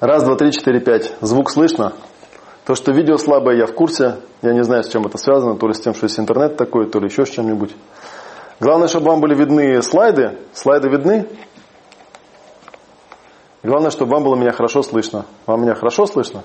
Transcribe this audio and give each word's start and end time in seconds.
Раз, 0.00 0.22
два, 0.24 0.34
три, 0.34 0.50
четыре, 0.50 0.80
пять. 0.80 1.12
Звук 1.20 1.50
слышно? 1.50 1.92
То, 2.64 2.74
что 2.74 2.90
видео 2.90 3.18
слабое, 3.18 3.58
я 3.58 3.66
в 3.66 3.74
курсе. 3.74 4.16
Я 4.40 4.54
не 4.54 4.64
знаю, 4.64 4.82
с 4.82 4.88
чем 4.88 5.04
это 5.04 5.18
связано. 5.18 5.56
То 5.56 5.68
ли 5.68 5.74
с 5.74 5.80
тем, 5.80 5.92
что 5.92 6.06
есть 6.06 6.18
интернет 6.18 6.56
такой, 6.56 6.88
то 6.88 6.98
ли 7.00 7.08
еще 7.08 7.26
с 7.26 7.28
чем-нибудь. 7.28 7.76
Главное, 8.60 8.88
чтобы 8.88 9.10
вам 9.10 9.20
были 9.20 9.34
видны 9.34 9.82
слайды. 9.82 10.38
Слайды 10.54 10.88
видны? 10.88 11.28
Главное, 13.62 13.90
чтобы 13.90 14.12
вам 14.12 14.24
было 14.24 14.36
меня 14.36 14.52
хорошо 14.52 14.82
слышно. 14.82 15.26
Вам 15.44 15.64
меня 15.64 15.74
хорошо 15.74 16.06
слышно? 16.06 16.44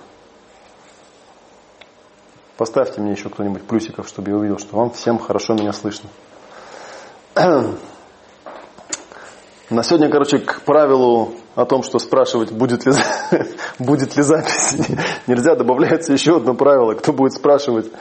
Поставьте 2.58 3.00
мне 3.00 3.14
еще 3.14 3.30
кто-нибудь 3.30 3.64
плюсиков, 3.64 4.10
чтобы 4.10 4.32
я 4.32 4.36
увидел, 4.36 4.60
что 4.60 4.76
вам 4.76 4.92
всем 4.92 5.18
хорошо 5.18 5.54
меня 5.54 5.72
слышно. 5.72 6.10
На 9.76 9.84
сегодня, 9.84 10.10
короче, 10.10 10.38
к 10.38 10.62
правилу 10.62 11.34
о 11.54 11.66
том, 11.66 11.84
что 11.84 12.00
спрашивать, 12.00 12.50
будет 12.50 12.86
ли, 12.86 12.94
будет 13.80 14.16
ли 14.16 14.24
запись, 14.24 14.78
нельзя, 15.28 15.56
добавляется 15.56 16.14
еще 16.14 16.38
одно 16.38 16.54
правило. 16.54 16.94
Кто 16.94 17.12
будет 17.12 17.34
спрашивать, 17.34 17.92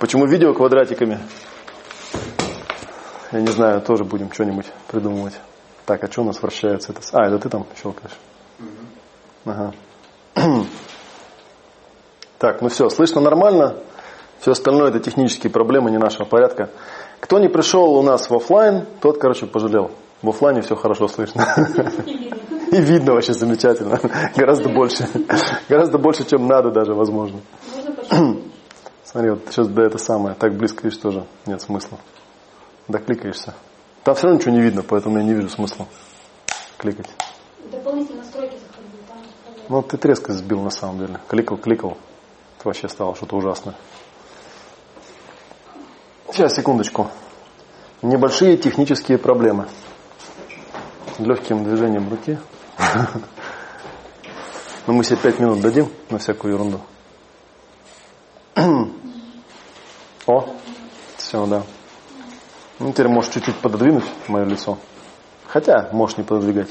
почему 0.00 0.26
видео 0.26 0.52
квадратиками? 0.54 1.20
Я 3.30 3.40
не 3.40 3.46
знаю, 3.46 3.80
тоже 3.80 4.02
будем 4.02 4.32
что-нибудь 4.32 4.66
придумывать. 4.88 5.34
Так, 5.86 6.02
а 6.02 6.10
что 6.10 6.22
у 6.22 6.24
нас 6.24 6.42
вращается? 6.42 6.90
Это... 6.90 7.00
А, 7.12 7.28
это 7.28 7.38
ты 7.38 7.48
там 7.48 7.64
щелкаешь? 7.80 8.18
Ага. 9.44 9.72
Так, 12.38 12.60
ну 12.60 12.68
все, 12.68 12.88
слышно 12.88 13.20
нормально. 13.20 13.76
Все 14.40 14.52
остальное 14.52 14.90
это 14.90 15.00
технические 15.00 15.52
проблемы 15.52 15.90
не 15.90 15.98
нашего 15.98 16.24
порядка. 16.24 16.70
Кто 17.18 17.38
не 17.38 17.48
пришел 17.48 17.94
у 17.94 18.02
нас 18.02 18.30
в 18.30 18.34
офлайн, 18.34 18.86
тот, 19.00 19.18
короче, 19.18 19.46
пожалел. 19.46 19.90
В 20.22 20.28
офлайне 20.28 20.62
все 20.62 20.74
хорошо 20.74 21.08
слышно. 21.08 21.46
И 22.72 22.80
видно 22.80 23.12
вообще 23.14 23.32
замечательно. 23.32 23.98
Гораздо 24.36 24.68
больше. 24.68 25.08
Гораздо 25.68 25.98
больше, 25.98 26.24
чем 26.24 26.46
надо 26.46 26.70
даже, 26.70 26.92
возможно. 26.92 27.40
Смотри, 29.04 29.30
вот 29.30 29.40
сейчас 29.48 29.68
да 29.68 29.84
это 29.84 29.98
самое. 29.98 30.34
Так 30.34 30.54
близко 30.54 30.82
видишь 30.84 30.98
тоже 30.98 31.24
нет 31.46 31.62
смысла. 31.62 31.98
Докликаешься. 32.88 33.54
Там 34.04 34.14
все 34.14 34.24
равно 34.24 34.38
ничего 34.38 34.54
не 34.54 34.60
видно, 34.60 34.82
поэтому 34.82 35.18
я 35.18 35.24
не 35.24 35.34
вижу 35.34 35.48
смысла 35.48 35.86
кликать. 36.78 37.08
Дополнительные 37.70 38.22
настройки 38.22 38.56
заходили. 38.56 39.02
Там 39.08 39.18
ну, 39.68 39.82
ты 39.82 39.96
треско 39.96 40.32
сбил 40.32 40.60
на 40.62 40.70
самом 40.70 40.98
деле. 40.98 41.20
Кликал, 41.28 41.58
кликал. 41.58 41.96
Это 42.58 42.68
вообще 42.68 42.88
стало 42.88 43.14
что-то 43.14 43.36
ужасное. 43.36 43.74
Сейчас, 46.30 46.54
секундочку. 46.54 47.08
Небольшие 48.00 48.56
технические 48.56 49.18
проблемы. 49.18 49.66
Легким 51.18 51.64
движением 51.64 52.08
руки. 52.08 52.38
Но 54.86 54.92
мы 54.92 55.02
себе 55.02 55.16
пять 55.16 55.40
минут 55.40 55.60
дадим 55.60 55.90
на 56.10 56.18
всякую 56.18 56.54
ерунду. 56.54 56.80
О, 60.26 60.54
все, 61.16 61.46
да. 61.46 61.62
Ну, 62.78 62.92
теперь 62.92 63.08
можешь 63.08 63.32
чуть-чуть 63.32 63.56
пододвинуть 63.56 64.04
мое 64.28 64.44
лицо. 64.44 64.78
Хотя, 65.46 65.88
можешь 65.92 66.16
не 66.18 66.24
пододвигать. 66.24 66.68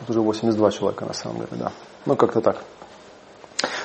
Тут 0.00 0.10
уже 0.10 0.20
82 0.20 0.70
человека 0.72 1.04
на 1.04 1.12
самом 1.14 1.36
деле, 1.36 1.52
да. 1.52 1.72
Ну, 2.04 2.16
как-то 2.16 2.40
так. 2.40 2.64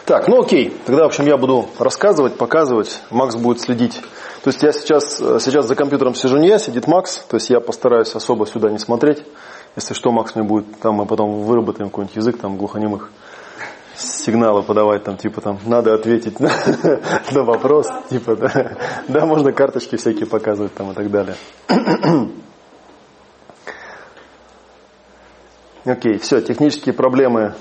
Так, 0.10 0.28
ну 0.28 0.42
окей. 0.42 0.76
Тогда, 0.88 1.04
в 1.04 1.06
общем, 1.06 1.28
я 1.28 1.38
буду 1.38 1.68
рассказывать, 1.78 2.36
показывать. 2.36 3.00
Макс 3.12 3.36
будет 3.36 3.62
следить. 3.62 4.02
То 4.44 4.50
есть 4.50 4.64
я 4.64 4.72
сейчас, 4.72 5.18
сейчас 5.18 5.68
за 5.68 5.76
компьютером 5.76 6.16
сижу 6.16 6.40
не 6.40 6.48
я, 6.48 6.58
сидит 6.58 6.88
Макс. 6.88 7.18
То 7.30 7.36
есть 7.38 7.52
я 7.52 7.60
постараюсь 7.60 8.16
особо 8.16 8.48
сюда 8.48 8.72
не 8.72 8.80
смотреть. 8.80 9.24
Если 9.76 9.94
что, 9.94 10.12
Макс 10.12 10.34
мне 10.34 10.44
будет, 10.44 10.80
там 10.80 10.96
мы 10.96 11.06
потом 11.06 11.44
выработаем 11.44 11.92
какой-нибудь 11.92 12.16
язык 12.16 12.40
там 12.40 12.58
глухонемых 12.58 13.12
сигналы 13.96 14.64
подавать, 14.64 15.04
там, 15.04 15.16
типа, 15.16 15.42
там, 15.42 15.60
надо 15.68 15.94
ответить 15.94 16.40
на, 16.40 16.50
на 17.32 17.44
вопрос, 17.44 17.88
типа, 18.10 18.36
да, 18.36 18.78
да, 19.08 19.28
можно 19.28 19.52
карточки 19.52 19.96
всякие 19.96 20.26
показывать, 20.26 20.74
там, 20.74 20.90
и 20.90 20.96
так 20.96 21.12
далее. 21.12 21.36
Окей, 25.86 26.18
все, 26.18 26.42
технические 26.42 26.94
проблемы, 26.94 27.54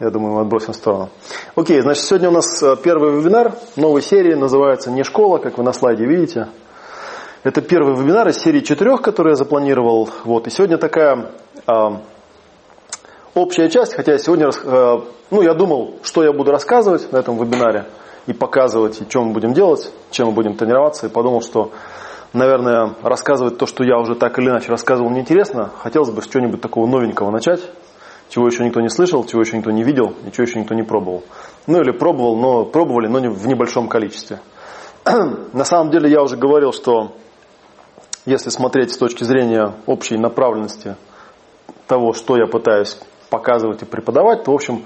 я 0.00 0.10
думаю, 0.10 0.34
мы 0.34 0.40
отбросим 0.42 0.72
в 0.72 0.76
сторону. 0.76 1.08
Окей, 1.56 1.80
значит, 1.80 2.04
сегодня 2.04 2.28
у 2.28 2.32
нас 2.32 2.62
э, 2.62 2.76
первый 2.82 3.18
вебинар 3.18 3.54
новой 3.76 4.00
серии, 4.00 4.34
называется 4.34 4.90
«Не 4.90 5.02
школа», 5.02 5.38
как 5.38 5.58
вы 5.58 5.64
на 5.64 5.72
слайде 5.72 6.04
видите. 6.04 6.48
Это 7.42 7.62
первый 7.62 7.96
вебинар 7.96 8.28
из 8.28 8.38
серии 8.38 8.60
четырех, 8.60 9.02
который 9.02 9.30
я 9.30 9.34
запланировал. 9.34 10.08
Вот, 10.24 10.46
и 10.46 10.50
сегодня 10.50 10.76
такая 10.76 11.30
а, 11.66 12.00
общая 13.34 13.68
часть, 13.70 13.94
хотя 13.94 14.12
я 14.12 14.18
сегодня, 14.18 14.48
э, 14.48 15.00
ну, 15.30 15.42
я 15.42 15.54
думал, 15.54 15.96
что 16.02 16.22
я 16.22 16.32
буду 16.32 16.52
рассказывать 16.52 17.10
на 17.10 17.18
этом 17.18 17.36
вебинаре 17.36 17.86
и 18.26 18.32
показывать, 18.32 19.00
и 19.00 19.08
что 19.08 19.24
мы 19.24 19.32
будем 19.32 19.52
делать, 19.52 19.90
чем 20.10 20.28
мы 20.28 20.32
будем 20.32 20.54
тренироваться, 20.54 21.06
и 21.06 21.10
подумал, 21.10 21.40
что 21.40 21.72
наверное, 22.32 22.94
рассказывать 23.02 23.58
то, 23.58 23.66
что 23.66 23.84
я 23.84 23.98
уже 23.98 24.14
так 24.14 24.38
или 24.38 24.48
иначе 24.48 24.70
рассказывал, 24.70 25.10
неинтересно. 25.10 25.70
Хотелось 25.78 26.10
бы 26.10 26.22
с 26.22 26.26
чего-нибудь 26.26 26.60
такого 26.60 26.86
новенького 26.86 27.30
начать, 27.30 27.60
чего 28.28 28.46
еще 28.46 28.64
никто 28.64 28.80
не 28.80 28.88
слышал, 28.88 29.24
чего 29.24 29.40
еще 29.40 29.56
никто 29.56 29.70
не 29.70 29.82
видел, 29.82 30.14
и 30.26 30.30
чего 30.30 30.44
еще 30.44 30.60
никто 30.60 30.74
не 30.74 30.82
пробовал. 30.82 31.24
Ну 31.66 31.80
или 31.80 31.90
пробовал, 31.90 32.36
но 32.36 32.64
пробовали, 32.64 33.06
но 33.06 33.20
в 33.30 33.46
небольшом 33.46 33.88
количестве. 33.88 34.40
На 35.04 35.64
самом 35.64 35.90
деле 35.90 36.10
я 36.10 36.22
уже 36.22 36.36
говорил, 36.36 36.72
что 36.72 37.12
если 38.26 38.50
смотреть 38.50 38.92
с 38.92 38.98
точки 38.98 39.24
зрения 39.24 39.74
общей 39.86 40.18
направленности 40.18 40.96
того, 41.86 42.12
что 42.12 42.36
я 42.36 42.46
пытаюсь 42.46 42.98
показывать 43.30 43.82
и 43.82 43.86
преподавать, 43.86 44.44
то, 44.44 44.52
в 44.52 44.54
общем, 44.54 44.84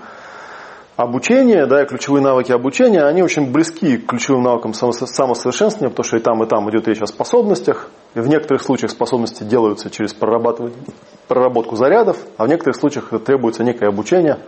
обучение, 0.97 1.67
да, 1.67 1.83
и 1.83 1.87
ключевые 1.87 2.23
навыки 2.23 2.53
обучения, 2.53 3.03
они 3.03 3.23
очень 3.23 3.51
близки 3.51 3.97
к 3.97 4.07
ключевым 4.07 4.45
навыкам 4.45 4.75
самосовершенствования, 4.75 5.91
потому 5.91 6.05
что 6.05 6.17
и 6.19 6.21
там, 6.21 6.43
и 6.43 6.47
там 6.47 6.71
идет 6.71 6.87
речь 6.87 7.03
о 7.03 7.07
способностях. 7.07 7.89
И 8.15 8.21
в 8.21 8.28
некоторых 8.28 8.62
случаях 8.62 8.91
способности 8.91 9.43
делаются 9.43 9.91
через 9.91 10.12
проработку 10.15 11.77
зарядов, 11.77 12.19
а 12.37 12.45
в 12.45 12.49
некоторых 12.49 12.77
случаях 12.77 13.11
требуется 13.25 13.65
некое 13.65 13.89
обучение. 13.89 14.39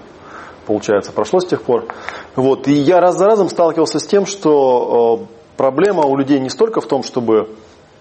получается, 0.66 1.12
прошло 1.12 1.40
с 1.40 1.46
тех 1.46 1.64
пор. 1.64 1.86
Вот, 2.36 2.68
и 2.68 2.74
я 2.74 3.00
раз 3.00 3.18
за 3.18 3.26
разом 3.26 3.50
сталкивался 3.50 4.00
с 4.00 4.08
тем, 4.08 4.26
что 4.26 5.20
э, 5.22 5.26
проблема 5.58 6.04
у 6.06 6.18
людей 6.18 6.40
не 6.40 6.50
столько 6.50 6.82
в 6.82 6.88
том, 6.88 7.04
чтобы 7.04 7.50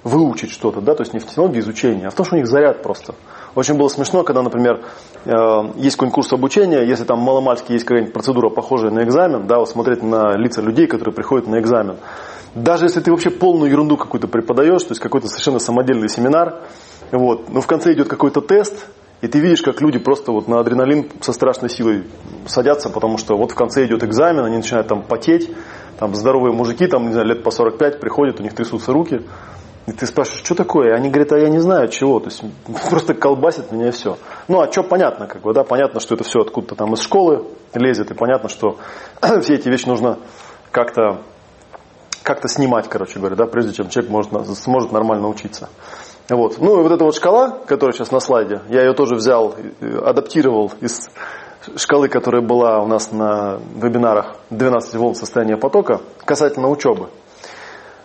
выучить 0.05 0.51
что-то, 0.51 0.81
да, 0.81 0.95
то 0.95 1.03
есть 1.03 1.13
не 1.13 1.21
в 1.21 1.27
технологии 1.27 1.61
изучения, 1.61 2.09
а 2.09 2.11
в 2.11 2.15
том, 2.15 2.27
что 2.27 2.35
у 2.35 2.39
них 2.39 2.49
заряд 2.49 2.83
просто. 2.83 3.15
Очень 3.55 3.75
было 3.75 3.89
смешно, 3.89 4.25
когда, 4.25 4.43
например, 4.43 4.85
э, 5.25 5.31
есть 5.77 5.97
какой-нибудь 5.97 6.15
курс 6.15 6.33
обучения, 6.33 6.83
если 6.83 7.05
там 7.05 7.19
маломальски 7.21 7.73
есть 7.73 7.85
какая-нибудь 7.85 8.15
процедура, 8.15 8.49
похожая 8.49 8.91
на 8.91 9.05
экзамен, 9.05 9.47
да, 9.47 9.59
вот 9.59 9.69
смотреть 9.69 10.03
на 10.03 10.37
лица 10.37 10.63
людей, 10.63 10.87
которые 10.87 11.15
приходят 11.15 11.47
на 11.47 11.61
экзамен. 11.61 11.99
Даже 12.55 12.87
если 12.87 13.01
ты 13.01 13.11
вообще 13.11 13.31
полную 13.31 13.71
ерунду 13.71 13.97
какую-то 13.97 14.29
преподаешь, 14.29 14.83
то 14.83 14.91
есть 14.91 15.01
какой-то 15.01 15.29
совершенно 15.29 15.59
самодельный 15.59 16.09
семинар, 16.09 16.63
вот, 17.11 17.49
но 17.51 17.61
в 17.61 17.67
конце 17.67 17.93
идет 17.93 18.09
какой-то 18.09 18.41
тест, 18.41 18.87
и 19.23 19.29
ты 19.29 19.39
видишь, 19.39 19.63
как 19.63 19.81
люди 19.81 20.01
просто 20.01 20.33
вот 20.33 20.49
на 20.49 20.59
адреналин 20.59 21.09
со 21.21 21.33
страшной 21.33 21.71
силой 21.71 22.05
садятся, 22.47 22.91
потому 22.91 23.19
что 23.19 23.37
вот 23.37 23.53
в 23.53 23.55
конце 23.55 23.87
идет 23.87 24.03
экзамен, 24.03 24.45
они 24.45 24.57
начинают 24.57 24.89
там 24.89 25.05
потеть, 25.05 25.49
там 25.97 26.13
здоровые 26.17 26.53
мужики, 26.53 26.89
там, 26.89 27.07
не 27.07 27.13
знаю, 27.13 27.29
лет 27.29 27.45
по 27.45 27.53
45 27.53 28.01
приходят, 28.01 28.41
у 28.41 28.43
них 28.43 28.53
трясутся 28.53 28.93
руки, 28.93 29.23
И 29.87 29.93
ты 29.93 30.07
спрашиваешь, 30.07 30.45
что 30.45 30.57
такое? 30.57 30.89
И 30.89 30.93
они 30.93 31.09
говорят, 31.09 31.33
а 31.33 31.39
я 31.39 31.49
не 31.49 31.61
знаю 31.61 31.87
чего. 31.87 32.19
То 32.19 32.27
есть 32.27 32.43
просто 32.91 33.15
колбасит 33.15 33.71
меня 33.71 33.89
и 33.89 33.91
все. 33.93 34.19
Ну, 34.49 34.61
а 34.61 34.71
что 34.71 34.83
понятно, 34.83 35.29
как 35.29 35.43
бы, 35.43 35.55
да, 35.55 35.63
понятно, 35.63 36.01
что 36.01 36.17
это 36.17 36.25
все 36.25 36.41
откуда-то 36.41 36.75
там 36.75 36.93
из 36.95 37.01
школы 37.01 37.47
лезет, 37.75 38.11
и 38.11 38.15
понятно, 38.15 38.49
что 38.49 38.79
все 39.43 39.55
эти 39.55 39.69
вещи 39.69 39.87
нужно 39.87 40.19
как-то 40.73 41.23
как-то 42.25 42.49
снимать, 42.49 42.89
короче 42.89 43.19
говоря, 43.19 43.37
да, 43.37 43.47
прежде 43.47 43.73
чем 43.73 43.89
человек 43.89 44.11
может, 44.11 44.33
сможет 44.59 44.93
нормально 44.93 45.29
учиться. 45.29 45.69
Вот. 46.33 46.59
Ну 46.59 46.81
и 46.81 46.83
вот 46.83 46.93
эта 46.93 47.05
вот 47.05 47.15
шкала, 47.15 47.59
которая 47.67 47.93
сейчас 47.93 48.11
на 48.11 48.19
слайде, 48.19 48.63
я 48.71 48.83
ее 48.83 48.95
тоже 48.95 49.17
взял, 49.17 49.55
адаптировал 50.03 50.73
из 50.81 51.11
шкалы, 51.77 52.09
которая 52.09 52.43
была 52.43 52.81
у 52.81 52.87
нас 52.87 53.13
на 53.13 53.61
вебинарах 53.77 54.37
12 54.51 54.95
волн 54.95 55.15
состояния 55.15 55.59
потока, 55.59 56.01
касательно 56.25 56.69
учебы. 56.69 57.09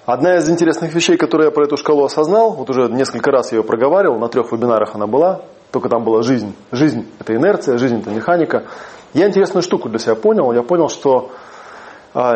Одна 0.05 0.37
из 0.37 0.49
интересных 0.49 0.93
вещей, 0.93 1.17
которую 1.17 1.47
я 1.47 1.51
про 1.51 1.65
эту 1.65 1.77
шкалу 1.77 2.03
осознал, 2.03 2.51
вот 2.51 2.69
уже 2.69 2.89
несколько 2.89 3.31
раз 3.31 3.51
я 3.51 3.59
ее 3.59 3.63
проговаривал, 3.63 4.19
на 4.19 4.27
трех 4.27 4.51
вебинарах 4.51 4.93
она 4.93 5.07
была, 5.07 5.41
только 5.71 5.89
там 5.89 6.03
была 6.03 6.21
жизнь. 6.21 6.53
Жизнь– 6.71 7.05
это 7.19 7.35
инерция, 7.35 7.77
жизнь– 7.77 7.99
это 8.01 8.09
механика. 8.09 8.65
Я 9.13 9.27
интересную 9.27 9.63
штуку 9.63 9.89
для 9.89 9.99
себя 9.99 10.15
понял. 10.15 10.51
Я 10.51 10.63
понял, 10.63 10.89
что 10.89 11.31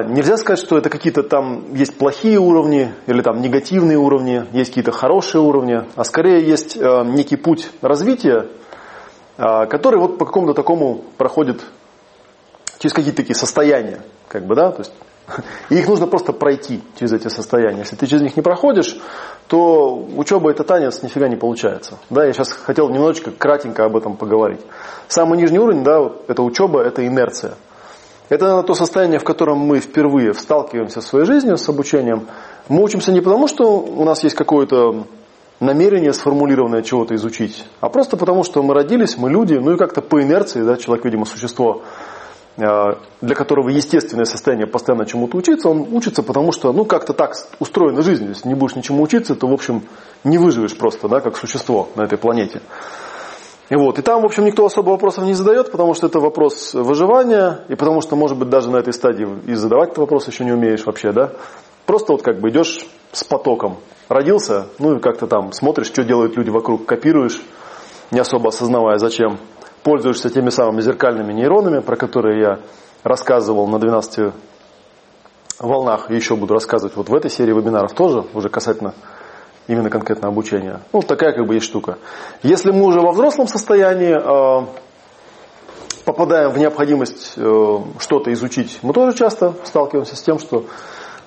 нельзя 0.04 0.38
сказать, 0.38 0.64
что 0.64 0.78
это 0.78 0.92
какие-то 0.92 1.24
там 1.24 1.74
есть 1.74 1.98
плохие 1.98 2.38
уровни 2.38 2.94
или 3.08 3.24
там 3.24 3.42
негативные 3.42 3.98
уровни, 3.98 4.46
есть 4.52 4.70
какие-то 4.70 4.92
хорошие 4.92 5.42
уровни, 5.42 5.84
а 5.96 6.04
скорее 6.04 6.48
есть 6.48 6.78
а, 6.80 7.04
некий 7.04 7.36
путь 7.36 7.68
развития, 7.82 8.48
а, 9.38 9.66
который 9.66 10.00
вот 10.00 10.20
по 10.20 10.26
какому-то 10.26 10.54
такому 10.54 11.04
проходит 11.18 11.62
через 12.78 12.94
какие-то 12.94 13.18
такие 13.18 13.34
состояния, 13.34 14.02
как 14.28 14.46
бы, 14.46 14.54
да, 14.54 14.72
то 14.72 14.82
есть 14.82 14.92
и 15.70 15.80
их 15.80 15.88
нужно 15.88 16.06
просто 16.06 16.32
пройти 16.32 16.82
через 17.00 17.14
эти 17.14 17.28
состояния. 17.30 17.80
Если 17.80 17.96
ты 17.96 18.06
через 18.06 18.22
них 18.22 18.36
не 18.36 18.44
проходишь, 18.44 19.00
то 19.48 19.96
учеба 20.16 20.52
это 20.52 20.64
танец 20.64 21.02
нифига 21.02 21.28
не 21.28 21.38
получается. 21.38 21.98
Да, 22.12 22.24
я 22.24 22.34
сейчас 22.34 22.52
хотел 22.52 22.90
немножечко 22.90 23.32
кратенько 23.32 23.86
об 23.86 23.98
этом 23.98 24.16
поговорить. 24.16 24.62
Самый 25.08 25.40
нижний 25.40 25.58
уровень, 25.58 25.84
да, 25.84 26.12
это 26.28 26.44
учеба, 26.44 26.82
это 26.82 27.06
инерция. 27.08 27.56
Это 28.32 28.46
наверное, 28.46 28.66
то 28.66 28.76
состояние, 28.76 29.20
в 29.20 29.26
котором 29.26 29.58
мы 29.58 29.82
впервые 29.82 30.34
сталкиваемся 30.34 31.02
в 31.02 31.04
своей 31.04 31.26
жизни 31.26 31.54
с 31.54 31.68
обучением. 31.68 32.28
Мы 32.70 32.82
учимся 32.82 33.12
не 33.12 33.20
потому, 33.20 33.50
что 33.50 33.80
у 33.80 34.06
нас 34.06 34.24
есть 34.24 34.38
какое-то 34.38 35.06
намерение 35.60 36.14
сформулированное 36.14 36.82
чего-то 36.82 37.14
изучить, 37.16 37.66
а 37.82 37.90
просто 37.90 38.16
потому, 38.16 38.46
что 38.46 38.64
мы 38.64 38.74
родились, 38.74 39.18
мы 39.18 39.30
люди, 39.30 39.56
ну 39.56 39.74
и 39.74 39.78
как-то 39.78 40.02
по 40.02 40.24
инерции, 40.24 40.62
да, 40.62 40.78
человек, 40.78 41.04
видимо, 41.04 41.26
существо 41.26 41.82
Э, 42.58 42.96
для 43.22 43.34
которого 43.34 43.70
естественное 43.70 44.26
состояние 44.26 44.68
постоянно 44.68 45.06
чему-то 45.06 45.38
учиться, 45.38 45.70
он 45.70 45.88
учится, 45.94 46.22
потому 46.22 46.52
что, 46.52 46.74
ну, 46.74 46.84
как-то 46.84 47.14
так 47.14 47.34
устроена 47.60 48.02
жизнь. 48.02 48.28
Если 48.28 48.48
не 48.50 48.56
будешь 48.56 48.76
ничему 48.76 49.04
учиться, 49.04 49.36
то, 49.36 49.48
в 49.48 49.54
общем, 49.54 49.84
не 50.26 50.38
выживешь 50.38 50.76
просто, 50.76 51.08
да, 51.08 51.22
как 51.22 51.38
существо 51.38 51.88
на 51.96 52.04
этой 52.04 52.18
планете. 52.18 52.62
И 53.72 53.76
вот, 53.76 53.98
и 53.98 54.02
там, 54.02 54.22
в 54.22 54.26
общем, 54.26 54.44
никто 54.44 54.66
особо 54.66 54.90
вопросов 54.90 55.24
не 55.24 55.34
задает, 55.34 55.72
потому 55.72 55.94
что 55.94 56.08
это 56.08 56.20
вопрос 56.20 56.74
выживания, 56.74 57.62
и 57.70 57.76
потому 57.76 58.02
что, 58.02 58.18
может 58.18 58.38
быть, 58.38 58.50
даже 58.50 58.70
на 58.70 58.76
этой 58.76 58.92
стадии 58.92 59.26
и 59.48 59.54
задавать 59.54 59.92
этот 59.92 60.00
вопрос 60.00 60.28
еще 60.28 60.44
не 60.44 60.52
умеешь 60.52 60.86
вообще, 60.86 61.14
да. 61.14 61.32
Просто 61.86 62.12
вот 62.12 62.22
как 62.22 62.42
бы 62.42 62.50
идешь 62.50 62.86
с 63.14 63.24
потоком. 63.24 63.78
Родился, 64.10 64.68
ну 64.78 64.98
и 64.98 65.00
как-то 65.00 65.26
там 65.26 65.54
смотришь, 65.54 65.88
что 65.88 66.04
делают 66.04 66.36
люди 66.36 66.50
вокруг, 66.50 66.86
копируешь, 66.86 67.42
не 68.12 68.20
особо 68.20 68.50
осознавая 68.50 68.98
зачем 68.98 69.40
пользуешься 69.84 70.30
теми 70.30 70.50
самыми 70.50 70.82
зеркальными 70.82 71.34
нейронами, 71.34 71.80
про 71.80 71.96
которые 71.96 72.42
я 72.42 72.60
рассказывал 73.04 73.68
на 73.68 73.80
12 73.80 74.34
волнах, 75.60 76.12
и 76.12 76.16
еще 76.16 76.36
буду 76.36 76.54
рассказывать 76.54 76.96
вот 76.96 77.10
в 77.10 77.16
этой 77.16 77.32
серии 77.32 77.54
вебинаров 77.54 77.94
тоже, 77.94 78.26
уже 78.34 78.50
касательно 78.50 78.94
именно 79.68 79.90
конкретно 79.90 80.28
обучения. 80.28 80.82
Ну, 80.94 81.02
такая 81.02 81.34
как 81.34 81.46
бы 81.46 81.56
есть 81.56 81.66
штука. 81.66 81.98
Если 82.44 82.72
мы 82.72 82.86
уже 82.86 83.00
во 83.00 83.12
взрослом 83.12 83.48
состоянии 83.48 84.16
э, 84.16 84.66
попадаем 86.06 86.52
в 86.52 86.58
необходимость 86.58 87.34
э, 87.38 87.78
что-то 88.00 88.34
изучить, 88.34 88.80
мы 88.82 88.94
тоже 88.94 89.16
часто 89.16 89.54
сталкиваемся 89.64 90.16
с 90.16 90.22
тем, 90.22 90.40
что 90.40 90.66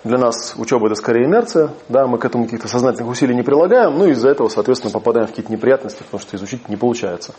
для 0.05 0.19
нас 0.19 0.55
учеба 0.59 0.87
это 0.87 0.97
скорее 0.97 1.25
инерция, 1.25 1.71
да, 1.89 2.07
мы 2.07 2.19
к 2.19 2.25
этому 2.25 2.45
каких-то 2.45 2.69
сознательных 2.69 3.11
усилий 3.11 3.35
не 3.35 3.43
прилагаем, 3.43 3.97
ну 3.97 4.07
из-за 4.07 4.29
этого, 4.29 4.49
соответственно, 4.49 4.93
попадаем 4.93 5.27
в 5.27 5.31
какие-то 5.31 5.51
неприятности, 5.51 6.03
потому 6.03 6.21
что 6.21 6.37
изучить 6.37 6.69
не 6.69 6.77
получается. 6.77 7.35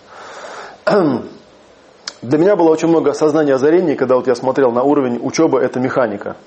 для 0.86 2.38
меня 2.40 2.56
было 2.56 2.72
очень 2.72 2.88
много 2.88 3.12
осознания 3.12 3.54
озарений, 3.54 3.96
когда 3.96 4.16
вот 4.16 4.26
я 4.26 4.34
смотрел 4.34 4.72
на 4.72 4.82
уровень 4.82 5.20
учебы, 5.22 5.60
это 5.60 5.80
механика. 5.80 6.38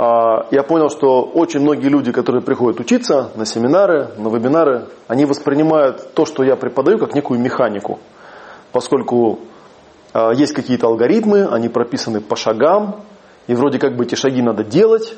А, 0.00 0.46
я 0.52 0.62
понял, 0.62 0.90
что 0.90 1.22
очень 1.22 1.58
многие 1.58 1.88
люди, 1.88 2.12
которые 2.12 2.40
приходят 2.40 2.78
учиться 2.78 3.32
на 3.34 3.44
семинары, 3.44 4.10
на 4.16 4.28
вебинары, 4.28 4.86
они 5.08 5.24
воспринимают 5.24 6.14
то, 6.14 6.24
что 6.24 6.44
я 6.44 6.54
преподаю, 6.54 6.98
как 6.98 7.16
некую 7.16 7.40
механику. 7.40 7.98
Поскольку 8.70 9.40
а, 10.12 10.30
есть 10.30 10.52
какие-то 10.52 10.86
алгоритмы, 10.86 11.48
они 11.50 11.68
прописаны 11.68 12.20
по 12.20 12.36
шагам, 12.36 13.00
и 13.48 13.54
вроде 13.54 13.80
как 13.80 13.96
бы 13.96 14.04
эти 14.04 14.14
шаги 14.14 14.40
надо 14.40 14.62
делать. 14.62 15.16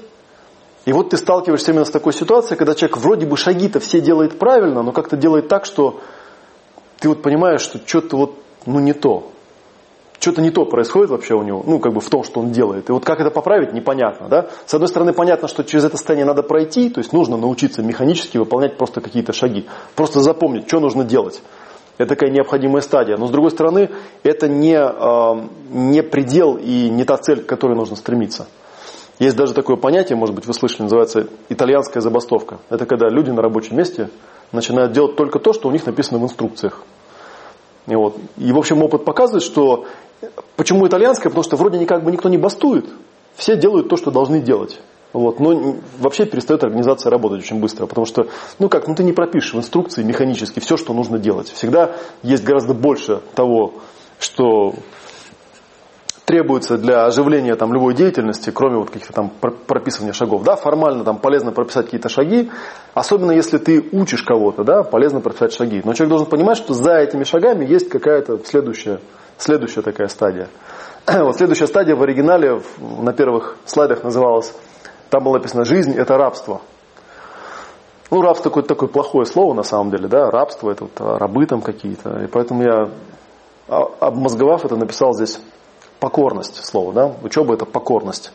И 0.86 0.94
вот 0.94 1.10
ты 1.10 1.18
сталкиваешься 1.18 1.72
именно 1.72 1.84
с 1.84 1.90
такой 1.90 2.14
ситуацией, 2.14 2.56
когда 2.56 2.74
человек 2.74 2.96
вроде 2.96 3.26
бы 3.26 3.36
шаги-то 3.36 3.80
все 3.80 4.00
делает 4.00 4.38
правильно, 4.38 4.82
но 4.82 4.92
как-то 4.92 5.18
делает 5.18 5.48
так, 5.48 5.66
что 5.66 6.00
ты 7.00 7.10
вот 7.10 7.20
понимаешь, 7.20 7.60
что 7.60 7.78
что-то 7.84 8.16
вот, 8.16 8.38
ну 8.64 8.78
не 8.78 8.94
то. 8.94 9.30
Что-то 10.20 10.42
не 10.42 10.50
то 10.50 10.66
происходит 10.66 11.08
вообще 11.10 11.34
у 11.34 11.42
него, 11.42 11.62
ну 11.66 11.78
как 11.78 11.94
бы 11.94 12.00
в 12.02 12.10
том, 12.10 12.24
что 12.24 12.40
он 12.40 12.52
делает. 12.52 12.90
И 12.90 12.92
вот 12.92 13.06
как 13.06 13.20
это 13.20 13.30
поправить, 13.30 13.72
непонятно. 13.72 14.28
Да? 14.28 14.48
С 14.66 14.74
одной 14.74 14.88
стороны, 14.88 15.14
понятно, 15.14 15.48
что 15.48 15.64
через 15.64 15.84
это 15.84 15.96
состояние 15.96 16.26
надо 16.26 16.42
пройти, 16.42 16.90
то 16.90 17.00
есть 17.00 17.14
нужно 17.14 17.38
научиться 17.38 17.82
механически 17.82 18.36
выполнять 18.36 18.76
просто 18.76 19.00
какие-то 19.00 19.32
шаги. 19.32 19.66
Просто 19.96 20.20
запомнить, 20.20 20.68
что 20.68 20.78
нужно 20.78 21.04
делать. 21.04 21.42
Это 21.96 22.10
такая 22.10 22.30
необходимая 22.30 22.82
стадия. 22.82 23.16
Но 23.16 23.28
с 23.28 23.30
другой 23.30 23.50
стороны, 23.50 23.88
это 24.22 24.46
не, 24.46 24.76
э, 24.76 25.48
не 25.70 26.02
предел 26.02 26.56
и 26.56 26.90
не 26.90 27.04
та 27.04 27.16
цель, 27.16 27.42
к 27.42 27.46
которой 27.46 27.74
нужно 27.74 27.96
стремиться. 27.96 28.46
Есть 29.18 29.36
даже 29.36 29.54
такое 29.54 29.76
понятие, 29.76 30.16
может 30.16 30.34
быть, 30.34 30.46
вы 30.46 30.52
слышали, 30.52 30.82
называется 30.82 31.28
итальянская 31.48 32.02
забастовка. 32.02 32.58
Это 32.68 32.84
когда 32.84 33.08
люди 33.08 33.30
на 33.30 33.40
рабочем 33.40 33.76
месте 33.76 34.10
начинают 34.52 34.92
делать 34.92 35.16
только 35.16 35.38
то, 35.38 35.52
что 35.52 35.68
у 35.68 35.72
них 35.72 35.86
написано 35.86 36.18
в 36.18 36.24
инструкциях. 36.24 36.82
И, 37.86 37.94
вот. 37.94 38.16
и 38.38 38.52
в 38.52 38.58
общем, 38.58 38.82
опыт 38.82 39.04
показывает, 39.04 39.42
что 39.42 39.84
почему 40.56 40.86
итальянская, 40.86 41.30
потому 41.30 41.44
что 41.44 41.56
вроде 41.56 41.78
никак 41.78 42.04
бы 42.04 42.12
никто 42.12 42.28
не 42.28 42.38
бастует, 42.38 42.86
все 43.36 43.56
делают 43.56 43.88
то, 43.88 43.96
что 43.96 44.10
должны 44.10 44.40
делать. 44.40 44.80
Вот. 45.12 45.40
Но 45.40 45.76
вообще 45.98 46.24
перестает 46.24 46.62
организация 46.62 47.10
работать 47.10 47.40
очень 47.40 47.60
быстро, 47.60 47.86
потому 47.86 48.06
что, 48.06 48.28
ну 48.58 48.68
как, 48.68 48.86
ну 48.86 48.94
ты 48.94 49.02
не 49.02 49.12
пропишешь 49.12 49.54
в 49.54 49.58
инструкции 49.58 50.02
механически 50.02 50.60
все, 50.60 50.76
что 50.76 50.94
нужно 50.94 51.18
делать. 51.18 51.48
Всегда 51.48 51.96
есть 52.22 52.44
гораздо 52.44 52.74
больше 52.74 53.20
того, 53.34 53.74
что 54.18 54.74
требуется 56.30 56.78
для 56.78 57.06
оживления 57.06 57.56
там, 57.56 57.74
любой 57.74 57.92
деятельности, 57.92 58.50
кроме 58.50 58.76
вот 58.76 58.90
каких-то 58.90 59.12
там 59.12 59.32
прописывания 59.66 60.12
шагов. 60.12 60.44
Да, 60.44 60.54
формально 60.54 61.02
там 61.02 61.18
полезно 61.18 61.50
прописать 61.50 61.86
какие-то 61.86 62.08
шаги, 62.08 62.50
особенно 62.94 63.32
если 63.32 63.58
ты 63.58 63.84
учишь 63.90 64.22
кого-то, 64.22 64.62
да, 64.62 64.84
полезно 64.84 65.20
прописать 65.20 65.52
шаги. 65.52 65.82
Но 65.84 65.92
человек 65.92 66.10
должен 66.10 66.26
понимать, 66.28 66.56
что 66.56 66.72
за 66.72 66.98
этими 66.98 67.24
шагами 67.24 67.64
есть 67.64 67.88
какая-то 67.88 68.38
следующая, 68.44 69.00
следующая 69.40 69.82
такая 69.82 70.08
стадия. 70.08 70.48
Вот 71.06 71.36
следующая 71.36 71.66
стадия 71.66 71.96
в 71.96 72.02
оригинале 72.02 72.60
на 72.78 73.12
первых 73.12 73.56
слайдах 73.64 74.04
называлась, 74.04 74.54
там 75.08 75.24
было 75.24 75.34
написано 75.34 75.64
«жизнь– 75.64 75.92
это 75.96 76.16
рабство». 76.16 76.60
Ну, 78.10 78.22
рабство 78.22 78.50
такое, 78.50 78.64
такое 78.64 78.88
плохое 78.88 79.24
слово 79.24 79.54
на 79.54 79.62
самом 79.62 79.90
деле, 79.90 80.08
да, 80.08 80.30
рабство, 80.30 80.70
это 80.70 80.84
вот 80.84 80.92
рабы 80.98 81.46
там 81.46 81.62
какие-то. 81.62 82.24
И 82.24 82.26
поэтому 82.26 82.62
я, 82.62 82.90
а, 83.68 83.84
обмозговав 84.00 84.64
это, 84.64 84.74
написал 84.74 85.14
здесь 85.14 85.40
покорность 86.00 86.64
слово, 86.64 86.92
да? 86.92 87.14
Учеба 87.22 87.54
это 87.54 87.66
покорность. 87.66 88.32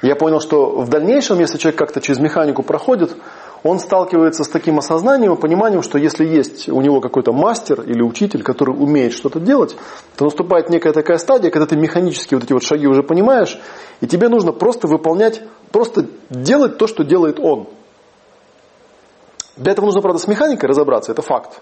Я 0.00 0.16
понял, 0.16 0.40
что 0.40 0.80
в 0.80 0.88
дальнейшем, 0.88 1.38
если 1.38 1.58
человек 1.58 1.78
как-то 1.78 2.00
через 2.00 2.20
механику 2.20 2.62
проходит, 2.62 3.14
он 3.62 3.78
сталкивается 3.78 4.42
с 4.44 4.48
таким 4.48 4.78
осознанием 4.78 5.34
и 5.34 5.40
пониманием, 5.40 5.82
что 5.82 5.98
если 5.98 6.24
есть 6.26 6.68
у 6.68 6.80
него 6.80 7.00
какой-то 7.00 7.32
мастер 7.32 7.82
или 7.82 8.02
учитель, 8.02 8.42
который 8.42 8.72
умеет 8.72 9.12
что-то 9.12 9.38
делать, 9.38 9.76
то 10.16 10.24
наступает 10.24 10.68
некая 10.68 10.92
такая 10.92 11.18
стадия, 11.18 11.50
когда 11.50 11.66
ты 11.66 11.76
механически 11.76 12.34
вот 12.34 12.44
эти 12.44 12.52
вот 12.52 12.64
шаги 12.64 12.86
уже 12.86 13.02
понимаешь, 13.02 13.58
и 14.00 14.06
тебе 14.06 14.28
нужно 14.28 14.52
просто 14.52 14.88
выполнять, 14.88 15.42
просто 15.70 16.06
делать 16.28 16.76
то, 16.78 16.86
что 16.86 17.04
делает 17.04 17.38
он. 17.38 17.68
Для 19.56 19.72
этого 19.72 19.86
нужно, 19.86 20.00
правда, 20.00 20.18
с 20.18 20.26
механикой 20.26 20.68
разобраться, 20.68 21.12
это 21.12 21.22
факт. 21.22 21.60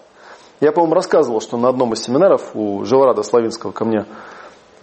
Я, 0.61 0.73
по-моему, 0.73 0.95
рассказывал, 0.95 1.41
что 1.41 1.57
на 1.57 1.69
одном 1.69 1.93
из 1.93 2.03
семинаров 2.03 2.51
у 2.55 2.85
Живорада 2.85 3.23
Славинского 3.23 3.73
ко 3.73 3.85
мне 3.85 4.05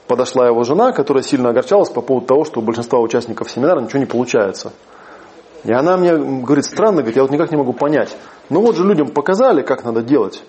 подошла 0.08 0.48
его 0.48 0.64
жена, 0.64 0.92
которая 0.92 1.24
сильно 1.24 1.50
огорчалась 1.50 1.90
по 1.90 2.02
поводу 2.02 2.28
того, 2.28 2.46
что 2.46 2.60
у 2.60 2.64
большинства 2.64 3.00
участников 3.00 3.50
семинара 3.50 3.82
ничего 3.82 4.00
не 4.00 4.06
получается. 4.06 4.74
И 5.64 5.72
она 5.72 5.98
мне 5.98 6.16
говорит, 6.16 6.66
странно, 6.66 6.98
говорит, 6.98 7.16
я 7.16 7.24
вот 7.24 7.32
никак 7.32 7.52
не 7.52 7.58
могу 7.58 7.74
понять. 7.74 8.16
Ну 8.50 8.62
вот 8.62 8.76
же 8.76 8.84
людям 8.84 9.10
показали, 9.10 9.62
как 9.62 9.84
надо 9.84 10.02
делать. 10.02 10.44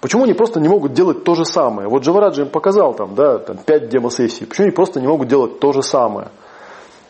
Почему 0.00 0.24
они 0.24 0.34
просто 0.34 0.60
не 0.60 0.68
могут 0.68 0.92
делать 0.92 1.24
то 1.24 1.34
же 1.34 1.44
самое? 1.44 1.88
Вот 1.88 2.02
Джавараджи 2.02 2.42
им 2.42 2.48
показал 2.48 2.94
там, 2.94 3.14
да, 3.14 3.38
там 3.38 3.56
5 3.56 3.88
демо-сессий. 3.88 4.44
Почему 4.46 4.66
они 4.66 4.74
просто 4.74 5.00
не 5.00 5.06
могут 5.06 5.28
делать 5.28 5.60
то 5.60 5.72
же 5.72 5.82
самое? 5.82 6.28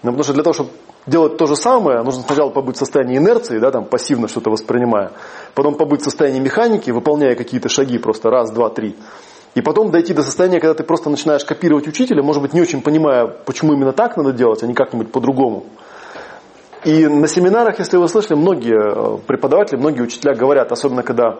Ну, 0.02 0.10
потому 0.10 0.22
что 0.22 0.32
для 0.32 0.42
того, 0.42 0.54
чтобы 0.54 0.70
делать 1.06 1.36
то 1.36 1.46
же 1.46 1.56
самое, 1.56 2.02
нужно 2.02 2.22
сначала 2.22 2.50
побыть 2.50 2.76
в 2.76 2.78
состоянии 2.78 3.18
инерции, 3.18 3.58
да, 3.58 3.70
там, 3.70 3.84
пассивно 3.84 4.28
что-то 4.28 4.50
воспринимая, 4.50 5.12
потом 5.54 5.74
побыть 5.74 6.02
в 6.02 6.04
состоянии 6.04 6.40
механики, 6.40 6.90
выполняя 6.90 7.34
какие-то 7.34 7.68
шаги 7.68 7.98
просто 7.98 8.30
раз, 8.30 8.50
два, 8.50 8.70
три, 8.70 8.96
и 9.54 9.60
потом 9.60 9.90
дойти 9.90 10.14
до 10.14 10.22
состояния, 10.22 10.60
когда 10.60 10.74
ты 10.74 10.82
просто 10.82 11.10
начинаешь 11.10 11.44
копировать 11.44 11.86
учителя, 11.86 12.22
может 12.22 12.42
быть, 12.42 12.54
не 12.54 12.60
очень 12.60 12.82
понимая, 12.82 13.26
почему 13.26 13.72
именно 13.72 13.92
так 13.92 14.16
надо 14.16 14.32
делать, 14.32 14.62
а 14.62 14.66
не 14.66 14.74
как-нибудь 14.74 15.12
по-другому. 15.12 15.64
И 16.84 17.06
на 17.06 17.26
семинарах, 17.28 17.78
если 17.78 17.96
вы 17.96 18.08
слышали, 18.08 18.34
многие 18.34 18.76
э, 18.76 19.18
преподаватели, 19.26 19.78
многие 19.78 20.02
учителя 20.02 20.34
говорят, 20.34 20.70
особенно 20.70 21.02
когда 21.02 21.30
э, 21.30 21.38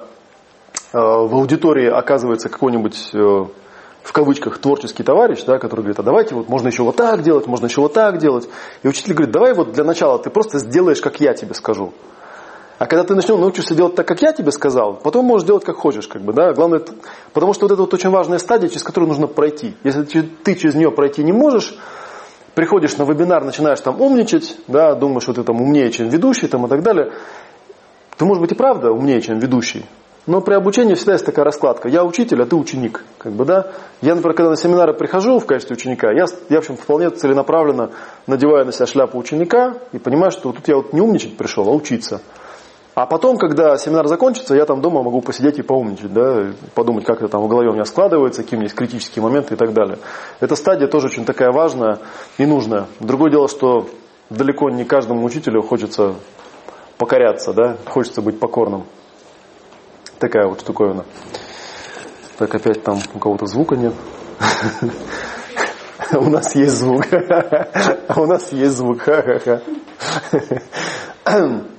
в 0.94 1.34
аудитории 1.34 1.86
оказывается 1.86 2.48
какой-нибудь 2.48 3.10
э, 3.12 3.18
в 3.18 4.12
кавычках 4.12 4.56
творческий 4.56 5.02
товарищ, 5.02 5.44
да, 5.44 5.58
который 5.58 5.80
говорит, 5.80 5.98
а 5.98 6.02
давайте 6.02 6.34
вот 6.34 6.48
можно 6.48 6.68
еще 6.68 6.82
вот 6.82 6.96
так 6.96 7.22
делать, 7.22 7.46
можно 7.46 7.66
еще 7.66 7.82
вот 7.82 7.92
так 7.92 8.16
делать. 8.16 8.48
И 8.82 8.88
учитель 8.88 9.12
говорит, 9.12 9.34
давай 9.34 9.52
вот 9.52 9.72
для 9.72 9.84
начала 9.84 10.18
ты 10.18 10.30
просто 10.30 10.58
сделаешь, 10.60 11.02
как 11.02 11.20
я 11.20 11.34
тебе 11.34 11.52
скажу. 11.52 11.92
А 12.78 12.86
когда 12.86 13.04
ты 13.04 13.14
начнешь 13.14 13.38
научишься 13.38 13.74
делать 13.74 13.96
так, 13.96 14.08
как 14.08 14.22
я 14.22 14.32
тебе 14.32 14.50
сказал, 14.50 14.94
потом 14.94 15.26
можешь 15.26 15.46
делать 15.46 15.64
как 15.64 15.76
хочешь, 15.76 16.08
как 16.08 16.22
бы, 16.22 16.32
да. 16.32 16.54
Главное, 16.54 16.80
потому 17.34 17.52
что 17.52 17.66
вот 17.66 17.72
это 17.72 17.82
вот 17.82 17.92
очень 17.92 18.10
важная 18.10 18.38
стадия, 18.38 18.70
через 18.70 18.82
которую 18.82 19.08
нужно 19.08 19.26
пройти. 19.26 19.74
Если 19.84 20.02
ты 20.22 20.54
через 20.54 20.74
нее 20.74 20.90
пройти 20.90 21.22
не 21.22 21.32
можешь, 21.32 21.76
приходишь 22.54 22.96
на 22.96 23.04
вебинар, 23.04 23.44
начинаешь 23.44 23.80
там 23.80 24.00
умничать, 24.00 24.56
да, 24.68 24.94
думаешь, 24.94 25.24
что 25.24 25.34
ты 25.34 25.42
там 25.42 25.60
умнее, 25.60 25.90
чем 25.90 26.08
ведущий, 26.08 26.46
там 26.46 26.66
и 26.66 26.68
так 26.68 26.82
далее. 26.82 27.12
Ты, 28.16 28.24
может 28.24 28.40
быть, 28.40 28.52
и 28.52 28.54
правда 28.54 28.90
умнее, 28.90 29.20
чем 29.20 29.38
ведущий, 29.38 29.84
но 30.26 30.40
при 30.40 30.54
обучении 30.54 30.94
всегда 30.94 31.12
есть 31.12 31.26
такая 31.26 31.44
раскладка. 31.44 31.88
Я 31.88 32.04
учитель, 32.04 32.40
а 32.42 32.46
ты 32.46 32.56
ученик. 32.56 33.04
Как 33.18 33.32
бы, 33.32 33.44
да? 33.44 33.72
Я, 34.00 34.14
например, 34.14 34.34
когда 34.34 34.50
на 34.50 34.56
семинары 34.56 34.94
прихожу 34.94 35.38
в 35.38 35.46
качестве 35.46 35.74
ученика, 35.74 36.10
я, 36.12 36.24
я 36.48 36.56
в 36.56 36.60
общем, 36.60 36.76
вполне 36.76 37.10
целенаправленно 37.10 37.90
надеваю 38.26 38.64
на 38.64 38.72
себя 38.72 38.86
шляпу 38.86 39.18
ученика 39.18 39.74
и 39.92 39.98
понимаю, 39.98 40.30
что 40.30 40.52
тут 40.52 40.66
я 40.66 40.76
вот 40.76 40.94
не 40.94 41.00
умничать 41.00 41.36
пришел, 41.36 41.68
а 41.68 41.72
учиться. 41.72 42.22
А 42.94 43.06
потом, 43.06 43.36
когда 43.38 43.76
семинар 43.76 44.06
закончится, 44.06 44.54
я 44.54 44.66
там 44.66 44.80
дома 44.80 45.02
могу 45.02 45.20
посидеть 45.20 45.58
и 45.58 45.62
поумничать, 45.62 46.12
да, 46.12 46.52
подумать, 46.74 47.04
как 47.04 47.18
это 47.18 47.28
там 47.28 47.42
в 47.42 47.48
голове 47.48 47.70
у 47.70 47.72
меня 47.72 47.84
складывается, 47.84 48.42
какие 48.42 48.56
у 48.56 48.60
меня 48.60 48.66
есть 48.66 48.76
критические 48.76 49.22
моменты 49.22 49.54
и 49.54 49.56
так 49.56 49.72
далее. 49.72 49.98
Эта 50.38 50.54
стадия 50.54 50.86
тоже 50.86 51.08
очень 51.08 51.24
такая 51.24 51.50
важная 51.50 51.98
и 52.38 52.46
нужная. 52.46 52.86
Другое 53.00 53.32
дело, 53.32 53.48
что 53.48 53.88
далеко 54.30 54.70
не 54.70 54.84
каждому 54.84 55.24
учителю 55.24 55.62
хочется 55.62 56.14
покоряться, 56.96 57.52
да, 57.52 57.76
хочется 57.86 58.22
быть 58.22 58.38
покорным. 58.38 58.84
Такая 60.20 60.46
вот 60.46 60.60
штуковина. 60.60 61.04
Так, 62.38 62.54
опять 62.54 62.84
там 62.84 63.00
у 63.12 63.18
кого-то 63.18 63.46
звука 63.46 63.74
нет. 63.74 63.94
У 66.12 66.30
нас 66.30 66.54
есть 66.54 66.74
звук. 66.74 67.06
У 68.16 68.26
нас 68.26 68.52
есть 68.52 68.76
звук. 68.76 69.08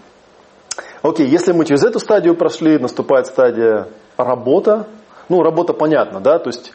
Окей, 1.07 1.27
если 1.27 1.51
мы 1.51 1.65
через 1.65 1.83
эту 1.83 1.99
стадию 1.99 2.35
прошли, 2.35 2.79
наступает 2.79 3.27
стадия 3.27 3.89
работа. 4.17 4.87
Ну, 5.29 5.43
работа 5.43 5.73
понятна, 5.73 6.19
да, 6.19 6.39
то 6.39 6.49
есть, 6.49 6.71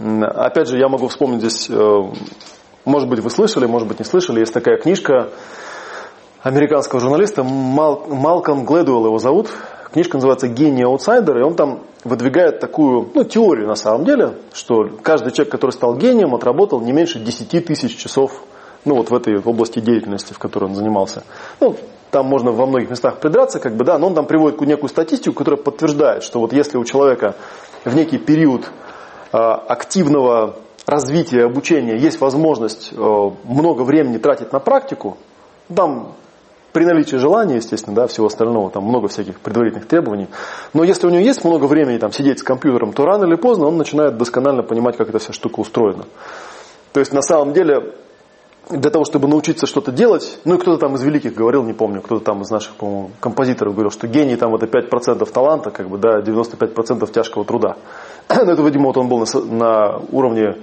опять 0.00 0.68
же, 0.68 0.78
я 0.78 0.88
могу 0.88 1.06
вспомнить 1.06 1.40
здесь, 1.40 1.70
э, 1.70 2.02
может 2.84 3.08
быть, 3.08 3.20
вы 3.20 3.30
слышали, 3.30 3.66
может 3.66 3.86
быть, 3.86 4.00
не 4.00 4.04
слышали, 4.04 4.40
есть 4.40 4.52
такая 4.52 4.78
книжка 4.78 5.28
американского 6.42 7.00
журналиста, 7.00 7.44
Мал, 7.44 8.04
Малком 8.08 8.64
Глэдуэлл 8.64 9.06
его 9.06 9.18
зовут, 9.18 9.48
Книжка 9.92 10.16
называется 10.16 10.48
«Гений 10.48 10.84
аутсайдер», 10.84 11.38
и 11.38 11.42
он 11.42 11.54
там 11.54 11.84
выдвигает 12.02 12.58
такую 12.58 13.10
ну, 13.14 13.22
теорию 13.22 13.68
на 13.68 13.76
самом 13.76 14.04
деле, 14.04 14.34
что 14.52 14.88
каждый 15.02 15.32
человек, 15.32 15.52
который 15.52 15.70
стал 15.70 15.96
гением, 15.96 16.34
отработал 16.34 16.80
не 16.80 16.92
меньше 16.92 17.20
10 17.20 17.64
тысяч 17.64 17.96
часов 17.96 18.42
ну, 18.84 18.96
вот 18.96 19.10
в 19.10 19.14
этой 19.14 19.38
области 19.40 19.78
деятельности, 19.80 20.32
в 20.32 20.38
которой 20.38 20.64
он 20.64 20.74
занимался. 20.74 21.22
Ну, 21.60 21.76
там 22.10 22.26
можно 22.26 22.52
во 22.52 22.66
многих 22.66 22.90
местах 22.90 23.18
придраться, 23.18 23.58
как 23.58 23.76
бы, 23.76 23.84
да, 23.84 23.98
но 23.98 24.06
он 24.08 24.14
там 24.14 24.26
приводит 24.26 24.60
некую 24.60 24.88
статистику, 24.88 25.34
которая 25.36 25.60
подтверждает, 25.60 26.22
что 26.22 26.40
вот 26.40 26.52
если 26.52 26.78
у 26.78 26.84
человека 26.84 27.34
в 27.84 27.94
некий 27.94 28.18
период 28.18 28.70
э, 29.32 29.36
активного 29.36 30.56
развития, 30.86 31.44
обучения 31.44 31.96
есть 31.96 32.20
возможность 32.20 32.92
э, 32.92 33.30
много 33.44 33.82
времени 33.82 34.18
тратить 34.18 34.52
на 34.52 34.58
практику, 34.58 35.18
там 35.74 36.14
при 36.72 36.84
наличии 36.84 37.16
желания, 37.16 37.56
естественно, 37.56 37.96
да, 37.96 38.06
всего 38.06 38.26
остального, 38.26 38.70
там 38.70 38.84
много 38.84 39.08
всяких 39.08 39.40
предварительных 39.40 39.86
требований. 39.86 40.28
Но 40.74 40.84
если 40.84 41.06
у 41.06 41.10
него 41.10 41.22
есть 41.22 41.44
много 41.44 41.64
времени 41.66 41.98
там, 41.98 42.12
сидеть 42.12 42.40
с 42.40 42.42
компьютером, 42.42 42.92
то 42.92 43.04
рано 43.04 43.24
или 43.24 43.36
поздно 43.36 43.66
он 43.66 43.76
начинает 43.76 44.16
досконально 44.16 44.62
понимать, 44.62 44.96
как 44.96 45.08
эта 45.08 45.18
вся 45.18 45.32
штука 45.32 45.60
устроена. 45.60 46.04
То 46.92 47.00
есть 47.00 47.12
на 47.12 47.22
самом 47.22 47.52
деле 47.52 47.94
для 48.70 48.90
того, 48.90 49.04
чтобы 49.04 49.28
научиться 49.28 49.66
что-то 49.66 49.92
делать, 49.92 50.38
ну 50.44 50.56
и 50.56 50.58
кто-то 50.58 50.78
там 50.78 50.94
из 50.94 51.02
великих 51.02 51.34
говорил, 51.34 51.64
не 51.64 51.72
помню, 51.72 52.02
кто-то 52.02 52.24
там 52.24 52.42
из 52.42 52.50
наших, 52.50 52.74
по-моему, 52.74 53.10
композиторов 53.20 53.72
говорил, 53.74 53.90
что 53.90 54.06
гений 54.06 54.36
там 54.36 54.54
это 54.54 54.66
5% 54.66 55.24
таланта, 55.30 55.70
как 55.70 55.88
бы, 55.88 55.98
да, 55.98 56.20
95% 56.20 57.10
тяжкого 57.10 57.44
труда. 57.44 57.76
Но 58.28 58.52
это, 58.52 58.62
видимо, 58.62 58.86
вот 58.86 58.96
он 58.98 59.08
был 59.08 59.18
на, 59.20 59.40
на 59.40 59.98
уровне 60.12 60.56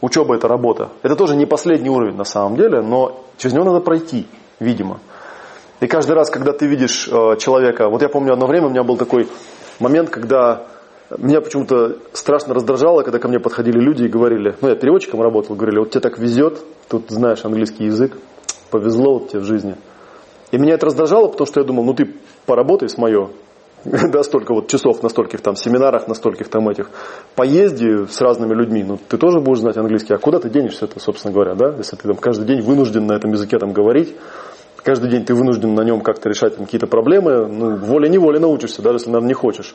учебы, 0.00 0.36
это 0.36 0.46
работа. 0.48 0.90
Это 1.02 1.16
тоже 1.16 1.36
не 1.36 1.46
последний 1.46 1.90
уровень 1.90 2.16
на 2.16 2.24
самом 2.24 2.56
деле, 2.56 2.80
но 2.80 3.24
через 3.36 3.54
него 3.54 3.64
надо 3.64 3.80
пройти, 3.80 4.26
видимо. 4.60 5.00
И 5.80 5.86
каждый 5.86 6.12
раз, 6.12 6.30
когда 6.30 6.52
ты 6.52 6.66
видишь 6.66 7.08
э, 7.08 7.36
человека, 7.38 7.88
вот 7.88 8.02
я 8.02 8.08
помню 8.08 8.32
одно 8.32 8.46
время 8.46 8.66
у 8.66 8.70
меня 8.70 8.82
был 8.82 8.96
такой 8.96 9.28
момент, 9.78 10.10
когда 10.10 10.66
меня 11.16 11.40
почему-то 11.40 11.98
страшно 12.12 12.54
раздражало, 12.54 13.02
когда 13.02 13.18
ко 13.18 13.28
мне 13.28 13.40
подходили 13.40 13.78
люди 13.78 14.04
и 14.04 14.08
говорили, 14.08 14.54
ну 14.60 14.68
я 14.68 14.74
переводчиком 14.74 15.22
работал, 15.22 15.56
говорили, 15.56 15.78
вот 15.78 15.90
тебе 15.90 16.00
так 16.00 16.18
везет, 16.18 16.58
тут 16.88 17.08
знаешь 17.08 17.44
английский 17.44 17.84
язык, 17.84 18.16
повезло 18.70 19.18
вот 19.18 19.30
тебе 19.30 19.40
в 19.40 19.44
жизни. 19.44 19.76
И 20.50 20.58
меня 20.58 20.74
это 20.74 20.86
раздражало, 20.86 21.28
потому 21.28 21.46
что 21.46 21.60
я 21.60 21.66
думал, 21.66 21.84
ну 21.84 21.94
ты 21.94 22.14
поработай 22.44 22.90
с 22.90 22.98
мое, 22.98 23.30
да, 23.84 24.22
столько 24.22 24.52
вот 24.52 24.68
часов 24.68 25.02
на 25.02 25.08
стольких 25.08 25.40
там 25.40 25.56
семинарах, 25.56 26.08
на 26.08 26.14
стольких 26.14 26.48
там 26.48 26.68
этих, 26.68 26.90
поезди 27.34 28.06
с 28.06 28.20
разными 28.20 28.52
людьми, 28.54 28.84
ну 28.84 28.98
ты 29.08 29.16
тоже 29.16 29.40
будешь 29.40 29.60
знать 29.60 29.78
английский, 29.78 30.12
а 30.12 30.18
куда 30.18 30.40
ты 30.40 30.50
денешься 30.50 30.84
это, 30.84 31.00
собственно 31.00 31.32
говоря, 31.32 31.54
да, 31.54 31.74
если 31.78 31.96
ты 31.96 32.02
там 32.02 32.16
каждый 32.16 32.46
день 32.46 32.60
вынужден 32.60 33.06
на 33.06 33.14
этом 33.14 33.32
языке 33.32 33.58
там 33.58 33.72
говорить, 33.72 34.14
каждый 34.82 35.10
день 35.10 35.24
ты 35.24 35.34
вынужден 35.34 35.74
на 35.74 35.84
нем 35.84 36.02
как-то 36.02 36.28
решать 36.28 36.56
какие-то 36.56 36.86
проблемы, 36.86 37.46
ну, 37.46 37.76
волей-неволей 37.76 38.40
научишься, 38.40 38.82
даже 38.82 38.96
если, 38.96 39.10
наверное, 39.10 39.28
не 39.28 39.34
хочешь. 39.34 39.74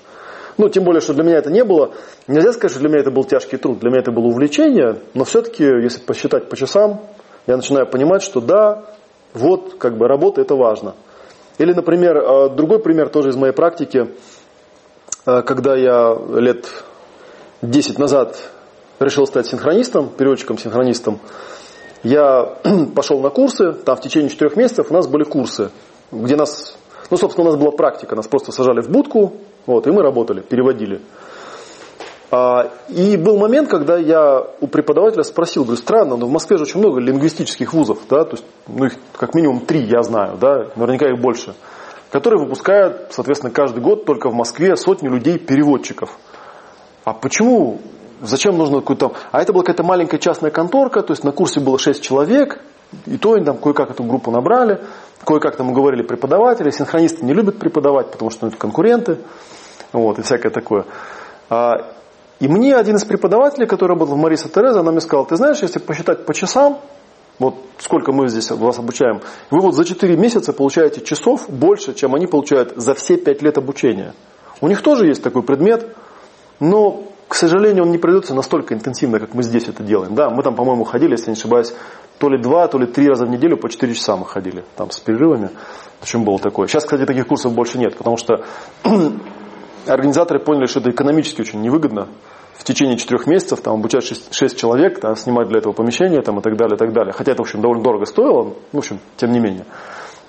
Ну, 0.57 0.69
тем 0.69 0.83
более, 0.83 1.01
что 1.01 1.13
для 1.13 1.23
меня 1.23 1.37
это 1.37 1.51
не 1.51 1.63
было. 1.63 1.93
Нельзя 2.27 2.53
сказать, 2.53 2.71
что 2.71 2.79
для 2.79 2.89
меня 2.89 2.99
это 2.99 3.11
был 3.11 3.23
тяжкий 3.23 3.57
труд. 3.57 3.79
Для 3.79 3.89
меня 3.89 4.01
это 4.01 4.11
было 4.11 4.25
увлечение. 4.25 4.99
Но 5.13 5.23
все-таки, 5.23 5.63
если 5.63 5.99
посчитать 5.99 6.49
по 6.49 6.55
часам, 6.55 7.01
я 7.47 7.57
начинаю 7.57 7.87
понимать, 7.87 8.21
что 8.21 8.39
да, 8.39 8.83
вот, 9.33 9.75
как 9.79 9.97
бы 9.97 10.07
работа 10.07 10.41
это 10.41 10.55
важно. 10.55 10.95
Или, 11.57 11.73
например, 11.73 12.17
э, 12.17 12.49
другой 12.55 12.79
пример 12.79 13.09
тоже 13.09 13.29
из 13.29 13.35
моей 13.35 13.53
практики. 13.53 14.09
Э, 15.25 15.41
когда 15.41 15.75
я 15.75 16.15
лет 16.39 16.67
10 17.61 17.97
назад 17.99 18.37
решил 18.99 19.25
стать 19.25 19.47
синхронистом, 19.47 20.09
переводчиком-синхронистом, 20.09 21.19
я 22.03 22.57
пошел 22.95 23.21
на 23.21 23.29
курсы, 23.29 23.73
там 23.73 23.95
в 23.95 24.01
течение 24.01 24.29
четырех 24.29 24.55
месяцев 24.55 24.87
у 24.89 24.93
нас 24.93 25.07
были 25.07 25.23
курсы, 25.23 25.71
где 26.11 26.35
нас, 26.35 26.77
ну, 27.09 27.17
собственно, 27.17 27.47
у 27.47 27.51
нас 27.51 27.59
была 27.59 27.71
практика, 27.71 28.15
нас 28.15 28.27
просто 28.27 28.51
сажали 28.51 28.81
в 28.81 28.89
будку, 28.89 29.33
вот, 29.65 29.87
и 29.87 29.91
мы 29.91 30.01
работали, 30.01 30.41
переводили. 30.41 31.01
А, 32.31 32.71
и 32.89 33.15
был 33.17 33.37
момент, 33.37 33.69
когда 33.69 33.97
я 33.97 34.43
у 34.59 34.67
преподавателя 34.67 35.23
спросил, 35.23 35.63
говорю, 35.63 35.77
странно, 35.77 36.17
но 36.17 36.25
в 36.25 36.31
Москве 36.31 36.57
же 36.57 36.63
очень 36.63 36.79
много 36.79 36.99
лингвистических 36.99 37.73
вузов, 37.73 37.99
да, 38.09 38.23
то 38.23 38.31
есть, 38.31 38.45
ну, 38.67 38.85
их 38.85 38.93
как 39.15 39.35
минимум 39.35 39.61
три 39.61 39.85
я 39.85 40.01
знаю, 40.03 40.37
да, 40.39 40.67
наверняка 40.75 41.07
их 41.09 41.19
больше, 41.19 41.53
которые 42.09 42.43
выпускают, 42.43 43.07
соответственно, 43.11 43.51
каждый 43.51 43.81
год 43.81 44.05
только 44.05 44.29
в 44.29 44.33
Москве 44.33 44.75
сотни 44.75 45.07
людей-переводчиков. 45.07 46.17
А 47.05 47.13
почему 47.13 47.79
Зачем 48.23 48.57
нужно 48.57 48.79
какую-то... 48.79 49.13
А 49.33 49.41
это 49.41 49.51
была 49.51 49.63
какая-то 49.63 49.83
маленькая 49.83 50.17
частная 50.17 50.49
конторка, 50.49 51.01
то 51.01 51.11
есть 51.11 51.25
на 51.25 51.33
курсе 51.33 51.59
было 51.59 51.77
6 51.77 52.01
человек, 52.01 52.61
и 53.05 53.17
то 53.17 53.33
они 53.33 53.43
там 53.43 53.57
кое-как 53.57 53.91
эту 53.91 54.03
группу 54.05 54.31
набрали, 54.31 54.79
кое-как 55.25 55.55
там 55.55 55.69
уговорили 55.69 56.03
преподаватели, 56.03 56.69
синхронисты 56.69 57.25
не 57.25 57.33
любят 57.33 57.59
преподавать, 57.59 58.11
потому 58.11 58.31
что 58.31 58.45
ну, 58.45 58.49
это 58.49 58.57
конкуренты, 58.57 59.19
вот, 59.91 60.19
и 60.19 60.21
всякое 60.21 60.49
такое. 60.49 60.85
А, 61.49 61.93
и 62.39 62.47
мне 62.47 62.75
один 62.75 62.95
из 62.95 63.05
преподавателей, 63.05 63.67
который 63.67 63.91
работал 63.91 64.15
в 64.15 64.19
Мариса 64.19 64.49
Тереза, 64.49 64.81
она 64.81 64.91
мне 64.91 65.01
сказала, 65.01 65.25
ты 65.25 65.35
знаешь, 65.35 65.61
если 65.61 65.79
посчитать 65.79 66.25
по 66.25 66.33
часам, 66.33 66.79
вот 67.39 67.55
сколько 67.79 68.11
мы 68.11 68.27
здесь 68.27 68.51
вас 68.51 68.79
обучаем, 68.79 69.21
вы 69.49 69.61
вот 69.61 69.75
за 69.75 69.85
4 69.85 70.15
месяца 70.17 70.53
получаете 70.53 71.01
часов 71.01 71.49
больше, 71.49 71.93
чем 71.93 72.15
они 72.15 72.27
получают 72.27 72.73
за 72.75 72.93
все 72.93 73.17
5 73.17 73.41
лет 73.41 73.57
обучения. 73.57 74.13
У 74.61 74.67
них 74.67 74.81
тоже 74.81 75.07
есть 75.07 75.23
такой 75.23 75.43
предмет, 75.43 75.95
но 76.59 77.03
к 77.33 77.35
сожалению, 77.35 77.85
он 77.85 77.89
не 77.89 77.97
придется 77.97 78.35
настолько 78.35 78.75
интенсивно, 78.75 79.19
как 79.19 79.33
мы 79.33 79.41
здесь 79.41 79.67
это 79.67 79.81
делаем. 79.81 80.13
Да, 80.13 80.29
мы 80.29 80.43
там, 80.43 80.53
по-моему, 80.53 80.83
ходили, 80.83 81.13
если 81.13 81.31
не 81.31 81.33
ошибаюсь, 81.33 81.73
то 82.19 82.29
ли 82.29 82.39
два, 82.39 82.67
то 82.67 82.77
ли 82.77 82.85
три 82.85 83.07
раза 83.07 83.25
в 83.25 83.29
неделю 83.31 83.57
по 83.57 83.69
четыре 83.69 83.95
часа 83.95 84.15
мы 84.15 84.27
ходили, 84.27 84.63
там 84.75 84.91
с 84.91 84.99
перерывами. 84.99 85.49
Почему 85.99 86.25
было 86.25 86.37
такое? 86.37 86.67
Сейчас, 86.67 86.83
кстати, 86.83 87.07
таких 87.07 87.25
курсов 87.25 87.51
больше 87.55 87.79
нет, 87.79 87.97
потому 87.97 88.17
что 88.17 88.45
организаторы 89.87 90.41
поняли, 90.41 90.67
что 90.67 90.79
это 90.79 90.91
экономически 90.91 91.41
очень 91.41 91.59
невыгодно. 91.61 92.07
в 92.53 92.63
течение 92.63 92.97
четырех 92.97 93.25
месяцев 93.25 93.61
там, 93.61 93.79
обучать 93.79 94.03
шесть, 94.03 94.31
шесть 94.31 94.55
человек, 94.55 95.01
да, 95.01 95.15
снимать 95.15 95.47
для 95.47 95.57
этого 95.57 95.73
помещение 95.73 96.21
там, 96.21 96.37
и 96.37 96.43
так 96.43 96.55
далее, 96.55 96.75
и 96.75 96.77
так 96.77 96.93
далее. 96.93 97.13
Хотя 97.13 97.31
это, 97.31 97.41
в 97.41 97.47
общем, 97.47 97.61
довольно 97.61 97.83
дорого 97.83 98.05
стоило, 98.05 98.53
в 98.71 98.77
общем, 98.77 98.99
тем 99.17 99.31
не 99.31 99.39
менее. 99.39 99.65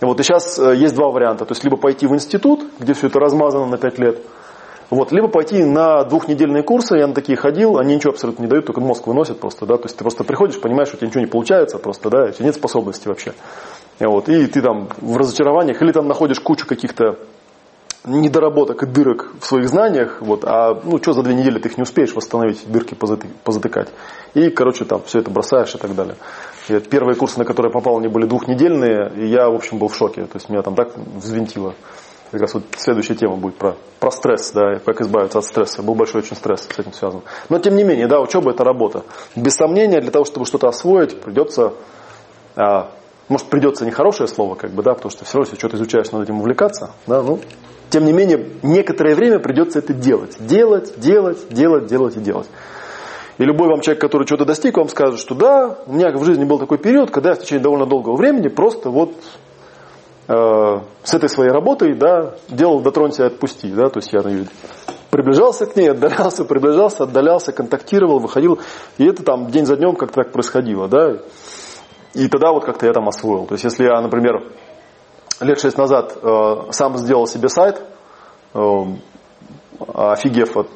И 0.00 0.06
вот 0.06 0.18
и 0.20 0.23
сейчас 0.23 0.58
э, 0.58 0.75
есть 0.75 0.94
два 0.94 1.11
варианта. 1.11 1.44
То 1.44 1.52
есть, 1.52 1.64
либо 1.64 1.76
пойти 1.76 2.06
в 2.06 2.14
институт, 2.14 2.64
где 2.78 2.94
все 2.94 3.08
это 3.08 3.20
размазано 3.20 3.66
на 3.66 3.76
пять 3.76 3.99
лет, 3.99 4.23
вот, 4.95 5.13
либо 5.13 5.29
пойти 5.29 5.65
на 5.65 6.05
двухнедельные 6.05 6.63
курсы, 6.63 6.97
я 6.97 7.07
на 7.07 7.15
такие 7.15 7.37
ходил, 7.37 7.79
они 7.79 7.95
ничего 7.95 8.13
абсолютно 8.13 8.43
не 8.43 8.49
дают, 8.49 8.67
только 8.67 8.81
мозг 8.81 9.07
выносят 9.07 9.41
просто, 9.41 9.67
да, 9.67 9.77
то 9.77 9.85
есть 9.85 9.97
ты 9.97 10.05
просто 10.05 10.25
приходишь, 10.25 10.61
понимаешь, 10.61 10.89
что 10.89 10.97
у 10.97 10.99
тебя 10.99 11.09
ничего 11.09 11.21
не 11.23 11.27
получается 11.27 11.79
просто, 11.79 12.11
да, 12.11 12.25
у 12.25 12.31
тебя 12.31 12.47
нет 12.47 12.55
способности 12.55 13.09
вообще. 13.09 13.33
Вот, 14.01 14.29
и 14.29 14.47
ты 14.47 14.63
там 14.63 14.89
в 15.01 15.17
разочарованиях, 15.17 15.81
или 15.83 15.93
там 15.93 16.09
находишь 16.09 16.41
кучу 16.41 16.67
каких-то 16.67 17.19
недоработок 18.07 18.83
и 18.83 18.87
дырок 18.87 19.33
в 19.41 19.47
своих 19.47 19.69
знаниях, 19.69 20.19
вот, 20.21 20.45
а 20.45 20.79
ну 20.85 20.99
что 20.99 21.15
за 21.15 21.23
две 21.23 21.35
недели 21.35 21.59
ты 21.59 21.71
их 21.71 21.79
не 21.79 21.83
успеешь 21.83 22.15
восстановить, 22.15 22.63
дырки 22.71 22.95
позатыкать. 22.95 23.89
И, 24.35 24.51
короче, 24.51 24.85
там 24.85 25.03
все 25.07 25.21
это 25.21 25.31
бросаешь 25.31 25.75
и 25.75 25.79
так 25.79 25.95
далее. 25.95 26.17
И 26.69 26.79
первые 26.81 27.17
курсы, 27.17 27.39
на 27.39 27.45
которые 27.45 27.71
я 27.71 27.73
попал, 27.73 27.99
они 27.99 28.09
были 28.09 28.27
двухнедельные, 28.27 29.11
и 29.17 29.27
я, 29.27 29.49
в 29.49 29.55
общем, 29.55 29.79
был 29.79 29.89
в 29.89 29.97
шоке. 29.97 30.23
То 30.23 30.35
есть 30.37 30.51
меня 30.51 30.63
там 30.63 30.75
так 30.75 30.97
взвинтило. 30.97 31.75
Как 32.31 32.40
раз 32.40 32.54
вот 32.54 32.64
следующая 32.76 33.14
тема 33.14 33.37
будет 33.37 33.57
про, 33.57 33.76
про 34.00 34.11
стресс, 34.11 34.50
да, 34.52 34.81
как 34.85 35.00
избавиться 35.00 35.38
от 35.38 35.45
стресса. 35.45 35.83
Был 35.83 35.95
большой 35.95 36.23
очень 36.23 36.37
стресс 36.37 36.66
с 36.69 36.78
этим 36.78 36.93
связан. 36.93 37.23
Но 37.49 37.59
тем 37.59 37.76
не 37.76 37.85
менее, 37.85 38.07
да, 38.07 38.21
учеба 38.21 38.50
это 38.50 38.64
работа. 38.64 39.04
Без 39.37 39.54
сомнения, 39.54 40.00
для 40.00 40.11
того, 40.11 40.25
чтобы 40.25 40.47
что-то 40.47 40.69
освоить, 40.69 41.21
придется, 41.21 41.75
а, 42.57 42.90
может 43.28 43.47
придется 43.49 43.87
нехорошее 43.87 44.26
слово, 44.26 44.57
как 44.57 44.73
бы, 44.73 44.83
да, 44.83 44.95
потому 44.95 45.11
что 45.11 45.25
все 45.25 45.38
равно, 45.38 45.47
если 45.49 45.59
что-то 45.59 45.76
изучаешь, 45.76 46.11
надо 46.11 46.25
этим 46.25 46.40
увлекаться, 46.40 46.90
да, 47.07 47.23
ну, 47.23 47.40
тем 47.90 48.04
не 48.04 48.12
менее, 48.12 48.49
некоторое 48.62 49.14
время 49.14 49.38
придется 49.38 49.78
это 49.78 49.95
делать. 49.95 50.37
Делать, 50.40 50.99
делать, 50.99 51.49
делать, 51.50 51.87
делать 51.87 52.16
и 52.16 52.21
делать. 52.21 52.49
И 53.38 53.45
любой 53.45 53.69
вам 53.69 53.81
человек, 53.81 54.00
который 54.00 54.26
что-то 54.26 54.45
достиг, 54.45 54.76
вам 54.76 54.88
скажет, 54.88 55.19
что 55.19 55.35
да, 55.35 55.78
у 55.87 55.93
меня 55.93 56.11
в 56.11 56.25
жизни 56.25 56.45
был 56.45 56.59
такой 56.59 56.78
период, 56.78 57.11
когда 57.11 57.31
я 57.31 57.37
в 57.37 57.40
течение 57.40 57.62
довольно 57.62 57.87
долгого 57.87 58.16
времени 58.16 58.49
просто 58.49 58.90
вот 58.90 59.12
э, 60.28 60.81
с 61.02 61.14
этой 61.14 61.28
своей 61.28 61.50
работой, 61.50 61.95
да, 61.95 62.35
делал 62.49 62.81
дотронься 62.81 63.25
и 63.25 63.26
отпусти, 63.26 63.71
да, 63.73 63.88
то 63.88 63.99
есть 63.99 64.12
я 64.12 64.23
приближался 65.11 65.66
к 65.66 65.76
ней, 65.76 65.90
отдалялся, 65.90 66.45
приближался, 66.45 67.04
отдалялся, 67.04 67.52
контактировал, 67.52 68.19
выходил, 68.19 68.61
и 68.99 69.04
это 69.04 69.23
там 69.23 69.47
день 69.49 69.66
за 69.66 69.76
днем 69.76 69.97
как-то 69.97 70.23
так 70.23 70.33
происходило, 70.33 70.88
да, 70.88 71.19
и 72.14 72.28
тогда 72.28 72.52
вот 72.52 72.64
как-то 72.64 72.87
я 72.87 72.93
там 72.93 73.09
освоил. 73.09 73.47
То 73.47 73.54
есть 73.54 73.64
если 73.64 73.85
я, 73.85 74.00
например, 74.00 74.52
лет 75.40 75.61
шесть 75.61 75.78
назад 75.78 76.16
э, 76.21 76.71
сам 76.71 76.97
сделал 76.97 77.26
себе 77.26 77.49
сайт, 77.49 77.83
э, 78.54 78.59
офигев 79.95 80.57
от 80.57 80.69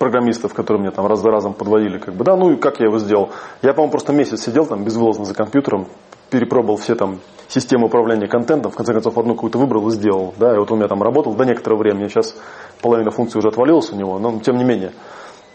программистов, 0.00 0.54
которые 0.54 0.80
меня 0.80 0.92
там 0.92 1.06
раз 1.06 1.20
за 1.20 1.30
разом 1.30 1.52
подводили, 1.52 1.98
как 1.98 2.14
бы, 2.14 2.24
да, 2.24 2.34
ну 2.34 2.50
и 2.50 2.56
как 2.56 2.80
я 2.80 2.86
его 2.86 2.98
сделал? 2.98 3.30
Я, 3.60 3.74
по-моему, 3.74 3.92
просто 3.92 4.14
месяц 4.14 4.42
сидел 4.42 4.64
там 4.64 4.82
безвылазно 4.82 5.26
за 5.26 5.34
компьютером, 5.34 5.88
перепробовал 6.30 6.78
все 6.78 6.94
там 6.94 7.20
системы 7.48 7.86
управления 7.86 8.26
контентом, 8.26 8.72
в 8.72 8.76
конце 8.76 8.94
концов 8.94 9.18
одну 9.18 9.34
какую-то 9.34 9.58
выбрал 9.58 9.86
и 9.88 9.90
сделал, 9.90 10.32
да, 10.38 10.54
и 10.54 10.58
вот 10.58 10.70
у 10.70 10.76
меня 10.76 10.88
там 10.88 11.02
работал 11.02 11.34
до 11.34 11.44
некоторого 11.44 11.80
времени, 11.80 12.08
сейчас 12.08 12.34
половина 12.80 13.10
функций 13.10 13.38
уже 13.38 13.48
отвалилась 13.48 13.92
у 13.92 13.96
него, 13.96 14.18
но 14.18 14.40
тем 14.40 14.56
не 14.56 14.64
менее. 14.64 14.92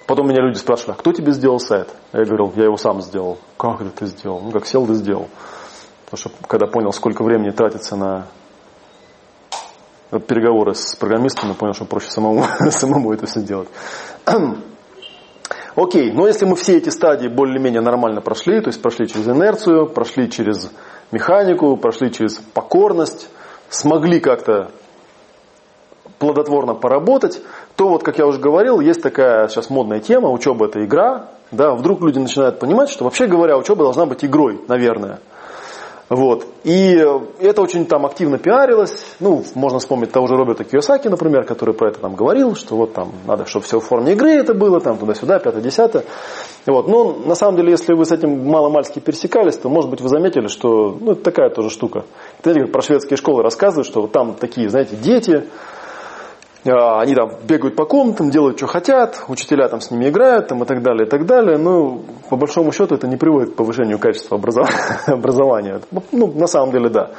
Потом 0.05 0.27
меня 0.29 0.43
люди 0.43 0.57
спрашивали, 0.57 0.91
а 0.91 0.99
кто 0.99 1.11
тебе 1.11 1.31
сделал 1.31 1.59
сайт? 1.59 1.89
Я 2.13 2.23
говорил, 2.23 2.53
я 2.55 2.65
его 2.65 2.77
сам 2.77 3.01
сделал. 3.01 3.39
Как 3.57 3.81
это 3.81 3.89
ты 3.89 4.05
сделал? 4.05 4.39
Ну, 4.41 4.51
как 4.51 4.67
сел, 4.67 4.85
да 4.85 4.93
сделал. 4.93 5.27
Потому 6.05 6.19
что 6.19 6.29
когда 6.47 6.67
понял, 6.67 6.93
сколько 6.93 7.23
времени 7.23 7.49
тратится 7.49 7.95
на 7.95 8.27
переговоры 10.19 10.75
с 10.75 10.95
программистами, 10.95 11.53
понял, 11.53 11.73
что 11.73 11.85
проще 11.85 12.11
самому, 12.11 12.43
самому 12.69 13.11
это 13.13 13.25
все 13.25 13.41
делать. 13.41 13.69
Окей, 15.75 16.11
но 16.11 16.25
если 16.25 16.45
мы 16.45 16.55
все 16.55 16.77
эти 16.77 16.89
стадии 16.89 17.27
более-менее 17.27 17.81
нормально 17.81 18.21
прошли, 18.21 18.61
то 18.61 18.69
есть 18.69 18.81
прошли 18.81 19.07
через 19.07 19.27
инерцию, 19.27 19.87
прошли 19.87 20.29
через 20.29 20.71
механику, 21.11 21.75
прошли 21.75 22.11
через 22.11 22.35
покорность, 22.53 23.29
смогли 23.69 24.19
как-то 24.21 24.71
плодотворно 26.17 26.75
поработать, 26.75 27.41
то 27.75 27.89
вот, 27.89 28.03
как 28.03 28.17
я 28.17 28.25
уже 28.25 28.39
говорил, 28.39 28.79
есть 28.79 29.01
такая 29.01 29.49
сейчас 29.49 29.69
модная 29.69 29.99
тема, 29.99 30.29
учеба 30.29 30.67
это 30.67 30.83
игра, 30.85 31.27
да, 31.51 31.73
вдруг 31.73 32.01
люди 32.01 32.19
начинают 32.19 32.59
понимать, 32.59 32.89
что 32.89 33.03
вообще 33.03 33.27
говоря, 33.27 33.57
учеба 33.57 33.83
должна 33.83 34.05
быть 34.05 34.23
игрой, 34.23 34.61
наверное. 34.67 35.19
Вот. 36.07 36.45
И 36.63 37.03
это 37.39 37.61
очень 37.61 37.85
там 37.85 38.05
активно 38.05 38.37
пиарилось. 38.37 39.15
Ну, 39.19 39.43
можно 39.55 39.79
вспомнить 39.79 40.11
того 40.11 40.27
же 40.27 40.35
Роберта 40.35 40.63
Киосаки, 40.63 41.07
например, 41.07 41.45
который 41.45 41.73
про 41.73 41.89
это 41.89 41.99
там 41.99 42.15
говорил, 42.15 42.55
что 42.55 42.75
вот 42.75 42.93
там 42.93 43.11
надо, 43.25 43.45
чтобы 43.45 43.65
все 43.65 43.79
в 43.79 43.83
форме 43.83 44.13
игры 44.13 44.31
это 44.31 44.53
было, 44.53 44.79
там 44.79 44.97
туда-сюда, 44.97 45.39
пятое-десятое. 45.39 46.05
Вот. 46.67 46.87
Но 46.87 47.13
на 47.25 47.33
самом 47.33 47.57
деле, 47.57 47.71
если 47.71 47.95
вы 47.95 48.05
с 48.05 48.11
этим 48.11 48.47
мало-мальски 48.47 48.99
пересекались, 48.99 49.57
то, 49.57 49.69
может 49.69 49.89
быть, 49.89 50.01
вы 50.01 50.09
заметили, 50.09 50.47
что 50.47 50.95
ну, 50.99 51.13
это 51.13 51.23
такая 51.23 51.49
тоже 51.49 51.69
штука. 51.71 52.05
Знаете, 52.43 52.61
как 52.61 52.71
про 52.71 52.81
шведские 52.81 53.17
школы 53.17 53.41
рассказывают, 53.41 53.87
что 53.87 54.01
вот 54.01 54.11
там 54.11 54.35
такие, 54.35 54.69
знаете, 54.69 54.95
дети, 54.95 55.45
они 56.71 57.13
там 57.13 57.31
бегают 57.47 57.75
по 57.75 57.85
комнатам, 57.85 58.31
делают, 58.31 58.57
что 58.57 58.65
хотят, 58.65 59.23
учителя 59.27 59.67
там 59.67 59.81
с 59.81 59.91
ними 59.91 60.09
играют 60.09 60.47
там, 60.47 60.63
и 60.63 60.65
так 60.65 60.81
далее, 60.81 61.05
и 61.05 61.09
так 61.09 61.25
далее. 61.25 61.57
Ну, 61.57 62.03
по 62.29 62.37
большому 62.37 62.71
счету, 62.71 62.95
это 62.95 63.07
не 63.07 63.17
приводит 63.17 63.53
к 63.53 63.55
повышению 63.55 63.99
качества 63.99 64.37
образования. 65.07 65.81
Ну, 66.11 66.27
на 66.33 66.47
самом 66.47 66.71
деле, 66.71 66.89
да. 66.89 67.11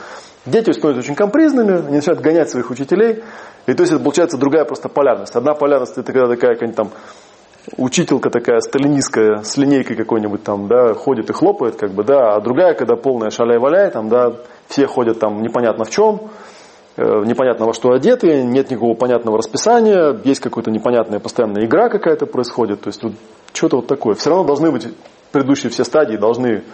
Дети 0.46 0.70
становятся 0.70 1.00
очень 1.00 1.14
компризными, 1.14 1.78
они 1.86 1.96
начинают 1.96 2.20
гонять 2.20 2.50
своих 2.50 2.70
учителей. 2.70 3.22
И 3.66 3.74
то 3.74 3.82
есть 3.82 3.92
это 3.92 4.02
получается 4.02 4.36
другая 4.36 4.64
просто 4.64 4.88
полярность. 4.88 5.34
Одна 5.34 5.54
полярность 5.54 5.98
это 5.98 6.12
когда 6.12 6.28
такая 6.28 6.54
какая-нибудь 6.54 6.76
там 6.76 6.90
учителька 7.76 8.30
такая 8.30 8.60
сталинистская 8.60 9.42
с 9.42 9.56
линейкой 9.56 9.96
какой-нибудь 9.96 10.42
там, 10.44 10.68
да, 10.68 10.94
ходит 10.94 11.30
и 11.30 11.32
хлопает, 11.32 11.76
как 11.76 11.92
бы, 11.92 12.04
да, 12.04 12.34
а 12.34 12.40
другая, 12.40 12.74
когда 12.74 12.96
полная 12.96 13.30
шаляй-валяй, 13.30 13.90
там, 13.90 14.08
да, 14.08 14.34
все 14.68 14.86
ходят 14.86 15.18
там 15.18 15.42
непонятно 15.42 15.84
в 15.84 15.90
чем, 15.90 16.30
непонятно 16.96 17.66
во 17.66 17.74
что 17.74 17.92
одеты, 17.92 18.42
нет 18.42 18.70
никакого 18.70 18.94
понятного 18.94 19.38
расписания, 19.38 20.18
есть 20.24 20.40
какая-то 20.40 20.70
непонятная 20.70 21.20
постоянная 21.20 21.64
игра 21.64 21.88
какая-то 21.88 22.26
происходит, 22.26 22.82
то 22.82 22.88
есть 22.88 23.02
вот 23.02 23.12
что-то 23.52 23.76
вот 23.76 23.86
такое. 23.86 24.14
Все 24.14 24.30
равно 24.30 24.44
должны 24.44 24.70
быть 24.70 24.88
предыдущие 25.32 25.70
все 25.70 25.84
стадии, 25.84 26.16
должны 26.16 26.64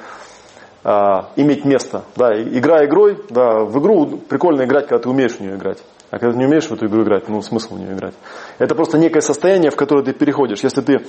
а, 0.85 1.31
иметь 1.37 1.65
место. 1.65 2.05
Да, 2.17 2.31
игра 2.33 2.85
игрой, 2.85 3.19
да, 3.31 3.65
в 3.65 3.79
игру 3.81 4.19
прикольно 4.29 4.63
играть, 4.63 4.89
когда 4.89 5.03
ты 5.03 5.09
умеешь 5.09 5.33
в 5.33 5.41
нее 5.41 5.57
играть. 5.57 5.83
А 6.11 6.19
когда 6.19 6.33
ты 6.33 6.39
не 6.39 6.47
умеешь 6.47 6.67
в 6.67 6.73
эту 6.73 6.87
игру 6.87 7.03
играть, 7.03 7.29
ну 7.29 7.41
смысл 7.41 7.75
в 7.75 7.79
нее 7.79 7.95
играть. 7.95 8.15
Это 8.59 8.75
просто 8.75 8.99
некое 8.99 9.23
состояние, 9.23 9.71
в 9.71 9.77
которое 9.77 10.05
ты 10.05 10.13
переходишь. 10.13 10.63
Если 10.63 10.83
ты 10.83 11.07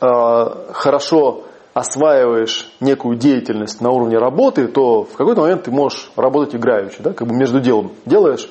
а, 0.00 0.72
хорошо 0.72 1.44
осваиваешь 1.74 2.70
некую 2.80 3.16
деятельность 3.16 3.80
на 3.80 3.90
уровне 3.90 4.18
работы, 4.18 4.66
то 4.68 5.04
в 5.04 5.16
какой-то 5.16 5.42
момент 5.42 5.64
ты 5.64 5.70
можешь 5.70 6.10
работать 6.16 6.54
играючи, 6.54 7.02
да, 7.02 7.12
как 7.12 7.28
бы 7.28 7.34
между 7.34 7.60
делом 7.60 7.92
делаешь, 8.06 8.50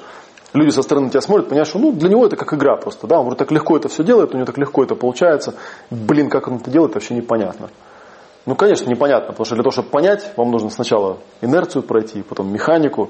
люди 0.54 0.70
со 0.70 0.82
стороны 0.82 1.10
тебя 1.10 1.22
смотрят, 1.22 1.50
понимаешь, 1.50 1.68
что 1.68 1.80
ну, 1.80 1.92
для 1.92 2.10
него 2.10 2.26
это 2.26 2.36
как 2.36 2.54
игра 2.54 2.78
просто, 2.78 3.08
да, 3.08 3.20
он 3.20 3.26
вроде 3.26 3.40
так 3.40 3.52
легко 3.52 3.76
это 3.76 3.90
все 3.90 4.04
делает, 4.04 4.34
у 4.34 4.38
него 4.38 4.46
так 4.46 4.58
легко 4.58 4.84
это 4.84 4.96
получается, 4.96 5.56
блин, 5.90 6.30
как 6.30 6.48
он 6.48 6.56
это 6.56 6.72
делает, 6.72 6.94
вообще 6.94 7.14
непонятно. 7.14 7.70
Ну, 8.46 8.56
конечно, 8.56 8.90
непонятно, 8.90 9.28
потому 9.28 9.46
что 9.46 9.56
для 9.56 9.64
того, 9.64 9.72
чтобы 9.72 9.90
понять, 9.90 10.32
вам 10.38 10.50
нужно 10.50 10.70
сначала 10.70 11.18
инерцию 11.42 11.84
пройти, 11.84 12.24
потом 12.24 12.52
механику, 12.52 13.10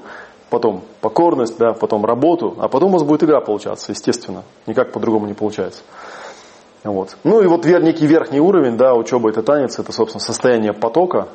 потом 0.50 0.82
покорность, 1.00 1.56
да, 1.56 1.72
потом 1.72 2.04
работу, 2.04 2.56
а 2.58 2.68
потом 2.68 2.90
у 2.90 2.92
вас 2.94 3.04
будет 3.04 3.22
игра 3.22 3.40
получаться, 3.40 3.92
естественно. 3.92 4.42
Никак 4.66 4.92
по-другому 4.92 5.26
не 5.26 5.34
получается. 5.34 5.82
Вот. 6.84 7.16
Ну 7.24 7.42
и 7.42 7.46
вот 7.46 7.66
некий 7.66 8.06
верхний 8.06 8.40
уровень, 8.40 8.76
да, 8.76 8.94
учеба 8.94 9.30
это 9.30 9.42
танец, 9.42 9.78
это, 9.78 9.92
собственно, 9.92 10.20
состояние 10.20 10.72
потока, 10.72 11.28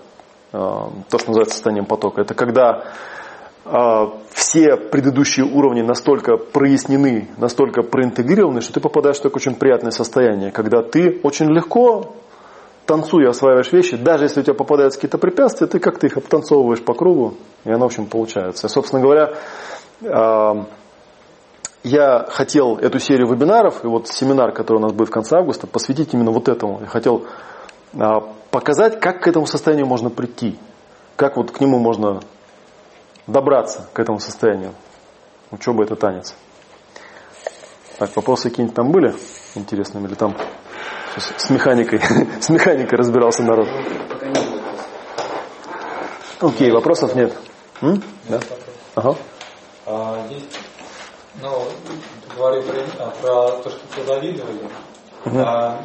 э, 0.52 0.58
то, 0.58 1.20
что 1.20 1.30
называется 1.30 1.56
состоянием 1.56 1.86
потока. 1.86 2.22
Это 2.22 2.34
когда 2.34 2.86
э, 3.64 4.06
все 4.32 4.76
предыдущие 4.76 5.46
уровни 5.46 5.82
настолько 5.82 6.38
прояснены, 6.38 7.30
настолько 7.38 7.84
проинтегрированы, 7.84 8.62
что 8.62 8.74
ты 8.74 8.80
попадаешь 8.80 9.18
в 9.18 9.22
такое 9.22 9.36
очень 9.36 9.56
приятное 9.56 9.92
состояние, 9.92 10.52
когда 10.52 10.82
ты 10.82 11.20
очень 11.22 11.52
легко, 11.52 12.16
танцуя, 12.88 13.30
осваиваешь 13.30 13.72
вещи, 13.72 13.98
даже 13.98 14.26
если 14.26 14.40
у 14.40 14.44
тебя 14.44 14.56
попадаются 14.56 15.00
какие-то 15.00 15.20
препятствия, 15.20 15.68
ты 15.68 15.80
как-то 15.80 16.08
их 16.08 16.18
обтанцовываешь 16.18 16.84
по 16.84 16.94
кругу, 16.96 17.36
и 17.66 17.70
оно, 17.70 17.82
в 17.82 17.86
общем, 17.86 18.08
получается. 18.08 18.68
Собственно 18.68 19.02
говоря, 19.02 19.34
э, 20.02 20.66
я 21.86 22.26
хотел 22.30 22.78
эту 22.78 22.98
серию 22.98 23.32
вебинаров 23.32 23.84
и 23.84 23.88
вот 23.88 24.08
семинар, 24.08 24.52
который 24.52 24.78
у 24.78 24.82
нас 24.82 24.92
будет 24.92 25.10
в 25.10 25.12
конце 25.12 25.38
августа, 25.38 25.68
посвятить 25.68 26.16
именно 26.16 26.32
вот 26.32 26.50
этому. 26.50 26.80
Я 26.82 26.88
хотел 26.88 27.28
а, 27.94 28.22
показать, 28.50 29.00
как 29.00 29.22
к 29.22 29.28
этому 29.28 29.46
состоянию 29.46 29.86
можно 29.86 30.10
прийти, 30.10 30.58
как 31.16 31.38
вот 31.38 31.52
к 31.52 31.60
нему 31.62 31.78
можно 31.78 32.22
добраться, 33.28 33.88
к 33.94 34.00
этому 34.00 34.20
состоянию. 34.20 34.74
Учеба 35.52 35.84
это 35.84 35.96
танец. 35.96 36.36
Так, 38.00 38.16
вопросы 38.16 38.50
какие-нибудь 38.50 38.76
там 38.76 38.92
были 38.92 39.14
интересными 39.54 40.08
или 40.08 40.16
там 40.16 40.36
с 41.16 41.52
механикой, 41.52 42.02
с 42.42 42.50
механикой 42.50 42.98
разбирался 42.98 43.44
народ? 43.44 43.68
Окей, 46.42 46.72
вопросов 46.72 47.14
нет. 47.14 47.32
Да? 47.80 48.40
Ага. 48.96 49.16
А, 49.86 50.26
есть 50.32 50.65
ну, 51.42 51.64
говорю 52.36 52.64
про, 52.64 53.06
про 53.22 53.52
то, 53.62 53.70
что 53.70 53.80
позавидовали. 53.96 54.60
А, 55.26 55.80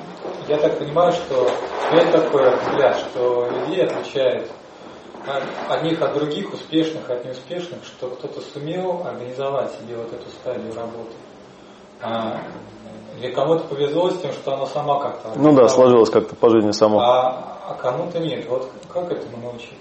я 0.48 0.58
так 0.58 0.78
понимаю, 0.78 1.12
что 1.12 1.50
есть 1.92 2.12
такой 2.12 2.54
взгляд, 2.56 2.96
что 2.98 3.48
людей 3.48 3.84
отличает 3.84 4.50
одних 5.68 6.00
от 6.02 6.14
других, 6.14 6.52
успешных 6.52 7.08
от 7.10 7.24
неуспешных, 7.24 7.84
что 7.84 8.08
кто-то 8.08 8.40
сумел 8.40 9.02
организовать 9.06 9.72
себе 9.72 9.96
вот 9.96 10.12
эту 10.12 10.28
стадию 10.30 10.74
работы. 10.74 11.12
А, 12.02 12.40
или 13.18 13.32
кому-то 13.32 13.64
повезло 13.64 14.10
с 14.10 14.18
тем, 14.18 14.32
что 14.32 14.54
она 14.54 14.66
сама 14.66 14.98
как-то... 15.00 15.32
Ну 15.36 15.54
да, 15.54 15.68
сложилось 15.68 16.10
как-то 16.10 16.34
по 16.34 16.48
жизни 16.48 16.70
само. 16.72 17.00
А, 17.00 17.58
а 17.68 17.74
кому-то 17.74 18.18
нет. 18.18 18.46
Вот 18.48 18.70
как 18.92 19.10
этому 19.10 19.36
научиться? 19.42 19.76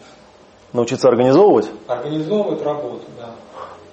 Научиться 0.73 1.07
организовывать? 1.07 1.69
Организовывать 1.87 2.61
работу, 2.61 3.05
да. 3.17 3.31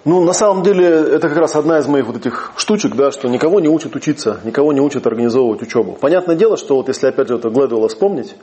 Ну, 0.07 0.23
на 0.23 0.35
самом 0.35 0.63
деле, 0.63 0.87
это 0.87 1.29
как 1.29 1.37
раз 1.37 1.57
одна 1.57 1.81
из 1.81 1.89
моих 1.89 2.07
вот 2.07 2.17
этих 2.17 2.53
штучек, 2.57 2.95
да, 2.95 3.11
что 3.11 3.27
никого 3.27 3.59
не 3.59 3.69
учат 3.69 3.97
учиться, 3.97 4.39
никого 4.45 4.73
не 4.73 4.81
учат 4.81 5.05
организовывать 5.05 5.63
учебу. 5.63 5.99
Понятное 6.01 6.37
дело, 6.37 6.57
что 6.57 6.77
вот 6.77 6.87
если 6.87 7.09
опять 7.09 7.27
же 7.27 7.35
это 7.35 7.51
Глэдуэлла 7.51 7.89
вспомнить, 7.89 8.37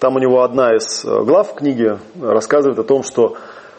там 0.00 0.16
у 0.16 0.18
него 0.18 0.42
одна 0.42 0.74
из 0.74 1.04
э, 1.04 1.22
глав 1.22 1.54
книги 1.54 1.96
рассказывает 2.20 2.80
о 2.80 2.82
том, 2.82 3.04
что 3.04 3.36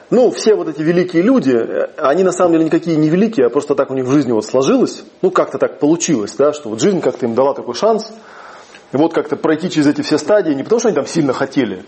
ну, 0.10 0.32
все 0.32 0.56
вот 0.56 0.70
эти 0.70 0.82
великие 0.82 1.24
люди, 1.24 1.52
э, 1.52 1.90
они 1.98 2.24
на 2.24 2.32
самом 2.32 2.54
деле 2.54 2.64
никакие 2.64 2.96
не 2.96 3.10
великие, 3.10 3.48
а 3.48 3.50
просто 3.50 3.76
так 3.76 3.92
у 3.92 3.96
них 3.96 4.06
в 4.06 4.12
жизни 4.14 4.32
вот 4.32 4.46
сложилось, 4.46 5.04
ну, 5.22 5.30
как-то 5.30 5.58
так 5.58 5.80
получилось, 5.80 6.36
да, 6.38 6.54
что 6.54 6.70
вот 6.70 6.80
жизнь 6.80 7.02
как-то 7.02 7.26
им 7.26 7.36
дала 7.36 7.54
такой 7.54 7.76
шанс, 7.76 8.14
и 8.94 8.96
вот 8.96 9.14
как-то 9.14 9.36
пройти 9.36 9.70
через 9.70 9.88
эти 9.88 10.00
все 10.04 10.18
стадии, 10.18 10.54
не 10.54 10.64
потому 10.64 10.80
что 10.80 10.88
они 10.88 10.96
там 10.96 11.06
сильно 11.06 11.34
хотели, 11.34 11.84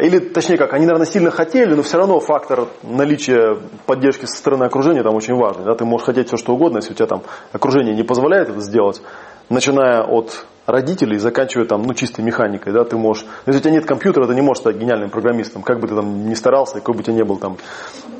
или, 0.00 0.18
точнее 0.18 0.56
как, 0.56 0.72
они, 0.72 0.86
наверное, 0.86 1.06
сильно 1.06 1.30
хотели, 1.30 1.74
но 1.74 1.82
все 1.82 1.98
равно 1.98 2.18
фактор 2.20 2.68
наличия 2.82 3.58
поддержки 3.86 4.24
со 4.24 4.36
стороны 4.36 4.64
окружения 4.64 5.02
там 5.02 5.14
очень 5.14 5.34
важный. 5.34 5.64
Да? 5.64 5.74
Ты 5.74 5.84
можешь 5.84 6.06
хотеть 6.06 6.28
все, 6.28 6.36
что 6.36 6.54
угодно, 6.54 6.78
если 6.78 6.92
у 6.92 6.94
тебя 6.94 7.06
там 7.06 7.22
окружение 7.52 7.94
не 7.94 8.02
позволяет 8.02 8.48
это 8.48 8.60
сделать, 8.60 9.02
начиная 9.48 10.02
от 10.02 10.46
родителей, 10.66 11.18
заканчивая 11.18 11.66
там, 11.66 11.82
ну, 11.82 11.94
чистой 11.94 12.22
механикой, 12.22 12.72
да, 12.72 12.84
ты 12.84 12.96
можешь, 12.96 13.24
если 13.46 13.60
у 13.60 13.62
тебя 13.62 13.72
нет 13.72 13.86
компьютера, 13.86 14.26
ты 14.26 14.34
не 14.34 14.40
можешь 14.40 14.62
стать 14.62 14.76
гениальным 14.76 15.10
программистом, 15.10 15.62
как 15.62 15.78
бы 15.78 15.86
ты 15.86 15.94
там 15.94 16.28
ни 16.28 16.34
старался, 16.34 16.74
какой 16.74 16.96
бы 16.96 17.02
ты 17.04 17.12
ни 17.12 17.22
был 17.22 17.36
там, 17.36 17.56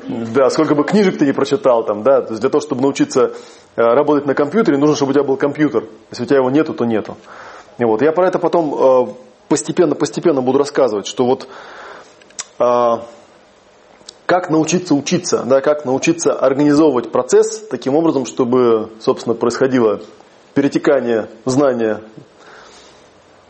да, 0.07 0.49
сколько 0.49 0.73
бы 0.73 0.85
книжек 0.85 1.17
ты 1.17 1.25
не 1.25 1.33
прочитал 1.33 1.83
там, 1.83 2.03
да, 2.03 2.21
то 2.21 2.29
есть 2.29 2.41
для 2.41 2.49
того, 2.49 2.61
чтобы 2.61 2.81
научиться 2.83 3.33
э, 3.75 3.81
работать 3.81 4.25
на 4.25 4.33
компьютере, 4.33 4.77
нужно, 4.77 4.95
чтобы 4.95 5.09
у 5.09 5.13
тебя 5.13 5.23
был 5.23 5.35
компьютер, 5.35 5.83
если 6.09 6.23
у 6.23 6.25
тебя 6.25 6.37
его 6.37 6.49
нету, 6.49 6.73
то 6.73 6.85
нету. 6.85 7.17
И 7.79 7.83
вот, 7.83 8.01
я 8.01 8.13
про 8.13 8.27
это 8.27 8.39
потом 8.39 9.17
постепенно-постепенно 9.47 10.41
буду 10.41 10.59
рассказывать, 10.59 11.07
что 11.07 11.25
вот 11.25 11.47
э, 12.59 12.97
как 14.25 14.49
научиться 14.49 14.93
учиться, 14.93 15.43
да, 15.43 15.61
как 15.61 15.85
научиться 15.85 16.33
организовывать 16.33 17.11
процесс 17.11 17.65
таким 17.69 17.95
образом, 17.95 18.25
чтобы, 18.25 18.91
собственно, 18.99 19.35
происходило 19.35 20.01
перетекание 20.53 21.29
знания 21.45 22.01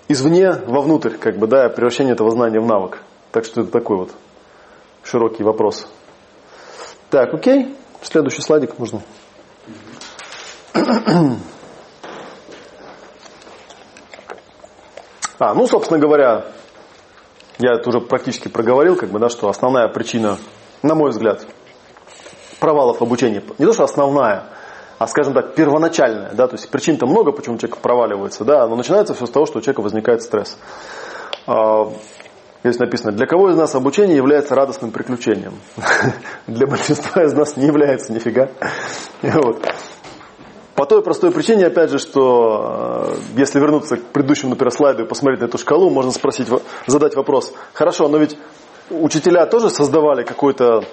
извне 0.07 0.51
вовнутрь, 0.51 1.17
как 1.17 1.37
бы, 1.37 1.47
да, 1.47 1.69
превращение 1.69 2.13
этого 2.13 2.31
знания 2.31 2.59
в 2.59 2.65
навык. 2.65 3.01
Так 3.31 3.45
что 3.45 3.61
это 3.61 3.71
такой 3.71 3.97
вот 3.97 4.11
широкий 5.03 5.43
вопрос. 5.43 5.87
Так, 7.09 7.33
окей. 7.33 7.75
Следующий 8.01 8.41
слайдик 8.41 8.77
можно. 8.77 9.01
А, 15.39 15.53
ну, 15.53 15.67
собственно 15.67 15.99
говоря, 15.99 16.45
я 17.59 17.73
это 17.73 17.89
уже 17.89 18.01
практически 18.01 18.47
проговорил, 18.47 18.95
как 18.95 19.09
бы, 19.09 19.19
да, 19.19 19.29
что 19.29 19.49
основная 19.49 19.87
причина, 19.87 20.37
на 20.81 20.95
мой 20.95 21.11
взгляд, 21.11 21.45
провалов 22.59 23.01
обучения, 23.03 23.43
не 23.59 23.65
то, 23.65 23.73
что 23.73 23.83
основная, 23.83 24.45
а, 24.97 25.07
скажем 25.07 25.33
так, 25.33 25.53
первоначальная, 25.53 26.31
да, 26.33 26.47
то 26.47 26.55
есть 26.55 26.69
причин-то 26.69 27.05
много, 27.05 27.31
почему 27.31 27.57
человек 27.59 27.77
проваливается, 27.77 28.45
да, 28.45 28.67
но 28.67 28.75
начинается 28.75 29.13
все 29.13 29.27
с 29.27 29.29
того, 29.29 29.45
что 29.45 29.59
у 29.59 29.61
человека 29.61 29.81
возникает 29.81 30.23
стресс. 30.23 30.57
А, 31.45 31.91
здесь 32.63 32.79
написано, 32.79 33.11
для 33.11 33.27
кого 33.27 33.51
из 33.51 33.57
нас 33.57 33.75
обучение 33.75 34.17
является 34.17 34.55
радостным 34.55 34.89
приключением? 34.89 35.53
Для 36.47 36.65
большинства 36.65 37.23
из 37.23 37.33
нас 37.33 37.55
не 37.57 37.67
является 37.67 38.11
нифига. 38.11 38.49
Вот. 39.21 39.63
По 40.77 40.85
той 40.85 41.01
простой 41.01 41.31
причине, 41.31 41.65
опять 41.65 41.89
же, 41.89 41.97
что 41.97 43.15
э, 43.35 43.39
если 43.39 43.59
вернуться 43.59 43.97
к 43.97 44.03
предыдущему, 44.13 44.51
например, 44.51 44.71
слайду 44.71 45.05
и 45.05 45.07
посмотреть 45.07 45.41
на 45.41 45.45
эту 45.45 45.57
шкалу, 45.57 45.89
можно 45.89 46.11
спросить, 46.11 46.47
задать 46.85 47.15
вопрос. 47.15 47.51
Хорошо, 47.73 48.07
но 48.07 48.19
ведь 48.19 48.37
учителя 48.91 49.47
тоже 49.47 49.71
создавали 49.71 50.23
какой-то 50.23 50.83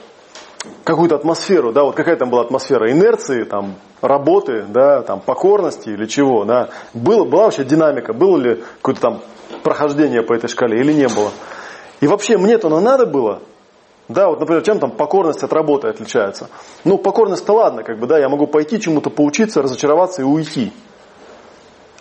какую-то 0.85 1.17
атмосферу, 1.17 1.71
да, 1.73 1.85
вот 1.85 1.97
какая 1.97 2.17
там 2.17 2.31
была 2.31 2.41
атмосфера? 2.41 2.91
Инерции, 2.91 3.45
там, 3.45 3.75
работы, 4.01 4.65
да, 4.67 5.03
там, 5.03 5.21
покорности 5.21 5.91
или 5.91 6.07
чего, 6.07 6.47
да, 6.47 6.71
было, 6.95 7.27
была 7.27 7.45
вообще 7.45 7.63
динамика, 7.63 8.15
было 8.15 8.39
ли 8.39 8.65
какое-то 8.77 9.01
там 9.03 9.21
прохождение 9.63 10.23
по 10.23 10.33
этой 10.33 10.49
шкале 10.49 10.81
или 10.81 10.95
не 10.95 11.09
было. 11.09 11.31
И 12.01 12.07
вообще 12.07 12.39
мне-то 12.39 12.69
оно 12.69 12.81
надо 12.81 13.05
было, 13.05 13.43
да, 14.09 14.29
вот, 14.29 14.41
например, 14.41 14.63
чем 14.63 14.81
там 14.81 14.91
покорность 14.91 15.43
от 15.43 15.53
работы 15.53 15.89
отличается? 15.89 16.51
Ну, 16.85 16.99
покорность-то 16.99 17.53
ладно, 17.53 17.83
как 17.83 17.99
бы, 17.99 18.07
да, 18.07 18.19
я 18.19 18.29
могу 18.29 18.47
пойти 18.47 18.79
чему-то 18.81 19.09
поучиться, 19.09 19.63
разочароваться 19.63 20.23
и 20.23 20.25
уйти. 20.25 20.73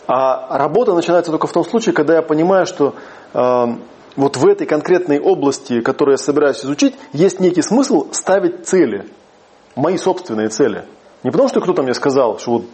А 0.05 0.57
работа 0.57 0.93
начинается 0.93 1.31
только 1.31 1.47
в 1.47 1.53
том 1.53 1.63
случае, 1.63 1.93
когда 1.93 2.15
я 2.15 2.21
понимаю, 2.21 2.65
что 2.65 2.93
э, 3.33 3.65
вот 4.17 4.35
в 4.35 4.45
этой 4.45 4.67
конкретной 4.67 5.19
области, 5.19 5.79
которую 5.79 6.13
я 6.13 6.17
собираюсь 6.17 6.63
изучить, 6.63 6.95
есть 7.13 7.39
некий 7.39 7.61
смысл 7.61 8.07
ставить 8.11 8.67
цели, 8.67 9.07
мои 9.77 9.97
собственные 9.97 10.49
цели. 10.49 10.83
Не 11.23 11.31
потому, 11.31 11.47
что 11.47 11.61
кто-то 11.61 11.83
мне 11.83 11.93
сказал, 11.93 12.37
что 12.37 12.51
вот 12.51 12.65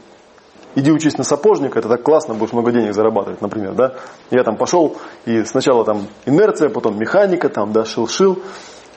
иди 0.73 0.91
учись 0.91 1.19
на 1.19 1.23
сапожника, 1.23 1.77
это 1.77 1.87
так 1.87 2.01
классно, 2.01 2.33
будешь 2.33 2.53
много 2.53 2.71
денег 2.71 2.95
зарабатывать, 2.95 3.41
например, 3.41 3.73
да. 3.73 3.93
Я 4.31 4.43
там 4.43 4.57
пошел, 4.57 4.97
и 5.25 5.43
сначала 5.43 5.85
там 5.85 6.07
инерция, 6.25 6.69
потом 6.69 6.97
механика, 6.97 7.49
там, 7.49 7.71
да, 7.71 7.85
шил-шил, 7.85 8.39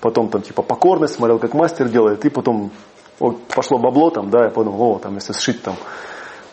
потом 0.03 0.29
там 0.29 0.43
типа 0.43 0.63
покорность, 0.63 1.15
смотрел, 1.15 1.39
как 1.39 1.55
мастер 1.55 1.89
делает, 1.89 2.25
и 2.27 2.29
потом 2.29 2.73
о, 3.21 3.33
пошло 3.55 3.79
бабло 3.79 4.11
там, 4.11 4.29
да, 4.31 4.45
я 4.47 4.51
подумал, 4.51 4.83
о, 4.83 4.99
там, 4.99 5.15
если 5.15 5.33
сшить 5.33 5.63
там 5.63 5.77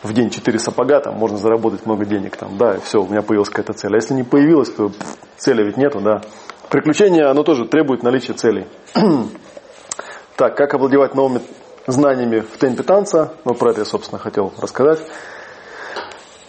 в 0.02 0.12
день 0.14 0.30
4 0.30 0.58
сапога, 0.58 1.00
там 1.00 1.16
можно 1.16 1.36
заработать 1.36 1.84
много 1.84 2.06
денег, 2.06 2.36
там, 2.36 2.56
да, 2.56 2.76
и 2.76 2.80
все, 2.80 3.02
у 3.02 3.08
меня 3.08 3.22
появилась 3.22 3.50
какая-то 3.50 3.72
цель. 3.74 3.92
А 3.92 3.96
если 3.96 4.14
не 4.14 4.22
появилась, 4.22 4.70
то 4.70 4.92
цели 5.36 5.64
ведь 5.64 5.76
нету, 5.76 6.00
да. 6.00 6.22
Приключение, 6.70 7.26
оно 7.26 7.42
тоже 7.42 7.66
требует 7.66 8.04
наличия 8.04 8.34
целей. 8.34 8.68
так, 10.36 10.56
как 10.56 10.72
овладевать 10.72 11.14
новыми 11.14 11.42
знаниями 11.88 12.40
в 12.40 12.56
темпе 12.56 12.84
танца, 12.84 13.32
ну, 13.44 13.54
про 13.54 13.72
это 13.72 13.80
я, 13.80 13.84
собственно, 13.84 14.20
хотел 14.20 14.52
рассказать. 14.58 15.00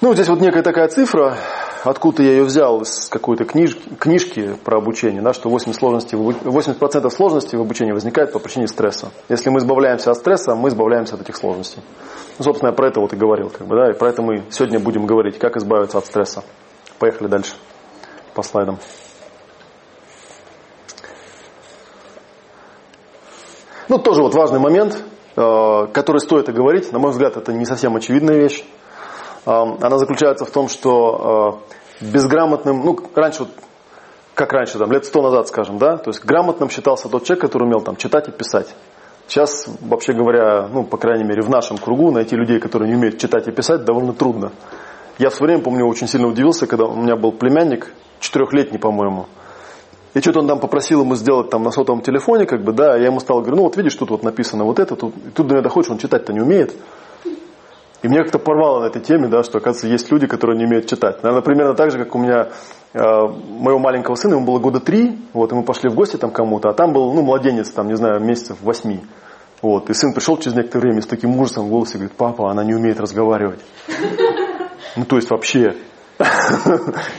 Ну, 0.01 0.13
здесь 0.13 0.29
вот 0.29 0.39
некая 0.39 0.61
такая 0.61 0.87
цифра, 0.87 1.35
откуда 1.83 2.23
я 2.23 2.31
ее 2.31 2.43
взял 2.43 2.81
из 2.81 3.09
какой-то 3.09 3.45
книжки, 3.45 3.81
книжки 3.99 4.55
про 4.63 4.77
обучение, 4.77 5.21
да, 5.21 5.33
что 5.33 5.49
80%, 5.49 5.73
сложностей, 5.73 6.17
80% 6.17 7.09
сложностей 7.09 7.57
в 7.57 7.61
обучении 7.61 7.91
возникает 7.91 8.31
по 8.31 8.39
причине 8.39 8.67
стресса. 8.67 9.11
Если 9.29 9.49
мы 9.49 9.59
избавляемся 9.59 10.11
от 10.11 10.17
стресса, 10.17 10.55
мы 10.55 10.69
избавляемся 10.69 11.15
от 11.15 11.21
этих 11.21 11.35
сложностей. 11.35 11.81
Ну, 12.37 12.43
собственно, 12.43 12.69
я 12.69 12.75
про 12.75 12.87
это 12.87 12.99
вот 12.99 13.13
и 13.13 13.15
говорил, 13.15 13.49
как 13.49 13.67
бы, 13.67 13.75
да, 13.75 13.91
и 13.91 13.93
про 13.93 14.09
это 14.09 14.21
мы 14.21 14.43
сегодня 14.51 14.79
будем 14.79 15.05
говорить, 15.05 15.39
как 15.39 15.57
избавиться 15.57 15.97
от 15.97 16.05
стресса. 16.05 16.43
Поехали 16.99 17.27
дальше 17.27 17.53
по 18.33 18.43
слайдам. 18.43 18.77
Ну, 23.89 23.97
тоже 23.97 24.21
вот 24.21 24.33
важный 24.35 24.59
момент, 24.59 24.97
э, 25.35 25.87
который 25.91 26.19
стоит 26.19 26.47
и 26.47 26.53
говорить. 26.53 26.93
На 26.93 26.99
мой 26.99 27.11
взгляд, 27.11 27.35
это 27.35 27.51
не 27.51 27.65
совсем 27.65 27.95
очевидная 27.95 28.37
вещь. 28.37 28.63
Она 29.45 29.97
заключается 29.97 30.45
в 30.45 30.51
том, 30.51 30.67
что 30.67 31.61
э, 32.01 32.05
безграмотным, 32.05 32.85
ну, 32.85 32.99
раньше 33.15 33.47
как 34.33 34.53
раньше, 34.53 34.77
там, 34.77 34.91
лет 34.91 35.05
сто 35.05 35.21
назад, 35.21 35.47
скажем, 35.47 35.77
да, 35.77 35.97
то 35.97 36.09
есть 36.09 36.23
грамотным 36.23 36.69
считался 36.69 37.09
тот 37.09 37.25
человек, 37.25 37.41
который 37.41 37.63
умел 37.63 37.81
там 37.81 37.95
читать 37.95 38.27
и 38.27 38.31
писать. 38.31 38.73
Сейчас, 39.27 39.67
вообще 39.81 40.13
говоря, 40.13 40.67
ну, 40.67 40.83
по 40.83 40.97
крайней 40.97 41.23
мере, 41.23 41.41
в 41.41 41.49
нашем 41.49 41.77
кругу 41.77 42.11
найти 42.11 42.35
людей, 42.35 42.59
которые 42.59 42.89
не 42.89 42.95
умеют 42.95 43.17
читать 43.17 43.47
и 43.47 43.51
писать, 43.51 43.85
довольно 43.85 44.13
трудно. 44.13 44.51
Я 45.19 45.29
в 45.29 45.35
свое 45.35 45.51
время, 45.51 45.63
помню, 45.63 45.85
очень 45.85 46.07
сильно 46.07 46.27
удивился, 46.27 46.65
когда 46.65 46.85
у 46.85 46.95
меня 46.95 47.15
был 47.15 47.31
племянник, 47.31 47.93
четырехлетний, 48.19 48.79
по-моему. 48.79 49.27
И 50.13 50.19
что-то 50.19 50.39
он 50.39 50.47
там 50.47 50.59
попросил 50.59 51.01
ему 51.01 51.15
сделать 51.15 51.49
там 51.49 51.63
на 51.63 51.71
сотовом 51.71 52.01
телефоне, 52.01 52.45
как 52.45 52.63
бы, 52.63 52.73
да, 52.73 52.97
я 52.97 53.05
ему 53.05 53.19
стал 53.19 53.37
говорить, 53.37 53.57
ну 53.57 53.63
вот 53.63 53.77
видишь, 53.77 53.95
тут 53.95 54.09
вот 54.09 54.23
написано 54.23 54.65
вот 54.65 54.79
это, 54.79 54.95
тут, 54.95 55.15
и 55.15 55.29
тут 55.29 55.47
до 55.47 55.53
меня 55.53 55.63
доходишь, 55.63 55.89
он 55.89 55.97
читать-то 55.97 56.33
не 56.33 56.41
умеет. 56.41 56.73
И 58.01 58.07
меня 58.07 58.23
как-то 58.23 58.39
порвало 58.39 58.81
на 58.81 58.85
этой 58.87 59.01
теме, 59.01 59.27
да, 59.27 59.43
что, 59.43 59.59
оказывается, 59.59 59.87
есть 59.87 60.11
люди, 60.11 60.25
которые 60.25 60.57
не 60.57 60.65
умеют 60.65 60.87
читать. 60.87 61.21
Наверное, 61.21 61.43
примерно 61.43 61.75
так 61.75 61.91
же, 61.91 61.99
как 61.99 62.15
у 62.15 62.19
меня, 62.19 62.47
э, 62.93 62.99
моего 62.99 63.77
маленького 63.77 64.15
сына, 64.15 64.35
ему 64.35 64.45
было 64.45 64.57
года 64.57 64.79
три, 64.79 65.19
вот, 65.33 65.51
и 65.51 65.55
мы 65.55 65.63
пошли 65.63 65.89
в 65.89 65.93
гости 65.93 66.17
там 66.17 66.31
кому-то, 66.31 66.69
а 66.69 66.73
там 66.73 66.93
был, 66.93 67.13
ну, 67.13 67.21
младенец, 67.21 67.69
там, 67.69 67.87
не 67.87 67.95
знаю, 67.95 68.19
месяцев 68.19 68.57
восьми. 68.61 69.01
Вот, 69.61 69.91
и 69.91 69.93
сын 69.93 70.13
пришел 70.13 70.37
через 70.37 70.57
некоторое 70.57 70.85
время 70.85 71.01
с 71.03 71.05
таким 71.05 71.39
ужасом 71.39 71.67
в 71.67 71.69
голосе, 71.69 71.99
говорит, 71.99 72.17
папа, 72.17 72.49
она 72.49 72.63
не 72.63 72.73
умеет 72.73 72.99
разговаривать. 72.99 73.59
Ну, 74.95 75.05
то 75.05 75.17
есть 75.17 75.29
вообще. 75.29 75.75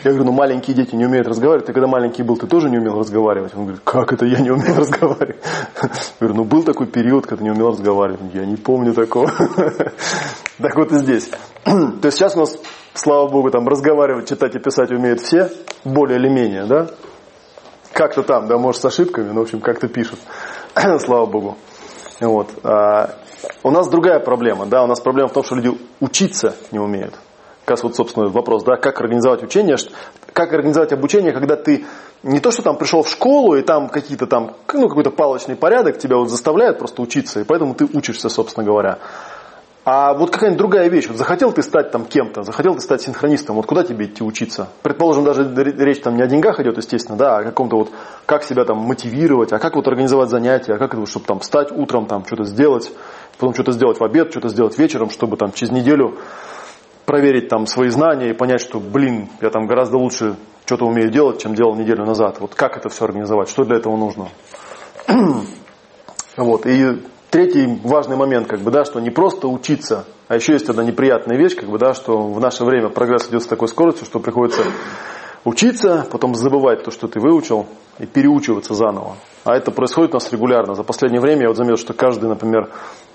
Я 0.05 0.11
говорю, 0.11 0.25
ну 0.25 0.33
маленькие 0.33 0.77
дети 0.77 0.95
не 0.95 1.07
умеют 1.07 1.27
разговаривать. 1.27 1.67
Ты 1.67 1.73
когда 1.73 1.87
маленький 1.87 2.23
был, 2.23 2.37
ты 2.37 2.47
тоже 2.47 2.71
не 2.71 2.79
умел 2.79 2.99
разговаривать? 2.99 3.53
Он 3.55 3.63
говорит, 3.63 3.83
как 3.85 4.13
это 4.13 4.27
я 4.27 4.39
не 4.39 4.51
умею 4.51 4.77
разговаривать? 4.79 5.37
Я 5.83 5.89
говорю, 6.21 6.35
ну 6.37 6.45
был 6.45 6.63
такой 6.63 6.87
период, 6.87 7.27
когда 7.27 7.45
не 7.45 7.51
умел 7.51 7.71
разговаривать. 7.71 8.21
Я 8.35 8.45
не 8.45 8.57
помню 8.57 8.95
такого. 8.95 9.31
Так 10.59 10.77
вот 10.77 10.93
и 10.93 10.99
здесь. 10.99 11.29
То 11.65 12.01
есть 12.05 12.19
сейчас 12.19 12.37
у 12.37 12.41
нас 12.41 12.57
слава 12.95 13.29
богу, 13.29 13.51
там 13.51 13.67
разговаривать, 13.67 14.29
читать 14.29 14.55
и 14.55 14.59
писать 14.59 14.93
умеют 14.93 15.21
все, 15.21 15.51
более 15.85 16.19
или 16.19 16.29
менее, 16.29 16.67
да? 16.67 16.89
Как-то 17.93 18.23
там, 18.23 18.47
да, 18.47 18.59
может 18.59 18.81
с 18.81 18.85
ошибками, 18.85 19.31
но 19.31 19.41
в 19.41 19.43
общем 19.45 19.61
как-то 19.61 19.89
пишут, 19.89 20.21
слава 21.01 21.27
богу. 21.27 21.57
Вот. 22.21 22.51
А 22.63 23.17
у 23.63 23.71
нас 23.71 23.89
другая 23.89 24.21
проблема, 24.21 24.67
да, 24.67 24.85
у 24.85 24.87
нас 24.87 25.01
проблема 25.01 25.29
в 25.29 25.33
том, 25.33 25.43
что 25.43 25.57
люди 25.57 25.77
учиться 26.01 26.55
не 26.71 26.79
умеют. 26.79 27.15
Как 27.65 27.71
раз 27.71 27.83
вот, 27.85 27.95
собственно, 27.95 28.29
вопрос, 28.29 28.65
да, 28.65 28.77
как 28.77 29.01
организовать 29.01 29.43
учение, 29.43 29.77
как 30.33 30.53
организовать 30.53 30.93
обучение, 30.93 31.33
когда 31.33 31.57
ты 31.57 31.85
не 32.25 32.41
то, 32.41 32.51
что 32.51 32.63
там 32.63 32.77
пришел 32.77 33.03
в 33.03 33.09
школу, 33.09 33.55
и 33.55 33.63
там 33.63 33.89
какие-то 33.89 34.27
там, 34.27 34.57
ну, 34.73 34.89
какой-то 34.89 35.11
палочный 35.11 35.55
порядок 35.55 35.99
тебя 35.99 36.17
вот 36.17 36.29
заставляет 36.29 36.79
просто 36.79 37.03
учиться, 37.03 37.41
и 37.41 37.45
поэтому 37.45 37.75
ты 37.75 37.85
учишься, 37.85 38.29
собственно 38.29 38.67
говоря. 38.67 38.99
А 39.85 40.15
вот 40.15 40.31
какая-нибудь 40.31 40.59
другая 40.59 40.89
вещь. 40.89 41.09
Вот 41.09 41.17
захотел 41.17 41.51
ты 41.51 41.61
стать 41.63 41.91
там 41.91 42.05
кем-то, 42.05 42.45
захотел 42.45 42.77
ты 42.77 42.81
стать 42.81 43.03
синхронистом, 43.03 43.57
вот 43.57 43.67
куда 43.67 43.83
тебе 43.83 44.07
идти 44.07 44.23
учиться? 44.23 44.69
Предположим, 44.83 45.25
даже 45.25 45.53
речь 45.57 46.01
там 46.01 46.15
не 46.15 46.23
о 46.23 46.29
деньгах 46.29 46.61
идет, 46.61 46.77
естественно, 46.77 47.19
да, 47.19 47.37
а 47.37 47.41
о 47.41 47.45
каком-то 47.45 47.77
вот, 47.77 47.91
как 48.25 48.45
себя 48.45 48.65
там 48.65 48.79
мотивировать, 48.79 49.53
а 49.53 49.59
как 49.59 49.75
вот 49.75 49.89
организовать 49.89 50.31
занятия, 50.31 50.75
а 50.75 50.79
как 50.79 50.95
это, 50.95 51.05
чтобы 51.07 51.27
там 51.27 51.41
встать 51.41 51.73
утром, 51.73 52.07
там 52.07 52.25
что-то 52.25 52.45
сделать, 52.45 52.93
потом 53.39 53.55
что-то 53.55 53.73
сделать 53.73 53.99
в 53.99 54.05
обед, 54.05 54.31
что-то 54.31 54.51
сделать 54.51 54.79
вечером, 54.79 55.11
чтобы 55.11 55.37
там 55.37 55.51
через 55.51 55.73
неделю 55.73 56.17
проверить 57.07 57.49
там 57.49 57.67
свои 57.67 57.89
знания 57.89 58.31
и 58.31 58.35
понять, 58.35 58.61
что, 58.61 58.79
блин, 58.81 59.29
я 59.41 59.51
там 59.51 59.67
гораздо 59.67 59.99
лучше 59.99 60.37
что-то 60.65 60.87
умею 60.87 61.11
делать, 61.11 61.41
чем 61.41 61.55
делал 61.55 61.75
неделю 61.75 62.05
назад. 62.05 62.41
Вот 62.41 62.55
как 62.55 62.77
это 62.77 62.89
все 62.89 63.05
организовать, 63.05 63.49
что 63.49 63.65
для 63.65 63.77
этого 63.77 63.97
нужно? 63.97 64.29
вот, 66.37 66.67
и 66.67 67.03
третий 67.31 67.81
важный 67.83 68.17
момент, 68.17 68.47
как 68.47 68.61
бы, 68.61 68.71
да, 68.71 68.85
что 68.85 69.01
не 69.01 69.11
просто 69.11 69.49
учиться, 69.49 70.05
а 70.29 70.37
еще 70.37 70.53
есть 70.53 70.69
одна 70.69 70.85
неприятная 70.85 71.37
вещь, 71.37 71.57
как 71.57 71.69
бы, 71.69 71.79
да, 71.79 71.95
что 71.95 72.19
в 72.19 72.41
наше 72.41 72.65
время 72.65 72.89
прогресс 72.89 73.29
идет 73.29 73.43
с 73.43 73.47
такой 73.47 73.69
скоростью, 73.69 74.07
что 74.07 74.21
приходится 74.21 74.63
учиться, 75.45 76.07
потом 76.11 76.35
забывать 76.35 76.85
то, 76.85 76.91
что 76.91 77.09
ты 77.09 77.21
выучил, 77.21 77.67
и 77.99 78.07
переучиваться 78.07 78.75
заново. 78.75 79.17
А 79.45 79.57
это 79.57 79.71
происходит 79.71 80.13
у 80.13 80.15
нас 80.15 80.33
регулярно. 80.33 80.75
За 80.75 80.83
последнее 80.83 81.21
время 81.21 81.43
я 81.43 81.49
вот 81.49 81.57
заметил, 81.57 81.77
что 81.77 81.93
каждый, 81.93 82.29
например, 82.29 82.71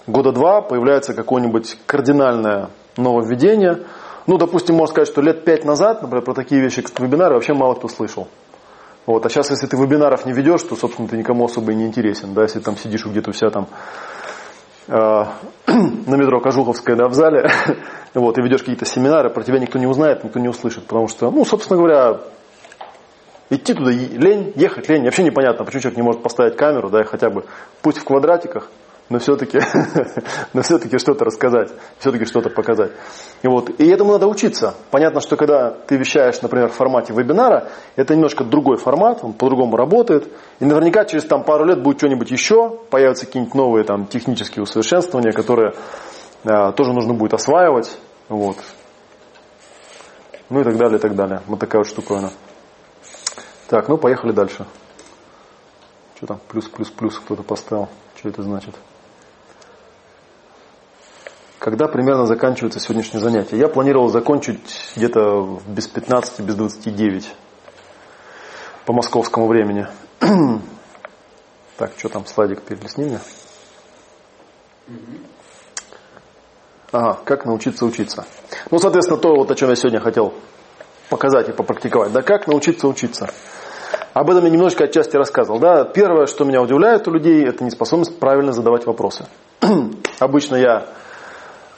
года 0.06 0.32
два 0.32 0.62
появляется 0.62 1.13
какое-нибудь 1.13 1.78
кардинальное 1.86 2.69
нововведение. 2.97 3.86
Ну, 4.27 4.38
допустим, 4.38 4.75
можно 4.75 4.93
сказать, 4.93 5.07
что 5.07 5.21
лет 5.21 5.45
пять 5.45 5.63
назад, 5.63 6.01
например, 6.01 6.23
про 6.23 6.33
такие 6.33 6.62
вещи, 6.62 6.81
как 6.81 6.99
вебинары, 6.99 7.36
вообще 7.36 7.53
мало 7.53 7.75
кто 7.75 7.88
слышал. 7.88 8.27
Вот. 9.05 9.25
А 9.25 9.29
сейчас, 9.29 9.49
если 9.49 9.67
ты 9.67 9.77
вебинаров 9.77 10.25
не 10.25 10.33
ведешь, 10.33 10.63
то, 10.63 10.75
собственно, 10.75 11.07
ты 11.07 11.17
никому 11.17 11.45
особо 11.45 11.71
и 11.71 11.75
не 11.75 11.86
интересен. 11.86 12.33
Да? 12.33 12.43
Если 12.43 12.60
там 12.60 12.75
сидишь 12.75 13.05
где-то 13.05 13.29
у 13.29 13.33
себя 13.33 13.49
там 13.49 13.67
э, 14.88 14.93
на 15.67 16.15
метро 16.15 16.41
Кожуховская, 16.41 16.97
да, 16.97 17.07
в 17.07 17.13
зале, 17.13 17.49
вот, 18.13 18.38
и 18.38 18.41
ведешь 18.41 18.60
какие-то 18.60 18.86
семинары, 18.86 19.29
про 19.29 19.43
тебя 19.43 19.60
никто 19.60 19.79
не 19.79 19.88
узнает, 19.88 20.25
никто 20.25 20.39
не 20.39 20.49
услышит. 20.49 20.86
Потому 20.88 21.07
что, 21.07 21.31
ну, 21.31 21.45
собственно 21.45 21.77
говоря, 21.77 22.19
идти 23.49 23.73
туда 23.73 23.91
лень, 23.91 24.51
ехать 24.57 24.89
лень. 24.89 25.05
Вообще 25.05 25.23
непонятно, 25.23 25.63
почему 25.63 25.81
человек 25.83 25.97
не 25.97 26.03
может 26.03 26.21
поставить 26.21 26.57
камеру, 26.57 26.89
да, 26.89 27.05
хотя 27.05 27.29
бы, 27.29 27.45
пусть 27.81 27.99
в 27.99 28.03
квадратиках, 28.03 28.69
но 29.10 29.20
все-таки, 29.20 29.60
но 30.54 30.62
все-таки 30.62 30.98
что-то 30.98 31.24
рассказать, 31.26 31.72
все-таки 32.00 32.26
что-то 32.26 32.50
показать. 32.50 32.91
И, 33.41 33.48
вот, 33.48 33.70
и 33.80 33.88
этому 33.88 34.12
надо 34.12 34.28
учиться. 34.28 34.76
Понятно, 34.91 35.22
что 35.22 35.38
когда 35.38 35.72
ты 35.72 35.96
вещаешь, 35.98 36.41
например, 36.41 36.70
в 36.70 36.74
формате 36.74 37.13
вебинара, 37.13 37.70
это 37.96 38.15
немножко 38.15 38.43
другой 38.43 38.78
формат, 38.78 39.24
он 39.24 39.34
по-другому 39.34 39.78
работает. 39.78 40.30
И 40.60 40.65
наверняка 40.65 41.06
через 41.06 41.24
там, 41.26 41.43
пару 41.43 41.65
лет 41.65 41.82
будет 41.82 42.00
что-нибудь 42.00 42.32
еще, 42.32 42.78
появятся 42.89 43.26
какие-нибудь 43.26 43.56
новые 43.56 43.86
там, 43.86 44.08
технические 44.08 44.63
усовершенствования, 44.63 45.32
которые 45.32 45.74
э, 46.43 46.72
тоже 46.74 46.93
нужно 46.93 47.13
будет 47.13 47.34
осваивать. 47.34 47.98
Вот. 48.28 48.58
Ну 50.50 50.62
и 50.62 50.63
так 50.63 50.78
далее, 50.78 50.98
и 50.98 51.02
так 51.02 51.15
далее. 51.15 51.41
Вот 51.48 51.60
такая 51.60 51.82
вот 51.82 51.88
штуковина. 51.88 52.32
Так, 53.70 53.88
ну 53.88 53.98
поехали 53.98 54.32
дальше. 54.32 54.65
Что 56.15 56.28
там? 56.28 56.39
Плюс, 56.48 56.67
плюс, 56.67 56.89
плюс 56.89 57.20
кто-то 57.20 57.43
поставил. 57.43 57.89
Что 58.15 58.30
это 58.30 58.41
значит? 58.41 58.74
Когда 61.67 61.89
примерно 61.89 62.25
заканчивается 62.25 62.80
сегодняшнее 62.80 63.19
занятие? 63.19 63.58
Я 63.58 63.67
планировал 63.67 64.08
закончить 64.08 64.93
где-то 64.95 65.60
без 65.67 65.86
15, 65.86 66.39
без 66.39 66.56
29 66.56 67.36
по 68.86 68.93
московскому 68.93 69.47
времени. 69.47 69.86
так, 71.77 71.91
что 71.97 72.08
там, 72.08 72.25
слайдик 72.25 72.62
перелесни 72.62 73.03
мне. 73.03 73.19
Ага, 76.93 77.19
как 77.25 77.43
научиться 77.43 77.86
учиться. 77.86 78.23
Ну, 78.71 78.80
соответственно, 78.80 79.19
то, 79.19 79.36
вот, 79.36 79.51
о 79.51 79.56
чем 79.56 79.67
я 79.67 79.75
сегодня 79.75 79.99
хотел 79.99 80.34
показать 81.10 81.49
и 81.49 81.51
попрактиковать. 81.51 82.13
Да 82.13 82.21
как 82.21 82.47
научиться 82.47 82.88
учиться? 82.88 83.30
Об 84.13 84.30
этом 84.30 84.45
я 84.45 84.51
немножечко 84.51 84.86
отчасти 84.86 85.17
рассказывал. 85.17 85.60
Да? 85.60 85.84
Первое, 85.84 86.27
что 86.27 86.45
меня 86.45 86.62
удивляет 86.62 87.10
у 87.10 87.12
людей, 87.12 87.45
это 87.45 87.65
неспособность 87.65 88.17
правильно 88.21 88.53
задавать 88.53 88.86
вопросы. 88.86 89.25
Обычно 90.19 90.56
я 90.56 90.88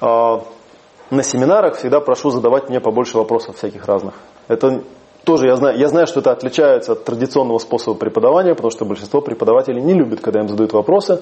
на 0.01 1.23
семинарах 1.23 1.77
всегда 1.77 1.99
прошу 1.99 2.29
задавать 2.29 2.69
мне 2.69 2.79
побольше 2.79 3.17
вопросов 3.17 3.57
всяких 3.57 3.85
разных. 3.85 4.13
Это 4.47 4.83
тоже 5.25 5.47
я 5.47 5.55
знаю, 5.55 5.77
я 5.77 5.87
знаю, 5.87 6.07
что 6.07 6.21
это 6.21 6.31
отличается 6.31 6.93
от 6.93 7.03
традиционного 7.05 7.59
способа 7.59 7.97
преподавания, 7.97 8.55
потому 8.55 8.71
что 8.71 8.85
большинство 8.85 9.21
преподавателей 9.21 9.81
не 9.81 9.93
любят, 9.93 10.21
когда 10.21 10.39
им 10.39 10.47
задают 10.47 10.73
вопросы, 10.73 11.21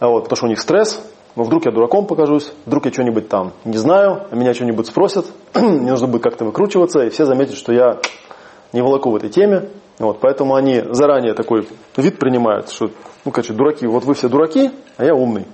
а 0.00 0.08
вот, 0.08 0.24
потому 0.24 0.36
что 0.36 0.46
у 0.46 0.48
них 0.48 0.60
стресс, 0.60 1.00
но 1.36 1.44
вдруг 1.44 1.66
я 1.66 1.72
дураком 1.72 2.06
покажусь, 2.06 2.52
вдруг 2.66 2.86
я 2.86 2.92
что-нибудь 2.92 3.28
там 3.28 3.52
не 3.64 3.76
знаю, 3.76 4.22
а 4.30 4.34
меня 4.34 4.54
что-нибудь 4.54 4.86
спросят, 4.86 5.26
мне 5.54 5.90
нужно 5.90 6.06
будет 6.06 6.22
как-то 6.22 6.44
выкручиваться, 6.44 7.00
и 7.00 7.10
все 7.10 7.24
заметят, 7.24 7.56
что 7.56 7.72
я 7.72 7.98
не 8.72 8.82
волоку 8.82 9.10
в 9.10 9.16
этой 9.16 9.30
теме. 9.30 9.68
Вот, 10.00 10.18
поэтому 10.20 10.56
они 10.56 10.82
заранее 10.90 11.34
такой 11.34 11.68
вид 11.96 12.18
принимают, 12.18 12.68
что, 12.68 12.90
ну, 13.24 13.30
короче, 13.30 13.52
дураки, 13.52 13.86
вот 13.86 14.04
вы 14.04 14.14
все 14.14 14.28
дураки, 14.28 14.72
а 14.96 15.04
я 15.04 15.14
умный. 15.14 15.46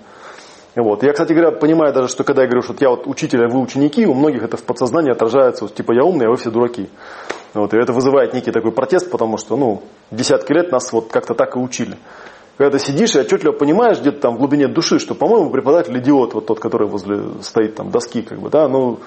Вот. 0.77 1.03
Я, 1.03 1.13
кстати 1.13 1.33
говоря, 1.33 1.51
понимаю 1.53 1.93
даже, 1.93 2.09
что 2.09 2.23
когда 2.23 2.43
я 2.43 2.49
говорю, 2.49 2.63
что 2.63 2.75
я 2.79 2.91
вот 2.91 3.07
учитель, 3.07 3.45
а 3.45 3.49
вы 3.49 3.61
ученики, 3.61 4.07
у 4.07 4.15
многих 4.15 4.43
это 4.43 4.57
в 4.57 4.63
подсознании 4.63 5.11
отражается, 5.11 5.65
вот, 5.65 5.75
типа 5.75 5.93
я 5.93 6.05
умный, 6.05 6.27
а 6.27 6.31
вы 6.31 6.37
все 6.37 6.51
дураки. 6.51 6.89
Вот. 7.55 7.75
И 7.75 7.77
это 7.77 7.93
вызывает 7.93 8.35
некий 8.35 8.53
такой 8.53 8.73
протест, 8.73 9.11
потому 9.11 9.37
что, 9.37 9.57
ну, 9.57 9.83
десятки 10.11 10.53
лет 10.53 10.71
нас 10.71 10.93
вот 10.93 11.09
как-то 11.11 11.35
так 11.35 11.57
и 11.57 11.59
учили. 11.59 11.97
Когда 12.57 12.79
ты 12.79 12.85
сидишь 12.85 13.17
и 13.17 13.21
отчетливо 13.21 13.53
понимаешь 13.53 14.01
где-то 14.01 14.21
там 14.21 14.35
в 14.37 14.39
глубине 14.39 14.69
души, 14.69 14.99
что, 14.99 15.15
по-моему, 15.15 15.51
преподаватель 15.51 15.99
идиот, 15.99 16.35
вот 16.35 16.47
тот, 16.47 16.61
который 16.61 16.89
возле 16.89 17.43
стоит 17.43 17.75
там 17.75 17.91
доски, 17.91 18.23
как 18.23 18.39
бы, 18.39 18.51
да, 18.51 18.69
ну, 18.69 19.01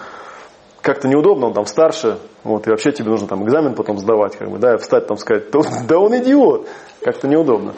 как-то 0.81 1.07
неудобно, 1.07 1.47
он 1.47 1.53
там 1.53 1.65
старше, 1.65 2.17
вот, 2.43 2.67
и 2.67 2.69
вообще 2.69 2.91
тебе 2.91 3.09
нужно 3.09 3.27
там 3.27 3.43
экзамен 3.45 3.73
потом 3.73 3.97
сдавать, 3.99 4.35
как 4.35 4.49
бы, 4.49 4.57
да, 4.57 4.73
и 4.73 4.77
встать 4.77 5.07
там 5.07 5.17
сказать, 5.17 5.45
да 5.87 5.97
он 5.97 6.17
идиот, 6.17 6.67
как-то 7.01 7.27
неудобно. 7.27 7.73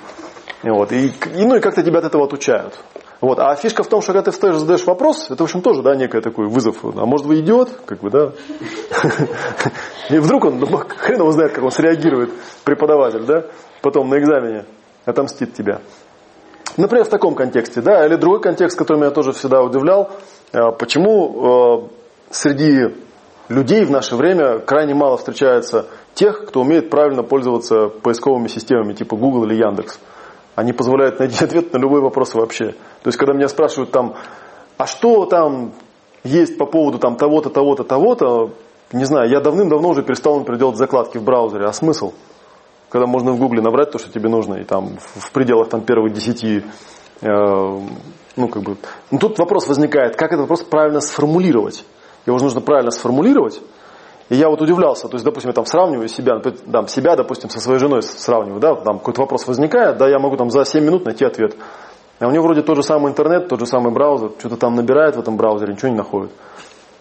И, 0.63 0.69
вот, 0.69 0.91
и, 0.91 1.08
и, 1.08 1.45
ну 1.45 1.58
и 1.58 1.60
как-то 1.60 1.84
тебя 1.84 2.00
от 2.00 2.06
этого 2.06 2.24
отучают. 2.24 2.80
Вот. 3.21 3.39
А 3.39 3.56
фишка 3.56 3.84
в 3.84 3.88
том, 3.88 4.01
что 4.01 4.13
когда 4.13 4.23
ты 4.23 4.32
встаешь, 4.32 4.58
задаешь 4.58 4.86
вопрос, 4.86 5.30
это, 5.30 5.43
в 5.43 5.45
общем, 5.45 5.62
тоже, 5.62 5.82
да, 5.82 5.95
некий 5.95 6.19
такой 6.21 6.47
вызов. 6.47 6.84
А 6.84 7.06
может, 7.06 7.25
вы 7.25 7.39
идиот? 7.39 7.69
Как 7.86 7.99
бы, 7.99 8.10
да. 8.10 8.32
И 10.10 10.17
вдруг 10.19 10.45
он, 10.45 10.60
ну, 10.60 10.67
хрен 10.67 11.19
его 11.19 11.32
знает, 11.32 11.54
как 11.54 11.63
он 11.63 11.71
среагирует, 11.71 12.32
преподаватель, 12.63 13.23
да, 13.25 13.45
потом 13.82 14.10
на 14.10 14.19
экзамене 14.19 14.65
отомстит 15.06 15.54
тебя. 15.54 15.82
Например, 16.78 17.06
в 17.06 17.10
таком 17.10 17.36
контексте, 17.36 17.82
да, 17.82 18.06
или 18.06 18.15
другой 18.15 18.41
контекст, 18.41 18.78
который 18.78 18.97
меня 18.97 19.12
тоже 19.12 19.32
всегда 19.32 19.62
удивлял, 19.62 20.12
э, 20.51 20.60
почему 20.78 21.88
э, 21.88 21.88
среди 22.32 22.95
людей 23.47 23.86
в 23.86 23.91
наше 23.91 24.15
время 24.15 24.60
крайне 24.60 24.93
мало 24.93 25.17
встречается 25.17 25.86
тех, 26.13 26.45
кто 26.47 26.62
умеет 26.62 26.89
правильно 26.89 27.23
пользоваться 27.23 27.88
поисковыми 27.88 28.47
системами 28.47 28.93
типа 28.93 29.15
Google 29.15 29.45
или 29.45 29.56
Яндекс. 29.56 29.99
Они 30.56 30.74
позволяют 30.74 31.20
найти 31.20 31.44
ответ 31.44 31.74
на 31.74 31.78
любой 31.78 32.02
вопрос 32.02 32.34
вообще. 32.34 32.72
То 32.72 33.08
есть, 33.08 33.18
когда 33.18 33.34
меня 33.34 33.48
спрашивают 33.48 33.91
там, 33.91 34.15
а 34.78 34.88
что 34.88 35.26
там 35.26 35.74
есть 36.24 36.58
по 36.58 36.65
поводу 36.65 36.98
там 36.98 37.15
того-то, 37.15 37.50
того-то, 37.50 37.84
того-то, 37.84 38.52
не 38.91 39.06
знаю, 39.06 39.30
я 39.30 39.39
давным-давно 39.39 39.89
уже 39.89 40.04
перестал, 40.04 40.39
например, 40.39 40.60
делать 40.60 40.78
закладки 40.78 41.18
в 41.18 41.24
браузере. 41.24 41.65
А 41.65 41.74
смысл? 41.74 42.13
Когда 42.89 43.08
можно 43.08 43.32
в 43.32 43.39
Гугле 43.39 43.62
набрать 43.62 43.91
то, 43.91 44.00
что 44.00 44.12
тебе 44.12 44.30
нужно, 44.30 44.56
и 44.56 44.63
там 44.63 44.98
в 45.00 45.32
пределах 45.32 45.70
там 45.70 45.82
первых 45.82 46.13
десяти 46.13 46.63
э, 47.22 47.28
ну, 48.36 48.48
как 48.48 48.63
бы. 48.63 48.78
Но 49.12 49.18
тут 49.18 49.38
вопрос 49.39 49.68
возникает, 49.68 50.15
как 50.15 50.30
этот 50.30 50.41
вопрос 50.41 50.63
правильно 50.63 51.02
сформулировать 51.02 51.86
его 52.26 52.38
же 52.38 52.46
нужно 52.46 52.62
правильно 52.62 52.91
сформулировать. 52.91 53.62
И 54.30 54.36
я 54.36 54.50
вот 54.50 54.60
удивлялся, 54.60 55.08
то 55.08 55.16
есть, 55.16 55.24
допустим, 55.24 55.50
я 55.50 55.54
там 55.54 55.66
сравниваю 55.66 56.08
себя, 56.08 56.40
там, 56.40 56.88
себя, 56.88 57.16
допустим, 57.16 57.50
со 57.50 57.60
своей 57.60 57.80
женой 57.80 58.02
сравниваю, 58.02 58.60
да, 58.60 58.74
там 58.74 58.98
какой-то 58.98 59.22
вопрос 59.22 59.46
возникает, 59.46 59.98
да, 59.98 60.08
я 60.10 60.18
могу 60.18 60.36
там 60.36 60.50
за 60.50 60.66
7 60.66 60.84
минут 60.84 61.06
найти 61.06 61.26
ответ. 61.26 61.56
А 62.20 62.28
у 62.28 62.32
него 62.32 62.44
вроде 62.44 62.64
тот 62.64 62.78
же 62.78 62.84
самый 62.84 63.12
интернет, 63.12 63.50
тот 63.50 63.60
же 63.60 63.68
самый 63.68 63.94
браузер, 63.94 64.32
что-то 64.40 64.58
там 64.58 64.76
набирает 64.76 65.16
в 65.16 65.20
этом 65.20 65.38
браузере, 65.38 65.74
ничего 65.74 65.90
не 65.90 65.98
находит. 65.98 66.32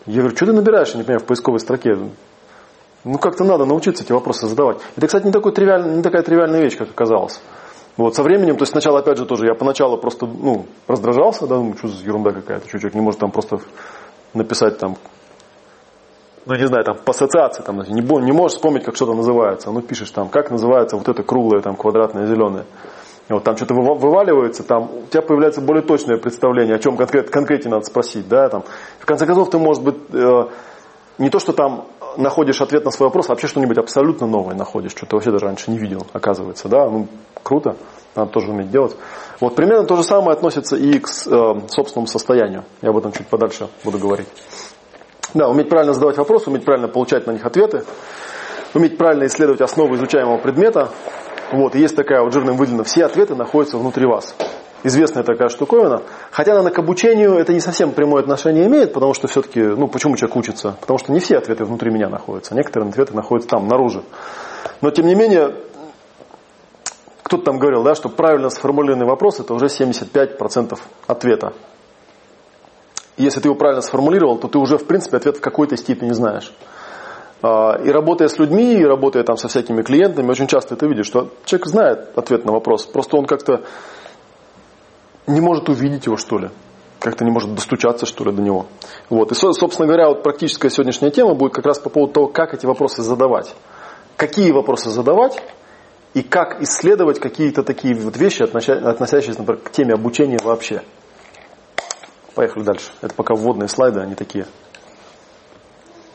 Я 0.07 0.21
говорю, 0.21 0.37
что 0.37 0.47
ты 0.47 0.53
набираешь, 0.53 0.91
я 0.91 0.99
не 0.99 1.03
понимаю, 1.03 1.21
в 1.21 1.25
поисковой 1.25 1.61
строке? 1.61 1.97
Ну, 3.05 3.19
как-то 3.19 3.45
надо 3.45 3.65
научиться 3.65 4.05
эти 4.05 4.13
вопросы 4.13 4.47
задавать. 4.47 4.79
Это, 4.97 5.07
кстати, 5.07 5.25
не, 5.25 5.33
такой 5.33 5.53
тривиальный, 5.53 5.97
не 5.97 6.03
такая 6.03 6.23
тривиальная 6.23 6.61
вещь, 6.61 6.77
как 6.77 6.91
оказалось. 6.91 7.41
Вот, 7.97 8.15
со 8.15 8.23
временем, 8.23 8.57
то 8.57 8.63
есть 8.63 8.73
сначала, 8.73 8.99
опять 8.99 9.19
же, 9.19 9.25
тоже 9.25 9.47
я 9.47 9.55
поначалу 9.55 9.97
просто, 9.99 10.27
ну, 10.27 10.67
раздражался, 10.89 11.47
да, 11.47 11.57
думаю, 11.57 11.77
что 11.79 11.89
за 11.89 12.05
ерунда 12.05 12.33
какая-то, 12.33 12.69
что 12.69 12.79
человек 12.79 12.95
не 12.95 13.01
может 13.01 13.21
там 13.21 13.31
просто 13.31 13.59
написать 14.35 14.79
там 14.79 14.97
ну 16.47 16.55
не 16.55 16.67
знаю, 16.67 16.85
там 16.85 16.97
по 16.99 17.11
ассоциации, 17.13 17.63
там, 17.63 17.79
не, 17.79 18.03
не 18.03 18.33
можешь 18.33 18.57
вспомнить, 18.57 18.85
как 18.85 18.97
что-то 18.97 19.15
называется. 19.15 19.71
Ну 19.71 19.81
пишешь 19.81 20.11
там, 20.11 20.29
как 20.29 20.51
называется 20.51 20.97
вот 20.97 21.09
это 21.09 21.23
круглое, 21.23 21.63
там, 21.63 21.77
квадратное, 21.77 22.27
зеленое. 22.27 22.65
И 23.29 23.33
вот 23.33 23.43
там 23.43 23.57
что-то 23.57 23.75
вываливается, 23.75 24.63
там 24.65 24.83
у 24.83 25.07
тебя 25.07 25.23
появляется 25.23 25.63
более 25.63 25.83
точное 25.83 26.19
представление, 26.19 26.77
о 26.77 26.79
чем 26.79 26.97
конкрет, 26.97 27.31
конкретно 27.31 27.71
надо 27.71 27.85
спросить. 27.87 28.29
Да, 28.29 28.49
там. 28.51 28.65
В 28.99 29.07
конце 29.07 29.25
концов, 29.25 29.49
ты, 29.49 29.57
может 29.57 29.83
быть, 29.83 29.97
э, 30.13 30.49
не 31.17 31.31
то, 31.31 31.39
что 31.39 31.55
там 31.55 31.87
находишь 32.19 32.61
ответ 32.61 32.85
на 32.85 32.91
свой 32.91 33.09
вопрос, 33.09 33.27
а 33.27 33.33
вообще 33.33 33.47
что-нибудь 33.47 33.79
абсолютно 33.79 34.27
новое 34.27 34.55
находишь, 34.55 34.93
что 34.93 35.07
ты 35.07 35.17
вообще 35.17 35.31
даже 35.31 35.47
раньше 35.47 35.71
не 35.71 35.79
видел, 35.79 36.07
оказывается. 36.13 36.69
Да, 36.69 36.89
ну, 36.91 37.09
круто, 37.43 37.77
надо 38.15 38.31
тоже 38.31 38.51
уметь 38.51 38.71
делать. 38.71 38.95
Вот 39.41 39.55
примерно 39.55 39.87
то 39.87 39.97
же 39.97 40.03
самое 40.03 40.33
относится 40.33 40.77
и 40.77 40.99
к 40.99 41.09
э, 41.09 41.55
собственному 41.69 42.07
состоянию. 42.07 42.65
Я 42.83 42.91
об 42.91 42.99
этом 42.99 43.13
чуть 43.13 43.27
подальше 43.27 43.69
буду 43.85 43.99
говорить. 43.99 44.29
Да, 45.35 45.49
уметь 45.49 45.69
правильно 45.69 45.93
задавать 45.93 46.17
вопросы, 46.17 46.49
уметь 46.49 46.65
правильно 46.65 46.87
получать 46.87 47.27
на 47.27 47.33
них 47.33 47.45
ответы, 47.45 47.85
уметь 48.73 48.97
правильно 48.97 49.27
исследовать 49.27 49.61
основы 49.61 49.97
изучаемого 49.97 50.39
предмета. 50.39 50.91
Вот, 51.53 51.75
и 51.75 51.81
есть 51.81 51.97
такая 51.97 52.23
вот 52.23 52.33
жирным 52.33 52.57
выделена, 52.57 52.85
все 52.85 53.05
ответы 53.05 53.35
находятся 53.35 53.77
внутри 53.77 54.07
вас. 54.07 54.37
Известная 54.85 55.25
такая 55.25 55.49
штуковина. 55.49 56.03
Хотя 56.31 56.59
она 56.59 56.71
к 56.71 56.79
обучению 56.79 57.35
это 57.35 57.53
не 57.53 57.61
совсем 57.61 57.93
прямое 57.93 58.23
отношение 58.23 58.67
имеет, 58.67 58.93
потому 58.93 59.13
что 59.13 59.27
все-таки, 59.27 59.61
ну 59.61 59.89
почему 59.89 60.17
человек 60.17 60.37
учится? 60.37 60.77
Потому 60.81 60.99
что 60.99 61.11
не 61.11 61.19
все 61.19 61.39
ответы 61.39 61.65
внутри 61.65 61.91
меня 61.91 62.09
находятся, 62.09 62.55
некоторые 62.55 62.91
ответы 62.91 63.15
находятся 63.15 63.51
там, 63.51 63.67
наружу. 63.67 64.05
Но 64.83 64.91
тем 64.91 65.07
не 65.07 65.17
менее, 65.17 65.57
кто-то 67.25 67.45
там 67.45 67.59
говорил, 67.59 67.83
да, 67.83 67.95
что 67.95 68.09
правильно 68.09 68.51
сформулированный 68.51 69.07
вопрос 69.07 69.41
это 69.41 69.55
уже 69.55 69.67
75% 69.67 70.79
ответа 71.09 71.55
если 73.17 73.41
ты 73.41 73.49
его 73.49 73.55
правильно 73.55 73.83
сформулировал, 73.83 74.39
то 74.39 74.49
ты 74.49 74.59
уже, 74.59 74.79
в 74.79 74.87
принципе, 74.87 75.17
ответ 75.17 75.37
в 75.37 75.41
какой-то 75.41 75.77
степени 75.77 76.13
знаешь. 76.13 76.53
А, 77.43 77.79
и 77.83 77.91
работая 77.91 78.29
с 78.29 78.39
людьми, 78.39 78.75
и 78.75 78.85
работая 78.85 79.23
там 79.23 79.37
со 79.37 79.49
всякими 79.49 79.83
клиентами, 79.83 80.31
очень 80.31 80.47
часто 80.47 80.77
ты 80.77 80.87
видишь, 80.87 81.07
что 81.07 81.31
человек 81.45 81.67
знает 81.67 82.19
ответ 82.19 82.45
на 82.45 82.53
вопрос, 82.53 82.87
просто 82.87 83.17
он 83.17 83.27
как-то 83.27 83.63
не 85.27 85.41
может 85.41 85.69
увидеть 85.69 86.07
его, 86.07 86.17
что 86.17 86.39
ли. 86.39 86.51
Как-то 87.01 87.25
не 87.25 87.31
может 87.31 87.55
достучаться, 87.55 88.07
что 88.07 88.25
ли, 88.25 88.33
до 88.33 88.41
него. 88.41 88.67
Вот. 89.11 89.31
И, 89.31 89.35
собственно 89.35 89.87
говоря, 89.87 90.09
вот 90.09 90.23
практическая 90.23 90.71
сегодняшняя 90.71 91.11
тема 91.11 91.35
будет 91.35 91.53
как 91.53 91.67
раз 91.67 91.79
по 91.79 91.91
поводу 91.91 92.15
того, 92.15 92.27
как 92.29 92.55
эти 92.55 92.65
вопросы 92.65 93.03
задавать. 93.03 93.55
Какие 94.17 94.53
вопросы 94.53 94.89
задавать, 94.89 95.43
и 96.15 96.23
как 96.23 96.63
исследовать 96.63 97.19
какие-то 97.19 97.63
такие 97.63 97.95
вот 97.95 98.17
вещи, 98.17 98.43
относящиеся, 98.43 99.41
например, 99.41 99.61
к 99.63 99.71
теме 99.71 99.93
обучения 99.93 100.39
вообще. 100.43 100.83
Поехали 102.35 102.65
дальше. 102.65 102.91
Это 103.01 103.15
пока 103.15 103.35
вводные 103.35 103.69
слайды, 103.69 104.01
они 104.01 104.15
такие. 104.15 104.47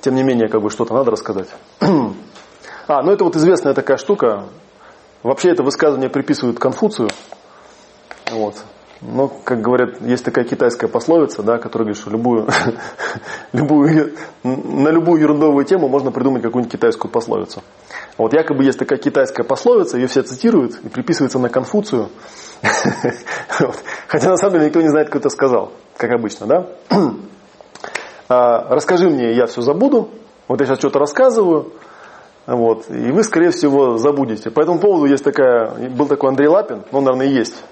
Тем 0.02 0.16
не 0.16 0.24
менее, 0.24 0.50
как 0.50 0.62
бы 0.62 0.70
что-то 0.70 0.94
надо 0.94 1.12
рассказать. 1.12 1.48
а, 1.80 3.02
ну 3.02 3.12
это 3.12 3.24
вот 3.24 3.36
известная 3.36 3.74
такая 3.74 3.98
штука. 3.98 4.46
Вообще 5.24 5.52
это 5.52 5.64
высказывание 5.64 6.10
приписывают 6.10 6.60
Конфуцию. 6.60 7.10
Вот. 8.32 8.56
Но, 9.02 9.30
как 9.30 9.62
говорят, 9.62 10.02
есть 10.02 10.26
такая 10.26 10.44
китайская 10.44 10.90
пословица, 10.90 11.42
да, 11.42 11.58
которая 11.58 11.86
говорит, 11.86 12.02
что 12.02 12.10
любую, 12.10 12.48
любую, 13.54 14.16
на 14.44 14.90
любую 14.90 15.22
ерундовую 15.22 15.64
тему 15.64 15.88
можно 15.88 16.12
придумать 16.12 16.42
какую-нибудь 16.42 16.72
китайскую 16.74 17.10
пословицу. 17.10 17.64
Вот 18.18 18.34
якобы 18.34 18.66
есть 18.66 18.78
такая 18.78 19.00
китайская 19.00 19.44
пословица, 19.44 19.98
ее 19.98 20.08
все 20.08 20.22
цитируют 20.22 20.80
и 20.84 20.90
приписывается 20.90 21.40
на 21.40 21.48
Конфуцию. 21.48 22.10
Хотя 24.08 24.30
на 24.30 24.38
самом 24.38 24.54
деле 24.54 24.66
никто 24.68 24.82
не 24.82 24.90
знает, 24.90 25.10
кто 25.10 25.20
это 25.20 25.30
сказал 25.30 25.72
как 26.00 26.12
обычно, 26.12 26.48
да? 26.48 26.66
А, 28.30 28.74
расскажи 28.74 29.10
мне, 29.10 29.34
я 29.34 29.48
все 29.48 29.62
забуду. 29.62 30.10
Вот 30.48 30.62
я 30.62 30.66
сейчас 30.66 30.78
что-то 30.78 31.00
рассказываю, 31.00 31.74
вот, 32.48 32.90
и 32.90 33.12
вы, 33.12 33.24
скорее 33.24 33.50
всего, 33.52 33.98
забудете. 33.98 34.50
По 34.50 34.62
этому 34.62 34.80
поводу 34.80 35.06
есть 35.06 35.24
такая, 35.24 35.90
был 35.90 36.08
такой 36.08 36.30
Андрей 36.30 36.48
Лапин, 36.48 36.84
он, 36.92 37.04
наверное, 37.04 37.28
и 37.28 37.34
есть. 37.34 37.64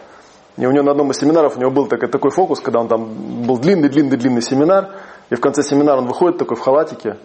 И 0.57 0.65
у 0.65 0.71
него 0.71 0.83
на 0.83 0.91
одном 0.91 1.11
из 1.11 1.17
семинаров 1.17 1.57
у 1.57 1.59
него 1.59 1.71
был 1.71 1.87
такой, 1.87 2.09
такой 2.09 2.31
фокус, 2.31 2.59
когда 2.59 2.79
он 2.79 2.87
там 2.87 3.45
был 3.45 3.57
длинный-длинный-длинный 3.57 4.41
семинар, 4.41 4.89
и 5.29 5.35
в 5.35 5.41
конце 5.41 5.63
семинара 5.63 5.99
он 5.99 6.07
выходит 6.07 6.37
такой 6.37 6.57
в 6.57 6.59
халатике, 6.59 7.17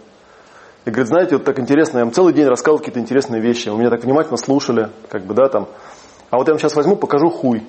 и 0.85 0.89
говорит, 0.89 1.07
знаете, 1.07 1.37
вот 1.37 1.45
так 1.45 1.59
интересно, 1.59 1.99
я 1.99 2.05
вам 2.05 2.13
целый 2.13 2.33
день 2.33 2.47
рассказывал 2.47 2.79
какие-то 2.79 2.99
интересные 2.99 3.41
вещи, 3.41 3.69
вы 3.69 3.77
меня 3.77 3.89
так 3.89 4.03
внимательно 4.03 4.37
слушали, 4.37 4.89
как 5.09 5.23
бы, 5.23 5.33
да, 5.33 5.49
там. 5.49 5.67
А 6.33 6.37
вот 6.37 6.47
я 6.47 6.53
вам 6.53 6.59
сейчас 6.59 6.75
возьму, 6.75 6.95
покажу 6.95 7.29
хуй. 7.29 7.61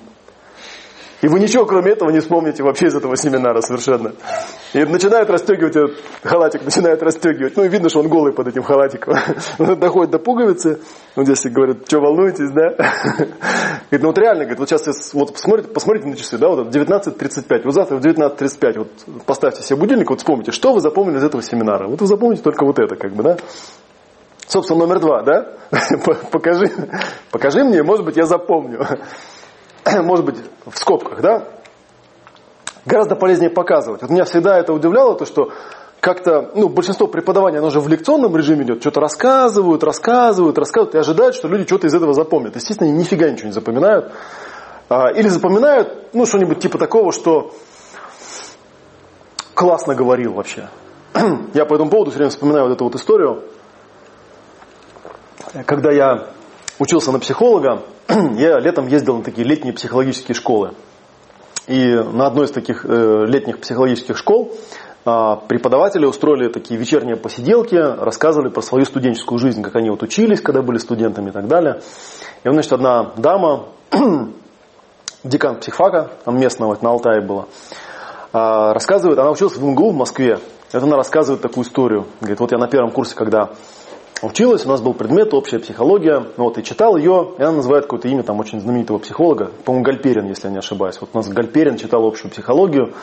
И 1.21 1.27
вы 1.27 1.39
ничего 1.39 1.67
кроме 1.67 1.91
этого 1.91 2.09
не 2.09 2.19
вспомните 2.19 2.63
вообще 2.63 2.87
из 2.87 2.95
этого 2.95 3.15
семинара 3.15 3.61
совершенно. 3.61 4.13
И 4.73 4.83
начинает 4.85 5.29
расстегивать 5.29 5.75
этот 5.75 5.99
халатик, 6.23 6.65
начинает 6.65 7.03
расстегивать. 7.03 7.55
Ну 7.55 7.65
и 7.65 7.69
видно, 7.69 7.89
что 7.89 7.99
он 7.99 8.07
голый 8.07 8.33
под 8.33 8.47
этим 8.47 8.63
халатиком. 8.63 9.13
Он 9.59 9.79
доходит 9.79 10.13
до 10.13 10.17
пуговицы. 10.17 10.79
Ну 11.15 11.23
здесь 11.25 11.43
говорят, 11.45 11.87
что 11.87 11.99
волнуетесь, 11.99 12.49
да? 12.49 12.69
Говорит, 13.91 14.01
ну 14.01 14.07
вот 14.07 14.17
реально, 14.17 14.45
говорит, 14.45 14.59
вот 14.59 14.69
сейчас 14.69 15.13
вот 15.13 15.33
посмотрите, 15.33 15.69
посмотрите 15.69 16.07
на 16.07 16.15
часы, 16.15 16.39
да, 16.39 16.49
вот 16.49 16.75
19.35. 16.75 17.61
Вот 17.65 17.73
завтра 17.73 17.97
в 17.97 18.01
19.35 18.01 18.79
вот 18.79 19.25
поставьте 19.27 19.61
себе 19.61 19.77
будильник, 19.77 20.09
вот 20.09 20.19
вспомните, 20.19 20.51
что 20.51 20.73
вы 20.73 20.79
запомнили 20.79 21.19
из 21.19 21.23
этого 21.23 21.43
семинара. 21.43 21.87
Вот 21.87 22.01
вы 22.01 22.07
запомните 22.07 22.41
только 22.41 22.65
вот 22.65 22.79
это, 22.79 22.95
как 22.95 23.13
бы, 23.13 23.21
да? 23.21 23.37
Собственно, 24.47 24.85
номер 24.85 24.99
два, 24.99 25.23
да? 25.23 25.53
Покажи, 26.31 26.71
покажи 27.31 27.63
мне, 27.63 27.81
может 27.83 28.05
быть, 28.05 28.15
я 28.15 28.25
запомню. 28.25 28.85
может 30.03 30.25
быть, 30.25 30.37
в 30.65 30.77
скобках, 30.77 31.21
да, 31.21 31.47
гораздо 32.85 33.15
полезнее 33.15 33.49
показывать. 33.49 34.01
Вот 34.01 34.11
меня 34.11 34.25
всегда 34.25 34.57
это 34.57 34.73
удивляло, 34.73 35.15
то 35.15 35.25
что 35.25 35.51
как-то, 35.99 36.51
ну, 36.53 36.69
большинство 36.69 37.07
преподавания, 37.07 37.57
оно 37.57 37.71
же 37.71 37.79
в 37.79 37.87
лекционном 37.87 38.35
режиме 38.37 38.63
идет, 38.63 38.81
что-то 38.81 38.99
рассказывают, 38.99 39.83
рассказывают, 39.83 40.57
рассказывают, 40.57 40.93
и 40.93 40.99
ожидают, 40.99 41.35
что 41.35 41.47
люди 41.47 41.65
что-то 41.65 41.87
из 41.87 41.95
этого 41.95 42.13
запомнят. 42.13 42.55
Естественно, 42.55 42.89
они 42.89 42.99
нифига 42.99 43.29
ничего 43.29 43.47
не 43.47 43.53
запоминают. 43.53 44.11
А, 44.87 45.11
или 45.11 45.27
запоминают, 45.27 46.13
ну, 46.13 46.27
что-нибудь 46.27 46.59
типа 46.59 46.77
такого, 46.77 47.11
что 47.11 47.53
классно 49.55 49.95
говорил 49.95 50.33
вообще. 50.33 50.69
Я 51.55 51.65
по 51.65 51.73
этому 51.73 51.89
поводу 51.89 52.11
все 52.11 52.19
время 52.19 52.29
вспоминаю 52.29 52.67
вот 52.67 52.75
эту 52.75 52.83
вот 52.83 52.95
историю. 52.95 53.43
Когда 55.65 55.91
я 55.91 56.27
учился 56.79 57.11
на 57.11 57.19
психолога, 57.19 57.83
я 58.07 58.59
летом 58.59 58.87
ездил 58.87 59.17
на 59.17 59.23
такие 59.23 59.47
летние 59.47 59.73
психологические 59.73 60.35
школы. 60.35 60.73
И 61.67 61.93
на 61.93 62.27
одной 62.27 62.45
из 62.45 62.51
таких 62.51 62.85
э, 62.85 63.25
летних 63.25 63.59
психологических 63.59 64.17
школ 64.17 64.53
э, 65.05 65.35
преподаватели 65.47 66.05
устроили 66.05 66.51
такие 66.51 66.79
вечерние 66.79 67.15
посиделки, 67.15 67.75
рассказывали 67.75 68.49
про 68.49 68.61
свою 68.61 68.85
студенческую 68.85 69.39
жизнь, 69.39 69.63
как 69.63 69.75
они 69.75 69.89
вот 69.89 70.03
учились, 70.03 70.41
когда 70.41 70.61
были 70.61 70.77
студентами 70.77 71.29
и 71.29 71.31
так 71.31 71.47
далее. 71.47 71.81
И 72.43 72.47
вот, 72.47 72.53
значит, 72.53 72.73
одна 72.73 73.11
дама, 73.17 73.65
декан 75.23 75.59
психфака, 75.59 76.11
там 76.23 76.39
местного, 76.39 76.77
на 76.81 76.89
Алтае 76.89 77.21
была, 77.21 77.45
э, 78.33 78.73
рассказывает, 78.73 79.17
она 79.17 79.31
училась 79.31 79.55
в 79.55 79.63
МГУ 79.63 79.91
в 79.91 79.95
Москве. 79.95 80.39
Это 80.71 80.85
она 80.85 80.97
рассказывает 80.97 81.41
такую 81.41 81.65
историю. 81.65 82.05
Говорит, 82.19 82.39
вот 82.39 82.51
я 82.51 82.57
на 82.57 82.67
первом 82.67 82.91
курсе, 82.91 83.15
когда 83.15 83.51
училась, 84.21 84.65
у 84.65 84.69
нас 84.69 84.81
был 84.81 84.93
предмет 84.93 85.33
общая 85.33 85.59
психология, 85.59 86.25
вот, 86.37 86.57
и 86.57 86.63
читал 86.63 86.97
ее, 86.97 87.33
и 87.37 87.41
она 87.41 87.53
называет 87.53 87.85
какое-то 87.85 88.07
имя 88.07 88.23
там 88.23 88.39
очень 88.39 88.59
знаменитого 88.59 88.97
психолога, 88.97 89.51
по-моему, 89.63 89.85
Гальперин, 89.85 90.27
если 90.27 90.47
я 90.47 90.51
не 90.51 90.59
ошибаюсь. 90.59 90.97
Вот 91.01 91.09
у 91.13 91.17
нас 91.17 91.27
Гальперин 91.27 91.77
читал 91.77 92.05
общую 92.05 92.31
психологию. 92.31 92.93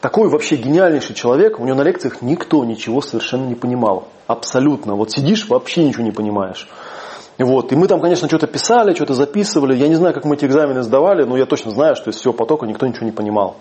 Такой 0.00 0.28
вообще 0.28 0.56
гениальнейший 0.56 1.14
человек, 1.14 1.58
у 1.58 1.64
него 1.64 1.76
на 1.76 1.82
лекциях 1.82 2.22
никто 2.22 2.64
ничего 2.64 3.00
совершенно 3.00 3.46
не 3.46 3.54
понимал. 3.54 4.08
Абсолютно. 4.26 4.94
Вот 4.94 5.10
сидишь, 5.10 5.48
вообще 5.48 5.84
ничего 5.84 6.04
не 6.04 6.12
понимаешь. 6.12 6.68
Вот. 7.38 7.72
И 7.72 7.76
мы 7.76 7.86
там, 7.86 8.00
конечно, 8.00 8.28
что-то 8.28 8.46
писали, 8.46 8.94
что-то 8.94 9.14
записывали. 9.14 9.76
Я 9.76 9.88
не 9.88 9.94
знаю, 9.94 10.14
как 10.14 10.24
мы 10.24 10.36
эти 10.36 10.46
экзамены 10.46 10.82
сдавали, 10.82 11.24
но 11.24 11.36
я 11.36 11.46
точно 11.46 11.70
знаю, 11.70 11.96
что 11.96 12.10
из 12.10 12.16
всего 12.16 12.32
потока 12.32 12.66
никто 12.66 12.86
ничего 12.86 13.06
не 13.06 13.12
понимал. 13.12 13.56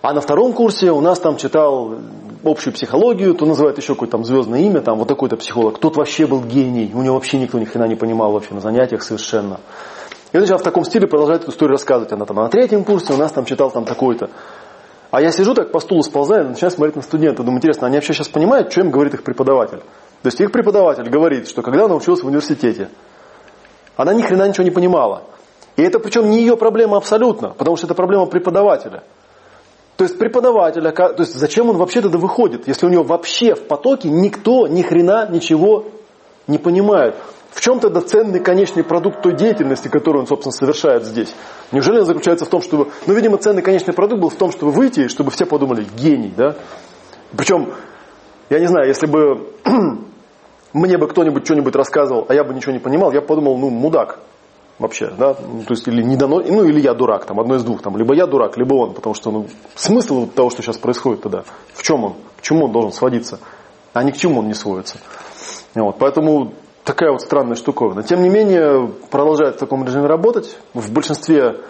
А 0.00 0.12
на 0.12 0.20
втором 0.20 0.52
курсе 0.52 0.90
у 0.92 1.00
нас 1.00 1.18
там 1.18 1.36
читал 1.36 1.96
общую 2.44 2.72
психологию, 2.72 3.34
то 3.34 3.46
называют 3.46 3.78
еще 3.78 3.94
какое-то 3.94 4.12
там 4.12 4.24
звездное 4.24 4.60
имя, 4.60 4.80
там 4.80 4.98
вот 4.98 5.08
такой-то 5.08 5.36
психолог. 5.36 5.78
Тот 5.78 5.96
вообще 5.96 6.26
был 6.26 6.40
гений, 6.40 6.90
у 6.94 7.02
него 7.02 7.14
вообще 7.14 7.38
никто 7.38 7.58
ни 7.58 7.64
хрена 7.64 7.88
не 7.88 7.96
понимал 7.96 8.32
вообще 8.32 8.54
на 8.54 8.60
занятиях 8.60 9.02
совершенно. 9.02 9.58
И 10.32 10.36
он 10.36 10.42
начал 10.42 10.58
в 10.58 10.62
таком 10.62 10.84
стиле 10.84 11.08
продолжать 11.08 11.42
эту 11.42 11.50
историю 11.50 11.72
рассказывать. 11.72 12.12
Она 12.12 12.26
там 12.26 12.36
на 12.36 12.48
третьем 12.48 12.84
курсе 12.84 13.12
у 13.12 13.16
нас 13.16 13.32
там 13.32 13.44
читал 13.44 13.70
там 13.70 13.84
такой-то. 13.84 14.30
А 15.10 15.22
я 15.22 15.32
сижу 15.32 15.54
так 15.54 15.72
по 15.72 15.80
стулу 15.80 16.02
сползаю, 16.02 16.48
начинаю 16.48 16.70
смотреть 16.70 16.96
на 16.96 17.02
студентов. 17.02 17.44
Думаю, 17.44 17.58
интересно, 17.58 17.86
они 17.86 17.96
вообще 17.96 18.12
сейчас 18.12 18.28
понимают, 18.28 18.70
что 18.70 18.82
им 18.82 18.90
говорит 18.90 19.14
их 19.14 19.24
преподаватель? 19.24 19.78
То 19.78 20.26
есть 20.26 20.40
их 20.40 20.52
преподаватель 20.52 21.08
говорит, 21.08 21.48
что 21.48 21.62
когда 21.62 21.86
она 21.86 21.94
училась 21.94 22.22
в 22.22 22.26
университете, 22.26 22.90
она 23.96 24.12
ни 24.12 24.22
хрена 24.22 24.46
ничего 24.46 24.64
не 24.64 24.70
понимала. 24.70 25.22
И 25.76 25.82
это 25.82 25.98
причем 25.98 26.28
не 26.28 26.40
ее 26.40 26.56
проблема 26.56 26.98
абсолютно, 26.98 27.50
потому 27.50 27.76
что 27.76 27.86
это 27.86 27.94
проблема 27.94 28.26
преподавателя. 28.26 29.02
То 29.98 30.04
есть 30.04 30.16
преподавателя, 30.16 30.92
то 30.92 31.12
есть 31.18 31.34
зачем 31.34 31.70
он 31.70 31.76
вообще 31.76 32.00
тогда 32.00 32.18
выходит, 32.18 32.68
если 32.68 32.86
у 32.86 32.88
него 32.88 33.02
вообще 33.02 33.56
в 33.56 33.66
потоке 33.66 34.08
никто 34.08 34.68
ни 34.68 34.82
хрена 34.82 35.28
ничего 35.28 35.86
не 36.46 36.56
понимает. 36.56 37.16
В 37.50 37.60
чем 37.60 37.80
тогда 37.80 38.00
ценный 38.00 38.38
конечный 38.38 38.84
продукт 38.84 39.22
той 39.22 39.34
деятельности, 39.34 39.88
которую 39.88 40.20
он, 40.20 40.28
собственно, 40.28 40.52
совершает 40.52 41.02
здесь? 41.02 41.34
Неужели 41.72 41.98
он 41.98 42.06
заключается 42.06 42.44
в 42.44 42.48
том, 42.48 42.62
чтобы... 42.62 42.92
Ну, 43.08 43.14
видимо, 43.14 43.38
ценный 43.38 43.60
конечный 43.60 43.92
продукт 43.92 44.22
был 44.22 44.28
в 44.28 44.36
том, 44.36 44.52
чтобы 44.52 44.70
выйти, 44.70 45.08
чтобы 45.08 45.32
все 45.32 45.46
подумали, 45.46 45.84
гений, 45.96 46.32
да? 46.36 46.54
Причем 47.36 47.72
Я 48.50 48.60
не 48.60 48.66
знаю, 48.66 48.86
если 48.86 49.06
бы 49.06 49.48
мне 50.72 50.96
бы 50.96 51.08
кто-нибудь 51.08 51.44
что-нибудь 51.44 51.74
рассказывал, 51.74 52.24
а 52.28 52.34
я 52.34 52.44
бы 52.44 52.54
ничего 52.54 52.72
не 52.72 52.78
понимал, 52.78 53.10
я 53.10 53.20
бы 53.20 53.26
подумал, 53.26 53.58
ну, 53.58 53.68
мудак 53.68 54.20
вообще, 54.78 55.10
да, 55.18 55.36
ну, 55.40 55.62
то 55.62 55.74
есть 55.74 55.86
или 55.88 56.02
не 56.02 56.16
дано, 56.16 56.40
ну 56.40 56.64
или 56.64 56.80
я 56.80 56.94
дурак, 56.94 57.26
там, 57.26 57.40
одно 57.40 57.56
из 57.56 57.64
двух, 57.64 57.82
там, 57.82 57.96
либо 57.96 58.14
я 58.14 58.26
дурак, 58.26 58.56
либо 58.56 58.74
он, 58.74 58.94
потому 58.94 59.14
что, 59.14 59.30
ну, 59.30 59.46
смысл 59.74 60.26
того, 60.26 60.50
что 60.50 60.62
сейчас 60.62 60.78
происходит 60.78 61.22
тогда, 61.22 61.44
в 61.74 61.82
чем 61.82 62.04
он, 62.04 62.14
к 62.36 62.42
чему 62.42 62.66
он 62.66 62.72
должен 62.72 62.92
сводиться, 62.92 63.40
а 63.92 64.04
ни 64.04 64.10
к 64.10 64.16
чему 64.16 64.40
он 64.40 64.48
не 64.48 64.54
сводится. 64.54 64.98
Вот, 65.74 65.96
поэтому 65.98 66.52
такая 66.84 67.10
вот 67.12 67.20
странная 67.20 67.56
штуковина. 67.56 68.02
Тем 68.02 68.22
не 68.22 68.28
менее, 68.28 68.90
продолжает 69.10 69.56
в 69.56 69.58
таком 69.58 69.84
режиме 69.84 70.06
работать, 70.06 70.58
в 70.74 70.92
большинстве 70.92 71.60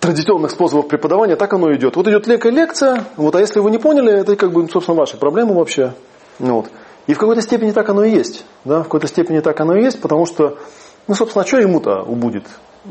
традиционных 0.00 0.50
способов 0.50 0.88
преподавания 0.88 1.36
так 1.36 1.52
оно 1.52 1.72
идет. 1.74 1.96
Вот 1.96 2.08
идет 2.08 2.26
лекция, 2.26 2.52
лекция, 2.52 3.04
вот, 3.16 3.34
а 3.36 3.40
если 3.40 3.60
вы 3.60 3.70
не 3.70 3.78
поняли, 3.78 4.20
это 4.20 4.34
как 4.36 4.52
бы, 4.52 4.68
собственно, 4.68 4.98
ваши 4.98 5.16
проблемы 5.16 5.54
вообще. 5.54 5.92
Вот. 6.38 6.66
И 7.06 7.14
в 7.14 7.18
какой-то 7.18 7.42
степени 7.42 7.72
так 7.72 7.88
оно 7.88 8.04
и 8.04 8.10
есть. 8.10 8.44
Да? 8.64 8.80
В 8.80 8.84
какой-то 8.84 9.06
степени 9.06 9.40
так 9.40 9.60
оно 9.60 9.76
и 9.76 9.82
есть, 9.82 10.00
потому 10.00 10.24
что 10.26 10.58
ну, 11.08 11.14
собственно, 11.14 11.44
а 11.44 11.46
что 11.46 11.58
ему-то 11.58 12.02
убудет? 12.02 12.44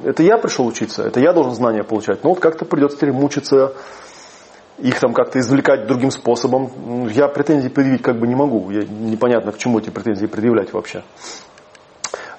Это 0.03 0.23
я 0.23 0.37
пришел 0.37 0.65
учиться, 0.65 1.03
это 1.03 1.19
я 1.19 1.33
должен 1.33 1.53
знания 1.53 1.83
получать. 1.83 2.23
Ну, 2.23 2.29
вот 2.31 2.39
как-то 2.39 2.65
придется 2.65 2.97
теперь 2.97 3.11
мучиться, 3.11 3.73
их 4.77 4.99
там 4.99 5.13
как-то 5.13 5.39
извлекать 5.39 5.87
другим 5.87 6.11
способом. 6.11 6.71
Ну, 6.85 7.07
я 7.07 7.27
претензий 7.27 7.69
предъявить 7.69 8.01
как 8.01 8.17
бы 8.19 8.27
не 8.27 8.35
могу. 8.35 8.69
Я, 8.71 8.83
непонятно, 8.83 9.51
к 9.51 9.57
чему 9.57 9.79
эти 9.79 9.89
претензии 9.89 10.25
предъявлять 10.25 10.73
вообще. 10.73 11.03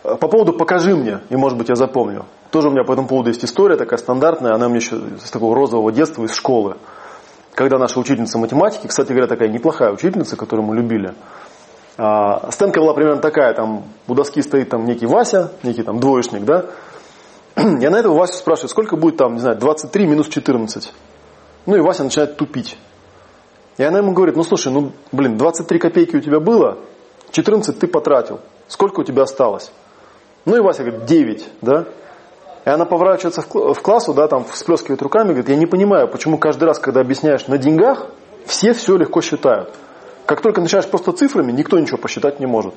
По 0.03 0.29
поводу 0.29 0.53
«покажи 0.53 0.97
мне», 0.97 1.21
и 1.31 1.37
может 1.37 1.57
быть 1.57 1.69
я 1.69 1.77
запомню. 1.77 2.25
Тоже 2.51 2.69
у 2.69 2.71
меня 2.73 2.83
по 2.85 2.93
этому 2.93 3.07
поводу 3.07 3.29
есть 3.29 3.45
история 3.45 3.77
такая 3.77 3.99
стандартная, 3.99 4.55
она 4.55 4.67
у 4.67 4.69
меня 4.69 4.79
еще 4.79 5.01
с 5.23 5.31
такого 5.31 5.55
розового 5.55 5.93
детства 5.93 6.25
из 6.25 6.35
школы. 6.35 6.77
Когда 7.55 7.79
наша 7.79 8.01
учительница 8.01 8.39
математики, 8.39 8.89
кстати 8.89 9.09
говоря, 9.09 9.29
такая 9.29 9.49
неплохая 9.49 9.93
учительница, 9.93 10.37
которую 10.37 10.67
мы 10.67 10.75
любили, 10.75 11.15
а, 11.97 12.51
стенка 12.51 12.81
была 12.81 12.95
примерно 12.95 13.21
такая, 13.21 13.55
там 13.55 13.85
у 14.09 14.15
доски 14.15 14.41
стоит 14.43 14.71
там 14.71 14.85
некий 14.85 15.07
Вася, 15.07 15.53
некий 15.63 15.83
там 15.83 16.01
двоечник, 16.01 16.45
да. 16.45 16.67
Я 17.57 17.91
на 17.91 17.97
этого 17.97 18.17
Васю 18.17 18.35
спрашиваю, 18.35 18.71
сколько 18.71 18.97
будет 18.97 19.19
там, 19.19 19.35
не 19.35 19.41
знаю, 19.41 19.59
23 19.59 20.07
минус 20.07 20.29
14. 20.29 20.93
Ну 21.67 21.77
и 21.77 21.81
Вася 21.81 22.05
начинает 22.05 22.37
тупить. 22.37 22.79
И 23.79 23.83
она 23.83 23.99
ему 23.99 24.13
говорит, 24.13 24.37
ну 24.37 24.43
слушай, 24.43 24.73
ну 24.73 24.93
блин, 25.13 25.37
23 25.37 25.79
копейки 25.79 26.17
у 26.17 26.21
тебя 26.21 26.41
было, 26.41 26.79
14 27.31 27.79
ты 27.79 27.87
потратил. 27.87 28.41
Сколько 28.69 29.01
у 29.01 29.05
тебя 29.05 29.23
осталось? 29.23 29.71
Ну 30.45 30.57
и 30.57 30.61
Вася 30.61 30.85
говорит, 30.85 31.05
9, 31.05 31.49
да. 31.61 31.87
И 32.65 32.71
она 32.71 32.85
поворачивается 32.85 33.43
в 33.43 33.81
классу, 33.83 34.15
да, 34.15 34.29
там 34.29 34.45
всплескивает 34.45 35.03
руками, 35.03 35.29
говорит, 35.29 35.49
я 35.49 35.57
не 35.57 35.67
понимаю, 35.67 36.09
почему 36.09 36.39
каждый 36.39 36.65
раз, 36.65 36.79
когда 36.79 37.01
объясняешь 37.01 37.49
на 37.49 37.59
деньгах, 37.59 38.07
все 38.47 38.73
все 38.73 38.97
легко 38.97 39.21
считают. 39.21 39.75
Как 40.27 40.41
только 40.41 40.61
начинаешь 40.61 40.89
просто 40.89 41.13
цифрами, 41.13 41.53
никто 41.53 41.79
ничего 41.79 41.99
посчитать 41.99 42.41
не 42.41 42.47
может. 42.47 42.75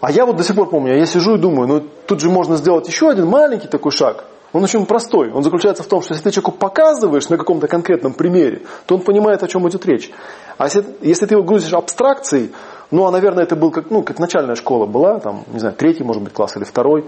А 0.00 0.10
я 0.10 0.26
вот 0.26 0.36
до 0.36 0.44
сих 0.44 0.54
пор 0.54 0.68
помню, 0.68 0.96
я 0.96 1.06
сижу 1.06 1.36
и 1.36 1.38
думаю, 1.38 1.68
ну 1.68 1.80
тут 2.06 2.20
же 2.20 2.30
можно 2.30 2.56
сделать 2.56 2.86
еще 2.86 3.08
один 3.08 3.26
маленький 3.26 3.68
такой 3.68 3.92
шаг. 3.92 4.24
Он 4.52 4.62
очень 4.62 4.86
простой. 4.86 5.32
Он 5.32 5.42
заключается 5.42 5.82
в 5.82 5.86
том, 5.86 6.02
что 6.02 6.14
если 6.14 6.24
ты 6.24 6.30
человеку 6.30 6.52
показываешь 6.52 7.28
на 7.28 7.36
каком-то 7.36 7.66
конкретном 7.66 8.14
примере, 8.14 8.62
то 8.86 8.94
он 8.94 9.02
понимает, 9.02 9.42
о 9.42 9.48
чем 9.48 9.68
идет 9.68 9.84
речь. 9.84 10.10
А 10.56 10.64
если, 10.64 10.84
если 11.02 11.26
ты 11.26 11.34
его 11.34 11.42
грузишь 11.42 11.72
абстракцией, 11.72 12.52
ну, 12.90 13.06
а, 13.06 13.10
наверное, 13.10 13.44
это 13.44 13.56
был 13.56 13.70
как, 13.70 13.90
ну, 13.90 14.02
как 14.02 14.18
начальная 14.18 14.54
школа 14.54 14.86
была, 14.86 15.18
там, 15.18 15.44
не 15.52 15.58
знаю, 15.58 15.74
третий, 15.74 16.04
может 16.04 16.22
быть, 16.22 16.32
класс 16.32 16.56
или 16.56 16.64
второй. 16.64 17.04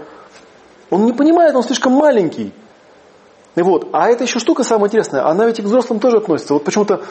Он 0.89 1.05
не 1.05 1.13
понимает, 1.13 1.55
он 1.55 1.63
слишком 1.63 1.93
маленький. 1.93 2.53
И 3.55 3.61
вот. 3.61 3.87
А 3.93 4.09
эта 4.09 4.25
еще 4.25 4.39
штука 4.39 4.63
самая 4.63 4.87
интересная, 4.87 5.25
она 5.25 5.45
ведь 5.45 5.59
и 5.59 5.61
к 5.61 5.65
взрослым 5.65 5.99
тоже 5.99 6.17
относится. 6.17 6.53
Вот 6.53 6.63
почему-то 6.65 7.01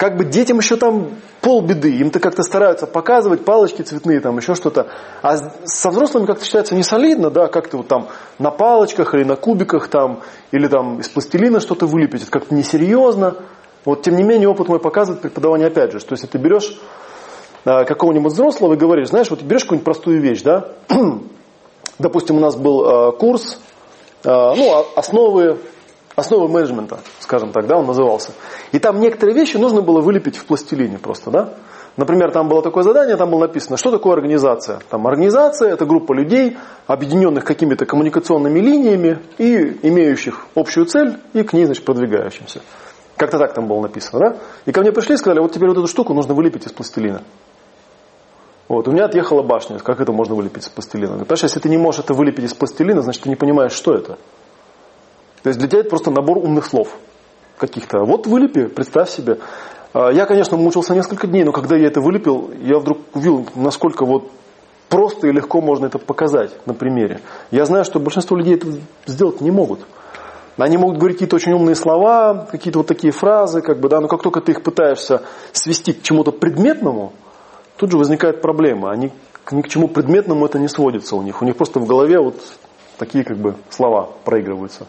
как 0.00 0.16
бы 0.16 0.24
детям 0.24 0.56
еще 0.56 0.76
там 0.76 1.10
полбеды, 1.42 1.94
им-то 1.96 2.20
как-то 2.20 2.42
стараются 2.42 2.86
показывать 2.86 3.44
палочки 3.44 3.82
цветные, 3.82 4.20
там 4.20 4.38
еще 4.38 4.54
что-то. 4.54 4.88
А 5.20 5.36
со 5.66 5.90
взрослыми 5.90 6.24
как-то 6.24 6.42
считается 6.42 6.74
не 6.74 6.82
солидно, 6.82 7.28
да, 7.28 7.48
как-то 7.48 7.76
вот 7.76 7.88
там 7.88 8.08
на 8.38 8.50
палочках 8.50 9.12
или 9.12 9.24
на 9.24 9.36
кубиках 9.36 9.88
там, 9.88 10.22
или 10.52 10.68
там 10.68 11.00
из 11.00 11.10
пластилина 11.10 11.60
что-то 11.60 11.84
вылепить, 11.84 12.22
это 12.22 12.30
как-то 12.30 12.54
несерьезно. 12.54 13.36
Вот 13.84 14.00
тем 14.00 14.16
не 14.16 14.22
менее 14.22 14.48
опыт 14.48 14.68
мой 14.68 14.80
показывает 14.80 15.20
преподавание 15.20 15.66
опять 15.66 15.92
же, 15.92 16.00
что 16.00 16.14
если 16.14 16.28
ты 16.28 16.38
берешь 16.38 16.80
а, 17.66 17.84
какого-нибудь 17.84 18.32
взрослого 18.32 18.72
и 18.72 18.78
говоришь, 18.78 19.08
знаешь, 19.08 19.28
вот 19.28 19.42
берешь 19.42 19.64
какую-нибудь 19.64 19.84
простую 19.84 20.22
вещь, 20.22 20.40
да, 20.40 20.68
допустим, 21.98 22.38
у 22.38 22.40
нас 22.40 22.56
был 22.56 22.86
а, 22.86 23.12
курс, 23.12 23.60
а, 24.24 24.54
ну, 24.54 24.72
а, 24.72 24.86
основы 24.96 25.58
основы 26.20 26.48
менеджмента, 26.48 27.00
скажем 27.18 27.52
так, 27.52 27.66
да, 27.66 27.76
он 27.76 27.86
назывался. 27.86 28.32
И 28.72 28.78
там 28.78 29.00
некоторые 29.00 29.34
вещи 29.34 29.56
нужно 29.56 29.82
было 29.82 30.00
вылепить 30.00 30.36
в 30.36 30.44
пластилине 30.46 30.98
просто, 30.98 31.30
да. 31.30 31.54
Например, 31.96 32.30
там 32.30 32.48
было 32.48 32.62
такое 32.62 32.84
задание, 32.84 33.16
там 33.16 33.30
было 33.30 33.40
написано, 33.40 33.76
что 33.76 33.90
такое 33.90 34.14
организация. 34.14 34.78
Там 34.90 35.06
организация– 35.06 35.70
это 35.72 35.84
группа 35.84 36.12
людей, 36.12 36.56
объединенных 36.86 37.44
какими-то 37.44 37.84
коммуникационными 37.84 38.60
линиями 38.60 39.18
и 39.38 39.78
имеющих 39.82 40.46
общую 40.54 40.86
цель 40.86 41.18
и 41.32 41.42
к 41.42 41.52
ней, 41.52 41.64
значит, 41.64 41.84
продвигающимся. 41.84 42.62
Как-то 43.16 43.38
так 43.38 43.52
там 43.52 43.66
было 43.66 43.82
написано, 43.82 44.18
да? 44.18 44.36
И 44.66 44.72
ко 44.72 44.80
мне 44.80 44.92
пришли 44.92 45.14
и 45.14 45.18
сказали, 45.18 45.40
вот 45.40 45.52
теперь 45.52 45.68
вот 45.68 45.76
эту 45.76 45.88
штуку 45.88 46.14
нужно 46.14 46.32
вылепить 46.32 46.66
из 46.66 46.72
пластилина. 46.72 47.22
Вот, 48.68 48.86
у 48.86 48.92
меня 48.92 49.06
отъехала 49.06 49.42
башня, 49.42 49.78
как 49.80 50.00
это 50.00 50.12
можно 50.12 50.36
вылепить 50.36 50.62
из 50.62 50.68
пластилина? 50.68 51.18
Понимаешь, 51.18 51.42
если 51.42 51.58
ты 51.58 51.68
не 51.68 51.76
можешь 51.76 52.02
это 52.04 52.14
вылепить 52.14 52.44
из 52.44 52.54
пластилина, 52.54 53.02
значит, 53.02 53.24
ты 53.24 53.28
не 53.28 53.36
понимаешь, 53.36 53.72
что 53.72 53.92
это. 53.94 54.16
То 55.42 55.48
есть 55.48 55.58
для 55.58 55.68
тебя 55.68 55.80
это 55.80 55.90
просто 55.90 56.10
набор 56.10 56.38
умных 56.38 56.66
слов 56.66 56.96
каких-то. 57.58 58.04
Вот 58.04 58.26
вылепи, 58.26 58.66
представь 58.66 59.10
себе. 59.10 59.38
А, 59.92 60.10
я, 60.10 60.26
конечно, 60.26 60.56
мучился 60.56 60.94
несколько 60.94 61.26
дней, 61.26 61.44
но 61.44 61.52
когда 61.52 61.76
я 61.76 61.86
это 61.86 62.00
вылепил, 62.00 62.50
я 62.60 62.78
вдруг 62.78 62.98
увидел, 63.14 63.46
насколько 63.54 64.04
вот 64.04 64.30
просто 64.88 65.28
и 65.28 65.32
легко 65.32 65.60
можно 65.60 65.86
это 65.86 65.98
показать 65.98 66.50
на 66.66 66.74
примере. 66.74 67.20
Я 67.50 67.64
знаю, 67.64 67.84
что 67.84 68.00
большинство 68.00 68.36
людей 68.36 68.54
это 68.54 68.66
сделать 69.06 69.40
не 69.40 69.50
могут. 69.50 69.80
Они 70.58 70.76
могут 70.76 70.98
говорить 70.98 71.16
какие-то 71.16 71.36
очень 71.36 71.52
умные 71.52 71.74
слова, 71.74 72.46
какие-то 72.50 72.80
вот 72.80 72.86
такие 72.86 73.12
фразы, 73.12 73.62
как 73.62 73.80
бы, 73.80 73.88
да, 73.88 74.00
но 74.00 74.08
как 74.08 74.22
только 74.22 74.40
ты 74.40 74.52
их 74.52 74.62
пытаешься 74.62 75.22
свести 75.52 75.92
к 75.92 76.02
чему-то 76.02 76.32
предметному, 76.32 77.12
тут 77.76 77.90
же 77.90 77.96
возникает 77.96 78.42
проблема. 78.42 78.90
Они 78.90 79.10
ни 79.50 79.62
к 79.62 79.68
чему 79.68 79.88
предметному 79.88 80.44
это 80.44 80.58
не 80.58 80.68
сводится 80.68 81.16
у 81.16 81.22
них. 81.22 81.40
У 81.40 81.44
них 81.44 81.56
просто 81.56 81.80
в 81.80 81.86
голове 81.86 82.20
вот 82.20 82.36
такие 82.98 83.24
как 83.24 83.38
бы 83.38 83.54
слова 83.70 84.10
проигрываются. 84.24 84.86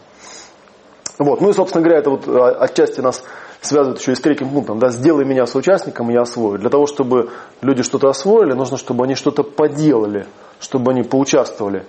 Вот. 1.18 1.40
Ну 1.40 1.50
и, 1.50 1.52
собственно 1.52 1.82
говоря, 1.82 2.00
это 2.00 2.10
вот 2.10 2.26
а, 2.26 2.50
отчасти 2.50 3.00
нас 3.00 3.22
связывает 3.60 4.00
еще 4.00 4.12
и 4.12 4.14
с 4.14 4.20
третьим 4.20 4.50
пунктом. 4.50 4.78
Да, 4.78 4.90
сделай 4.90 5.24
меня 5.24 5.46
соучастником, 5.46 6.10
я 6.10 6.22
освою. 6.22 6.58
Для 6.58 6.70
того, 6.70 6.86
чтобы 6.86 7.30
люди 7.60 7.82
что-то 7.82 8.08
освоили, 8.08 8.52
нужно, 8.52 8.76
чтобы 8.76 9.04
они 9.04 9.14
что-то 9.14 9.42
поделали, 9.42 10.26
чтобы 10.60 10.92
они 10.92 11.02
поучаствовали. 11.02 11.86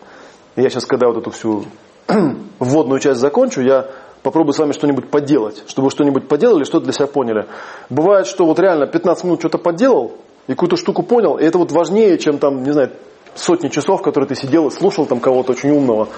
И 0.55 0.61
я 0.61 0.69
сейчас, 0.69 0.85
когда 0.85 1.07
вот 1.07 1.17
эту 1.17 1.31
всю 1.31 1.65
вводную 2.59 2.99
часть 2.99 3.19
закончу, 3.19 3.61
я 3.61 3.87
попробую 4.21 4.53
с 4.53 4.59
вами 4.59 4.71
что-нибудь 4.71 5.09
поделать, 5.09 5.63
чтобы 5.67 5.89
что-нибудь 5.89 6.27
поделали, 6.27 6.63
что-то 6.63 6.85
для 6.85 6.93
себя 6.93 7.07
поняли. 7.07 7.47
Бывает, 7.89 8.27
что 8.27 8.45
вот 8.45 8.59
реально 8.59 8.87
15 8.87 9.23
минут 9.25 9.39
что-то 9.39 9.57
поделал, 9.57 10.13
и 10.47 10.51
какую-то 10.51 10.75
штуку 10.75 11.03
понял, 11.03 11.37
и 11.37 11.43
это 11.43 11.57
вот 11.57 11.71
важнее, 11.71 12.17
чем 12.17 12.37
там, 12.37 12.63
не 12.63 12.71
знаю, 12.71 12.91
сотни 13.35 13.69
часов, 13.69 14.01
которые 14.01 14.27
ты 14.27 14.35
сидел 14.35 14.67
и 14.67 14.71
слушал 14.71 15.05
там 15.05 15.19
кого-то 15.19 15.53
очень 15.53 15.71
умного. 15.71 16.09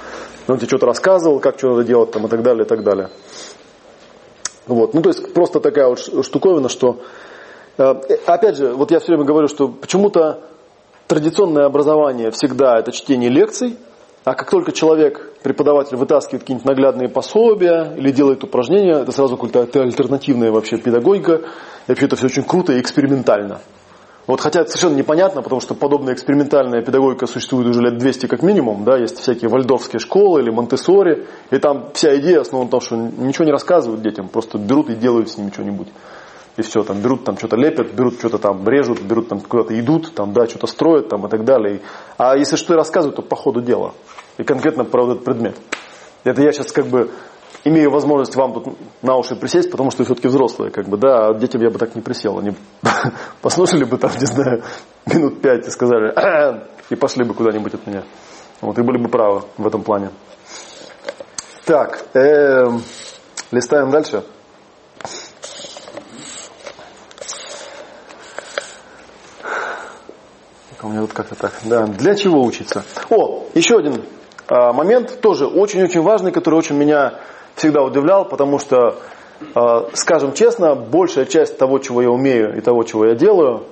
Он 0.48 0.58
тебе 0.58 0.68
что-то 0.68 0.86
рассказывал, 0.86 1.40
как 1.40 1.58
что 1.58 1.70
надо 1.70 1.84
делать 1.84 2.12
там 2.12 2.26
и 2.26 2.30
так 2.30 2.44
далее, 2.44 2.66
и 2.66 2.68
так 2.68 2.84
далее. 2.84 3.10
Вот. 4.68 4.94
Ну, 4.94 5.02
то 5.02 5.10
есть 5.10 5.34
просто 5.34 5.60
такая 5.60 5.88
вот 5.88 6.00
штуковина, 6.00 6.70
что... 6.70 7.02
Э, 7.78 7.94
опять 8.26 8.58
же, 8.58 8.74
вот 8.74 8.92
я 8.92 9.00
все 9.00 9.14
время 9.14 9.26
говорю, 9.26 9.48
что 9.48 9.68
почему-то 9.68 10.42
традиционное 11.08 11.66
образование 11.66 12.32
всегда 12.32 12.80
это 12.80 12.92
чтение 12.92 13.30
лекций, 13.30 13.78
а 14.24 14.34
как 14.34 14.50
только 14.50 14.72
человек, 14.72 15.34
преподаватель, 15.44 15.98
вытаскивает 15.98 16.42
какие-нибудь 16.42 16.66
наглядные 16.66 17.10
пособия 17.10 17.94
или 17.96 18.12
делает 18.12 18.44
упражнения, 18.44 19.02
это 19.02 19.12
сразу 19.12 19.38
какая-то 19.38 19.82
альтернативная 19.82 20.52
вообще 20.52 20.78
педагогика. 20.78 21.36
И 21.36 21.90
вообще 21.90 22.08
это 22.08 22.16
все 22.16 22.26
очень 22.26 22.44
круто 22.44 22.74
и 22.74 22.82
экспериментально. 22.82 23.62
Вот, 24.28 24.42
хотя 24.42 24.62
это 24.62 24.72
совершенно 24.72 24.96
непонятно, 24.96 25.44
потому 25.44 25.62
что 25.62 25.76
подобная 25.76 26.16
экспериментальная 26.16 26.82
педагогика 26.82 27.28
существует 27.28 27.68
уже 27.68 27.82
лет 27.82 27.98
200 27.98 28.26
как 28.26 28.42
минимум. 28.42 28.84
Да, 28.84 28.98
есть 28.98 29.20
всякие 29.20 29.50
вальдорфские 29.50 30.00
школы 30.00 30.42
или 30.42 30.50
монтессори. 30.50 31.28
И 31.52 31.58
там 31.60 31.92
вся 31.94 32.16
идея 32.18 32.42
основана 32.42 32.68
в 32.68 32.72
том, 32.72 32.82
что 32.82 32.96
ничего 32.96 33.46
не 33.46 33.52
рассказывают 33.52 34.02
детям, 34.02 34.28
просто 34.28 34.58
берут 34.58 34.90
и 34.90 34.96
делают 34.96 35.30
с 35.30 35.38
ними 35.38 35.52
что-нибудь. 35.52 35.90
И 36.58 36.62
все, 36.62 36.84
там 36.84 37.02
берут, 37.02 37.24
там 37.26 37.38
что-то 37.38 37.58
лепят, 37.58 37.94
берут 37.94 38.16
что-то 38.16 38.40
там 38.40 38.68
режут, 38.68 39.02
берут 39.02 39.28
там 39.28 39.42
куда-то 39.42 39.78
идут, 39.80 40.16
там, 40.16 40.32
да, 40.34 40.48
что-то 40.48 40.68
строят 40.68 41.10
там 41.10 41.26
и 41.28 41.30
так 41.30 41.44
далее. 41.44 41.82
А 42.18 42.36
если 42.38 42.56
что 42.56 42.74
и 42.74 42.78
рассказывают, 42.78 43.18
то 43.18 43.22
по 43.22 43.36
ходу 43.36 43.62
дела. 43.62 43.94
И 44.38 44.44
конкретно 44.44 44.86
про 44.86 45.06
этот 45.06 45.24
предмет. 45.24 45.56
Это 46.24 46.42
я 46.42 46.52
сейчас 46.52 46.72
как 46.72 46.88
бы 46.88 47.12
имею 47.66 47.92
возможность 47.92 48.36
вам 48.36 48.54
тут 48.54 48.78
на 49.02 49.18
уши 49.18 49.36
присесть, 49.36 49.72
потому 49.72 49.92
что 49.92 50.06
все-таки 50.06 50.28
взрослые, 50.28 50.72
как 50.72 50.88
бы, 50.88 50.98
да, 50.98 51.28
а 51.28 51.34
детям 51.34 51.62
я 51.62 51.70
бы 51.70 51.78
так 51.78 51.96
не 51.96 52.02
присел. 52.02 52.40
Они 52.40 52.54
послушали 53.42 53.84
бы 53.84 53.98
там, 53.98 54.12
не 54.20 54.26
знаю, 54.26 54.64
минут 55.08 55.42
пять 55.42 55.68
и 55.68 55.72
сказали, 55.72 56.14
«Э, 56.16 56.54
э», 56.54 56.68
и 56.92 56.96
пошли 56.96 57.26
бы 57.26 57.34
куда-нибудь 57.34 57.74
от 57.74 57.86
меня. 57.88 58.04
Вот, 58.62 58.78
и 58.78 58.84
были 58.84 59.02
бы 59.02 59.10
правы 59.10 59.44
в 59.58 59.68
этом 59.68 59.84
плане. 59.84 60.12
Так, 61.66 62.06
эм, 62.14 62.82
листаем 63.52 63.90
дальше. 63.90 64.24
У 70.84 70.88
меня 70.90 71.02
тут 71.02 71.14
как-то 71.14 71.34
так. 71.34 71.54
Да. 71.64 71.88
Для 71.88 72.14
чего 72.14 72.44
учиться? 72.44 72.84
О, 73.10 73.48
еще 73.56 73.78
один 73.78 74.04
а, 74.48 74.72
момент 74.72 75.20
тоже 75.20 75.48
очень-очень 75.48 76.02
важный, 76.02 76.32
который 76.32 76.60
очень 76.60 76.76
меня 76.76 77.22
всегда 77.56 77.82
удивлял, 77.82 78.26
потому 78.26 78.60
что, 78.60 78.98
а, 79.54 79.88
скажем 79.94 80.34
честно, 80.34 80.76
большая 80.76 81.26
часть 81.26 81.58
того, 81.58 81.80
чего 81.80 82.02
я 82.02 82.10
умею 82.10 82.58
и 82.58 82.62
того, 82.62 82.84
чего 82.84 83.06
я 83.06 83.16
делаю, 83.16 83.64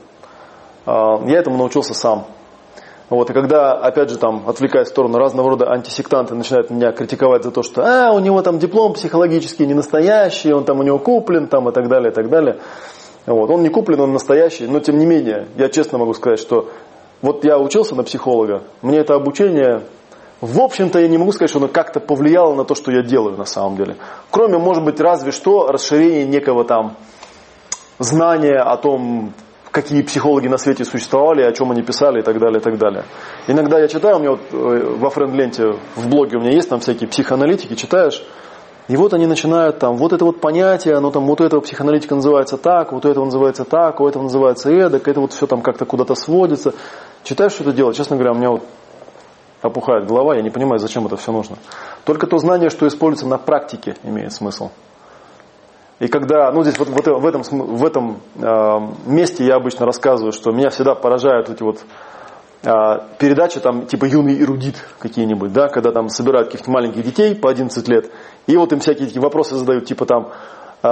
а, 0.86 1.22
я 1.26 1.40
этому 1.40 1.58
научился 1.58 1.94
сам. 1.94 2.26
Вот, 3.10 3.30
и 3.30 3.34
когда, 3.34 3.74
опять 3.74 4.10
же, 4.10 4.18
там, 4.18 4.44
отвлекаясь 4.48 4.88
в 4.88 4.92
сторону 4.92 5.20
разного 5.20 5.50
рода 5.52 5.70
антисектанты 5.70 6.34
начинают 6.36 6.72
меня 6.72 6.92
критиковать 6.92 7.44
за 7.44 7.52
то, 7.52 7.62
что 7.62 7.84
а, 7.84 8.12
у 8.12 8.20
него 8.20 8.42
там 8.42 8.58
диплом 8.60 8.94
психологический 8.94 9.68
не 9.68 9.74
настоящий, 9.74 10.52
он 10.52 10.64
там 10.64 10.80
у 10.80 10.84
него 10.84 10.98
куплен, 11.00 11.48
там, 11.48 11.70
и 11.70 11.72
так 11.72 11.90
далее, 11.90 12.12
и 12.12 12.14
так 12.14 12.30
далее. 12.30 12.58
Вот, 13.26 13.50
он 13.50 13.62
не 13.62 13.70
куплен, 13.70 14.00
он 14.02 14.14
настоящий, 14.14 14.68
но 14.68 14.80
тем 14.80 14.98
не 14.98 15.06
менее, 15.06 15.48
я 15.58 15.70
честно 15.70 15.98
могу 15.98 16.14
сказать, 16.14 16.40
что 16.40 16.70
вот 17.22 17.46
я 17.46 17.58
учился 17.58 17.96
на 17.96 18.04
психолога, 18.04 18.64
мне 18.82 18.98
это 18.98 19.14
обучение, 19.14 19.84
в 20.46 20.60
общем-то, 20.60 21.00
я 21.00 21.08
не 21.08 21.18
могу 21.18 21.32
сказать, 21.32 21.50
что 21.50 21.60
оно 21.60 21.70
как-то 21.70 22.02
повлияло 22.02 22.54
на 22.54 22.66
то, 22.66 22.76
что 22.76 22.92
я 22.92 23.02
делаю 23.02 23.38
на 23.38 23.46
самом 23.46 23.78
деле. 23.78 23.96
Кроме, 24.30 24.58
может 24.58 24.84
быть, 24.84 25.00
разве 25.00 25.32
что 25.32 25.68
расширения 25.68 26.26
некого 26.26 26.66
там 26.66 26.98
знания 27.98 28.60
о 28.60 28.76
том, 28.76 29.32
какие 29.72 30.02
психологи 30.02 30.50
на 30.50 30.58
свете 30.58 30.84
существовали, 30.84 31.44
о 31.44 31.54
чем 31.54 31.72
они 31.72 31.82
писали 31.82 32.20
и 32.20 32.24
так 32.24 32.40
далее, 32.40 32.60
и 32.60 32.62
так 32.62 32.78
далее. 32.78 33.06
Иногда 33.48 33.80
я 33.80 33.88
читаю, 33.88 34.18
у 34.18 34.20
меня 34.20 34.32
вот 34.32 34.42
э, 34.52 34.96
во 34.98 35.10
френд-ленте 35.10 35.78
в 35.96 36.10
блоге 36.10 36.36
у 36.36 36.42
меня 36.42 36.52
есть 36.52 36.68
там 36.68 36.82
всякие 36.82 37.08
психоаналитики, 37.08 37.76
читаешь, 37.76 38.22
и 38.90 38.98
вот 38.98 39.14
они 39.14 39.28
начинают 39.28 39.80
там, 39.80 39.96
вот 39.96 40.12
это 40.12 40.26
вот 40.26 40.42
понятие, 40.42 40.96
оно 40.96 41.10
там, 41.12 41.26
вот 41.26 41.40
у 41.40 41.46
этого 41.46 41.62
психоаналитика 41.62 42.16
называется 42.16 42.58
так, 42.58 42.92
вот 42.92 43.06
у 43.06 43.10
этого 43.10 43.24
называется 43.24 43.64
так, 43.64 44.02
у 44.02 44.08
этого 44.10 44.24
называется 44.24 44.70
эдак, 44.70 45.08
это 45.08 45.22
вот 45.22 45.32
все 45.32 45.48
там 45.48 45.62
как-то 45.62 45.86
куда-то 45.86 46.16
сводится. 46.16 46.74
Читаешь, 47.24 47.54
что 47.54 47.64
это 47.64 47.72
делать, 47.72 47.96
честно 47.96 48.18
говоря, 48.18 48.34
у 48.34 48.36
меня 48.36 48.50
вот 48.50 48.64
опухает 49.64 50.06
голова, 50.06 50.36
я 50.36 50.42
не 50.42 50.50
понимаю, 50.50 50.78
зачем 50.78 51.06
это 51.08 51.16
все 51.16 51.32
нужно. 51.32 51.58
Только 52.04 52.28
то 52.28 52.38
знание, 52.38 52.70
что 52.70 52.88
используется 52.88 53.28
на 53.28 53.38
практике, 53.38 53.96
имеет 54.04 54.34
смысл. 54.34 54.70
И 56.00 56.08
когда, 56.08 56.52
ну 56.52 56.64
здесь 56.64 56.78
вот, 56.78 56.90
вот 56.90 57.06
в 57.08 57.26
этом, 57.26 57.42
в 57.44 57.86
этом 57.86 58.20
э, 58.36 58.42
месте 59.06 59.46
я 59.46 59.56
обычно 59.56 59.86
рассказываю, 59.86 60.34
что 60.34 60.52
меня 60.52 60.70
всегда 60.70 60.96
поражают 60.96 61.50
эти 61.50 61.64
вот 61.64 61.80
э, 62.64 62.70
передачи 63.20 63.62
там 63.62 63.86
типа 63.86 64.06
юный 64.06 64.42
эрудит 64.42 64.76
какие-нибудь, 65.00 65.54
да, 65.54 65.70
когда 65.70 65.92
там 65.92 66.10
собирают 66.10 66.50
каких-то 66.50 66.70
маленьких 66.70 67.04
детей 67.04 67.36
по 67.36 67.50
11 67.50 67.88
лет, 67.88 68.12
и 68.48 68.58
вот 68.58 68.74
им 68.74 68.80
всякие 68.80 69.08
такие 69.08 69.22
вопросы 69.22 69.56
задают, 69.56 69.86
типа 69.86 70.06
там, 70.06 70.32
э, 70.82 70.88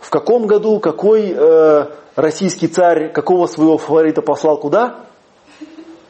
в 0.00 0.08
каком 0.08 0.46
году 0.46 0.78
какой 0.80 1.34
э, 1.36 1.86
российский 2.16 2.68
царь 2.68 3.12
какого 3.12 3.46
своего 3.46 3.76
фаворита 3.76 4.22
послал 4.22 4.56
куда? 4.56 5.04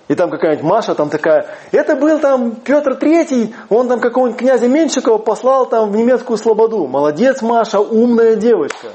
И 0.06 0.14
там 0.14 0.30
какая-нибудь 0.30 0.64
Маша 0.64 0.94
там 0.94 1.08
такая, 1.08 1.46
это 1.72 1.96
был 1.96 2.18
там 2.18 2.56
Петр 2.56 2.94
Третий, 2.94 3.54
он 3.70 3.88
там 3.88 4.00
какого-нибудь 4.00 4.38
князя 4.38 4.68
Меньшикова 4.68 5.18
послал 5.18 5.66
там 5.66 5.90
в 5.90 5.96
немецкую 5.96 6.36
слободу. 6.36 6.86
Молодец, 6.86 7.40
Маша, 7.40 7.80
умная 7.80 8.36
девочка. 8.36 8.88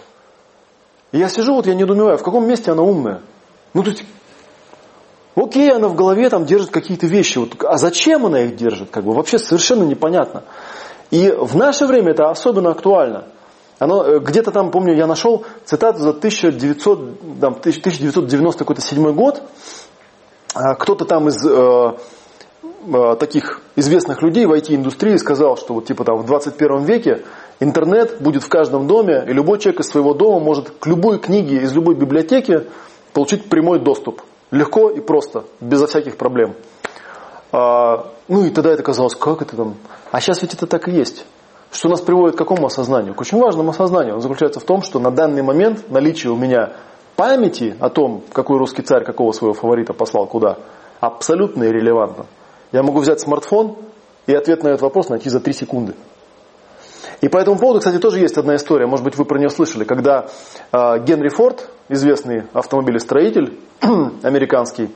И 1.11 1.17
я 1.17 1.27
сижу, 1.29 1.55
вот 1.55 1.65
я 1.65 1.73
не 1.73 1.85
думаю, 1.85 2.17
в 2.17 2.23
каком 2.23 2.47
месте 2.47 2.71
она 2.71 2.83
умная? 2.83 3.21
Ну, 3.73 3.81
то 3.81 3.89
есть, 3.89 4.03
окей, 5.35 5.71
она 5.71 5.87
в 5.87 5.95
голове 5.95 6.29
там 6.29 6.45
держит 6.45 6.69
какие-то 6.69 7.07
вещи, 7.07 7.39
вот, 7.39 7.55
а 7.63 7.77
зачем 7.77 8.27
она 8.27 8.41
их 8.41 8.55
держит, 8.55 8.91
как 8.91 9.03
бы, 9.03 9.13
вообще 9.13 9.39
совершенно 9.39 9.83
непонятно. 9.83 10.43
И 11.09 11.31
в 11.31 11.55
наше 11.55 11.87
время 11.87 12.11
это 12.11 12.29
особенно 12.29 12.69
актуально. 12.69 13.25
Оно, 13.79 14.03
э, 14.03 14.19
где-то 14.19 14.51
там, 14.51 14.69
помню, 14.69 14.95
я 14.95 15.07
нашел 15.07 15.45
цитату 15.65 15.99
за 15.99 16.13
1900, 16.13 17.39
там, 17.39 17.53
1997 17.53 19.11
год, 19.13 19.41
а 19.41 19.88
кто-то 20.53 21.05
там 21.05 21.27
из 21.27 21.45
э, 21.45 21.93
э, 22.87 23.15
таких 23.19 23.61
известных 23.75 24.21
людей 24.21 24.45
в 24.45 24.51
IT-индустрии 24.51 25.17
сказал, 25.17 25.57
что 25.57 25.73
вот 25.73 25.85
типа 25.85 26.03
там 26.03 26.17
в 26.17 26.25
21 26.25 26.83
веке 26.83 27.23
интернет 27.59 28.21
будет 28.21 28.43
в 28.43 28.49
каждом 28.49 28.87
доме, 28.87 29.23
и 29.27 29.33
любой 29.33 29.59
человек 29.59 29.81
из 29.81 29.87
своего 29.87 30.13
дома 30.13 30.39
может 30.39 30.71
к 30.79 30.87
любой 30.87 31.19
книге 31.19 31.57
из 31.57 31.73
любой 31.73 31.95
библиотеки 31.95 32.63
получить 33.13 33.49
прямой 33.49 33.79
доступ. 33.79 34.21
Легко 34.51 34.89
и 34.89 34.99
просто, 34.99 35.43
безо 35.59 35.85
всяких 35.85 36.17
проблем. 36.17 36.55
А, 37.51 38.07
ну 38.27 38.45
и 38.45 38.49
тогда 38.49 38.71
это 38.71 38.81
казалось, 38.81 39.15
как 39.15 39.41
это 39.41 39.55
там? 39.55 39.75
А 40.11 40.19
сейчас 40.21 40.41
ведь 40.41 40.53
это 40.53 40.65
так 40.65 40.87
и 40.87 40.91
есть. 40.91 41.25
Что 41.71 41.89
нас 41.89 42.01
приводит 42.01 42.35
к 42.35 42.37
какому 42.39 42.65
осознанию? 42.65 43.13
К 43.13 43.21
очень 43.21 43.39
важному 43.39 43.69
осознанию. 43.69 44.15
Он 44.15 44.21
заключается 44.21 44.59
в 44.59 44.63
том, 44.63 44.81
что 44.81 44.99
на 44.99 45.11
данный 45.11 45.43
момент 45.43 45.89
наличие 45.91 46.31
у 46.31 46.35
меня 46.35 46.73
памяти 47.19 47.75
о 47.81 47.89
том, 47.89 48.23
какой 48.31 48.57
русский 48.57 48.81
царь 48.81 49.03
какого 49.03 49.33
своего 49.33 49.53
фаворита 49.53 49.91
послал 49.91 50.25
куда, 50.25 50.57
абсолютно 51.01 51.65
иррелевантно. 51.65 52.27
Я 52.71 52.81
могу 52.81 53.01
взять 53.01 53.19
смартфон 53.19 53.75
и 54.25 54.33
ответ 54.33 54.63
на 54.63 54.69
этот 54.69 54.83
вопрос 54.83 55.09
найти 55.09 55.29
за 55.29 55.41
3 55.41 55.51
секунды. 55.51 55.95
И 57.19 57.27
по 57.27 57.37
этому 57.37 57.59
поводу, 57.59 57.79
кстати, 57.79 57.97
тоже 57.97 58.19
есть 58.19 58.37
одна 58.37 58.55
история, 58.55 58.87
может 58.87 59.03
быть, 59.03 59.17
вы 59.17 59.25
про 59.25 59.37
нее 59.37 59.49
слышали, 59.49 59.83
когда 59.83 60.27
э, 60.71 61.03
Генри 61.03 61.27
Форд, 61.27 61.69
известный 61.89 62.43
автомобилестроитель 62.53 63.59
американский, 64.23 64.85
э, 64.85 64.89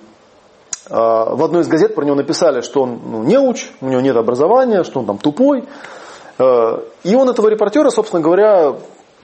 в 0.94 1.44
одной 1.44 1.64
из 1.64 1.68
газет 1.68 1.94
про 1.94 2.06
него 2.06 2.16
написали, 2.16 2.62
что 2.62 2.84
он 2.84 3.02
ну, 3.04 3.24
неуч, 3.24 3.70
у 3.82 3.88
него 3.88 4.00
нет 4.00 4.16
образования, 4.16 4.86
что 4.86 5.02
он 5.02 5.08
там 5.08 5.18
тупой. 5.18 5.66
Э, 6.40 6.78
и 7.04 7.16
он 7.16 7.30
этого 7.30 7.50
репортера, 7.50 7.90
собственно 7.90 8.22
говоря, 8.22 8.78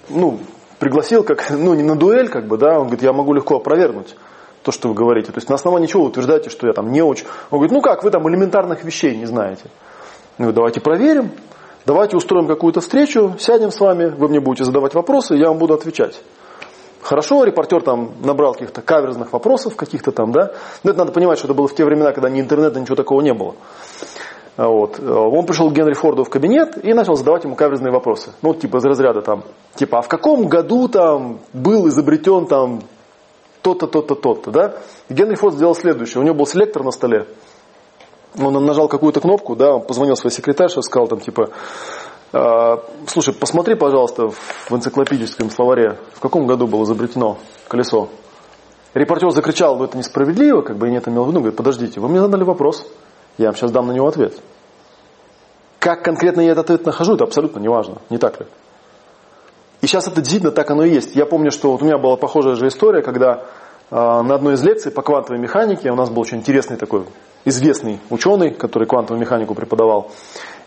ну, 0.10 0.40
пригласил 0.80 1.24
как, 1.24 1.50
ну 1.52 1.74
не 1.74 1.84
на 1.84 1.96
дуэль, 1.96 2.30
как 2.30 2.48
бы, 2.48 2.58
да, 2.58 2.80
он 2.80 2.88
говорит, 2.88 3.04
я 3.04 3.14
могу 3.14 3.34
легко 3.34 3.58
опровергнуть 3.58 4.16
то, 4.64 4.72
что 4.72 4.90
вы 4.90 4.96
говорите. 4.96 5.32
То 5.32 5.38
есть 5.38 5.50
на 5.50 5.56
основании 5.56 5.88
чего 5.88 6.04
вы 6.04 6.10
утверждаете, 6.10 6.50
что 6.50 6.68
я 6.68 6.74
там 6.74 6.92
не 6.92 7.02
очень. 7.02 7.26
Он 7.52 7.60
говорит, 7.60 7.72
ну 7.72 7.82
как, 7.82 8.04
вы 8.04 8.12
там 8.12 8.28
элементарных 8.28 8.84
вещей 8.84 9.16
не 9.16 9.26
знаете. 9.26 9.66
Ну 10.38 10.52
давайте 10.52 10.82
проверим, 10.82 11.32
давайте 11.86 12.18
устроим 12.18 12.48
какую-то 12.48 12.82
встречу, 12.82 13.36
сядем 13.40 13.72
с 13.72 13.80
вами, 13.80 14.08
вы 14.08 14.30
мне 14.30 14.40
будете 14.40 14.64
задавать 14.64 14.94
вопросы, 14.94 15.36
я 15.36 15.50
вам 15.50 15.58
буду 15.58 15.74
отвечать. 15.74 16.22
Хорошо, 17.02 17.44
репортер 17.46 17.82
там 17.82 18.12
набрал 18.22 18.54
каких-то 18.54 18.82
каверзных 18.82 19.32
вопросов, 19.32 19.76
каких-то 19.76 20.12
там, 20.12 20.32
да. 20.32 20.52
Но 20.84 20.92
это 20.92 21.00
надо 21.00 21.12
понимать, 21.14 21.38
что 21.38 21.48
это 21.48 21.54
было 21.54 21.68
в 21.68 21.74
те 21.74 21.86
времена, 21.86 22.12
когда 22.12 22.30
ни 22.30 22.42
интернета, 22.42 22.80
ничего 22.80 22.96
такого 22.96 23.22
не 23.22 23.34
было. 23.34 23.56
А 24.60 24.68
вот. 24.68 25.00
Э, 25.00 25.10
он 25.10 25.46
пришел 25.46 25.70
к 25.70 25.74
Генри 25.74 25.94
Форду 25.94 26.26
в 26.26 26.30
кабинет 26.30 26.84
и 26.84 26.94
начал 26.94 27.16
задавать 27.16 27.46
ему 27.46 27.56
каверзные 27.56 27.94
вопросы. 27.94 28.34
Ну, 28.42 28.54
типа 28.54 28.80
из 28.80 28.86
разряда 28.86 29.22
там, 29.22 29.46
типа, 29.76 30.00
а 30.00 30.02
в 30.02 30.10
каком 30.10 30.50
году 30.50 30.90
там 30.90 31.40
был 31.54 31.88
изобретен 31.88 32.46
там 32.46 32.82
то-то, 33.62 33.88
то-то, 33.88 34.16
то-то, 34.16 34.52
да? 34.52 34.76
И 35.08 35.14
Генри 35.14 35.36
Форд 35.36 35.56
сделал 35.56 35.76
следующее. 35.76 36.22
У 36.22 36.26
него 36.26 36.36
был 36.36 36.46
селектор 36.46 36.84
на 36.84 36.92
столе. 36.92 37.28
Он 38.38 38.54
нажал 38.66 38.90
какую-то 38.90 39.22
кнопку, 39.22 39.56
да, 39.56 39.76
он 39.76 39.82
позвонил 39.82 40.18
своей 40.18 40.36
секретарше, 40.36 40.82
сказал 40.82 41.08
там, 41.08 41.22
типа, 41.22 41.52
«А, 42.34 42.84
слушай, 43.08 43.34
посмотри, 43.34 43.76
пожалуйста, 43.76 44.28
в 44.28 44.72
энциклопедическом 44.74 45.52
словаре, 45.52 46.00
в 46.16 46.20
каком 46.20 46.48
году 46.48 46.68
было 46.68 46.84
изобретено 46.84 47.38
колесо. 47.70 48.10
Репортер 48.94 49.32
закричал, 49.32 49.78
ну 49.78 49.86
это 49.86 49.98
несправедливо, 49.98 50.64
как 50.64 50.78
бы 50.78 50.88
я 50.88 50.92
не 50.92 50.98
это 50.98 51.10
имел 51.12 51.24
в 51.24 51.30
виду. 51.30 51.40
Говорит, 51.40 51.56
подождите, 51.56 52.02
вы 52.02 52.10
мне 52.10 52.20
задали 52.20 52.44
вопрос. 52.44 52.86
Я 53.40 53.46
вам 53.46 53.56
сейчас 53.56 53.72
дам 53.72 53.88
на 53.88 53.94
него 53.94 54.06
ответ. 54.06 54.34
Как 55.80 56.04
конкретно 56.04 56.42
я 56.42 56.52
этот 56.52 56.66
ответ 56.66 56.86
нахожу, 56.86 57.16
это 57.16 57.24
абсолютно 57.24 57.60
не 57.60 57.70
важно, 57.70 58.00
не 58.10 58.18
так 58.18 58.42
ли? 58.42 58.46
И 59.80 59.88
сейчас 59.88 60.10
это 60.10 60.18
действительно 60.18 60.52
так 60.52 60.70
оно 60.70 60.84
и 60.84 60.90
есть. 60.90 61.16
Я 61.16 61.26
помню, 61.26 61.50
что 61.50 61.72
вот 61.72 61.82
у 61.82 61.86
меня 61.86 61.98
была 61.98 62.18
похожая 62.18 62.56
же 62.56 62.68
история, 62.68 63.02
когда 63.02 63.46
э, 63.92 63.96
на 63.96 64.36
одной 64.36 64.56
из 64.56 64.64
лекций 64.64 64.92
по 64.92 65.02
квантовой 65.02 65.40
механике 65.40 65.90
у 65.90 65.96
нас 65.96 66.10
был 66.10 66.22
очень 66.22 66.40
интересный 66.40 66.76
такой 66.76 67.06
известный 67.46 68.02
ученый, 68.10 68.52
который 68.52 68.90
квантовую 68.90 69.22
механику 69.22 69.56
преподавал. 69.56 70.12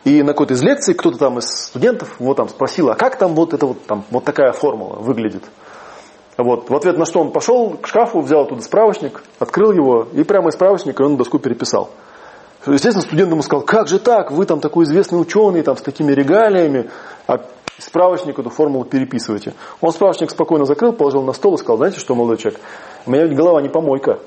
И 0.04 0.22
на 0.22 0.32
какой-то 0.32 0.54
из 0.54 0.62
лекций 0.62 0.94
кто-то 0.94 1.18
там 1.18 1.38
из 1.40 1.44
студентов 1.44 2.16
вот 2.20 2.38
там 2.38 2.48
спросил, 2.48 2.88
а 2.88 2.94
как 2.94 3.18
там 3.18 3.34
вот 3.34 3.52
это 3.52 3.66
вот 3.66 3.84
там 3.84 4.04
вот 4.10 4.24
такая 4.24 4.52
формула 4.52 4.96
выглядит? 4.96 5.44
Вот. 6.38 6.70
В 6.70 6.74
ответ 6.74 6.96
на 6.96 7.04
что 7.04 7.20
он 7.20 7.32
пошел 7.32 7.76
к 7.76 7.86
шкафу, 7.86 8.20
взял 8.20 8.44
оттуда 8.44 8.62
справочник, 8.62 9.22
открыл 9.38 9.72
его 9.72 10.08
и 10.14 10.24
прямо 10.24 10.48
из 10.48 10.54
справочника 10.54 11.02
он 11.02 11.18
доску 11.18 11.38
переписал. 11.38 11.90
Естественно, 12.66 13.02
студент 13.02 13.30
ему 13.30 13.42
сказал, 13.42 13.64
как 13.64 13.88
же 13.88 13.98
так, 13.98 14.30
вы 14.30 14.46
там 14.46 14.60
такой 14.60 14.84
известный 14.84 15.20
ученый, 15.20 15.62
там 15.62 15.76
с 15.76 15.82
такими 15.82 16.12
регалиями, 16.12 16.90
а 17.26 17.44
справочник 17.78 18.38
эту 18.38 18.50
формулу 18.50 18.84
переписываете. 18.84 19.54
Он 19.80 19.90
справочник 19.90 20.30
спокойно 20.30 20.64
закрыл, 20.64 20.92
положил 20.92 21.22
на 21.22 21.32
стол 21.32 21.54
и 21.54 21.58
сказал, 21.58 21.78
знаете 21.78 21.98
что, 21.98 22.14
молодой 22.14 22.36
человек, 22.38 22.60
у 23.06 23.10
меня 23.10 23.24
ведь 23.24 23.36
голова 23.36 23.60
не 23.60 23.68
помойка. 23.68 24.20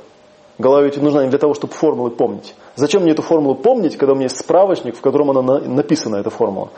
Голова 0.57 0.83
ведь 0.83 0.95
нужна 1.01 1.23
не 1.23 1.29
для 1.29 1.39
того, 1.39 1.53
чтобы 1.53 1.73
формулы 1.73 2.11
помнить. 2.11 2.55
Зачем 2.75 3.01
мне 3.01 3.11
эту 3.11 3.21
формулу 3.21 3.55
помнить, 3.55 3.97
когда 3.97 4.13
у 4.13 4.15
меня 4.15 4.25
есть 4.25 4.39
справочник, 4.39 4.95
в 4.95 5.01
котором 5.01 5.29
она 5.31 5.59
написана, 5.59 6.15
эта 6.15 6.29
формула? 6.29 6.69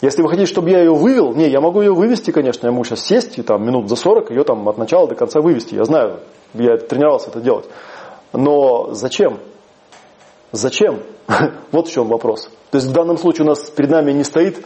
Если 0.00 0.22
вы 0.22 0.28
хотите, 0.28 0.46
чтобы 0.46 0.70
я 0.70 0.80
ее 0.80 0.92
вывел, 0.92 1.32
не, 1.34 1.48
я 1.48 1.60
могу 1.60 1.80
ее 1.80 1.92
вывести, 1.92 2.32
конечно, 2.32 2.66
я 2.66 2.72
могу 2.72 2.84
сейчас 2.84 3.04
сесть 3.04 3.38
и 3.38 3.42
там 3.42 3.64
минут 3.64 3.88
за 3.88 3.94
40 3.94 4.30
ее 4.30 4.42
там 4.42 4.68
от 4.68 4.78
начала 4.78 5.06
до 5.06 5.14
конца 5.14 5.40
вывести. 5.40 5.74
Я 5.74 5.84
знаю, 5.84 6.20
я 6.54 6.76
тренировался 6.76 7.28
это 7.30 7.40
делать. 7.40 7.66
Но 8.32 8.94
зачем? 8.94 9.38
Зачем? 10.52 11.00
вот 11.72 11.88
в 11.88 11.92
чем 11.92 12.08
вопрос. 12.08 12.50
То 12.70 12.78
есть 12.78 12.88
в 12.88 12.92
данном 12.92 13.18
случае 13.18 13.44
у 13.44 13.48
нас 13.48 13.70
перед 13.70 13.90
нами 13.90 14.12
не 14.12 14.24
стоит 14.24 14.64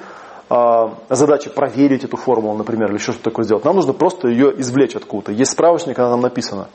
а, 0.49 0.95
задача 1.09 1.51
проверить 1.51 2.05
эту 2.05 2.17
формулу, 2.17 2.57
например, 2.57 2.89
или 2.89 2.99
еще 2.99 3.13
что-то 3.13 3.31
такое 3.31 3.45
сделать. 3.45 3.65
Нам 3.65 3.77
нужно 3.77 3.93
просто 3.93 4.29
ее 4.29 4.53
извлечь 4.61 4.95
откуда-то. 4.95 5.33
Есть 5.33 5.53
справочник, 5.53 5.99
она 5.99 6.11
там 6.11 6.21
написана. 6.21 6.69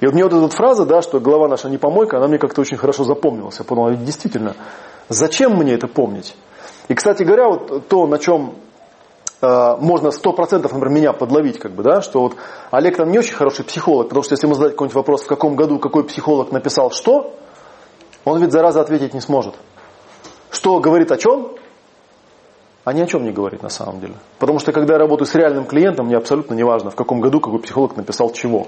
И 0.00 0.06
вот 0.06 0.14
мне 0.14 0.24
вот 0.24 0.32
эта 0.32 0.48
фраза, 0.48 0.84
да, 0.84 1.02
что 1.02 1.20
голова 1.20 1.48
наша 1.48 1.68
не 1.68 1.78
помойка, 1.78 2.18
она 2.18 2.28
мне 2.28 2.38
как-то 2.38 2.60
очень 2.60 2.76
хорошо 2.76 3.04
запомнилась. 3.04 3.58
Я 3.58 3.64
подумал, 3.64 3.90
ведь 3.90 4.04
действительно, 4.04 4.54
зачем 5.08 5.52
мне 5.52 5.74
это 5.74 5.86
помнить? 5.86 6.36
И, 6.88 6.94
кстати 6.94 7.22
говоря, 7.22 7.48
вот 7.48 7.88
то, 7.88 8.06
на 8.06 8.18
чем 8.18 8.54
э, 9.40 9.76
можно 9.80 10.10
сто 10.10 10.32
процентов, 10.32 10.72
например, 10.72 10.94
меня 10.94 11.12
подловить, 11.12 11.58
как 11.58 11.72
бы, 11.72 11.82
да, 11.82 12.02
что 12.02 12.20
вот 12.20 12.36
Олег 12.70 12.96
там 12.96 13.10
не 13.10 13.18
очень 13.18 13.34
хороший 13.34 13.64
психолог, 13.64 14.08
потому 14.08 14.22
что 14.22 14.34
если 14.34 14.46
ему 14.46 14.54
задать 14.54 14.72
какой-нибудь 14.72 14.96
вопрос, 14.96 15.22
в 15.22 15.26
каком 15.26 15.56
году 15.56 15.78
какой 15.78 16.04
психолог 16.04 16.52
написал 16.52 16.90
что, 16.90 17.34
он 18.26 18.40
ведь 18.40 18.52
зараза 18.52 18.80
ответить 18.80 19.14
не 19.14 19.20
сможет. 19.20 19.54
Что 20.50 20.80
говорит 20.80 21.12
о 21.12 21.16
чем? 21.16 21.52
А 22.84 22.92
ни 22.92 23.00
о 23.00 23.06
чем 23.06 23.22
не 23.22 23.30
говорит 23.30 23.62
на 23.62 23.68
самом 23.68 24.00
деле. 24.00 24.14
Потому 24.40 24.58
что 24.58 24.72
когда 24.72 24.94
я 24.94 24.98
работаю 24.98 25.28
с 25.28 25.34
реальным 25.34 25.64
клиентом, 25.64 26.06
мне 26.06 26.16
абсолютно 26.16 26.54
не 26.54 26.64
важно, 26.64 26.90
в 26.90 26.96
каком 26.96 27.20
году 27.20 27.40
какой 27.40 27.60
психолог 27.60 27.96
написал 27.96 28.32
чего. 28.32 28.66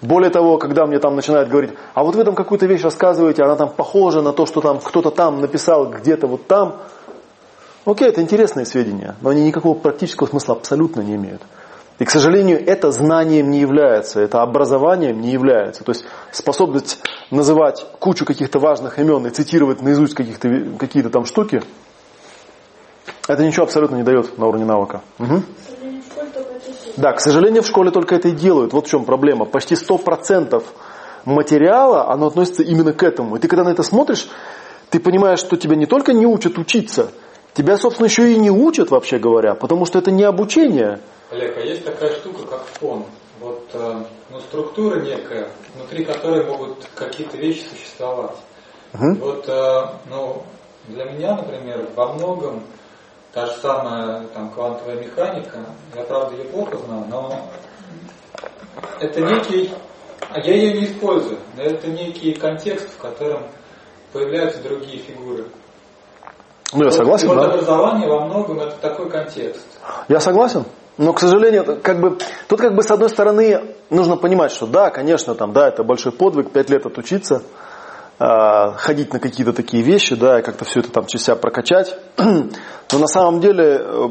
Более 0.00 0.30
того, 0.30 0.56
когда 0.56 0.86
мне 0.86 0.98
там 0.98 1.14
начинают 1.14 1.50
говорить, 1.50 1.72
а 1.92 2.04
вот 2.04 2.16
вы 2.16 2.24
там 2.24 2.34
какую-то 2.34 2.64
вещь 2.64 2.82
рассказываете, 2.82 3.42
она 3.42 3.56
там 3.56 3.68
похожа 3.68 4.22
на 4.22 4.32
то, 4.32 4.46
что 4.46 4.62
там 4.62 4.78
кто-то 4.78 5.10
там 5.10 5.40
написал 5.42 5.90
где-то 5.90 6.26
вот 6.26 6.46
там. 6.46 6.76
Окей, 7.84 8.08
это 8.08 8.22
интересные 8.22 8.64
сведения, 8.64 9.14
но 9.20 9.28
они 9.28 9.44
никакого 9.44 9.78
практического 9.78 10.26
смысла 10.26 10.54
абсолютно 10.54 11.02
не 11.02 11.16
имеют. 11.16 11.42
И, 11.98 12.04
к 12.04 12.10
сожалению, 12.10 12.62
это 12.64 12.90
знанием 12.90 13.50
не 13.50 13.60
является, 13.60 14.20
это 14.20 14.42
образованием 14.42 15.20
не 15.20 15.30
является. 15.30 15.82
То 15.82 15.92
есть 15.92 16.04
способность 16.30 16.98
называть 17.30 17.86
кучу 17.98 18.26
каких-то 18.26 18.58
важных 18.58 18.98
имен 18.98 19.26
и 19.26 19.30
цитировать 19.30 19.80
наизусть 19.80 20.14
каких-то, 20.14 20.48
какие-то 20.78 21.08
там 21.08 21.24
штуки, 21.24 21.62
это 23.28 23.42
ничего 23.44 23.64
абсолютно 23.64 23.96
не 23.96 24.02
дает 24.02 24.36
на 24.38 24.46
уровне 24.46 24.66
навыка. 24.66 25.00
Угу. 25.18 25.42
Да, 26.96 27.12
к 27.12 27.20
сожалению, 27.20 27.62
в 27.62 27.66
школе 27.66 27.90
только 27.90 28.14
это 28.14 28.28
и 28.28 28.32
делают. 28.32 28.72
Вот 28.72 28.86
в 28.86 28.90
чем 28.90 29.04
проблема. 29.04 29.44
Почти 29.44 29.74
100% 29.74 30.62
материала, 31.24 32.10
оно 32.10 32.28
относится 32.28 32.62
именно 32.62 32.92
к 32.92 33.02
этому. 33.02 33.36
И 33.36 33.38
ты 33.38 33.48
когда 33.48 33.64
на 33.64 33.70
это 33.70 33.82
смотришь, 33.82 34.28
ты 34.90 35.00
понимаешь, 35.00 35.40
что 35.40 35.56
тебя 35.56 35.76
не 35.76 35.86
только 35.86 36.12
не 36.12 36.26
учат 36.26 36.58
учиться, 36.58 37.10
тебя, 37.52 37.76
собственно, 37.76 38.06
еще 38.06 38.32
и 38.32 38.38
не 38.38 38.50
учат, 38.50 38.90
вообще 38.90 39.18
говоря, 39.18 39.54
потому 39.54 39.84
что 39.84 39.98
это 39.98 40.10
не 40.10 40.22
обучение. 40.22 41.00
Олег, 41.30 41.56
а 41.56 41.60
есть 41.60 41.84
такая 41.84 42.14
штука, 42.16 42.46
как 42.46 42.64
фон. 42.64 43.04
Вот 43.40 43.68
э, 43.74 44.04
ну, 44.30 44.40
структура 44.40 45.00
некая, 45.00 45.48
внутри 45.74 46.04
которой 46.04 46.44
могут 46.44 46.86
какие-то 46.94 47.36
вещи 47.36 47.64
существовать. 47.68 48.36
Угу. 48.94 49.14
Вот 49.16 49.48
э, 49.48 49.86
ну, 50.08 50.42
для 50.88 51.04
меня, 51.04 51.36
например, 51.36 51.88
во 51.94 52.12
многом 52.12 52.62
та 53.32 53.46
же 53.46 53.52
самая 53.60 54.26
там, 54.28 54.50
квантовая 54.50 54.96
механика, 54.96 55.58
я 55.94 56.04
правда 56.04 56.36
ее 56.36 56.44
плохо 56.44 56.78
знаю, 56.78 57.04
но 57.10 57.50
это 59.00 59.20
некий, 59.20 59.70
а 60.30 60.38
я 60.40 60.54
ее 60.54 60.80
не 60.80 60.86
использую, 60.86 61.38
но 61.56 61.62
это 61.62 61.88
некий 61.88 62.32
контекст, 62.32 62.88
в 62.88 62.98
котором 62.98 63.42
появляются 64.12 64.62
другие 64.62 64.98
фигуры. 64.98 65.46
Ну, 66.72 66.84
я 66.84 66.90
согласен, 66.90 67.28
вот 67.28 67.36
да. 67.36 67.44
образование 67.46 68.08
во 68.08 68.24
многом 68.24 68.60
это 68.60 68.76
такой 68.78 69.10
контекст. 69.10 69.66
Я 70.08 70.20
согласен. 70.20 70.64
Но, 70.98 71.12
к 71.12 71.20
сожалению, 71.20 71.78
как 71.82 72.00
бы, 72.00 72.18
тут 72.48 72.60
как 72.60 72.74
бы 72.74 72.82
с 72.82 72.90
одной 72.90 73.10
стороны 73.10 73.60
нужно 73.90 74.16
понимать, 74.16 74.50
что 74.50 74.66
да, 74.66 74.90
конечно, 74.90 75.34
там, 75.34 75.52
да, 75.52 75.68
это 75.68 75.84
большой 75.84 76.12
подвиг, 76.12 76.50
пять 76.52 76.70
лет 76.70 76.86
отучиться, 76.86 77.42
э, 78.18 78.24
ходить 78.76 79.12
на 79.12 79.20
какие-то 79.20 79.52
такие 79.52 79.82
вещи, 79.82 80.14
да, 80.14 80.38
и 80.38 80.42
как-то 80.42 80.64
все 80.64 80.80
это 80.80 80.90
там 80.90 81.06
через 81.06 81.26
себя 81.26 81.36
прокачать. 81.36 81.98
Но 82.16 82.98
на 82.98 83.06
самом 83.08 83.40
деле 83.40 83.82
э, 83.82 84.08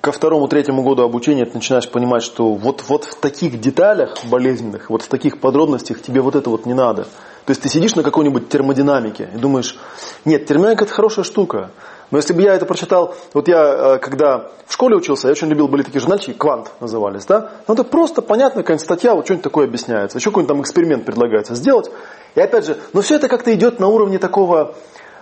ко 0.00 0.10
второму, 0.10 0.48
третьему 0.48 0.82
году 0.82 1.02
обучения 1.02 1.44
ты 1.44 1.54
начинаешь 1.54 1.88
понимать, 1.88 2.24
что 2.24 2.54
вот, 2.54 2.82
вот 2.88 3.04
в 3.04 3.14
таких 3.20 3.60
деталях 3.60 4.16
болезненных, 4.24 4.90
вот 4.90 5.02
в 5.02 5.08
таких 5.08 5.40
подробностях 5.40 6.02
тебе 6.02 6.20
вот 6.20 6.34
это 6.34 6.50
вот 6.50 6.66
не 6.66 6.74
надо. 6.74 7.04
То 7.44 7.50
есть 7.52 7.62
ты 7.62 7.68
сидишь 7.68 7.94
на 7.94 8.02
какой-нибудь 8.02 8.48
термодинамике 8.48 9.30
и 9.34 9.38
думаешь, 9.38 9.78
нет, 10.24 10.46
термодинамика 10.46 10.84
это 10.84 10.92
хорошая 10.92 11.24
штука. 11.24 11.70
Но 12.10 12.16
если 12.18 12.32
бы 12.32 12.42
я 12.42 12.54
это 12.54 12.64
прочитал, 12.64 13.14
вот 13.34 13.48
я, 13.48 13.96
э, 13.96 13.98
когда 13.98 14.50
в 14.66 14.72
школе 14.72 14.96
учился, 14.96 15.28
я 15.28 15.32
очень 15.32 15.48
любил, 15.48 15.68
были 15.68 15.82
такие 15.82 16.00
журнальчики, 16.00 16.32
квант 16.32 16.70
назывались, 16.80 17.26
да? 17.26 17.50
Ну, 17.66 17.74
это 17.74 17.84
просто 17.84 18.22
понятная 18.22 18.62
какая-нибудь 18.62 18.84
статья, 18.84 19.14
вот 19.14 19.26
что-нибудь 19.26 19.44
такое 19.44 19.66
объясняется, 19.66 20.16
еще 20.16 20.30
какой-нибудь 20.30 20.54
там 20.54 20.62
эксперимент 20.62 21.04
предлагается 21.04 21.54
сделать. 21.54 21.90
И 22.34 22.40
опять 22.40 22.64
же, 22.64 22.78
но 22.94 23.02
все 23.02 23.16
это 23.16 23.28
как-то 23.28 23.52
идет 23.54 23.78
на 23.78 23.88
уровне 23.88 24.18
такого, 24.18 24.74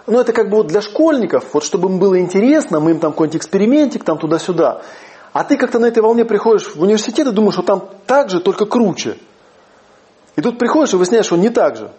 ну, 0.07 0.21
это 0.21 0.33
как 0.33 0.49
бы 0.49 0.59
вот 0.59 0.69
для 0.69 0.81
школьников, 0.81 1.45
вот 1.53 1.65
чтобы 1.65 1.89
им 1.89 1.99
было 1.99 2.21
интересно, 2.21 2.79
мы 2.79 2.93
им 2.93 3.01
там 3.01 3.13
какой-нибудь 3.13 3.39
экспериментик, 3.39 4.05
там 4.05 4.19
туда-сюда. 4.19 4.83
А 5.33 5.45
ты 5.45 5.57
как-то 5.57 5.81
на 5.81 5.87
этой 5.87 6.03
волне 6.03 6.25
приходишь 6.25 6.75
в 6.75 6.81
университет 6.81 7.27
и 7.27 7.33
думаешь, 7.33 7.55
что 7.55 7.63
там 7.63 7.89
так 8.07 8.31
же, 8.31 8.41
только 8.41 8.65
круче. 8.65 9.19
И 10.37 10.41
тут 10.41 10.59
приходишь 10.59 10.95
и 10.95 10.97
выясняешь, 10.97 11.27
что 11.27 11.37
не 11.37 11.51
так 11.51 11.77
же. 11.77 11.91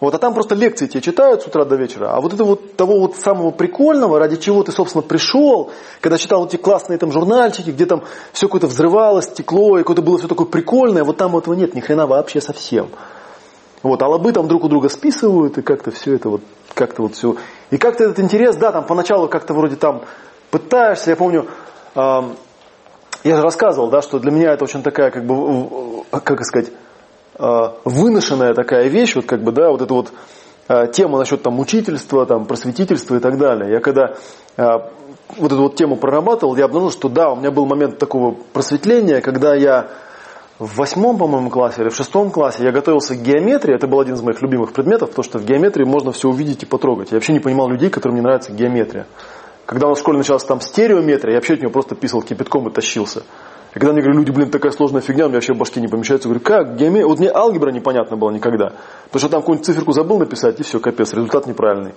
Вот, 0.00 0.14
а 0.14 0.18
там 0.18 0.32
просто 0.32 0.54
лекции 0.54 0.86
тебе 0.86 1.02
читают 1.02 1.42
с 1.42 1.46
утра 1.46 1.66
до 1.66 1.76
вечера. 1.76 2.12
А 2.14 2.22
вот 2.22 2.32
это 2.32 2.42
вот 2.42 2.74
того 2.74 3.00
вот 3.00 3.16
самого 3.16 3.50
прикольного, 3.50 4.18
ради 4.18 4.36
чего 4.36 4.62
ты, 4.62 4.72
собственно, 4.72 5.02
пришел, 5.02 5.70
когда 6.00 6.16
читал 6.16 6.46
эти 6.46 6.56
классные 6.56 6.98
там 6.98 7.12
журнальчики, 7.12 7.70
где 7.70 7.84
там 7.84 8.02
все 8.32 8.46
какое-то 8.46 8.66
взрывалось, 8.66 9.26
стекло, 9.26 9.76
и 9.76 9.82
какое-то 9.82 10.00
было 10.00 10.16
все 10.16 10.26
такое 10.26 10.46
прикольное, 10.46 11.04
вот 11.04 11.18
там 11.18 11.36
этого 11.36 11.52
нет, 11.52 11.74
ни 11.74 11.80
хрена 11.80 12.06
вообще 12.06 12.40
совсем. 12.40 12.88
Вот, 13.82 14.02
а 14.02 14.08
лобы 14.08 14.32
там 14.32 14.48
друг 14.48 14.64
у 14.64 14.68
друга 14.68 14.88
списывают, 14.88 15.58
и 15.58 15.62
как-то 15.62 15.90
все 15.90 16.14
это 16.14 16.30
вот, 16.30 16.40
как-то 16.72 17.02
вот 17.02 17.14
все. 17.14 17.36
И 17.70 17.76
как-то 17.76 18.04
этот 18.04 18.20
интерес, 18.20 18.56
да, 18.56 18.72
там 18.72 18.86
поначалу 18.86 19.28
как-то 19.28 19.52
вроде 19.52 19.76
там 19.76 20.02
пытаешься, 20.50 21.10
я 21.10 21.16
помню, 21.16 21.46
э, 21.94 22.20
я 23.24 23.36
же 23.36 23.42
рассказывал, 23.42 23.90
да, 23.90 24.00
что 24.00 24.18
для 24.18 24.30
меня 24.30 24.52
это 24.52 24.64
очень 24.64 24.82
такая, 24.82 25.10
как 25.10 25.26
бы, 25.26 26.04
как 26.10 26.42
сказать, 26.44 26.72
выношенная 27.84 28.54
такая 28.54 28.88
вещь, 28.88 29.14
вот 29.16 29.26
как 29.26 29.42
бы, 29.42 29.52
да, 29.52 29.70
вот 29.70 29.82
эта 29.82 29.94
вот 29.94 30.12
э, 30.68 30.86
тема 30.92 31.18
насчет 31.18 31.42
там 31.42 31.58
учительства, 31.58 32.26
там, 32.26 32.44
просветительства 32.44 33.16
и 33.16 33.18
так 33.18 33.38
далее. 33.38 33.72
Я 33.72 33.80
когда 33.80 34.14
э, 34.56 34.62
вот 35.36 35.52
эту 35.52 35.62
вот 35.62 35.76
тему 35.76 35.96
прорабатывал, 35.96 36.56
я 36.56 36.66
обнаружил, 36.66 36.92
что 36.92 37.08
да, 37.08 37.30
у 37.30 37.36
меня 37.36 37.50
был 37.50 37.66
момент 37.66 37.98
такого 37.98 38.34
просветления, 38.52 39.20
когда 39.20 39.54
я 39.54 39.88
в 40.58 40.76
восьмом, 40.76 41.16
по-моему, 41.16 41.48
классе 41.48 41.80
или 41.80 41.88
в 41.88 41.96
шестом 41.96 42.30
классе 42.30 42.64
я 42.64 42.70
готовился 42.70 43.14
к 43.14 43.22
геометрии. 43.22 43.74
Это 43.74 43.86
был 43.86 43.98
один 43.98 44.14
из 44.14 44.20
моих 44.20 44.42
любимых 44.42 44.74
предметов, 44.74 45.08
потому 45.08 45.24
что 45.24 45.38
в 45.38 45.44
геометрии 45.46 45.84
можно 45.84 46.12
все 46.12 46.28
увидеть 46.28 46.62
и 46.64 46.66
потрогать. 46.66 47.12
Я 47.12 47.16
вообще 47.16 47.32
не 47.32 47.40
понимал 47.40 47.70
людей, 47.70 47.88
которым 47.88 48.16
не 48.16 48.20
нравится 48.20 48.52
геометрия. 48.52 49.06
Когда 49.64 49.86
у 49.86 49.90
нас 49.90 49.98
в 49.98 50.02
школе 50.02 50.18
началась 50.18 50.44
там 50.44 50.60
стереометрия, 50.60 51.32
я 51.32 51.38
вообще 51.38 51.54
от 51.54 51.60
нее 51.60 51.70
просто 51.70 51.94
писал 51.94 52.20
кипятком 52.20 52.68
и 52.68 52.72
тащился. 52.72 53.22
И 53.70 53.78
когда 53.78 53.92
мне 53.92 54.02
говорили, 54.02 54.20
люди, 54.20 54.30
блин, 54.30 54.50
такая 54.50 54.72
сложная 54.72 55.00
фигня, 55.00 55.26
у 55.26 55.28
меня 55.28 55.36
вообще 55.36 55.54
в 55.54 55.58
башке 55.58 55.80
не 55.80 55.88
помещается. 55.88 56.28
Я 56.28 56.34
говорю, 56.34 56.44
как, 56.44 56.76
геометрия? 56.76 57.06
Вот 57.06 57.18
мне 57.18 57.30
алгебра 57.30 57.70
непонятна 57.70 58.16
была 58.16 58.32
никогда. 58.32 58.72
Потому 59.04 59.20
что 59.20 59.28
там 59.28 59.40
какую-нибудь 59.40 59.66
циферку 59.66 59.92
забыл 59.92 60.18
написать, 60.18 60.58
и 60.58 60.62
все, 60.62 60.80
капец, 60.80 61.12
результат 61.12 61.46
неправильный. 61.46 61.92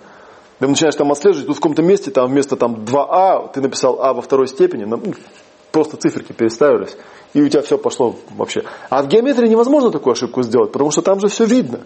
Ты 0.59 0.67
начинаешь 0.67 0.95
там 0.95 1.11
отслеживать, 1.11 1.47
тут 1.47 1.57
в 1.57 1.59
каком-то 1.59 1.82
месте 1.82 2.11
там 2.11 2.30
вместо 2.30 2.55
там 2.55 2.86
2а 2.86 3.51
ты 3.51 3.61
написал 3.61 3.99
а 4.01 4.13
во 4.13 4.21
второй 4.21 4.47
степени, 4.47 4.86
ну, 4.86 5.01
просто 5.71 5.97
циферки 5.97 6.32
переставились 6.32 6.95
и 7.34 7.41
у 7.41 7.49
тебя 7.49 7.61
все 7.61 7.78
пошло 7.78 8.15
вообще. 8.36 8.63
А 8.89 9.01
в 9.03 9.07
геометрии 9.07 9.47
невозможно 9.47 9.91
такую 9.91 10.13
ошибку 10.13 10.43
сделать, 10.43 10.71
потому 10.71 10.91
что 10.91 11.01
там 11.01 11.19
же 11.19 11.28
все 11.28 11.45
видно. 11.45 11.82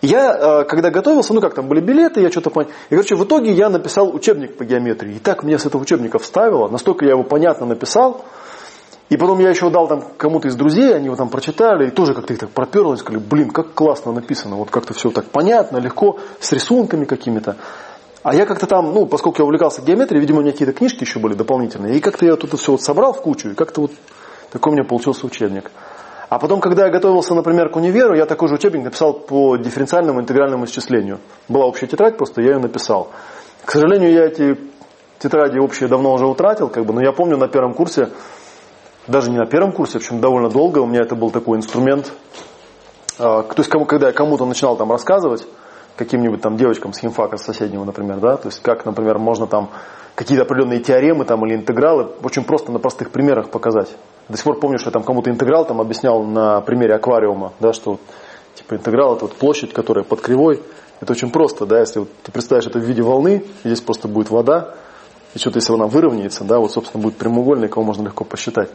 Я, 0.00 0.62
э, 0.62 0.64
когда 0.64 0.90
готовился, 0.90 1.34
ну 1.34 1.40
как 1.40 1.54
там 1.54 1.68
были 1.68 1.80
билеты, 1.80 2.22
я 2.22 2.30
что-то 2.30 2.50
понял. 2.50 2.70
И, 2.88 2.94
короче, 2.94 3.16
в 3.16 3.24
итоге 3.24 3.52
я 3.52 3.68
написал 3.68 4.14
учебник 4.14 4.56
по 4.56 4.64
геометрии. 4.64 5.16
И 5.16 5.18
так 5.18 5.42
меня 5.42 5.58
с 5.58 5.66
этого 5.66 5.82
учебника 5.82 6.18
вставило, 6.18 6.68
настолько 6.68 7.04
я 7.04 7.12
его 7.12 7.22
понятно 7.22 7.66
написал. 7.66 8.24
И 9.10 9.16
потом 9.16 9.40
я 9.40 9.50
еще 9.50 9.70
дал 9.70 9.88
там 9.88 10.04
кому-то 10.16 10.46
из 10.46 10.54
друзей, 10.54 10.94
они 10.94 11.06
его 11.06 11.16
там 11.16 11.28
прочитали, 11.28 11.88
и 11.88 11.90
тоже 11.90 12.14
как-то 12.14 12.32
их 12.32 12.38
так 12.38 12.50
проперло, 12.50 12.94
и 12.94 12.96
сказали, 12.96 13.20
блин, 13.20 13.50
как 13.50 13.74
классно 13.74 14.12
написано, 14.12 14.54
вот 14.54 14.70
как-то 14.70 14.94
все 14.94 15.10
так 15.10 15.26
понятно, 15.26 15.78
легко, 15.78 16.18
с 16.38 16.52
рисунками 16.52 17.04
какими-то. 17.04 17.56
А 18.22 18.34
я 18.34 18.46
как-то 18.46 18.66
там, 18.66 18.94
ну, 18.94 19.06
поскольку 19.06 19.42
я 19.42 19.44
увлекался 19.44 19.82
геометрией, 19.82 20.20
видимо, 20.20 20.38
у 20.38 20.42
меня 20.42 20.52
какие-то 20.52 20.72
книжки 20.72 21.02
еще 21.02 21.18
были 21.18 21.34
дополнительные, 21.34 21.96
и 21.96 22.00
как-то 22.00 22.24
я 22.24 22.36
тут 22.36 22.56
все 22.58 22.72
вот 22.72 22.82
собрал 22.82 23.12
в 23.12 23.20
кучу, 23.20 23.48
и 23.50 23.54
как-то 23.54 23.80
вот 23.82 23.90
такой 24.52 24.70
у 24.70 24.76
меня 24.76 24.84
получился 24.84 25.26
учебник. 25.26 25.72
А 26.28 26.38
потом, 26.38 26.60
когда 26.60 26.86
я 26.86 26.92
готовился, 26.92 27.34
например, 27.34 27.70
к 27.70 27.76
универу, 27.76 28.14
я 28.14 28.26
такой 28.26 28.46
же 28.48 28.54
учебник 28.54 28.84
написал 28.84 29.12
по 29.12 29.56
дифференциальному 29.56 30.20
интегральному 30.20 30.66
исчислению. 30.66 31.18
Была 31.48 31.66
общая 31.66 31.88
тетрадь, 31.88 32.16
просто 32.16 32.42
я 32.42 32.52
ее 32.52 32.58
написал. 32.58 33.08
К 33.64 33.72
сожалению, 33.72 34.12
я 34.12 34.26
эти 34.26 34.56
тетради 35.18 35.58
общие 35.58 35.88
давно 35.88 36.12
уже 36.12 36.26
утратил, 36.26 36.68
как 36.68 36.84
бы, 36.84 36.92
но 36.92 37.02
я 37.02 37.10
помню 37.10 37.36
на 37.36 37.48
первом 37.48 37.74
курсе, 37.74 38.10
даже 39.10 39.30
не 39.30 39.38
на 39.38 39.46
первом 39.46 39.72
курсе, 39.72 39.94
в 39.94 40.02
общем, 40.02 40.20
довольно 40.20 40.48
долго 40.48 40.78
у 40.78 40.86
меня 40.86 41.00
это 41.02 41.16
был 41.16 41.30
такой 41.30 41.58
инструмент. 41.58 42.12
А, 43.18 43.42
то 43.42 43.54
есть, 43.58 43.68
когда 43.68 44.06
я 44.08 44.12
кому-то 44.12 44.46
начинал 44.46 44.76
там 44.76 44.90
рассказывать, 44.90 45.46
каким-нибудь 45.96 46.40
там 46.40 46.56
девочкам 46.56 46.92
с 46.92 46.98
химфака 46.98 47.36
соседнего, 47.36 47.84
например, 47.84 48.20
да, 48.20 48.36
то 48.36 48.48
есть 48.48 48.62
как, 48.62 48.86
например, 48.86 49.18
можно 49.18 49.46
там 49.46 49.70
какие-то 50.14 50.44
определенные 50.44 50.80
теоремы 50.80 51.24
там 51.24 51.44
или 51.44 51.54
интегралы 51.54 52.08
очень 52.22 52.44
просто 52.44 52.72
на 52.72 52.78
простых 52.78 53.10
примерах 53.10 53.50
показать. 53.50 53.94
До 54.28 54.36
сих 54.36 54.44
пор 54.44 54.60
помню, 54.60 54.78
что 54.78 54.88
я 54.88 54.92
там 54.92 55.02
кому-то 55.02 55.30
интеграл 55.30 55.66
там 55.66 55.80
объяснял 55.80 56.22
на 56.22 56.60
примере 56.62 56.94
аквариума, 56.94 57.52
да, 57.60 57.72
что 57.72 57.98
типа 58.54 58.74
интеграл 58.74 59.16
это 59.16 59.26
вот 59.26 59.34
площадь, 59.34 59.72
которая 59.72 60.04
под 60.04 60.20
кривой, 60.20 60.62
это 61.00 61.12
очень 61.12 61.30
просто, 61.30 61.66
да, 61.66 61.80
если 61.80 62.00
вот 62.00 62.08
ты 62.22 62.32
представляешь 62.32 62.66
это 62.66 62.78
в 62.78 62.82
виде 62.82 63.02
волны, 63.02 63.44
здесь 63.64 63.80
просто 63.80 64.08
будет 64.08 64.30
вода, 64.30 64.74
и 65.34 65.38
что-то 65.38 65.58
если 65.58 65.74
она 65.74 65.86
выровняется, 65.86 66.44
да, 66.44 66.58
вот 66.58 66.72
собственно 66.72 67.02
будет 67.02 67.16
прямоугольник, 67.16 67.72
его 67.72 67.84
можно 67.84 68.04
легко 68.04 68.24
посчитать. 68.24 68.70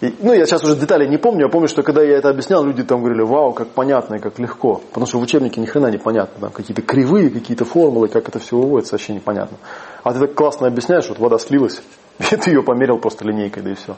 И, 0.00 0.14
ну, 0.20 0.32
я 0.32 0.46
сейчас 0.46 0.62
уже 0.62 0.76
деталей 0.76 1.08
не 1.08 1.16
помню, 1.16 1.46
я 1.46 1.48
помню, 1.48 1.66
что 1.66 1.82
когда 1.82 2.02
я 2.02 2.16
это 2.18 2.28
объяснял, 2.28 2.64
люди 2.64 2.84
там 2.84 3.00
говорили, 3.00 3.22
вау, 3.22 3.52
как 3.52 3.68
понятно 3.68 4.16
и 4.16 4.18
как 4.20 4.38
легко. 4.38 4.80
Потому 4.90 5.06
что 5.06 5.18
в 5.18 5.22
учебнике 5.22 5.60
ни 5.60 5.66
хрена 5.66 5.88
не 5.88 5.98
понятно. 5.98 6.40
Там 6.40 6.50
какие-то 6.50 6.82
кривые, 6.82 7.30
какие-то 7.30 7.64
формулы, 7.64 8.06
как 8.06 8.28
это 8.28 8.38
все 8.38 8.56
выводится, 8.56 8.94
вообще 8.94 9.14
непонятно. 9.14 9.58
А 10.04 10.12
ты 10.12 10.20
так 10.20 10.34
классно 10.34 10.68
объясняешь, 10.68 11.08
вот 11.08 11.18
вода 11.18 11.38
слилась, 11.38 11.82
и 12.18 12.36
ты 12.36 12.50
ее 12.50 12.62
померил 12.62 12.98
просто 12.98 13.24
линейкой, 13.24 13.64
да 13.64 13.70
и 13.70 13.74
все. 13.74 13.96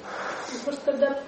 Просто 0.64 0.80
когда 0.86 1.18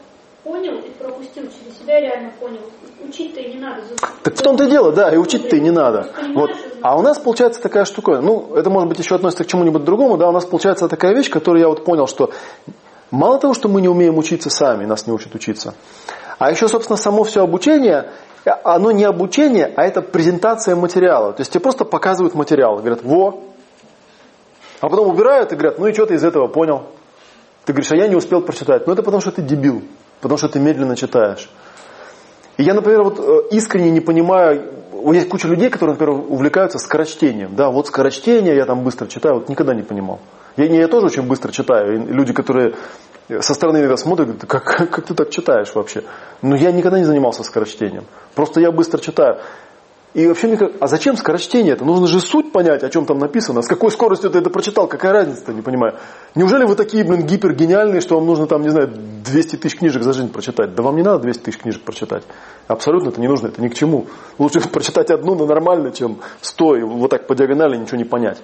понял 0.43 0.79
и 0.79 0.89
пропустил 0.91 1.45
через 1.45 1.79
себя, 1.79 2.01
реально 2.01 2.33
понял. 2.41 2.61
Учить-то 3.07 3.41
и 3.41 3.55
не 3.55 3.61
надо. 3.61 3.83
Так 4.23 4.35
в 4.35 4.43
том-то 4.43 4.65
и 4.65 4.71
дело, 4.71 4.93
да, 4.93 5.13
и 5.13 5.19
учить-то 5.19 5.57
и 5.57 5.61
не 5.61 5.73
надо. 5.73 6.09
Вот. 6.35 6.51
А 6.81 6.97
у 6.97 7.03
нас 7.03 7.19
получается 7.19 7.61
такая 7.61 7.85
штука, 7.85 8.21
ну, 8.23 8.55
это 8.55 8.71
может 8.71 8.89
быть 8.89 8.99
еще 8.99 9.17
относится 9.17 9.45
к 9.45 9.49
чему-нибудь 9.49 9.85
другому, 9.85 10.17
да, 10.17 10.29
у 10.29 10.33
нас 10.33 10.47
получается 10.47 10.89
такая 10.89 11.13
вещь, 11.13 11.29
которую 11.29 11.61
я 11.61 11.69
вот 11.69 11.85
понял, 11.85 12.07
что 12.07 12.31
Мало 13.13 13.39
того, 13.39 13.53
что 13.53 13.69
мы 13.69 13.83
не 13.83 13.89
умеем 13.89 14.17
учиться 14.17 14.49
сами, 14.49 14.87
нас 14.87 15.07
не 15.07 15.13
учат 15.13 15.35
учиться, 15.35 15.75
а 16.39 16.51
еще, 16.51 16.67
собственно, 16.67 16.97
само 16.97 17.25
все 17.25 17.43
обучение, 17.43 18.11
оно 18.65 18.91
не 18.91 19.05
обучение, 19.05 19.73
а 19.77 19.85
это 19.85 20.01
презентация 20.01 20.75
материала. 20.77 21.35
То 21.35 21.43
есть 21.43 21.53
тебе 21.53 21.61
просто 21.61 21.85
показывают 21.85 22.35
материал, 22.35 22.79
говорят, 22.79 23.05
во, 23.05 23.45
а 24.81 24.89
потом 24.89 25.09
убирают 25.09 25.53
и 25.53 25.57
говорят, 25.57 25.79
ну 25.79 25.87
и 25.87 25.93
что 25.93 26.07
ты 26.07 26.15
из 26.15 26.25
этого 26.25 26.49
понял? 26.49 26.87
Ты 27.67 27.75
говоришь, 27.75 27.93
а 27.93 27.97
я 27.97 28.09
не 28.09 28.17
успел 28.17 28.41
прочитать. 28.41 28.87
Ну 28.87 28.95
это 28.95 29.03
потому, 29.03 29.21
что 29.21 29.31
ты 29.31 29.43
дебил, 29.43 29.83
потому 30.23 30.39
что 30.39 30.49
ты 30.49 30.59
медленно 30.59 30.97
читаешь. 30.97 31.51
И 32.57 32.65
я, 32.65 32.73
например, 32.73 33.03
вот 33.03 33.21
э, 33.21 33.55
искренне 33.55 33.91
не 33.91 34.01
понимаю, 34.01 34.73
есть 35.13 35.29
куча 35.29 35.49
людей, 35.49 35.69
которые, 35.69 35.97
например, 35.97 36.25
увлекаются 36.29 36.79
скорочтением. 36.79 37.55
Да, 37.55 37.71
вот 37.71 37.87
скорочтение, 37.89 38.57
я 38.57 38.65
там 38.65 38.83
быстро 38.83 39.07
читаю, 39.07 39.37
вот 39.37 39.49
никогда 39.49 39.75
не 39.75 39.83
понимал. 39.83 40.19
Я, 40.57 40.65
я 40.67 40.89
тоже 40.89 41.07
очень 41.07 41.23
быстро 41.23 41.53
читаю. 41.53 41.95
И 41.95 42.13
люди, 42.13 42.33
которые 42.33 42.75
со 43.41 43.55
стороны 43.55 43.79
иногда 43.79 43.97
смотрят, 43.97 44.29
говорят, 44.29 44.47
как, 44.47 44.65
как, 44.65 44.91
как 44.91 45.05
ты 45.07 45.15
так 45.15 45.31
читаешь 45.31 45.75
вообще? 45.75 46.05
Но 46.43 46.57
я 46.57 46.73
никогда 46.73 46.99
не 46.99 47.05
занимался 47.05 47.43
скорочтением. 47.43 48.05
Просто 48.35 48.61
я 48.61 48.71
быстро 48.71 48.99
читаю. 48.99 49.39
И 50.15 50.27
вообще 50.27 50.47
мне 50.47 50.59
кажется, 50.59 50.79
а 50.79 50.89
зачем 50.89 51.17
скорочтение 51.17 51.73
это? 51.73 51.87
Нужно 51.87 52.07
же 52.07 52.21
суть 52.21 52.53
понять, 52.53 52.83
о 52.83 52.91
чем 52.91 53.07
там 53.07 53.19
написано. 53.19 53.63
С 53.63 53.67
какой 53.67 53.91
скоростью 53.91 54.29
ты 54.29 54.41
это 54.41 54.51
прочитал, 54.51 54.87
какая 54.87 55.13
разница-то, 55.13 55.55
не 55.55 55.63
понимаю. 55.63 55.95
Неужели 56.35 56.65
вы 56.65 56.75
такие, 56.75 57.03
блин, 57.03 57.23
гипергениальные, 57.23 58.03
что 58.03 58.17
вам 58.17 58.27
нужно 58.27 58.47
там, 58.47 58.61
не 58.61 58.69
знаю, 58.69 58.93
200 59.25 59.57
тысяч 59.57 59.79
книжек 59.79 60.03
за 60.03 60.13
жизнь 60.13 60.31
прочитать? 60.31 60.75
Да 60.75 60.83
вам 60.83 60.97
не 60.97 61.03
надо 61.03 61.21
200 61.21 61.43
тысяч 61.43 61.59
книжек 61.59 61.83
прочитать. 61.83 62.25
Абсолютно 62.67 63.09
это 63.09 63.23
не 63.23 63.29
нужно, 63.29 63.47
это 63.47 63.63
ни 63.63 63.69
к 63.69 63.75
чему. 63.75 64.07
Лучше 64.39 64.61
прочитать 64.69 65.11
одну, 65.11 65.35
но 65.35 65.47
нормально, 65.47 65.93
чем 65.93 66.19
100 66.43 66.77
и 66.77 66.83
вот 66.83 67.11
так 67.11 67.27
по 67.27 67.35
диагонали 67.35 67.79
ничего 67.79 67.97
не 67.97 68.05
понять. 68.05 68.43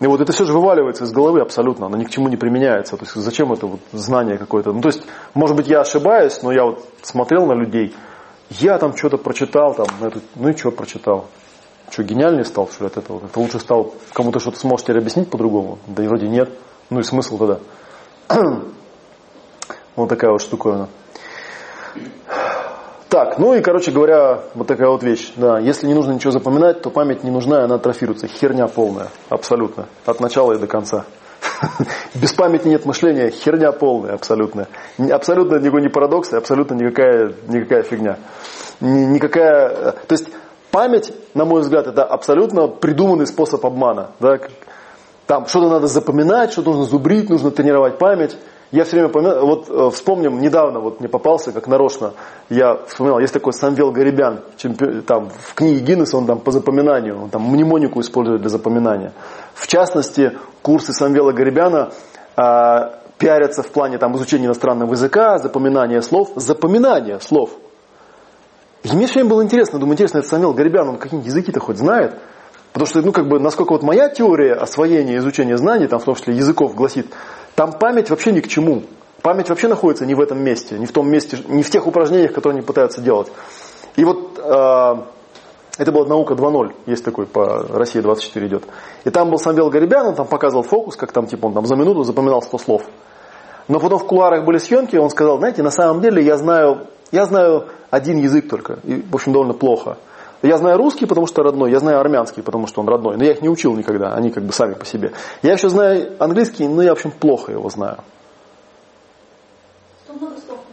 И 0.00 0.06
вот 0.06 0.20
это 0.20 0.32
все 0.32 0.44
же 0.44 0.52
вываливается 0.52 1.04
из 1.04 1.12
головы 1.12 1.40
абсолютно, 1.40 1.86
оно 1.86 1.96
ни 1.96 2.04
к 2.04 2.10
чему 2.10 2.28
не 2.28 2.36
применяется. 2.36 2.96
То 2.96 3.04
есть 3.04 3.14
зачем 3.14 3.52
это 3.52 3.66
вот 3.66 3.80
знание 3.92 4.38
какое-то? 4.38 4.72
Ну 4.72 4.80
то 4.80 4.88
есть, 4.88 5.04
может 5.34 5.56
быть, 5.56 5.68
я 5.68 5.80
ошибаюсь, 5.80 6.42
но 6.42 6.52
я 6.52 6.64
вот 6.64 6.84
смотрел 7.02 7.46
на 7.46 7.52
людей, 7.52 7.94
я 8.50 8.78
там 8.78 8.96
что-то 8.96 9.18
прочитал, 9.18 9.74
там, 9.74 9.86
ну, 10.00 10.10
ну 10.34 10.48
и 10.48 10.56
что 10.56 10.70
прочитал? 10.70 11.26
Что, 11.90 12.02
гениальный 12.02 12.44
стал, 12.44 12.68
что 12.68 12.84
ли, 12.84 12.86
от 12.88 12.96
этого? 12.96 13.20
Как-то 13.20 13.40
лучше 13.40 13.60
стал, 13.60 13.94
кому-то 14.12 14.40
что-то 14.40 14.58
сможешь 14.58 14.84
теперь 14.84 14.98
объяснить 14.98 15.30
по-другому? 15.30 15.78
Да 15.86 16.02
и 16.02 16.08
вроде 16.08 16.28
нет. 16.28 16.50
Ну 16.90 17.00
и 17.00 17.02
смысл 17.02 17.38
тогда? 17.38 17.60
вот 19.96 20.08
такая 20.08 20.32
вот 20.32 20.40
штуковина. 20.40 20.88
Так, 23.14 23.38
ну 23.38 23.54
и, 23.54 23.60
короче 23.60 23.92
говоря, 23.92 24.40
вот 24.56 24.66
такая 24.66 24.88
вот 24.88 25.04
вещь. 25.04 25.34
Да, 25.36 25.60
если 25.60 25.86
не 25.86 25.94
нужно 25.94 26.14
ничего 26.14 26.32
запоминать, 26.32 26.82
то 26.82 26.90
память 26.90 27.22
не 27.22 27.30
нужна, 27.30 27.62
она 27.62 27.76
атрофируется. 27.76 28.26
Херня 28.26 28.66
полная, 28.66 29.06
абсолютно. 29.28 29.86
От 30.04 30.18
начала 30.18 30.54
и 30.54 30.58
до 30.58 30.66
конца. 30.66 31.04
Без 32.16 32.32
памяти 32.32 32.66
нет 32.66 32.84
мышления, 32.86 33.30
херня 33.30 33.70
полная, 33.70 34.14
абсолютно. 34.14 34.66
Абсолютно 34.98 35.58
никакой 35.58 35.82
не 35.82 35.90
парадокс, 35.90 36.32
абсолютно 36.32 36.74
никакая, 36.74 37.34
никакая 37.46 37.84
фигня. 37.84 38.18
Никакая, 38.80 39.92
то 39.92 40.12
есть 40.12 40.26
память, 40.72 41.12
на 41.34 41.44
мой 41.44 41.60
взгляд, 41.60 41.86
это 41.86 42.02
абсолютно 42.02 42.66
придуманный 42.66 43.28
способ 43.28 43.64
обмана. 43.64 44.10
Да? 44.18 44.40
Там 45.28 45.46
что-то 45.46 45.68
надо 45.68 45.86
запоминать, 45.86 46.50
что-то 46.50 46.70
нужно 46.70 46.86
зубрить, 46.86 47.30
нужно 47.30 47.52
тренировать 47.52 47.96
память. 47.96 48.36
Я 48.74 48.82
все 48.82 48.96
время 48.96 49.08
помню, 49.08 49.40
вот 49.40 49.70
э, 49.70 49.90
вспомним, 49.92 50.40
недавно 50.40 50.80
вот 50.80 50.98
мне 50.98 51.08
попался, 51.08 51.52
как 51.52 51.68
нарочно, 51.68 52.14
я 52.50 52.74
вспоминал, 52.88 53.20
есть 53.20 53.32
такой 53.32 53.52
Самвел 53.52 53.92
Гарибян, 53.92 54.40
чемпион, 54.56 55.02
там 55.02 55.30
в 55.30 55.54
книге 55.54 55.78
Гиннесса 55.78 56.16
он 56.16 56.26
там 56.26 56.40
по 56.40 56.50
запоминанию, 56.50 57.22
он 57.22 57.30
там 57.30 57.48
мнемонику 57.48 58.00
использует 58.00 58.40
для 58.40 58.50
запоминания. 58.50 59.12
В 59.54 59.68
частности, 59.68 60.36
курсы 60.60 60.92
Самвела 60.92 61.30
Гарибяна 61.30 61.92
а, 62.34 62.98
пиарятся 63.16 63.62
в 63.62 63.68
плане 63.68 63.98
там, 63.98 64.16
изучения 64.16 64.46
иностранного 64.46 64.90
языка, 64.90 65.38
запоминания 65.38 66.00
слов, 66.00 66.32
запоминания 66.34 67.20
слов. 67.20 67.50
И 68.82 68.92
мне 68.92 69.06
все 69.06 69.20
время 69.20 69.30
было 69.30 69.44
интересно, 69.44 69.78
думаю, 69.78 69.94
интересно, 69.94 70.18
это 70.18 70.26
Самвел 70.26 70.52
Гарибян, 70.52 70.88
он 70.88 70.96
какие-нибудь 70.96 71.28
языки-то 71.28 71.60
хоть 71.60 71.76
знает? 71.76 72.18
Потому 72.72 72.88
что, 72.88 73.02
ну, 73.02 73.12
как 73.12 73.28
бы, 73.28 73.38
насколько 73.38 73.70
вот 73.70 73.84
моя 73.84 74.08
теория 74.08 74.52
освоения, 74.52 75.18
изучения 75.18 75.56
знаний, 75.56 75.86
там, 75.86 76.00
в 76.00 76.04
том 76.04 76.16
числе 76.16 76.34
языков, 76.34 76.74
гласит, 76.74 77.06
там 77.54 77.72
память 77.72 78.10
вообще 78.10 78.32
ни 78.32 78.40
к 78.40 78.48
чему. 78.48 78.82
Память 79.22 79.48
вообще 79.48 79.68
находится 79.68 80.04
не 80.04 80.14
в 80.14 80.20
этом 80.20 80.42
месте, 80.42 80.78
не 80.78 80.86
в 80.86 80.92
том 80.92 81.08
месте, 81.10 81.38
не 81.48 81.62
в 81.62 81.70
тех 81.70 81.86
упражнениях, 81.86 82.34
которые 82.34 82.58
они 82.58 82.66
пытаются 82.66 83.00
делать. 83.00 83.28
И 83.96 84.04
вот 84.04 84.38
э, 84.38 84.94
это 85.78 85.92
была 85.92 86.06
наука 86.06 86.34
2.0, 86.34 86.74
есть 86.86 87.04
такой 87.04 87.26
по 87.26 87.62
России 87.62 88.00
24 88.00 88.46
идет. 88.46 88.64
И 89.04 89.10
там 89.10 89.30
был 89.30 89.38
Самвел 89.38 89.70
Гарибян, 89.70 90.08
он 90.08 90.14
там 90.14 90.26
показывал 90.26 90.62
фокус, 90.62 90.96
как 90.96 91.12
там 91.12 91.26
типа 91.26 91.46
он 91.46 91.54
там 91.54 91.66
за 91.66 91.74
минуту 91.74 92.02
запоминал 92.02 92.42
100 92.42 92.58
слов. 92.58 92.82
Но 93.66 93.80
потом 93.80 93.98
в 93.98 94.06
кулуарах 94.06 94.44
были 94.44 94.58
съемки, 94.58 94.96
он 94.96 95.08
сказал, 95.10 95.38
знаете, 95.38 95.62
на 95.62 95.70
самом 95.70 96.02
деле 96.02 96.22
я 96.22 96.36
знаю, 96.36 96.86
я 97.12 97.24
знаю 97.24 97.68
один 97.90 98.18
язык 98.18 98.48
только, 98.48 98.78
и, 98.84 99.02
в 99.02 99.14
общем, 99.14 99.32
довольно 99.32 99.54
плохо. 99.54 99.96
Я 100.44 100.58
знаю 100.58 100.76
русский, 100.76 101.06
потому 101.06 101.26
что 101.26 101.42
родной, 101.42 101.70
я 101.70 101.80
знаю 101.80 102.00
армянский, 102.00 102.42
потому 102.42 102.66
что 102.66 102.82
он 102.82 102.88
родной, 102.88 103.16
но 103.16 103.24
я 103.24 103.32
их 103.32 103.40
не 103.40 103.48
учил 103.48 103.74
никогда, 103.74 104.14
они 104.14 104.30
как 104.30 104.44
бы 104.44 104.52
сами 104.52 104.74
по 104.74 104.84
себе. 104.84 105.12
Я 105.42 105.52
еще 105.52 105.70
знаю 105.70 106.12
английский, 106.18 106.68
но 106.68 106.82
я, 106.82 106.90
в 106.90 106.98
общем, 106.98 107.12
плохо 107.12 107.52
его 107.52 107.70
знаю. 107.70 108.00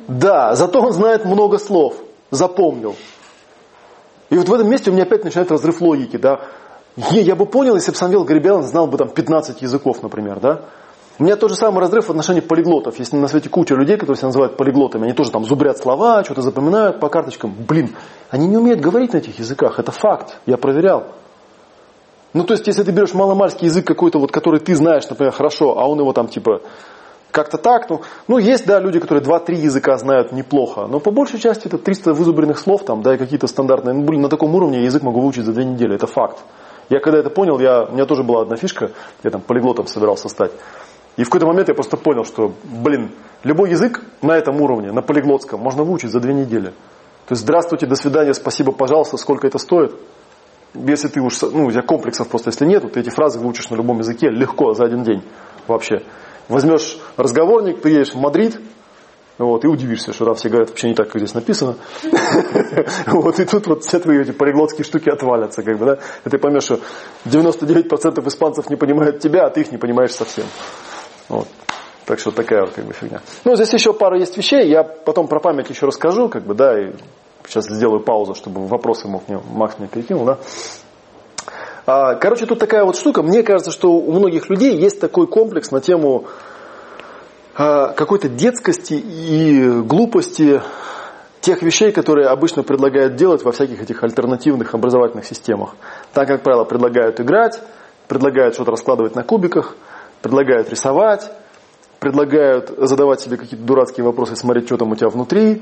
Да, 0.09 0.55
зато 0.55 0.81
он 0.81 0.91
знает 0.91 1.23
много 1.23 1.57
слов, 1.57 1.95
запомнил. 2.31 2.97
И 4.29 4.37
вот 4.37 4.49
в 4.49 4.53
этом 4.53 4.69
месте 4.69 4.89
у 4.89 4.93
меня 4.93 5.03
опять 5.03 5.23
начинает 5.23 5.49
разрыв 5.49 5.79
логики, 5.79 6.17
да. 6.17 6.41
Я 6.97 7.37
бы 7.37 7.45
понял, 7.45 7.75
если 7.75 7.91
бы 7.91 7.97
Самвел 7.97 8.25
Гребелин 8.25 8.63
знал 8.63 8.87
бы 8.87 8.97
там 8.97 9.07
15 9.07 9.61
языков, 9.61 10.03
например, 10.03 10.41
да. 10.41 10.65
У 11.19 11.23
меня 11.23 11.35
тот 11.35 11.51
же 11.51 11.55
самый 11.55 11.79
разрыв 11.79 12.05
в 12.05 12.09
отношении 12.09 12.39
полиглотов. 12.39 12.97
Есть 12.97 13.13
на 13.13 13.27
свете 13.27 13.49
куча 13.49 13.75
людей, 13.75 13.97
которые 13.97 14.17
себя 14.17 14.27
называют 14.27 14.57
полиглотами. 14.57 15.05
Они 15.05 15.13
тоже 15.13 15.31
там 15.31 15.45
зубрят 15.45 15.77
слова, 15.77 16.23
что-то 16.23 16.41
запоминают 16.41 16.99
по 16.99 17.09
карточкам. 17.09 17.53
Блин, 17.67 17.95
они 18.29 18.47
не 18.47 18.57
умеют 18.57 18.79
говорить 18.79 19.13
на 19.13 19.17
этих 19.17 19.37
языках. 19.37 19.79
Это 19.79 19.91
факт. 19.91 20.37
Я 20.45 20.57
проверял. 20.57 21.07
Ну, 22.33 22.43
то 22.43 22.53
есть, 22.53 22.65
если 22.65 22.83
ты 22.83 22.91
берешь 22.91 23.13
маломальский 23.13 23.67
язык 23.67 23.85
какой-то, 23.85 24.19
вот, 24.19 24.31
который 24.31 24.59
ты 24.59 24.75
знаешь, 24.75 25.07
например, 25.09 25.33
хорошо, 25.33 25.77
а 25.77 25.85
он 25.87 25.99
его 25.99 26.13
там 26.13 26.27
типа 26.27 26.61
как-то 27.31 27.57
так, 27.57 27.89
ну, 27.89 28.01
ну, 28.27 28.37
есть, 28.37 28.65
да, 28.65 28.79
люди, 28.79 28.99
которые 28.99 29.23
2-3 29.23 29.55
языка 29.55 29.97
знают 29.97 30.31
неплохо, 30.31 30.87
но 30.87 30.99
по 30.99 31.11
большей 31.11 31.39
части 31.39 31.67
это 31.67 31.77
300 31.77 32.13
вызубренных 32.13 32.59
слов, 32.59 32.83
там, 32.83 33.01
да, 33.01 33.15
и 33.15 33.17
какие-то 33.17 33.47
стандартные, 33.47 33.93
ну, 33.93 34.03
блин, 34.03 34.21
на 34.21 34.29
таком 34.29 34.53
уровне 34.53 34.79
я 34.79 34.85
язык 34.85 35.01
могу 35.01 35.21
выучить 35.21 35.45
за 35.45 35.53
две 35.53 35.63
недели, 35.63 35.95
это 35.95 36.07
факт. 36.07 36.39
Я 36.89 36.99
когда 36.99 37.19
это 37.19 37.29
понял, 37.29 37.57
я, 37.59 37.83
у 37.83 37.93
меня 37.93 38.05
тоже 38.05 38.23
была 38.23 38.41
одна 38.41 38.57
фишка, 38.57 38.91
я 39.23 39.29
там 39.29 39.41
полиглотом 39.41 39.87
собирался 39.87 40.27
стать. 40.27 40.51
И 41.17 41.23
в 41.23 41.25
какой-то 41.25 41.47
момент 41.47 41.67
я 41.67 41.73
просто 41.73 41.97
понял, 41.97 42.23
что, 42.23 42.53
блин, 42.63 43.11
любой 43.43 43.71
язык 43.71 44.01
на 44.21 44.37
этом 44.37 44.61
уровне, 44.61 44.91
на 44.91 45.01
полиглотском, 45.01 45.59
можно 45.59 45.83
выучить 45.83 46.11
за 46.11 46.19
две 46.19 46.33
недели. 46.33 46.69
То 47.27 47.33
есть, 47.33 47.43
здравствуйте, 47.43 47.85
до 47.85 47.95
свидания, 47.95 48.33
спасибо, 48.33 48.71
пожалуйста, 48.71 49.17
сколько 49.17 49.47
это 49.47 49.57
стоит? 49.57 49.93
Если 50.73 51.09
ты 51.09 51.21
уж, 51.21 51.41
ну, 51.41 51.65
у 51.65 51.71
тебя 51.71 51.81
комплексов 51.81 52.29
просто, 52.29 52.49
если 52.49 52.65
нет, 52.65 52.91
ты 52.93 53.01
эти 53.01 53.09
фразы 53.09 53.39
выучишь 53.39 53.69
на 53.69 53.75
любом 53.75 53.99
языке 53.99 54.29
легко, 54.29 54.73
за 54.73 54.85
один 54.85 55.03
день 55.03 55.21
вообще. 55.67 56.03
Возьмешь 56.47 56.97
разговорник, 57.17 57.81
приедешь 57.81 58.13
в 58.13 58.17
Мадрид, 58.19 58.59
вот, 59.37 59.65
и 59.65 59.67
удивишься, 59.67 60.13
что 60.13 60.25
там 60.25 60.35
все 60.35 60.49
говорят 60.49 60.69
вообще 60.69 60.89
не 60.89 60.93
так, 60.93 61.09
как 61.09 61.19
здесь 61.19 61.33
написано. 61.33 61.75
Вот, 63.07 63.39
и 63.39 63.45
тут 63.45 63.67
вот 63.67 63.83
все 63.83 63.99
твои 63.99 64.21
эти 64.21 64.31
полиглотские 64.31 64.85
штуки 64.85 65.09
отвалятся, 65.09 65.63
как 65.63 65.77
бы, 65.77 65.85
да. 65.85 65.99
И 66.25 66.29
ты 66.29 66.37
поймешь, 66.37 66.63
что 66.63 66.79
99% 67.25 68.27
испанцев 68.27 68.69
не 68.69 68.75
понимают 68.75 69.19
тебя, 69.19 69.45
а 69.45 69.49
ты 69.49 69.61
их 69.61 69.71
не 69.71 69.77
понимаешь 69.77 70.11
совсем. 70.11 70.45
Вот. 71.29 71.47
Так 72.05 72.19
что 72.19 72.31
такая 72.31 72.61
вот 72.61 72.71
как 72.71 72.85
бы 72.85 72.93
фигня. 72.93 73.21
Ну, 73.45 73.55
здесь 73.55 73.71
еще 73.73 73.93
пара 73.93 74.17
есть 74.17 74.35
вещей, 74.35 74.67
я 74.67 74.83
потом 74.83 75.27
про 75.27 75.39
память 75.39 75.69
еще 75.69 75.85
расскажу, 75.85 76.29
как 76.29 76.43
бы, 76.43 76.53
да, 76.53 76.79
и 76.79 76.91
сейчас 77.47 77.65
сделаю 77.65 78.01
паузу, 78.01 78.35
чтобы 78.35 78.65
вопросы 78.67 79.07
мог 79.07 79.27
мне, 79.27 79.39
Макс 79.53 79.77
мне 79.77 79.87
перекинул, 79.87 80.25
да. 80.25 80.37
А, 81.85 82.15
короче, 82.15 82.45
тут 82.45 82.59
такая 82.59 82.85
вот 82.85 82.95
штука. 82.97 83.23
Мне 83.23 83.43
кажется, 83.43 83.71
что 83.71 83.93
у 83.93 84.11
многих 84.11 84.49
людей 84.49 84.75
есть 84.77 84.99
такой 84.99 85.27
комплекс 85.27 85.71
на 85.71 85.81
тему 85.81 86.25
а, 87.55 87.93
какой-то 87.93 88.29
детскости 88.29 88.93
и 88.93 89.81
глупости 89.81 90.61
тех 91.39 91.61
вещей, 91.63 91.91
которые 91.91 92.27
обычно 92.27 92.61
предлагают 92.61 93.15
делать 93.15 93.43
во 93.43 93.51
всяких 93.51 93.81
этих 93.81 94.03
альтернативных 94.03 94.73
образовательных 94.75 95.25
системах. 95.25 95.75
Так, 96.13 96.27
как 96.27 96.43
правило, 96.43 96.65
предлагают 96.65 97.19
играть, 97.19 97.59
предлагают 98.07 98.53
что-то 98.55 98.71
раскладывать 98.71 99.15
на 99.15 99.23
кубиках– 99.23 99.75
предлагают 100.21 100.69
рисовать, 100.69 101.31
предлагают 101.99 102.71
задавать 102.77 103.21
себе 103.21 103.37
какие-то 103.37 103.65
дурацкие 103.65 104.05
вопросы, 104.05 104.35
смотреть, 104.35 104.65
что 104.65 104.77
там 104.77 104.91
у 104.91 104.95
тебя 104.95 105.09
внутри, 105.09 105.61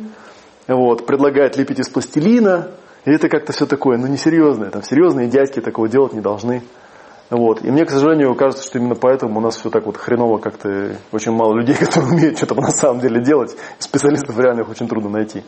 вот, 0.67 1.05
предлагают 1.05 1.57
лепить 1.57 1.79
из 1.79 1.89
пластилина, 1.89 2.71
и 3.05 3.11
это 3.11 3.29
как-то 3.29 3.53
все 3.53 3.65
такое, 3.65 3.97
ну 3.97 4.07
несерьезное, 4.07 4.69
там 4.69 4.83
серьезные 4.83 5.27
дядьки 5.27 5.59
такого 5.61 5.87
делать 5.87 6.13
не 6.13 6.21
должны. 6.21 6.63
Вот. 7.29 7.63
И 7.63 7.69
мне, 7.69 7.85
к 7.85 7.91
сожалению, 7.91 8.33
кажется, 8.33 8.65
что 8.65 8.79
именно 8.79 8.95
поэтому 8.95 9.37
у 9.37 9.41
нас 9.41 9.57
все 9.57 9.69
так 9.69 9.85
вот 9.85 9.97
хреново 9.97 10.39
как-то 10.39 10.95
очень 11.11 11.31
мало 11.31 11.53
людей, 11.53 11.75
которые 11.79 12.11
умеют 12.11 12.37
что-то 12.37 12.55
на 12.55 12.71
самом 12.71 13.01
деле 13.01 13.21
делать. 13.21 13.55
Специалистов 13.77 14.37
реально 14.39 14.61
их 14.61 14.69
очень 14.69 14.87
трудно 14.87 15.09
найти. 15.09 15.43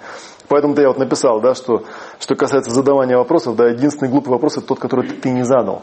Поэтому-то 0.47 0.82
я 0.82 0.89
вот 0.89 0.99
написал, 0.99 1.41
да, 1.41 1.55
что, 1.55 1.84
что 2.20 2.36
касается 2.36 2.72
задавания 2.72 3.18
вопросов, 3.18 3.55
да, 3.55 3.70
единственный 3.70 4.09
глупый 4.09 4.30
вопрос 4.30 4.57
это 4.57 4.68
тот, 4.68 4.80
который 4.80 5.09
ты 5.09 5.32
не 5.32 5.43
задал. 5.43 5.82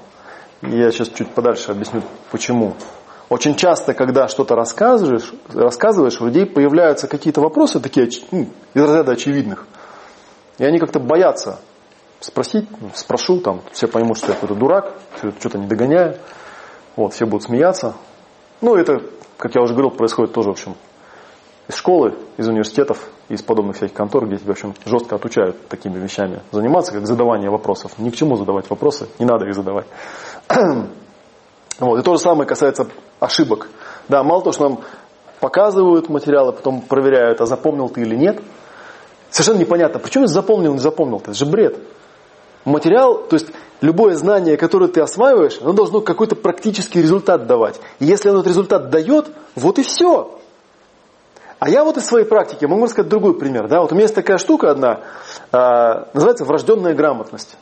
Я 0.62 0.90
сейчас 0.90 1.08
чуть 1.08 1.30
подальше 1.30 1.72
объясню, 1.72 2.02
почему. 2.30 2.74
Очень 3.28 3.56
часто, 3.56 3.92
когда 3.92 4.26
что-то 4.26 4.54
рассказываешь, 4.54 5.32
рассказываешь, 5.52 6.20
у 6.20 6.26
людей 6.26 6.46
появляются 6.46 7.08
какие-то 7.08 7.42
вопросы 7.42 7.78
такие 7.78 8.08
ну, 8.30 8.48
из 8.72 8.82
разряда 8.82 9.12
очевидных. 9.12 9.66
И 10.56 10.64
они 10.64 10.78
как-то 10.78 10.98
боятся 10.98 11.58
спросить, 12.20 12.66
спрошу, 12.94 13.40
там 13.40 13.60
все 13.72 13.86
поймут, 13.86 14.16
что 14.16 14.28
я 14.28 14.34
какой-то 14.34 14.54
дурак, 14.54 14.94
что-то 15.40 15.58
не 15.58 15.66
догоняю, 15.66 16.16
вот, 16.96 17.12
все 17.12 17.26
будут 17.26 17.44
смеяться. 17.44 17.94
Ну, 18.62 18.74
это, 18.74 19.02
как 19.36 19.54
я 19.54 19.62
уже 19.62 19.74
говорил, 19.74 19.90
происходит 19.90 20.32
тоже, 20.32 20.48
в 20.48 20.52
общем, 20.52 20.74
из 21.68 21.74
школы, 21.74 22.14
из 22.38 22.48
университетов, 22.48 22.98
из 23.28 23.42
подобных 23.42 23.76
всяких 23.76 23.94
контор, 23.94 24.26
где 24.26 24.38
тебя, 24.38 24.48
в 24.48 24.56
общем, 24.56 24.74
жестко 24.86 25.16
отучают 25.16 25.68
такими 25.68 25.98
вещами 25.98 26.40
заниматься, 26.50 26.92
как 26.92 27.06
задавание 27.06 27.50
вопросов. 27.50 27.92
Ни 27.98 28.08
к 28.08 28.16
чему 28.16 28.36
задавать 28.36 28.70
вопросы, 28.70 29.06
не 29.18 29.26
надо 29.26 29.44
их 29.46 29.54
задавать. 29.54 29.86
вот, 31.78 31.98
и 31.98 32.02
то 32.02 32.14
же 32.14 32.20
самое 32.20 32.48
касается 32.48 32.88
ошибок. 33.20 33.68
Да, 34.08 34.22
мало 34.22 34.42
того, 34.42 34.52
что 34.52 34.68
нам 34.68 34.80
показывают 35.40 36.08
материалы, 36.08 36.52
потом 36.52 36.80
проверяют, 36.80 37.40
а 37.40 37.46
запомнил 37.46 37.88
ты 37.88 38.00
или 38.02 38.16
нет. 38.16 38.40
Совершенно 39.30 39.58
непонятно, 39.58 40.00
почему 40.00 40.26
запомнил, 40.26 40.72
не 40.72 40.80
запомнил, 40.80 41.18
это 41.18 41.34
же 41.34 41.46
бред 41.46 41.78
материал, 42.68 43.24
то 43.24 43.34
есть 43.34 43.48
любое 43.80 44.14
знание, 44.14 44.56
которое 44.56 44.88
ты 44.88 45.00
осваиваешь, 45.00 45.58
оно 45.60 45.72
должно 45.72 46.00
какой-то 46.00 46.36
практический 46.36 47.02
результат 47.02 47.46
давать. 47.46 47.80
И 47.98 48.04
если 48.04 48.28
оно 48.28 48.40
этот 48.40 48.50
результат 48.50 48.90
дает, 48.90 49.26
вот 49.54 49.78
и 49.78 49.82
все. 49.82 50.38
А 51.58 51.68
я 51.68 51.82
вот 51.84 51.96
из 51.96 52.06
своей 52.06 52.24
практики 52.24 52.64
могу 52.66 52.84
рассказать 52.84 53.10
другой 53.10 53.34
пример. 53.34 53.68
Да? 53.68 53.80
Вот 53.80 53.90
у 53.90 53.94
меня 53.94 54.04
есть 54.04 54.14
такая 54.14 54.38
штука 54.38 54.70
одна, 54.70 55.00
э, 55.50 56.04
называется 56.14 56.44
врожденная 56.44 56.94
грамотность. 56.94 57.56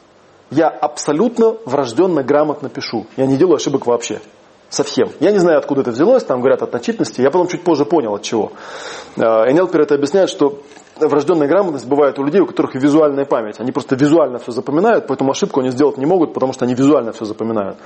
Я 0.50 0.68
абсолютно 0.68 1.56
врожденно 1.64 2.22
грамотно 2.22 2.68
пишу. 2.68 3.06
Я 3.16 3.26
не 3.26 3.36
делаю 3.36 3.56
ошибок 3.56 3.86
вообще. 3.86 4.20
Совсем. 4.68 5.10
Я 5.20 5.30
не 5.30 5.38
знаю, 5.38 5.58
откуда 5.58 5.82
это 5.82 5.92
взялось, 5.92 6.24
там 6.24 6.40
говорят 6.40 6.62
от 6.62 6.72
начитности. 6.72 7.20
Я 7.20 7.30
потом 7.30 7.46
чуть 7.48 7.62
позже 7.62 7.84
понял, 7.84 8.14
от 8.14 8.22
чего. 8.22 8.52
Э, 9.16 9.50
Энелпер 9.50 9.82
это 9.82 9.94
объясняет, 9.94 10.28
что 10.28 10.60
врожденная 10.98 11.46
грамотность 11.46 11.86
бывает 11.86 12.18
у 12.18 12.24
людей, 12.24 12.40
у 12.40 12.46
которых 12.46 12.74
визуальная 12.74 13.24
память. 13.24 13.60
Они 13.60 13.70
просто 13.70 13.94
визуально 13.96 14.38
все 14.38 14.52
запоминают, 14.52 15.06
поэтому 15.06 15.30
ошибку 15.30 15.60
они 15.60 15.70
сделать 15.70 15.98
не 15.98 16.06
могут, 16.06 16.34
потому 16.34 16.52
что 16.52 16.64
они 16.64 16.74
визуально 16.74 17.12
все 17.12 17.24
запоминают. 17.24 17.78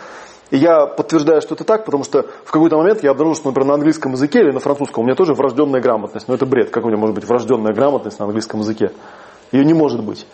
И 0.51 0.57
я 0.57 0.87
подтверждаю, 0.87 1.41
что 1.43 1.55
это 1.55 1.65
так, 1.65 1.85
потому 1.85 2.03
что 2.03 2.27
в 2.45 2.51
какой-то 2.51 2.77
момент 2.77 3.03
я 3.03 3.11
обнаружил, 3.11 3.37
что, 3.37 3.49
например, 3.49 3.69
на 3.69 3.75
английском 3.75 4.13
языке 4.13 4.41
или 4.41 4.51
на 4.51 4.61
французском 4.61 5.03
у 5.03 5.07
меня 5.07 5.15
тоже 5.15 5.35
врожденная 5.35 5.81
грамотность. 5.81 6.29
Но 6.29 6.35
это 6.35 6.47
бред. 6.47 6.71
Как 6.71 6.85
у 6.85 6.89
меня 6.89 6.99
может 6.99 7.15
быть 7.15 7.25
врожденная 7.25 7.73
грамотность 7.73 8.19
на 8.19 8.25
английском 8.25 8.61
языке? 8.61 8.91
Ее 9.53 9.65
не 9.65 9.75
может 9.75 10.03
быть. 10.05 10.27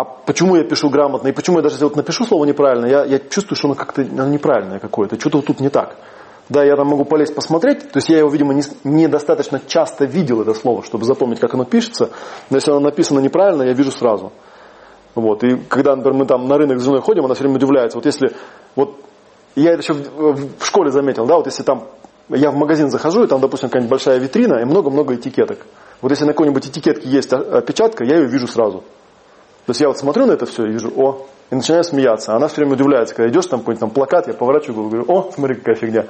А 0.00 0.04
почему 0.04 0.56
я 0.56 0.64
пишу 0.64 0.88
грамотно? 0.88 1.28
И 1.28 1.32
почему 1.32 1.58
я 1.58 1.62
даже 1.62 1.74
если 1.74 1.84
вот 1.84 1.94
напишу 1.94 2.24
слово 2.24 2.46
неправильно, 2.46 2.86
я, 2.86 3.04
я 3.04 3.18
чувствую, 3.18 3.56
что 3.58 3.68
оно 3.68 3.74
как-то 3.74 4.02
неправильное 4.02 4.78
какое-то. 4.78 5.20
Что-то 5.20 5.42
тут 5.42 5.60
не 5.60 5.68
так. 5.68 5.96
Да, 6.48 6.64
я 6.64 6.74
там 6.74 6.88
могу 6.88 7.04
полезть 7.04 7.34
посмотреть, 7.34 7.80
то 7.90 7.98
есть 7.98 8.08
я 8.08 8.18
его, 8.18 8.30
видимо, 8.30 8.54
недостаточно 8.82 9.56
не 9.56 9.68
часто 9.68 10.06
видел 10.06 10.40
это 10.40 10.54
слово, 10.54 10.82
чтобы 10.82 11.04
запомнить, 11.04 11.38
как 11.38 11.52
оно 11.52 11.66
пишется, 11.66 12.08
но 12.48 12.56
если 12.56 12.70
оно 12.70 12.80
написано 12.80 13.20
неправильно, 13.20 13.62
я 13.62 13.74
вижу 13.74 13.90
сразу. 13.90 14.32
Вот. 15.14 15.44
И 15.44 15.56
когда, 15.68 15.94
например, 15.94 16.20
мы 16.20 16.26
там 16.26 16.48
на 16.48 16.56
рынок 16.56 16.80
с 16.80 16.82
женой 16.82 17.02
ходим, 17.02 17.26
она 17.26 17.34
все 17.34 17.42
время 17.44 17.56
удивляется. 17.56 17.98
Вот 17.98 18.06
если, 18.06 18.32
вот 18.76 18.96
я 19.54 19.72
это 19.72 19.82
еще 19.82 19.92
в, 19.92 20.58
в 20.60 20.64
школе 20.64 20.90
заметил, 20.90 21.26
да, 21.26 21.36
вот 21.36 21.44
если 21.44 21.62
там 21.62 21.88
я 22.30 22.50
в 22.50 22.56
магазин 22.56 22.88
захожу, 22.88 23.24
и 23.24 23.26
там, 23.26 23.42
допустим, 23.42 23.68
какая-нибудь 23.68 23.90
большая 23.90 24.18
витрина, 24.18 24.60
и 24.60 24.64
много-много 24.64 25.14
этикеток. 25.14 25.58
Вот 26.00 26.10
если 26.10 26.24
на 26.24 26.32
какой-нибудь 26.32 26.66
этикетке 26.66 27.06
есть 27.06 27.34
опечатка, 27.34 28.02
я 28.02 28.16
ее 28.16 28.28
вижу 28.28 28.48
сразу. 28.48 28.82
То 29.66 29.70
есть 29.70 29.80
я 29.80 29.88
вот 29.88 29.98
смотрю 29.98 30.26
на 30.26 30.32
это 30.32 30.46
все 30.46 30.64
и 30.66 30.72
вижу, 30.72 30.92
о, 30.96 31.26
и 31.50 31.54
начинаю 31.54 31.84
смеяться. 31.84 32.34
Она 32.34 32.48
все 32.48 32.56
время 32.56 32.74
удивляется, 32.74 33.14
когда 33.14 33.30
идешь, 33.30 33.46
там 33.46 33.60
какой-нибудь 33.60 33.80
там 33.80 33.90
плакат, 33.90 34.28
я 34.28 34.34
поворачиваю 34.34 34.74
голову, 34.74 34.90
говорю, 34.90 35.12
о, 35.12 35.30
смотри, 35.32 35.56
какая 35.56 35.74
фигня. 35.74 36.06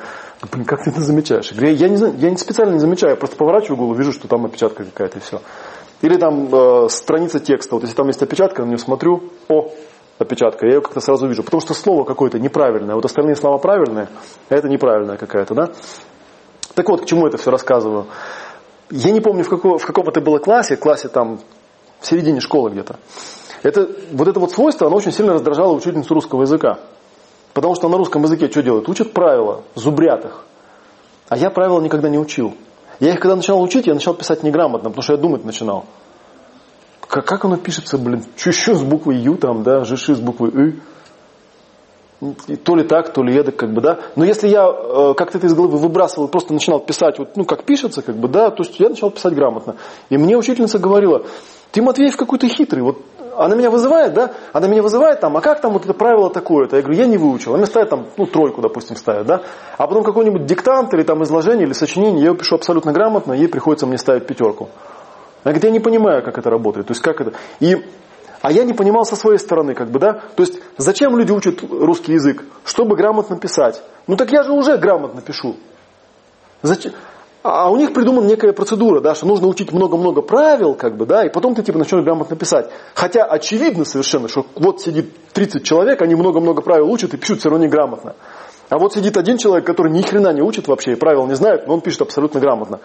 Блин, 0.53 0.65
как 0.65 0.85
ты 0.85 0.91
это 0.91 1.01
замечаешь? 1.01 1.51
Я 1.51 1.57
говорю, 1.57 1.77
я, 1.77 1.89
не, 1.89 2.21
я 2.21 2.31
не 2.31 2.37
специально 2.37 2.73
не 2.73 2.81
замечаю, 2.81 3.13
я 3.13 3.17
просто 3.17 3.37
поворачиваю 3.37 3.79
голову, 3.79 3.95
вижу, 3.95 4.13
что 4.13 4.29
там 4.29 4.45
опечатка 4.47 4.85
какая-то 4.85 5.19
и 5.19 5.21
все. 5.21 5.41
Или 6.03 6.17
там 6.17 6.55
э, 6.55 6.89
страница 6.89 7.41
текста, 7.41 7.75
вот 7.75 7.83
если 7.83 7.97
там 7.97 8.07
есть 8.07 8.23
опечатка, 8.23 8.63
на 8.63 8.69
нее 8.69 8.79
смотрю, 8.79 9.25
о, 9.49 9.71
опечатка, 10.19 10.67
я 10.67 10.75
ее 10.75 10.81
как-то 10.81 11.01
сразу 11.01 11.27
вижу. 11.27 11.43
Потому 11.43 11.61
что 11.61 11.75
слово 11.75 12.05
какое-то 12.05 12.39
неправильное, 12.39 12.95
вот 12.95 13.05
остальные 13.05 13.37
слова 13.37 13.59
правильные, 13.59 14.09
а 14.49 14.55
это 14.55 14.69
неправильная 14.69 15.17
какая-то, 15.17 15.55
да? 15.55 15.71
Так 16.75 16.89
вот, 16.89 17.03
к 17.03 17.07
чему 17.07 17.27
это 17.27 17.37
все 17.37 17.51
рассказываю. 17.51 18.07
Я 18.91 19.11
не 19.11 19.21
помню, 19.21 19.45
в, 19.45 19.49
каком, 19.49 19.79
в 19.79 19.87
каком 19.87 20.09
это 20.09 20.21
было 20.21 20.39
классе, 20.39 20.77
классе 20.77 21.09
там 21.09 21.41
в 22.01 22.07
середине 22.07 22.41
школы 22.41 22.71
где-то. 22.71 22.99
Это, 23.63 23.89
вот 24.13 24.29
это 24.29 24.41
вот 24.41 24.53
свойство, 24.53 24.87
оно 24.87 24.97
очень 24.97 25.13
сильно 25.13 25.35
раздражало 25.35 25.75
учительницу 25.75 26.15
русского 26.15 26.43
языка. 26.43 26.79
Потому 27.53 27.75
что 27.75 27.89
на 27.89 27.97
русском 27.97 28.23
языке 28.23 28.49
что 28.51 28.63
делают? 28.63 28.89
Учат 28.89 29.13
правила, 29.13 29.63
зубрят 29.75 30.25
их. 30.25 30.45
А 31.29 31.37
я 31.37 31.51
правила 31.51 31.81
никогда 31.81 32.09
не 32.09 32.19
учил. 32.19 32.55
Я 33.01 33.13
их 33.13 33.21
когда 33.21 33.37
начал 33.37 33.61
учить, 33.61 33.87
я 33.87 33.95
начал 33.95 34.15
писать 34.15 34.43
неграмотно, 34.43 34.91
потому 34.91 35.03
что 35.03 35.15
я 35.15 35.19
думать 35.19 35.45
начинал. 35.45 35.85
Как, 37.07 37.25
как 37.27 37.45
оно 37.45 37.57
пишется, 37.57 37.99
блин? 37.99 38.25
Чуть-чуть 38.37 38.77
с 38.77 38.83
буквой 38.83 39.17
Ю 39.17 39.37
там, 39.37 39.63
да, 39.63 39.85
жиши 39.85 40.15
с 40.15 40.21
буквой 40.21 40.51
И. 40.51 40.81
И 42.49 42.57
то 42.57 42.77
ли 42.77 42.85
так, 42.85 43.13
то 43.15 43.23
ли 43.23 43.35
эдак, 43.35 43.57
как 43.57 43.73
бы, 43.73 43.81
да. 43.81 44.01
Но 44.15 44.25
если 44.25 44.47
я 44.47 44.67
э, 44.69 45.15
как-то 45.15 45.39
это 45.39 45.47
из 45.47 45.55
головы 45.55 45.79
выбрасывал 45.79 46.29
просто 46.29 46.53
начинал 46.53 46.79
писать, 46.79 47.19
вот, 47.19 47.35
ну, 47.37 47.45
как 47.45 47.65
пишется, 47.65 48.03
как 48.03 48.17
бы, 48.17 48.29
да, 48.29 48.51
то 48.51 48.63
есть 48.63 48.79
я 48.79 48.91
начал 48.91 49.11
писать 49.11 49.35
грамотно. 49.35 49.77
И 50.11 50.19
мне 50.19 50.37
учительница 50.37 50.79
говорила, 50.79 51.25
ты, 51.73 51.81
Матвеев, 51.81 52.19
какой-то 52.19 52.47
хитрый, 52.47 52.83
вот 52.83 52.99
она 53.45 53.57
меня 53.57 53.70
вызывает, 53.70 54.12
да, 54.12 54.32
она 54.53 54.68
меня 54.68 54.82
вызывает 54.82 55.20
там, 55.20 55.36
а 55.36 55.41
как 55.41 55.62
там 55.62 55.72
вот 55.72 55.84
это 55.84 55.95
правило 55.95 56.28
такое-то? 56.28 56.76
Я 56.76 56.82
говорю, 56.82 56.99
я 56.99 57.07
не 57.07 57.16
выучил. 57.16 57.53
Она 57.53 57.59
мне 57.59 57.66
ставит 57.66 57.88
там, 57.88 58.07
ну, 58.18 58.26
тройку, 58.26 58.61
допустим, 58.61 58.97
ставит, 58.97 59.26
да. 59.26 59.43
А 59.78 59.86
потом 59.86 60.05
какой-нибудь 60.05 60.45
диктант 60.45 60.93
или 60.93 61.03
там 61.03 61.22
изложение 61.22 61.66
или 61.66 61.72
сочинение, 61.72 62.20
я 62.20 62.26
его 62.26 62.36
пишу 62.36 62.57
абсолютно 62.57 62.93
грамотно, 62.93 63.32
ей 63.32 63.49
приходится 63.49 63.86
мне 63.86 63.97
ставить 63.97 64.26
пятерку. 64.26 64.68
Она 65.43 65.53
говорит, 65.53 65.64
я 65.64 65.70
не 65.70 65.80
понимаю, 65.80 66.22
как 66.22 66.36
это 66.36 66.51
работает. 66.51 66.86
То 66.86 66.91
есть, 66.91 67.03
как 67.03 67.22
это. 67.22 67.32
И, 67.61 67.82
а 68.43 68.53
я 68.53 68.64
не 68.64 68.74
понимал 68.74 69.07
со 69.07 69.16
своей 69.16 69.38
стороны, 69.38 69.74
как 69.74 69.91
бы, 69.91 69.99
да. 69.99 70.20
То 70.36 70.43
есть, 70.43 70.61
зачем 70.76 71.16
люди 71.16 71.32
учат 71.32 71.62
русский 71.62 72.12
язык? 72.12 72.45
Чтобы 72.66 72.95
грамотно 72.95 73.38
писать. 73.38 73.82
Ну, 74.07 74.16
так 74.16 74.30
я 74.32 74.43
же 74.43 74.53
уже 74.53 74.76
грамотно 74.76 75.22
пишу. 75.22 75.57
Зачем? 76.61 76.93
А 77.43 77.70
у 77.70 77.76
них 77.76 77.95
придумана 77.95 78.26
некая 78.26 78.53
процедура, 78.53 79.01
да, 79.01 79.14
что 79.14 79.26
нужно 79.26 79.47
учить 79.47 79.72
много-много 79.72 80.20
правил, 80.20 80.74
как 80.74 80.97
бы, 80.97 81.07
да, 81.07 81.24
и 81.24 81.30
потом 81.30 81.55
ты 81.55 81.62
типа 81.62 81.78
начнешь 81.78 82.05
грамотно 82.05 82.36
писать. 82.36 82.70
Хотя 82.95 83.24
очевидно 83.24 83.86
совершенно, 83.86 84.28
что 84.28 84.45
вот 84.57 84.82
сидит 84.82 85.14
30 85.32 85.64
человек, 85.64 86.03
они 86.03 86.14
много-много 86.14 86.61
правил 86.61 86.91
учат 86.91 87.14
и 87.14 87.16
пишут 87.16 87.41
все 87.41 87.49
равно 87.49 87.64
неграмотно. 87.64 88.14
А 88.68 88.78
вот 88.78 88.93
сидит 88.93 89.16
один 89.16 89.38
человек, 89.38 89.64
который 89.64 89.91
ни 89.91 90.03
хрена 90.03 90.34
не 90.34 90.43
учит 90.43 90.68
вообще 90.68 90.93
и 90.93 90.97
правил 90.97 91.26
не 91.26 91.34
знает, 91.34 91.66
но 91.66 91.74
он 91.74 91.80
пишет 91.80 92.03
абсолютно 92.03 92.41
грамотно. 92.41 92.80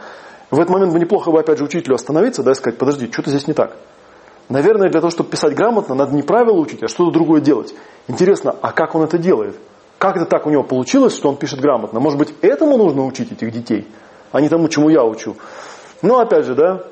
В 0.52 0.60
этот 0.60 0.70
момент 0.70 0.94
бы 0.94 1.00
неплохо 1.00 1.32
бы 1.32 1.40
опять 1.40 1.58
же 1.58 1.66
учителю 1.66 1.96
остановиться, 1.96 2.42
да, 2.42 2.52
и 2.52 2.56
сказать, 2.56 2.80
подожди, 2.80 3.12
что-то 3.12 3.32
здесь 3.32 3.48
не 3.48 3.54
так. 3.54 3.76
Наверное, 4.48 4.90
для 4.90 5.02
того, 5.02 5.12
чтобы 5.12 5.30
писать 5.30 5.54
грамотно, 5.54 5.96
надо 5.96 6.16
не 6.16 6.22
правила 6.22 6.58
учить, 6.58 6.82
а 6.82 6.88
что-то 6.88 7.12
другое 7.12 7.42
делать. 7.42 7.74
Интересно, 8.08 8.56
а 8.62 8.72
как 8.72 8.96
он 8.96 9.04
это 9.04 9.18
делает? 9.18 9.58
Как 9.98 10.16
это 10.16 10.26
так 10.26 10.46
у 10.46 10.50
него 10.50 10.64
получилось, 10.64 11.16
что 11.16 11.30
он 11.30 11.36
пишет 11.36 11.60
грамотно? 11.60 12.00
Может 12.00 12.20
быть, 12.20 12.34
этому 12.42 12.78
нужно 12.78 13.06
учить 13.06 13.32
этих 13.32 13.52
детей? 13.52 13.88
А 14.32 14.42
не 14.42 14.50
тому, 14.50 14.68
чему 14.68 14.90
я 14.90 15.04
учу. 15.04 15.36
Но 16.02 16.20
опять 16.20 16.46
же, 16.46 16.56
да, 16.56 16.84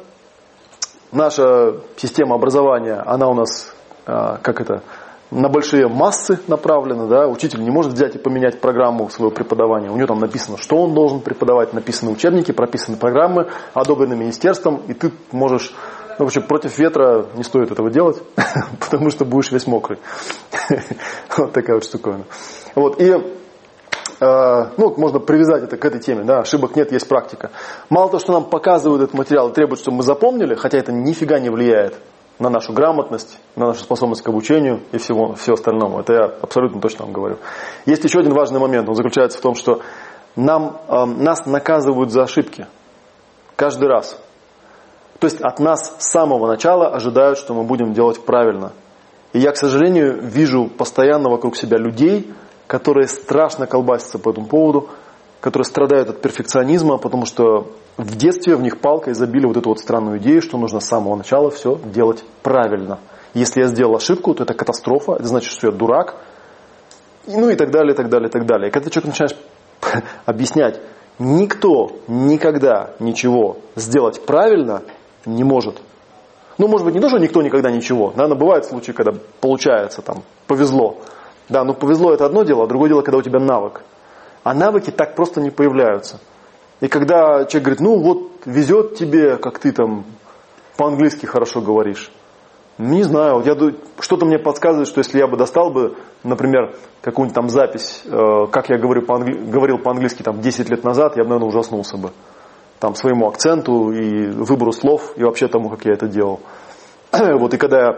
наша 1.11 1.81
система 1.95 2.35
образования, 2.35 3.01
она 3.05 3.27
у 3.27 3.33
нас, 3.33 3.73
а, 4.05 4.37
как 4.41 4.61
это, 4.61 4.83
на 5.33 5.49
большие 5.49 5.87
массы 5.87 6.39
направлена, 6.47 7.07
да, 7.07 7.27
учитель 7.27 7.63
не 7.63 7.71
может 7.71 7.93
взять 7.93 8.15
и 8.15 8.19
поменять 8.19 8.61
программу 8.61 9.09
своего 9.09 9.31
преподавания. 9.31 9.89
У 9.89 9.95
него 9.95 10.07
там 10.07 10.19
написано, 10.19 10.57
что 10.57 10.77
он 10.77 10.93
должен 10.93 11.21
преподавать, 11.21 11.73
написаны 11.73 12.11
учебники, 12.11 12.51
прописаны 12.51 12.97
программы, 12.97 13.49
одобрены 13.73 14.15
министерством, 14.15 14.81
и 14.87 14.93
ты 14.93 15.11
можешь, 15.31 15.73
ну, 16.19 16.25
вообще, 16.25 16.41
против 16.41 16.77
ветра 16.77 17.25
не 17.35 17.43
стоит 17.43 17.71
этого 17.71 17.89
делать, 17.89 18.21
потому 18.79 19.09
что 19.09 19.25
будешь 19.25 19.51
весь 19.51 19.67
мокрый. 19.67 19.99
Вот 21.37 21.51
такая 21.51 21.77
вот 21.77 21.83
штуковина. 21.83 22.25
Вот, 22.75 23.01
и 23.01 23.11
Э, 24.23 24.69
ну, 24.77 24.93
можно 24.95 25.19
привязать 25.19 25.63
это 25.63 25.75
к 25.75 25.83
этой 25.83 25.99
теме, 25.99 26.23
да, 26.23 26.39
ошибок 26.39 26.75
нет, 26.77 26.91
есть 26.93 27.07
практика. 27.09 27.51
Мало 27.89 28.07
того, 28.07 28.19
что 28.19 28.31
нам 28.31 28.45
показывают 28.45 29.01
этот 29.01 29.15
материал 29.15 29.49
и 29.49 29.53
требуют, 29.53 29.81
чтобы 29.81 29.97
мы 29.97 30.03
запомнили, 30.03 30.55
хотя 30.55 30.77
это 30.77 30.93
нифига 30.93 31.39
не 31.39 31.49
влияет 31.49 31.95
на 32.39 32.49
нашу 32.49 32.71
грамотность, 32.71 33.39
на 33.55 33.67
нашу 33.67 33.81
способность 33.81 34.21
к 34.21 34.29
обучению 34.29 34.81
и 34.93 34.97
всего, 34.97 35.33
всего 35.33 35.55
остальному. 35.55 35.99
Это 35.99 36.13
я 36.13 36.25
абсолютно 36.41 36.79
точно 36.79 37.05
вам 37.05 37.13
говорю. 37.13 37.37
Есть 37.85 38.03
еще 38.05 38.19
один 38.19 38.33
важный 38.33 38.59
момент, 38.59 38.87
он 38.87 38.95
заключается 38.95 39.39
в 39.39 39.41
том, 39.41 39.55
что 39.55 39.81
нам, 40.37 40.79
э, 40.87 41.05
нас 41.05 41.45
наказывают 41.45 42.11
за 42.11 42.23
ошибки. 42.23 42.67
Каждый 43.57 43.89
раз. 43.89 44.17
То 45.19 45.27
есть 45.27 45.41
от 45.41 45.59
нас 45.59 45.95
с 45.99 46.11
самого 46.11 46.47
начала 46.47 46.87
ожидают, 46.87 47.37
что 47.37 47.53
мы 47.53 47.63
будем 47.63 47.93
делать 47.93 48.23
правильно. 48.23 48.71
И 49.33 49.39
я, 49.39 49.51
к 49.51 49.57
сожалению, 49.57 50.21
вижу 50.21 50.67
постоянно 50.67 51.29
вокруг 51.29 51.57
себя 51.57 51.77
людей, 51.77 52.31
которые 52.67 53.07
страшно 53.07 53.67
колбасятся 53.67 54.19
по 54.19 54.31
этому 54.31 54.47
поводу, 54.47 54.89
которые 55.39 55.65
страдают 55.65 56.09
от 56.09 56.21
перфекционизма, 56.21 56.97
потому 56.97 57.25
что 57.25 57.67
в 57.97 58.15
детстве 58.15 58.55
в 58.55 58.61
них 58.61 58.79
палкой 58.79 59.13
забили 59.13 59.45
вот 59.45 59.57
эту 59.57 59.69
вот 59.69 59.79
странную 59.79 60.19
идею, 60.19 60.41
что 60.41 60.57
нужно 60.57 60.79
с 60.79 60.85
самого 60.85 61.15
начала 61.15 61.51
все 61.51 61.77
делать 61.85 62.23
правильно. 62.41 62.99
Если 63.33 63.61
я 63.61 63.67
сделал 63.67 63.95
ошибку, 63.95 64.33
то 64.33 64.43
это 64.43 64.53
катастрофа, 64.53 65.13
это 65.13 65.27
значит, 65.27 65.51
что 65.51 65.67
я 65.67 65.73
дурак, 65.73 66.15
ну 67.27 67.49
и 67.49 67.55
так 67.55 67.71
далее, 67.71 67.93
и 67.93 67.97
так 67.97 68.09
далее, 68.09 68.29
и 68.29 68.31
так 68.31 68.45
далее. 68.45 68.69
И 68.69 68.71
когда 68.71 68.85
ты 68.85 68.93
человек 68.93 69.09
начинаешь 69.09 69.35
объяснять, 70.25 70.79
никто 71.19 71.91
никогда 72.07 72.91
ничего 72.99 73.57
сделать 73.75 74.25
правильно 74.25 74.83
не 75.25 75.43
может. 75.43 75.81
Ну, 76.57 76.67
может 76.67 76.85
быть, 76.85 76.93
не 76.93 77.01
то, 77.01 77.09
что 77.09 77.17
никто 77.17 77.41
никогда 77.41 77.71
ничего. 77.71 78.11
Наверное, 78.15 78.37
бывают 78.37 78.65
случаи, 78.65 78.91
когда 78.91 79.11
получается, 79.41 80.01
там, 80.01 80.23
повезло. 80.47 80.97
Да, 81.49 81.63
но 81.63 81.73
повезло 81.73 82.13
это 82.13 82.25
одно 82.25 82.43
дело, 82.43 82.63
а 82.63 82.67
другое 82.67 82.89
дело, 82.89 83.01
когда 83.01 83.17
у 83.17 83.21
тебя 83.21 83.39
навык. 83.39 83.83
А 84.43 84.53
навыки 84.53 84.91
так 84.91 85.15
просто 85.15 85.41
не 85.41 85.49
появляются. 85.49 86.19
И 86.81 86.87
когда 86.87 87.45
человек 87.45 87.63
говорит, 87.63 87.79
ну 87.79 87.99
вот 87.99 88.31
везет 88.45 88.95
тебе, 88.95 89.37
как 89.37 89.59
ты 89.59 89.71
там 89.71 90.05
по-английски 90.77 91.25
хорошо 91.25 91.61
говоришь. 91.61 92.11
Не 92.77 93.03
знаю, 93.03 93.35
вот 93.35 93.45
я 93.45 93.55
что-то 93.99 94.25
мне 94.25 94.39
подсказывает, 94.39 94.87
что 94.87 94.99
если 94.99 95.19
я 95.19 95.27
бы 95.27 95.37
достал 95.37 95.69
бы, 95.69 95.95
например, 96.23 96.75
какую-нибудь 97.01 97.35
там 97.35 97.49
запись, 97.49 98.01
э, 98.05 98.47
как 98.51 98.69
я 98.69 98.79
говорю 98.79 99.03
по 99.03 99.19
говорил 99.19 99.77
по-английски 99.77 100.23
там 100.23 100.41
10 100.41 100.69
лет 100.69 100.83
назад, 100.83 101.15
я 101.15 101.23
бы, 101.23 101.29
наверное, 101.29 101.49
ужаснулся 101.49 101.97
бы. 101.97 102.11
Там 102.79 102.95
своему 102.95 103.27
акценту 103.27 103.91
и 103.91 104.27
выбору 104.27 104.71
слов 104.71 105.13
и 105.15 105.23
вообще 105.23 105.47
тому, 105.47 105.69
как 105.69 105.85
я 105.85 105.93
это 105.93 106.07
делал. 106.07 106.39
вот 107.11 107.53
и 107.53 107.57
когда 107.57 107.79
я 107.79 107.97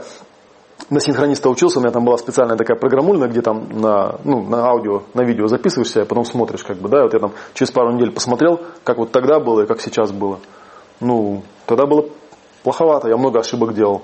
на 0.89 0.99
синхрониста 0.99 1.49
учился, 1.49 1.79
у 1.79 1.81
меня 1.81 1.91
там 1.91 2.05
была 2.05 2.17
специальная 2.17 2.57
такая 2.57 2.77
программульная, 2.77 3.27
где 3.27 3.41
там 3.41 3.67
на, 3.69 4.19
ну, 4.23 4.43
на 4.43 4.67
аудио, 4.67 5.03
на 5.13 5.23
видео 5.23 5.47
записываешься, 5.47 6.03
а 6.03 6.05
потом 6.05 6.25
смотришь, 6.25 6.63
как 6.63 6.77
бы, 6.77 6.89
да, 6.89 7.03
вот 7.03 7.13
я 7.13 7.19
там 7.19 7.33
через 7.53 7.71
пару 7.71 7.91
недель 7.93 8.11
посмотрел, 8.11 8.61
как 8.83 8.97
вот 8.97 9.11
тогда 9.11 9.39
было 9.39 9.61
и 9.61 9.65
как 9.65 9.81
сейчас 9.81 10.11
было. 10.11 10.39
Ну, 10.99 11.43
тогда 11.65 11.85
было 11.85 12.05
плоховато, 12.63 13.09
я 13.09 13.17
много 13.17 13.39
ошибок 13.39 13.73
делал. 13.73 14.03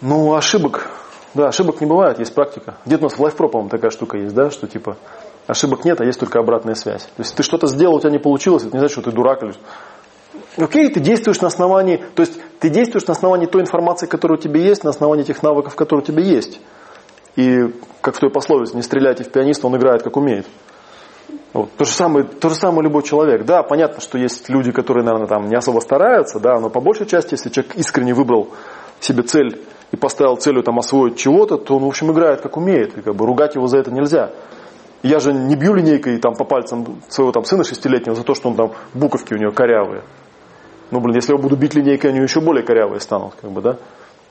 Ну, 0.00 0.34
ошибок, 0.34 0.90
да, 1.34 1.48
ошибок 1.48 1.80
не 1.80 1.86
бывает, 1.86 2.18
есть 2.18 2.34
практика. 2.34 2.76
Где-то 2.84 3.06
у 3.06 3.08
нас 3.08 3.18
в 3.18 3.20
лайфпро, 3.20 3.48
по-моему, 3.48 3.70
такая 3.70 3.90
штука 3.90 4.18
есть, 4.18 4.34
да, 4.34 4.50
что 4.50 4.66
типа 4.66 4.96
ошибок 5.46 5.84
нет, 5.84 6.00
а 6.00 6.04
есть 6.04 6.20
только 6.20 6.38
обратная 6.38 6.74
связь. 6.74 7.02
То 7.02 7.22
есть 7.22 7.34
ты 7.34 7.42
что-то 7.42 7.66
сделал, 7.66 7.96
у 7.96 8.00
тебя 8.00 8.10
не 8.10 8.18
получилось, 8.18 8.64
это 8.64 8.72
не 8.74 8.78
значит, 8.78 8.92
что 8.92 9.10
ты 9.10 9.12
дурак 9.12 9.42
или 9.42 9.54
Окей, 10.56 10.90
ты 10.90 11.00
действуешь 11.00 11.40
на 11.40 11.48
основании, 11.48 12.02
то 12.14 12.22
есть 12.22 12.38
ты 12.60 12.68
действуешь 12.68 13.06
на 13.06 13.12
основании 13.12 13.46
той 13.46 13.62
информации, 13.62 14.06
которая 14.06 14.38
у 14.38 14.40
тебя 14.40 14.60
есть, 14.60 14.84
на 14.84 14.90
основании 14.90 15.24
тех 15.24 15.42
навыков, 15.42 15.74
которые 15.74 16.02
у 16.02 16.06
тебя 16.06 16.22
есть. 16.22 16.60
И 17.36 17.72
как 18.02 18.16
в 18.16 18.20
той 18.20 18.30
пословице, 18.30 18.76
не 18.76 18.82
стреляйте 18.82 19.24
в 19.24 19.30
пианиста, 19.30 19.66
он 19.66 19.76
играет 19.76 20.02
как 20.02 20.16
умеет. 20.16 20.46
Вот. 21.54 21.70
То, 21.76 21.84
же 21.84 21.92
самое, 21.92 22.26
то 22.26 22.48
же 22.50 22.54
самое 22.54 22.82
любой 22.82 23.02
человек. 23.02 23.44
Да, 23.44 23.62
понятно, 23.62 24.00
что 24.00 24.18
есть 24.18 24.48
люди, 24.50 24.72
которые, 24.72 25.04
наверное, 25.04 25.28
там 25.28 25.48
не 25.48 25.56
особо 25.56 25.80
стараются, 25.80 26.38
да, 26.38 26.58
но 26.60 26.68
по 26.68 26.80
большей 26.80 27.06
части, 27.06 27.34
если 27.34 27.48
человек 27.48 27.76
искренне 27.76 28.12
выбрал 28.12 28.48
себе 29.00 29.22
цель 29.22 29.60
и 29.90 29.96
поставил 29.96 30.36
целью 30.36 30.62
там 30.62 30.78
освоить 30.78 31.16
чего-то, 31.16 31.56
то 31.56 31.76
он, 31.76 31.84
в 31.84 31.88
общем, 31.88 32.12
играет 32.12 32.42
как 32.42 32.56
умеет. 32.56 32.96
И 32.96 33.02
как 33.02 33.14
бы 33.14 33.26
ругать 33.26 33.54
его 33.54 33.66
за 33.66 33.78
это 33.78 33.90
нельзя. 33.90 34.30
Я 35.02 35.18
же 35.18 35.32
не 35.32 35.56
бью 35.56 35.74
линейкой 35.74 36.18
там 36.18 36.34
по 36.34 36.44
пальцам 36.44 37.02
своего 37.08 37.32
там 37.32 37.44
сына 37.44 37.64
шестилетнего 37.64 38.14
за 38.14 38.22
то, 38.22 38.34
что 38.34 38.48
он 38.48 38.56
там 38.56 38.72
буковки 38.94 39.34
у 39.34 39.38
него 39.38 39.52
корявые. 39.52 40.02
Ну, 40.92 41.00
блин, 41.00 41.16
если 41.16 41.32
я 41.32 41.38
буду 41.38 41.56
бить 41.56 41.74
линейкой, 41.74 42.10
они 42.10 42.20
еще 42.20 42.42
более 42.42 42.62
корявые 42.62 43.00
станут, 43.00 43.34
как 43.40 43.50
бы, 43.50 43.62
да? 43.62 43.78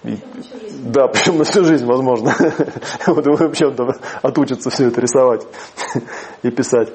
И, 0.04 0.20
да, 0.84 1.08
причем 1.12 1.40
на 1.40 1.44
всю 1.44 1.64
жизнь, 1.64 1.86
возможно. 1.88 2.36
вот 3.08 3.26
и 3.26 3.30
вообще 3.32 3.74
отучатся 4.22 4.70
все 4.70 4.88
это 4.88 5.02
рисовать 5.02 5.44
и 6.44 6.52
писать. 6.52 6.94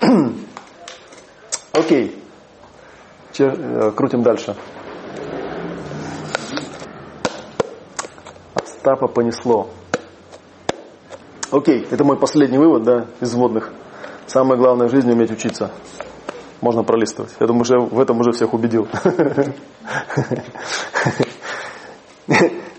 Окей. 1.72 2.20
Э, 3.38 3.92
крутим 3.92 4.22
дальше. 4.24 4.56
Остапа 8.54 9.06
понесло. 9.06 9.70
Окей, 11.52 11.86
это 11.88 12.02
мой 12.02 12.18
последний 12.18 12.58
вывод, 12.58 12.82
да, 12.82 13.06
из 13.20 13.32
вводных. 13.32 13.70
Самое 14.26 14.60
главное 14.60 14.88
в 14.88 14.90
жизни 14.90 15.12
уметь 15.12 15.30
учиться 15.30 15.70
можно 16.64 16.82
пролистывать. 16.82 17.30
Я 17.38 17.46
думаю, 17.46 17.64
что 17.64 17.74
я 17.74 17.80
в 17.80 18.00
этом 18.00 18.18
уже 18.20 18.32
всех 18.32 18.54
убедил. 18.54 18.88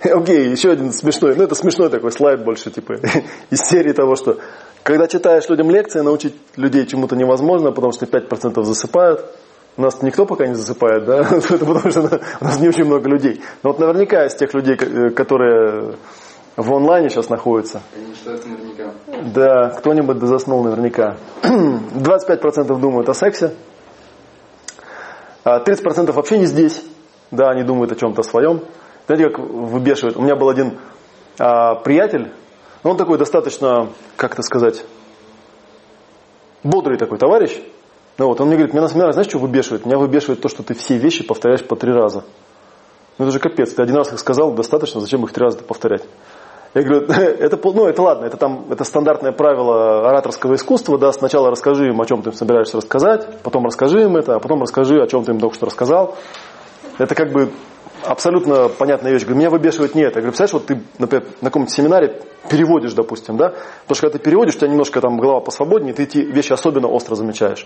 Окей, 0.03 0.49
еще 0.49 0.71
один 0.71 0.91
смешной, 0.91 1.35
ну 1.35 1.43
это 1.43 1.55
смешной 1.55 1.89
такой 1.89 2.11
слайд 2.11 2.43
больше, 2.43 2.71
типа, 2.71 2.95
из 3.49 3.59
серии 3.61 3.93
того, 3.93 4.15
что 4.15 4.39
когда 4.83 5.07
читаешь 5.07 5.47
людям 5.49 5.69
лекции, 5.69 6.01
научить 6.01 6.35
людей 6.55 6.85
чему-то 6.85 7.15
невозможно, 7.15 7.71
потому 7.71 7.91
что 7.91 8.05
5% 8.05 8.63
засыпают. 8.63 9.25
У 9.77 9.81
нас 9.81 10.01
никто 10.01 10.25
пока 10.25 10.47
не 10.47 10.55
засыпает, 10.55 11.05
да, 11.05 11.23
потому 11.49 11.91
что 11.91 12.21
у 12.39 12.43
нас 12.43 12.59
не 12.59 12.69
очень 12.69 12.85
много 12.85 13.09
людей. 13.09 13.41
Но 13.61 13.71
вот 13.71 13.79
наверняка 13.79 14.25
из 14.25 14.35
тех 14.35 14.53
людей, 14.53 14.77
которые 15.11 15.95
в 16.55 16.73
онлайне 16.73 17.09
сейчас 17.09 17.29
находятся. 17.29 17.81
наверняка. 18.25 18.93
Да, 19.33 19.69
кто-нибудь 19.77 20.21
заснул 20.21 20.63
наверняка. 20.63 21.17
25% 21.43 22.79
думают 22.79 23.09
о 23.09 23.13
сексе, 23.13 23.53
30% 25.45 26.09
а, 26.09 26.11
вообще 26.11 26.39
не 26.39 26.45
здесь. 26.45 26.83
Да, 27.31 27.49
они 27.49 27.63
думают 27.63 27.91
о 27.91 27.95
чем-то 27.95 28.23
своем. 28.23 28.61
Знаете, 29.07 29.29
как 29.29 29.39
выбешивают? 29.39 30.17
У 30.17 30.21
меня 30.21 30.35
был 30.35 30.49
один 30.49 30.79
а, 31.37 31.75
приятель, 31.75 32.31
он 32.83 32.97
такой 32.97 33.17
достаточно, 33.17 33.89
как 34.15 34.33
это 34.33 34.43
сказать, 34.43 34.83
бодрый 36.63 36.97
такой 36.97 37.17
товарищ. 37.17 37.59
Ну 38.17 38.27
вот, 38.27 38.39
он 38.39 38.47
мне 38.47 38.57
говорит, 38.57 38.73
меня 38.73 38.87
семинаре, 38.87 39.11
знаешь, 39.11 39.27
что 39.27 39.39
выбешивает? 39.39 39.85
Меня 39.85 39.97
выбешивает 39.97 40.41
то, 40.41 40.47
что 40.47 40.63
ты 40.63 40.73
все 40.73 40.97
вещи 40.97 41.23
повторяешь 41.23 41.65
по 41.65 41.75
три 41.75 41.91
раза. 41.91 42.23
Ну 43.17 43.25
это 43.25 43.31
же 43.31 43.39
капец, 43.39 43.73
ты 43.73 43.81
один 43.81 43.95
раз 43.95 44.13
их 44.13 44.19
сказал, 44.19 44.53
достаточно, 44.53 45.01
зачем 45.01 45.23
их 45.23 45.33
три 45.33 45.43
раза 45.43 45.57
повторять? 45.63 46.03
Я 46.75 46.83
говорю, 46.83 47.07
это, 47.07 47.57
ну, 47.63 47.87
это 47.87 48.01
ладно, 48.01 48.25
это, 48.25 48.35
там, 48.35 48.65
это 48.69 48.83
стандартное 48.83 49.31
правило 49.31 50.09
ораторского 50.09 50.55
искусства, 50.55 50.97
да, 50.97 51.13
сначала 51.13 51.49
расскажи 51.49 51.87
им, 51.87 52.01
о 52.01 52.05
чем 52.05 52.21
ты 52.21 52.33
собираешься 52.33 52.77
рассказать, 52.77 53.27
потом 53.43 53.65
расскажи 53.65 54.03
им 54.03 54.17
это, 54.17 54.35
а 54.35 54.39
потом 54.39 54.61
расскажи, 54.61 55.01
о 55.01 55.07
чем 55.07 55.23
ты 55.23 55.31
им 55.31 55.39
только 55.39 55.55
что 55.55 55.65
рассказал. 55.67 56.17
Это 56.97 57.15
как 57.15 57.31
бы 57.31 57.51
абсолютно 58.03 58.67
понятная 58.67 59.13
вещь. 59.13 59.23
Говорю, 59.23 59.39
меня 59.39 59.49
выбешивает 59.49 59.95
не 59.95 60.01
это. 60.01 60.19
Я 60.19 60.23
говорю, 60.23 60.37
представляешь, 60.37 60.53
вот 60.53 60.65
ты, 60.65 60.81
например, 60.99 61.27
на 61.41 61.49
каком-то 61.49 61.71
семинаре 61.71 62.21
переводишь, 62.49 62.93
допустим, 62.93 63.37
да, 63.37 63.49
потому 63.49 63.95
что 63.95 64.01
когда 64.01 64.17
ты 64.17 64.23
переводишь, 64.23 64.55
у 64.55 64.59
тебя 64.59 64.69
немножко 64.69 64.99
там 64.99 65.17
голова 65.17 65.39
посвободнее, 65.39 65.93
ты 65.93 66.03
эти 66.03 66.17
вещи 66.17 66.51
особенно 66.51 66.87
остро 66.87 67.15
замечаешь. 67.15 67.65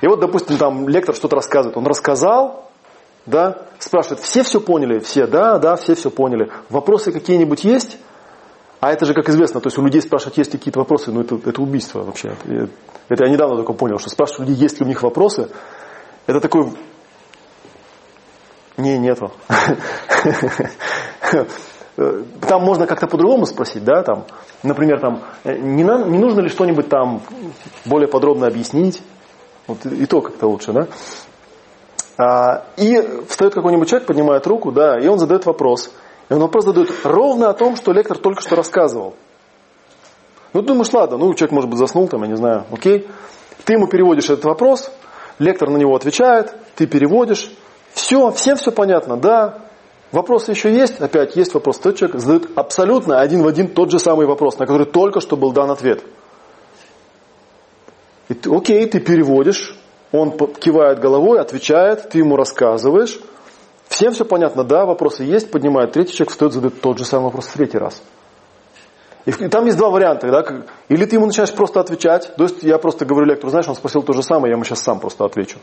И 0.00 0.06
вот, 0.06 0.20
допустим, 0.20 0.56
там 0.58 0.88
лектор 0.88 1.14
что-то 1.14 1.34
рассказывает, 1.34 1.76
он 1.76 1.86
рассказал, 1.86 2.70
да, 3.26 3.58
спрашивает, 3.80 4.20
все 4.20 4.44
все 4.44 4.60
поняли? 4.60 5.00
Все, 5.00 5.26
да, 5.26 5.58
да, 5.58 5.74
все 5.74 5.96
все 5.96 6.10
поняли. 6.10 6.50
Вопросы 6.70 7.10
какие-нибудь 7.10 7.64
есть? 7.64 7.98
А 8.80 8.92
это 8.92 9.06
же, 9.06 9.14
как 9.14 9.28
известно, 9.28 9.60
то 9.60 9.66
есть 9.66 9.78
у 9.78 9.82
людей 9.82 10.00
спрашивать, 10.00 10.38
есть 10.38 10.52
ли 10.52 10.58
какие-то 10.58 10.78
вопросы, 10.78 11.10
ну 11.10 11.22
это, 11.22 11.40
это 11.44 11.60
убийство 11.60 12.02
вообще. 12.02 12.36
Это 13.08 13.24
я 13.24 13.30
недавно 13.30 13.56
только 13.56 13.72
понял, 13.72 13.98
что 13.98 14.08
спрашивать 14.08 14.48
людей, 14.48 14.62
есть 14.62 14.78
ли 14.78 14.86
у 14.86 14.88
них 14.88 15.02
вопросы, 15.02 15.48
это 16.26 16.40
такой... 16.40 16.72
Не, 18.76 18.96
нету. 18.98 19.32
Там 21.96 22.62
можно 22.62 22.86
как-то 22.86 23.08
по-другому 23.08 23.44
спросить, 23.44 23.82
да, 23.82 24.04
там, 24.04 24.24
например, 24.62 25.00
там, 25.00 25.24
не, 25.44 25.82
на, 25.82 26.04
не 26.04 26.18
нужно 26.18 26.42
ли 26.42 26.48
что-нибудь 26.48 26.88
там 26.88 27.22
более 27.86 28.06
подробно 28.06 28.46
объяснить, 28.46 29.02
вот 29.66 29.84
и 29.84 30.06
то 30.06 30.20
как-то 30.20 30.46
лучше, 30.46 30.72
да. 30.72 30.86
А, 32.16 32.66
и 32.76 33.02
встает 33.28 33.52
какой-нибудь 33.52 33.88
человек, 33.88 34.06
поднимает 34.06 34.46
руку, 34.46 34.70
да, 34.70 34.96
и 34.96 35.08
он 35.08 35.18
задает 35.18 35.44
вопрос– 35.44 35.92
и 36.28 36.34
он 36.34 36.40
вопрос 36.40 36.64
задает 36.64 36.90
ровно 37.04 37.48
о 37.48 37.54
том, 37.54 37.76
что 37.76 37.92
лектор 37.92 38.18
только 38.18 38.42
что 38.42 38.56
рассказывал. 38.56 39.14
Ну, 40.52 40.62
думаешь, 40.62 40.92
ладно, 40.92 41.16
ну, 41.16 41.32
человек, 41.34 41.52
может 41.52 41.70
быть, 41.70 41.78
заснул 41.78 42.08
там, 42.08 42.22
я 42.22 42.28
не 42.28 42.36
знаю, 42.36 42.64
окей. 42.70 43.06
Ты 43.64 43.74
ему 43.74 43.86
переводишь 43.86 44.30
этот 44.30 44.44
вопрос, 44.44 44.90
лектор 45.38 45.70
на 45.70 45.76
него 45.76 45.94
отвечает, 45.94 46.54
ты 46.74 46.86
переводишь. 46.86 47.50
Все, 47.92 48.30
всем 48.32 48.56
все 48.56 48.72
понятно, 48.72 49.16
да. 49.16 49.58
Вопросы 50.12 50.52
еще 50.52 50.72
есть, 50.72 51.00
опять 51.00 51.36
есть 51.36 51.52
вопрос. 51.52 51.78
Тот 51.78 51.96
человек 51.96 52.18
задает 52.20 52.50
абсолютно 52.56 53.20
один 53.20 53.42
в 53.42 53.46
один 53.46 53.68
тот 53.68 53.90
же 53.90 53.98
самый 53.98 54.26
вопрос, 54.26 54.58
на 54.58 54.66
который 54.66 54.86
только 54.86 55.20
что 55.20 55.36
был 55.36 55.52
дан 55.52 55.70
ответ. 55.70 56.02
И 58.28 58.34
ты, 58.34 58.54
окей, 58.54 58.86
ты 58.86 59.00
переводишь, 59.00 59.76
он 60.12 60.32
кивает 60.32 61.00
головой, 61.00 61.40
отвечает, 61.40 62.10
ты 62.10 62.18
ему 62.18 62.36
рассказываешь, 62.36 63.20
Всем 63.88 64.12
все 64.12 64.24
понятно, 64.24 64.64
да, 64.64 64.84
вопросы 64.84 65.24
есть, 65.24 65.50
поднимает 65.50 65.92
третий 65.92 66.12
человек, 66.12 66.30
встает, 66.30 66.52
задает 66.52 66.80
тот 66.80 66.98
же 66.98 67.04
самый 67.04 67.24
вопрос 67.24 67.46
в 67.46 67.52
третий 67.54 67.78
раз. 67.78 68.02
И 69.26 69.48
там 69.48 69.66
есть 69.66 69.76
два 69.76 69.90
варианта. 69.90 70.30
Да? 70.30 70.44
Или 70.88 71.04
ты 71.04 71.16
ему 71.16 71.26
начинаешь 71.26 71.52
просто 71.52 71.80
отвечать. 71.80 72.34
То 72.36 72.44
есть 72.44 72.62
я 72.62 72.78
просто 72.78 73.04
говорю 73.04 73.26
лектору, 73.26 73.50
знаешь, 73.50 73.68
он 73.68 73.74
спросил 73.74 74.02
то 74.02 74.14
же 74.14 74.22
самое, 74.22 74.50
я 74.50 74.54
ему 74.54 74.64
сейчас 74.64 74.80
сам 74.80 75.00
просто 75.00 75.24
отвечу. 75.24 75.58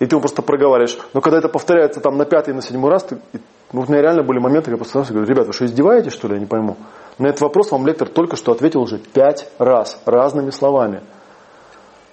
И 0.00 0.06
ты 0.06 0.14
ему 0.14 0.20
просто 0.20 0.42
проговариваешь. 0.42 0.98
Но 1.14 1.20
когда 1.22 1.38
это 1.38 1.48
повторяется 1.48 2.00
там 2.00 2.18
на 2.18 2.26
пятый, 2.26 2.52
на 2.52 2.60
седьмой 2.60 2.90
раз, 2.90 3.04
ты, 3.04 3.18
ну, 3.72 3.80
у 3.80 3.90
меня 3.90 4.02
реально 4.02 4.22
были 4.22 4.38
моменты, 4.38 4.70
я 4.70 4.76
просто 4.76 5.02
говорю, 5.02 5.26
ребят, 5.26 5.46
вы 5.46 5.52
что, 5.52 5.64
издеваетесь, 5.64 6.12
что 6.12 6.28
ли, 6.28 6.34
я 6.34 6.40
не 6.40 6.46
пойму. 6.46 6.76
На 7.18 7.28
этот 7.28 7.40
вопрос 7.40 7.70
вам 7.70 7.86
лектор 7.86 8.08
только 8.08 8.36
что 8.36 8.52
ответил 8.52 8.82
уже 8.82 8.98
пять 8.98 9.48
раз, 9.58 10.00
разными 10.04 10.50
словами. 10.50 11.02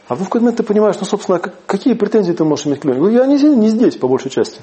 А 0.08 0.16
в 0.16 0.24
какой 0.24 0.40
момент 0.40 0.58
ты 0.58 0.64
понимаешь, 0.64 0.96
ну, 1.00 1.06
собственно, 1.06 1.40
какие 1.40 1.96
претензии 1.96 2.32
ты 2.32 2.46
можешь 2.46 2.66
иметь 2.66 2.80
к 2.80 2.86
людям? 2.86 3.10
Я 3.10 3.26
не, 3.26 3.42
не 3.56 3.70
здесь, 3.70 3.98
по 3.98 4.08
большей 4.08 4.32
части. 4.32 4.62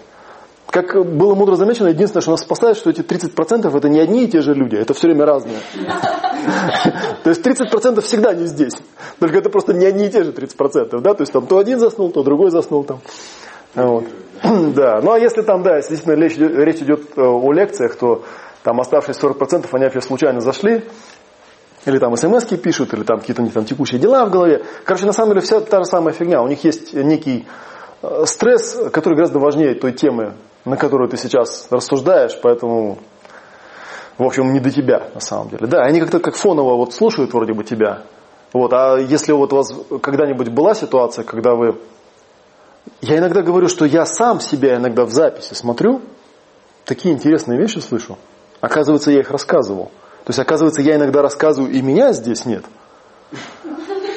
Как 0.75 0.93
было 1.07 1.37
мудро 1.37 1.55
замечено, 1.55 1.87
единственное, 1.87 2.21
что 2.23 2.33
нас 2.33 2.41
спасает, 2.41 2.77
что 2.77 2.91
эти 2.91 3.01
30% 3.01 3.79
это 3.79 3.89
не 3.89 4.01
одни 4.01 4.25
и 4.25 4.27
те 4.27 4.41
же 4.41 4.55
люди, 4.55 4.75
это 4.75 4.93
все 4.93 5.07
время 5.07 5.25
разные. 5.25 5.59
То 7.23 7.31
есть 7.31 7.47
30% 7.47 8.01
всегда 8.01 8.35
не 8.35 8.47
здесь. 8.47 8.73
Только 9.21 9.39
это 9.39 9.51
просто 9.51 9.73
не 9.73 9.87
одни 9.87 10.07
и 10.07 10.11
те 10.11 10.25
же 10.25 10.33
30%. 10.33 11.01
Да? 11.01 11.15
То 11.15 11.23
есть 11.23 11.33
там 11.33 11.47
то 11.47 11.59
один 11.59 11.79
заснул, 11.79 12.11
то 12.11 12.25
другой 12.25 12.51
заснул 12.51 12.83
там. 12.83 12.99
Вот. 13.77 14.07
Да. 14.75 15.01
Ну 15.01 15.13
а 15.13 15.19
если 15.21 15.43
там, 15.43 15.63
да, 15.63 15.77
если 15.77 15.91
действительно 15.91 16.21
речь, 16.21 16.37
речь 16.37 16.83
идет 16.83 17.03
э, 17.17 17.23
о 17.23 17.53
лекциях, 17.53 17.95
то 17.95 18.25
там 18.65 18.81
оставшиеся 18.81 19.29
40% 19.29 19.69
они 19.71 19.85
опять 19.85 20.03
случайно 20.03 20.41
зашли, 20.41 20.83
или 21.87 21.99
там 22.01 22.17
смс 22.17 22.47
пишут, 22.47 22.93
или 22.95 23.05
там 23.05 23.21
какие-то 23.21 23.43
у 23.43 23.45
них 23.45 23.55
там 23.55 23.65
текущие 23.65 24.01
дела 24.01 24.27
в 24.27 24.31
голове. 24.33 24.65
Короче, 24.85 25.07
на 25.07 25.13
самом 25.13 25.35
деле 25.35 25.43
вся 25.43 25.61
та 25.61 25.79
же 25.79 25.85
самая 25.85 26.13
фигня. 26.15 26.43
У 26.43 26.49
них 26.49 26.65
есть 26.65 26.95
некий 26.95 27.47
э, 28.03 28.25
стресс, 28.27 28.77
который 28.93 29.15
гораздо 29.15 29.39
важнее 29.39 29.77
той 29.77 29.93
темы, 29.93 30.35
на 30.65 30.77
которую 30.77 31.09
ты 31.09 31.17
сейчас 31.17 31.69
рассуждаешь, 31.71 32.39
поэтому, 32.43 32.99
в 34.19 34.23
общем, 34.23 34.53
не 34.53 34.61
до 34.61 34.71
тебя 34.71 35.09
на 35.15 35.21
самом 35.21 35.49
деле. 35.49 35.67
Да, 35.67 35.83
они 35.83 36.01
как-то 36.01 36.21
как 36.21 36.37
фоново 36.37 36.77
вот 36.77 36.95
слушают 36.95 37.33
вроде 37.33 37.53
бы 37.53 37.65
тебя. 37.65 38.03
Вот, 38.53 38.73
а 38.73 38.97
если 38.97 39.33
вот 39.33 39.53
у 39.53 39.57
вас 39.57 39.73
когда-нибудь 40.01 40.49
была 40.49 40.75
ситуация, 40.75 41.25
когда 41.25 41.55
вы... 41.55 41.77
Я 43.01 43.19
иногда 43.19 43.43
говорю, 43.43 43.69
что 43.69 43.85
я 43.85 44.07
сам 44.07 44.41
себя 44.41 44.77
иногда 44.77 45.05
в 45.05 45.11
записи 45.11 45.55
смотрю, 45.55 46.03
такие 46.85 47.15
интересные 47.15 47.59
вещи 47.59 47.79
слышу. 47.79 48.17
Оказывается, 48.61 49.11
я 49.11 49.21
их 49.21 49.31
рассказывал. 49.31 49.87
То 50.25 50.31
есть, 50.31 50.39
оказывается, 50.39 50.81
я 50.83 50.97
иногда 50.97 51.21
рассказываю, 51.21 51.71
и 51.73 51.83
меня 51.83 52.13
здесь 52.13 52.47
нет. 52.47 52.65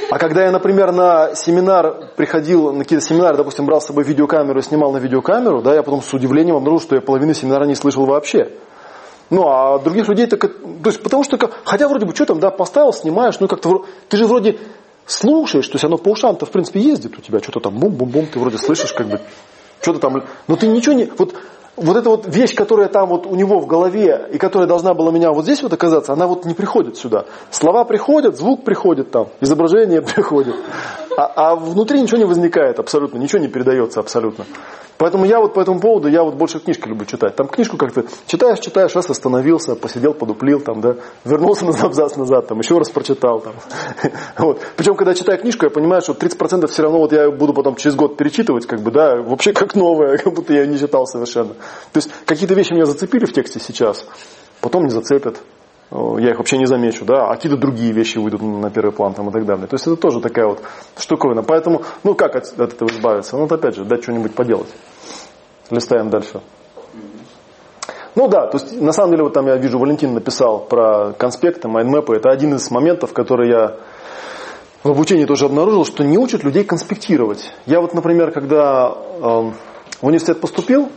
А 0.09 0.17
когда 0.19 0.45
я, 0.45 0.51
например, 0.51 0.91
на 0.93 1.35
семинар 1.35 2.11
приходил, 2.15 2.71
на 2.71 2.83
какие-то 2.83 3.05
семинары, 3.05 3.35
допустим, 3.35 3.65
брал 3.65 3.81
с 3.81 3.87
собой 3.87 4.05
видеокамеру 4.05 4.59
и 4.59 4.61
снимал 4.63 4.93
на 4.93 4.97
видеокамеру, 4.97 5.61
да, 5.61 5.75
я 5.75 5.83
потом 5.83 6.01
с 6.01 6.13
удивлением 6.13 6.55
обнаружил, 6.55 6.85
что 6.85 6.95
я 6.95 7.01
половину 7.01 7.33
семинара 7.33 7.65
не 7.65 7.75
слышал 7.75 8.05
вообще. 8.05 8.51
Ну, 9.29 9.45
а 9.49 9.79
других 9.79 10.07
людей 10.07 10.25
так, 10.27 10.39
то 10.39 10.49
есть, 10.85 11.03
потому 11.03 11.25
что, 11.25 11.37
хотя 11.65 11.89
вроде 11.89 12.05
бы, 12.05 12.15
что 12.15 12.25
там, 12.25 12.39
да, 12.39 12.49
поставил, 12.49 12.93
снимаешь, 12.93 13.39
ну, 13.41 13.49
как-то, 13.49 13.85
ты 14.07 14.15
же 14.15 14.25
вроде 14.25 14.57
слушаешь, 15.05 15.67
то 15.67 15.75
есть 15.75 15.83
оно 15.83 15.97
по 15.97 16.09
ушам-то, 16.09 16.45
в 16.45 16.51
принципе, 16.51 16.79
ездит 16.79 17.17
у 17.17 17.21
тебя, 17.21 17.39
что-то 17.39 17.59
там 17.59 17.77
бум-бум-бум, 17.77 18.27
ты 18.27 18.39
вроде 18.39 18.57
слышишь, 18.57 18.93
как 18.93 19.07
бы, 19.07 19.19
что-то 19.81 19.99
там, 19.99 20.23
но 20.47 20.55
ты 20.55 20.67
ничего 20.67 20.95
не, 20.95 21.11
вот 21.17 21.35
вот 21.78 21.95
эта 21.95 22.09
вот 22.09 22.25
вещь, 22.28 22.55
которая 22.55 22.89
там 22.89 23.07
вот 23.07 23.28
у 23.28 23.36
него 23.36 23.59
в 23.59 23.67
голове 23.67 24.28
и 24.34 24.38
которая 24.38 24.67
должна 24.67 24.93
была 24.93 25.11
меня 25.11 25.32
вот 25.32 25.43
здесь 25.43 25.61
вот 25.61 25.71
оказаться, 25.71 26.11
она 26.13 26.28
вот 26.28 26.45
не 26.45 26.53
приходит 26.53 26.97
сюда. 26.97 27.25
Слова 27.51 27.86
приходят, 27.86 28.36
звук 28.36 28.63
приходит 28.63 29.11
там, 29.11 29.28
изображение 29.39 30.01
приходит. 30.15 30.55
А, 31.17 31.51
а 31.51 31.55
внутри 31.55 32.01
ничего 32.01 32.17
не 32.17 32.25
возникает 32.25 32.80
абсолютно, 32.80 33.17
ничего 33.17 33.39
не 33.39 33.47
передается 33.47 33.99
абсолютно. 33.99 34.45
Поэтому 34.97 35.25
я 35.25 35.39
вот 35.39 35.53
по 35.53 35.59
этому 35.59 35.80
поводу, 35.80 36.07
я 36.07 36.23
вот 36.23 36.36
больше 36.36 36.59
книжки 36.59 36.88
люблю 36.88 37.05
читать. 37.05 37.36
Там 37.36 37.47
книжку 37.47 37.78
как-то 37.78 38.05
читаешь, 38.25 38.59
читаешь, 38.59 38.95
раз 38.95 39.09
остановился, 39.09 39.75
посидел, 39.75 40.13
подуплил, 40.13 40.59
там, 40.59 40.82
да, 40.82 40.95
вернулся 41.23 41.65
на 41.67 41.73
абзац 41.73 42.15
назад, 42.15 42.47
там, 42.47 42.59
еще 42.59 42.78
раз 42.78 42.89
прочитал. 42.89 43.41
Там. 43.41 43.53
Вот. 44.38 44.59
Причем, 44.75 44.95
когда 44.95 45.13
читаю 45.13 45.39
книжку, 45.39 45.65
я 45.65 45.69
понимаю, 45.69 46.01
что 46.01 46.13
30% 46.13 46.67
все 46.67 46.84
равно 46.84 46.99
вот 46.99 47.11
я 47.11 47.30
буду 47.30 47.53
потом 47.53 47.75
через 47.75 47.95
год 47.95 48.17
перечитывать, 48.17 48.65
как 48.65 48.82
бы, 48.82 48.91
да, 48.91 49.15
вообще 49.17 49.53
как 49.53 49.75
новое, 49.75 50.17
как 50.17 50.34
будто 50.34 50.53
я 50.53 50.65
не 50.65 50.78
читал 50.78 51.05
совершенно. 51.05 51.53
То 51.93 51.97
есть 51.97 52.09
какие-то 52.26 52.53
вещи 52.53 52.74
меня 52.74 52.86
зацепили 52.86 53.26
в 53.26 53.34
тексте 53.34 53.59
сейчас, 53.59 54.05
потом 54.61 54.84
не 54.84 54.89
зацепят 54.89 55.41
я 55.91 56.32
их 56.32 56.38
вообще 56.38 56.57
не 56.57 56.65
замечу, 56.65 57.05
да, 57.05 57.28
а 57.28 57.36
какие-то 57.36 57.57
другие 57.57 57.93
вещи 57.93 58.18
выйдут 58.18 58.41
на 58.41 58.70
первый 58.70 58.91
план 58.91 59.13
там, 59.13 59.30
и 59.30 59.32
так 59.32 59.45
далее. 59.45 59.68
То 59.68 59.76
есть 59.76 59.88
это 59.88 59.95
тоже 59.95 60.20
такая 60.20 60.45
вот 60.45 60.61
штуковина. 60.97 61.43
Поэтому, 61.43 61.84
ну 62.03 62.13
как 62.13 62.36
от, 62.36 62.59
от 62.59 62.74
этого 62.74 62.89
избавиться? 62.89 63.38
Ну 63.38 63.43
вот 63.43 63.51
опять 63.53 63.76
же, 63.76 63.86
дать 63.86 64.03
что-нибудь 64.03 64.36
поделать. 64.36 64.68
Листаем 65.70 66.09
дальше. 66.09 66.41
Ну 68.15 68.28
да, 68.28 68.47
то 68.47 68.57
есть 68.57 68.82
на 68.82 68.91
самом 68.91 69.11
деле 69.11 69.24
вот 69.24 69.34
там 69.34 69.47
я 69.47 69.55
вижу, 69.57 69.80
Валентин 69.80 70.13
написал 70.13 70.59
про 70.59 71.13
конспекты, 71.13 71.70
майндмэпы. 71.70 72.15
Это 72.15 72.32
один 72.32 72.55
из 72.55 72.70
моментов, 72.70 73.13
который 73.13 73.49
я 73.49 73.78
в 74.84 74.89
обучении 74.89 75.26
тоже 75.26 75.45
обнаружил, 75.45 75.86
что 75.86 76.03
не 76.03 76.18
учат 76.18 76.43
людей 76.43 76.63
конспектировать. 76.63 77.53
Я 77.65 77.80
вот, 77.80 77.93
например, 77.93 78.32
когда 78.32 78.89
э, 78.89 79.20
в 79.22 79.53
университет 80.01 80.41
поступил, 80.41 80.89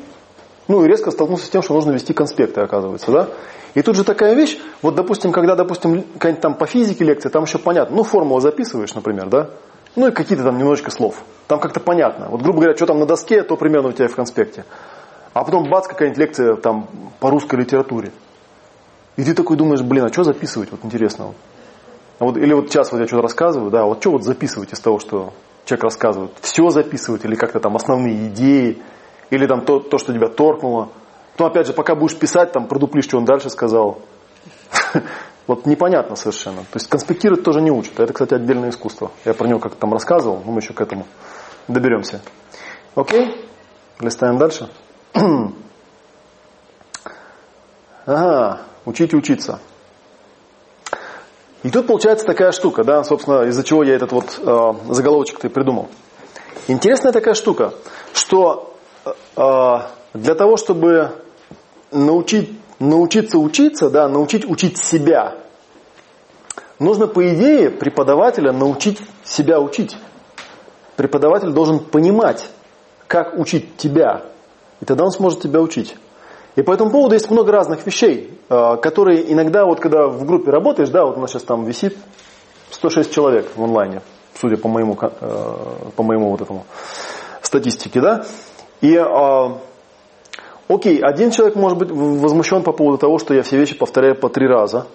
ну 0.70 0.84
и 0.84 0.88
резко 0.88 1.10
столкнулся 1.10 1.46
с 1.46 1.50
тем, 1.50 1.62
что 1.62 1.74
нужно 1.74 1.90
вести 1.90 2.12
конспекты, 2.12 2.60
оказывается, 2.60 3.10
да. 3.10 3.28
И 3.74 3.82
тут 3.82 3.96
же 3.96 4.04
такая 4.04 4.34
вещь, 4.34 4.56
вот, 4.82 4.94
допустим, 4.94 5.32
когда, 5.32 5.56
допустим, 5.56 6.04
какая-нибудь 6.14 6.42
там 6.42 6.54
по 6.54 6.66
физике 6.66 7.04
лекция, 7.04 7.30
там 7.30 7.42
еще 7.42 7.58
понятно, 7.58 7.96
ну, 7.96 8.02
формулу 8.04 8.40
записываешь, 8.40 8.94
например, 8.94 9.28
да, 9.28 9.50
ну 9.96 10.06
и 10.06 10.12
какие-то 10.12 10.44
там 10.44 10.58
немножечко 10.58 10.92
слов. 10.92 11.22
Там 11.48 11.58
как-то 11.58 11.80
понятно. 11.80 12.28
Вот, 12.28 12.42
грубо 12.42 12.60
говоря, 12.60 12.76
что 12.76 12.86
там 12.86 13.00
на 13.00 13.06
доске, 13.06 13.42
то 13.42 13.56
примерно 13.56 13.88
у 13.88 13.92
тебя 13.92 14.06
в 14.06 14.14
конспекте. 14.14 14.64
А 15.32 15.44
потом 15.44 15.68
бац, 15.68 15.88
какая-нибудь 15.88 16.18
лекция 16.18 16.54
там 16.54 16.88
по 17.18 17.30
русской 17.30 17.56
литературе. 17.56 18.12
И 19.16 19.24
ты 19.24 19.34
такой 19.34 19.56
думаешь, 19.56 19.82
блин, 19.82 20.04
а 20.04 20.12
что 20.12 20.22
записывать, 20.22 20.70
вот 20.70 20.84
интересно. 20.84 21.34
А 22.20 22.24
вот, 22.24 22.36
или 22.36 22.52
вот 22.52 22.68
сейчас 22.68 22.92
вот 22.92 23.00
я 23.00 23.08
что-то 23.08 23.22
рассказываю, 23.22 23.72
да, 23.72 23.84
вот 23.84 24.00
что 24.00 24.12
вот 24.12 24.22
записывать 24.22 24.72
из 24.72 24.78
того, 24.78 25.00
что 25.00 25.32
человек 25.64 25.84
рассказывает? 25.84 26.30
Все 26.40 26.70
записывать 26.70 27.24
или 27.24 27.34
как-то 27.34 27.58
там 27.58 27.74
основные 27.74 28.28
идеи, 28.28 28.80
или 29.30 29.46
там 29.46 29.64
то, 29.64 29.80
то 29.80 29.98
что 29.98 30.12
тебя 30.12 30.28
торкнуло. 30.28 30.90
Но 31.38 31.46
опять 31.46 31.66
же, 31.66 31.72
пока 31.72 31.94
будешь 31.94 32.16
писать, 32.16 32.52
там 32.52 32.66
продуплишь, 32.66 33.04
что 33.04 33.16
он 33.16 33.24
дальше 33.24 33.50
сказал. 33.50 33.98
Вот 35.46 35.66
непонятно 35.66 36.14
совершенно. 36.14 36.60
То 36.60 36.76
есть 36.76 36.88
конспектировать 36.88 37.42
тоже 37.42 37.60
не 37.60 37.72
учат. 37.72 37.98
Это, 37.98 38.12
кстати, 38.12 38.34
отдельное 38.34 38.70
искусство. 38.70 39.10
Я 39.24 39.34
про 39.34 39.48
него 39.48 39.58
как-то 39.58 39.80
там 39.80 39.92
рассказывал, 39.92 40.40
но 40.44 40.52
мы 40.52 40.60
еще 40.60 40.74
к 40.74 40.80
этому 40.80 41.06
доберемся. 41.66 42.20
Окей? 42.94 43.48
Листаем 43.98 44.38
дальше. 44.38 44.68
Ага, 48.06 48.62
учить 48.86 49.12
учиться. 49.12 49.60
И 51.62 51.70
тут 51.70 51.86
получается 51.86 52.24
такая 52.24 52.50
штука, 52.50 52.82
да, 52.82 53.04
собственно, 53.04 53.42
из-за 53.42 53.62
чего 53.62 53.82
я 53.82 53.94
этот 53.94 54.12
вот 54.12 54.38
э, 54.38 54.92
заголовочек-то 54.92 55.48
и 55.48 55.50
придумал. 55.50 55.88
Интересная 56.66 57.12
такая 57.12 57.34
штука, 57.34 57.74
что 58.14 58.69
для 59.34 60.34
того, 60.34 60.56
чтобы 60.56 61.12
научить, 61.90 62.50
научиться 62.78 63.38
учиться, 63.38 63.90
да, 63.90 64.08
научить 64.08 64.48
учить 64.48 64.78
себя, 64.78 65.34
нужно, 66.78 67.06
по 67.06 67.28
идее, 67.32 67.70
преподавателя 67.70 68.52
научить 68.52 69.00
себя 69.24 69.60
учить. 69.60 69.96
Преподаватель 70.96 71.50
должен 71.50 71.78
понимать, 71.78 72.50
как 73.06 73.38
учить 73.38 73.76
тебя, 73.76 74.24
и 74.80 74.84
тогда 74.84 75.04
он 75.04 75.10
сможет 75.10 75.42
тебя 75.42 75.60
учить. 75.60 75.96
И 76.56 76.62
по 76.62 76.72
этому 76.72 76.90
поводу 76.90 77.14
есть 77.14 77.30
много 77.30 77.52
разных 77.52 77.86
вещей, 77.86 78.38
э, 78.48 78.76
которые 78.82 79.32
иногда, 79.32 79.64
вот 79.64 79.80
когда 79.80 80.08
в 80.08 80.24
группе 80.26 80.50
работаешь, 80.50 80.88
да, 80.90 81.04
вот 81.04 81.16
у 81.16 81.20
нас 81.20 81.30
сейчас 81.30 81.44
там 81.44 81.64
висит 81.64 81.96
106 82.70 83.12
человек 83.12 83.50
в 83.54 83.62
онлайне, 83.62 84.02
судя 84.34 84.56
по 84.56 84.68
моему, 84.68 84.98
э, 85.00 85.54
по 85.96 86.02
моему 86.02 86.30
вот 86.30 86.40
этому 86.40 86.66
статистике, 87.42 88.00
да, 88.00 88.26
и 88.80 88.94
э, 88.94 89.48
Окей, 90.70 91.00
один 91.00 91.32
человек 91.32 91.56
может 91.56 91.78
быть 91.78 91.90
возмущен 91.90 92.62
по 92.62 92.70
поводу 92.70 92.96
того, 92.96 93.18
что 93.18 93.34
я 93.34 93.42
все 93.42 93.58
вещи 93.58 93.76
повторяю 93.76 94.14
по 94.14 94.28
три 94.28 94.46
раза. 94.46 94.86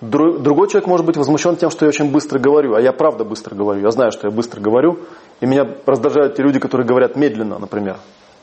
Другой 0.00 0.66
человек 0.68 0.88
может 0.88 1.04
быть 1.04 1.18
возмущен 1.18 1.56
тем, 1.56 1.68
что 1.68 1.84
я 1.84 1.90
очень 1.90 2.10
быстро 2.10 2.38
говорю, 2.38 2.74
а 2.74 2.80
я 2.80 2.90
правда 2.90 3.22
быстро 3.22 3.54
говорю. 3.54 3.82
Я 3.82 3.90
знаю, 3.90 4.12
что 4.12 4.28
я 4.28 4.34
быстро 4.34 4.62
говорю, 4.62 5.00
и 5.42 5.46
меня 5.46 5.68
раздражают 5.84 6.36
те 6.36 6.42
люди, 6.42 6.58
которые 6.58 6.86
говорят 6.86 7.16
медленно, 7.16 7.58
например. 7.58 7.98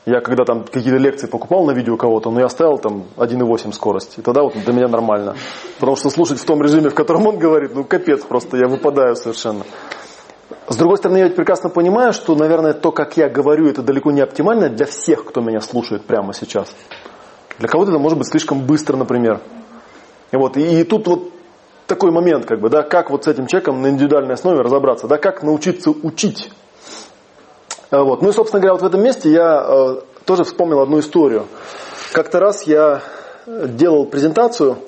Я 0.06 0.20
когда 0.20 0.44
там 0.44 0.62
какие-то 0.62 0.98
лекции 0.98 1.26
покупал 1.26 1.64
на 1.64 1.72
видео 1.72 1.96
кого-то, 1.96 2.30
но 2.30 2.38
я 2.38 2.48
ставил 2.48 2.78
там 2.78 3.06
1,8 3.16 3.72
скорость. 3.72 4.18
И 4.18 4.22
тогда 4.22 4.42
вот 4.42 4.54
для 4.54 4.72
меня 4.72 4.86
нормально. 4.86 5.34
Потому 5.80 5.96
что 5.96 6.10
слушать 6.10 6.38
в 6.38 6.44
том 6.44 6.62
режиме, 6.62 6.90
в 6.90 6.94
котором 6.94 7.26
он 7.26 7.38
говорит, 7.38 7.74
ну 7.74 7.82
капец 7.82 8.24
просто, 8.24 8.56
я 8.56 8.68
выпадаю 8.68 9.16
совершенно. 9.16 9.64
С 10.68 10.76
другой 10.76 10.96
стороны, 10.98 11.18
я 11.18 11.24
ведь 11.24 11.36
прекрасно 11.36 11.68
понимаю, 11.68 12.12
что, 12.12 12.34
наверное, 12.34 12.72
то, 12.72 12.92
как 12.92 13.16
я 13.16 13.28
говорю, 13.28 13.68
это 13.68 13.82
далеко 13.82 14.10
не 14.10 14.20
оптимально 14.20 14.68
для 14.68 14.86
всех, 14.86 15.24
кто 15.24 15.40
меня 15.40 15.60
слушает 15.60 16.04
прямо 16.04 16.32
сейчас. 16.34 16.74
Для 17.58 17.68
кого-то 17.68 17.90
это 17.90 17.98
может 17.98 18.18
быть 18.18 18.28
слишком 18.28 18.66
быстро, 18.66 18.96
например. 18.96 19.40
И, 20.32 20.36
вот, 20.36 20.56
и, 20.56 20.80
и 20.80 20.84
тут 20.84 21.06
вот 21.06 21.30
такой 21.86 22.10
момент, 22.10 22.46
как 22.46 22.60
бы, 22.60 22.70
да, 22.70 22.82
как 22.82 23.10
вот 23.10 23.24
с 23.24 23.28
этим 23.28 23.46
человеком 23.46 23.82
на 23.82 23.88
индивидуальной 23.88 24.34
основе 24.34 24.60
разобраться, 24.60 25.06
да, 25.06 25.18
как 25.18 25.42
научиться 25.42 25.90
учить. 25.90 26.50
А, 27.90 28.02
вот. 28.02 28.22
Ну 28.22 28.30
и, 28.30 28.32
собственно 28.32 28.60
говоря, 28.60 28.74
вот 28.74 28.82
в 28.82 28.86
этом 28.86 29.02
месте 29.02 29.30
я 29.30 29.64
э, 29.66 30.00
тоже 30.24 30.44
вспомнил 30.44 30.80
одну 30.80 31.00
историю. 31.00 31.46
Как-то 32.12 32.40
раз 32.40 32.62
я 32.64 33.02
делал 33.46 34.06
презентацию 34.06 34.78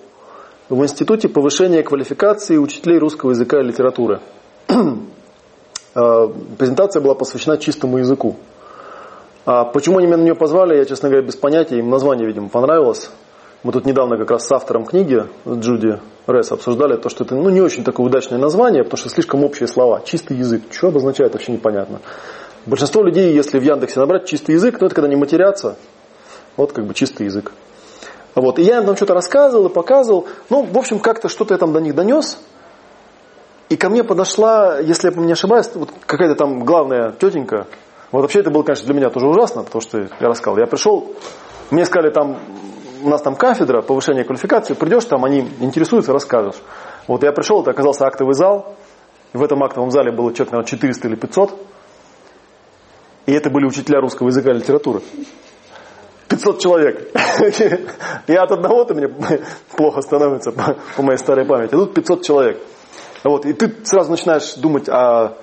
в 0.69 0.82
Институте 0.82 1.28
повышения 1.28 1.82
квалификации 1.82 2.57
учителей 2.57 2.99
русского 2.99 3.31
языка 3.31 3.61
и 3.61 3.65
литературы. 3.65 4.20
Э, 5.95 6.29
презентация 6.59 7.01
была 7.01 7.15
посвящена 7.15 7.59
чистому 7.59 7.99
языку. 7.99 8.37
А 9.47 9.65
почему 9.65 9.99
они 9.99 10.07
меня 10.07 10.16
на 10.16 10.23
нее 10.23 10.35
позвали, 10.35 10.77
я, 10.77 10.85
честно 10.85 11.09
говоря, 11.09 11.27
без 11.27 11.37
понятия. 11.37 11.79
Им 11.79 11.91
название, 11.91 12.27
видимо, 12.27 12.49
понравилось. 12.49 13.11
Мы 13.62 13.73
тут 13.73 13.87
недавно 13.87 14.19
как 14.19 14.31
раз 14.31 14.47
с 14.47 14.53
автором 14.53 14.85
книги, 14.85 15.25
Джуди 15.49 15.99
Ресс, 16.27 16.53
обсуждали 16.53 16.97
то, 16.97 17.09
что 17.09 17.25
это 17.25 17.35
ну, 17.35 17.49
не 17.49 17.62
очень 17.62 17.83
такое 17.83 18.07
удачное 18.07 18.39
название, 18.39 18.85
потому 18.85 18.99
что 18.99 19.09
слишком 19.09 19.43
общие 19.43 19.66
слова. 19.66 20.03
Чистый 20.05 20.37
язык. 20.37 20.62
Что 20.71 20.89
обозначает, 20.89 21.33
вообще 21.33 21.53
непонятно. 21.53 22.01
Большинство 22.66 23.03
людей, 23.03 23.33
если 23.35 23.59
в 23.59 23.62
Яндексе 23.62 24.01
набрать 24.01 24.27
чистый 24.27 24.53
язык, 24.53 24.81
ну 24.81 24.87
это 24.87 24.95
когда 24.95 25.09
не 25.09 25.16
матерятся. 25.16 25.77
Вот 26.57 26.73
как 26.73 26.87
бы 26.87 26.95
чистый 26.95 27.25
язык. 27.25 27.53
Вот. 28.35 28.59
И 28.59 28.62
я 28.62 28.79
им 28.79 28.87
там 28.87 28.97
что-то 28.97 29.15
рассказывал 29.15 29.66
и 29.66 29.73
показывал. 29.73 30.27
Ну, 30.51 30.62
в 30.62 30.79
общем, 30.79 30.99
как-то 30.99 31.29
что-то 31.29 31.55
я 31.55 31.59
там 31.59 31.73
до 31.73 31.81
них 31.81 31.95
донес. 31.95 32.39
И 33.75 33.77
ко 33.77 33.91
мне 33.91 34.05
подошла, 34.05 34.79
если 34.79 35.11
я 35.11 35.21
не 35.21 35.33
ошибаюсь, 35.33 35.69
вот 35.75 35.91
какая-то 36.07 36.37
там 36.37 36.65
главная 36.65 37.11
тетенька. 37.11 37.67
Вот 38.13 38.23
вообще 38.23 38.39
это 38.39 38.53
было, 38.53 38.63
конечно, 38.63 38.87
для 38.87 38.95
меня 38.95 39.11
тоже 39.11 39.27
ужасно, 39.27 39.65
потому 39.65 39.83
что 39.83 39.99
я 39.99 40.29
рассказал. 40.29 40.59
Я 40.59 40.67
пришел, 40.67 41.13
мне 41.73 41.85
сказали 41.85 42.13
там, 42.13 42.39
у 43.03 43.09
нас 43.09 43.21
там 43.21 43.35
кафедра 43.35 43.83
повышения 43.83 44.23
квалификации, 44.23 44.75
придешь 44.75 45.07
там, 45.07 45.25
они 45.25 45.41
интересуются, 45.59 46.13
расскажешь. 46.13 46.55
Вот 47.09 47.25
я 47.25 47.33
пришел, 47.33 47.63
это 47.63 47.73
оказался 47.73 48.07
актовый 48.07 48.35
зал, 48.35 48.77
в 49.33 49.43
этом 49.43 49.61
актовом 49.65 49.91
зале 49.91 50.13
было 50.13 50.33
человек, 50.33 50.53
наверное, 50.53 50.71
400 50.71 51.09
или 51.09 51.17
500, 51.17 51.59
и 53.27 53.33
это 53.33 53.51
были 53.51 53.67
учителя 53.67 54.01
русского 54.01 54.29
языка 54.29 54.53
и 54.53 54.55
литературы. 54.55 55.01
500 56.29 56.61
человек. 56.61 57.11
Я 58.29 58.43
от 58.45 58.53
одного-то 58.53 58.95
мне 58.95 59.09
плохо 59.77 60.01
становится 60.01 60.53
по, 60.53 61.03
моей 61.03 61.19
старой 61.19 61.45
памяти. 61.45 61.75
А 61.75 61.79
тут 61.79 61.93
500 61.93 62.23
человек. 62.23 62.61
Вот, 63.25 63.47
и 63.47 63.55
ты 63.55 63.73
сразу 63.85 64.11
начинаешь 64.11 64.55
думать, 64.55 64.89
а 64.89 65.37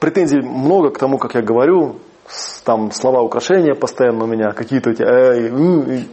претензий 0.00 0.40
много 0.40 0.90
к 0.90 0.98
тому, 0.98 1.18
как 1.18 1.34
я 1.34 1.42
говорю, 1.42 1.96
там 2.64 2.90
слова 2.90 3.22
украшения 3.22 3.74
постоянно 3.74 4.24
у 4.24 4.26
меня, 4.26 4.52
какие-то 4.52 4.90
эти, 4.90 5.02
э, 5.02 6.04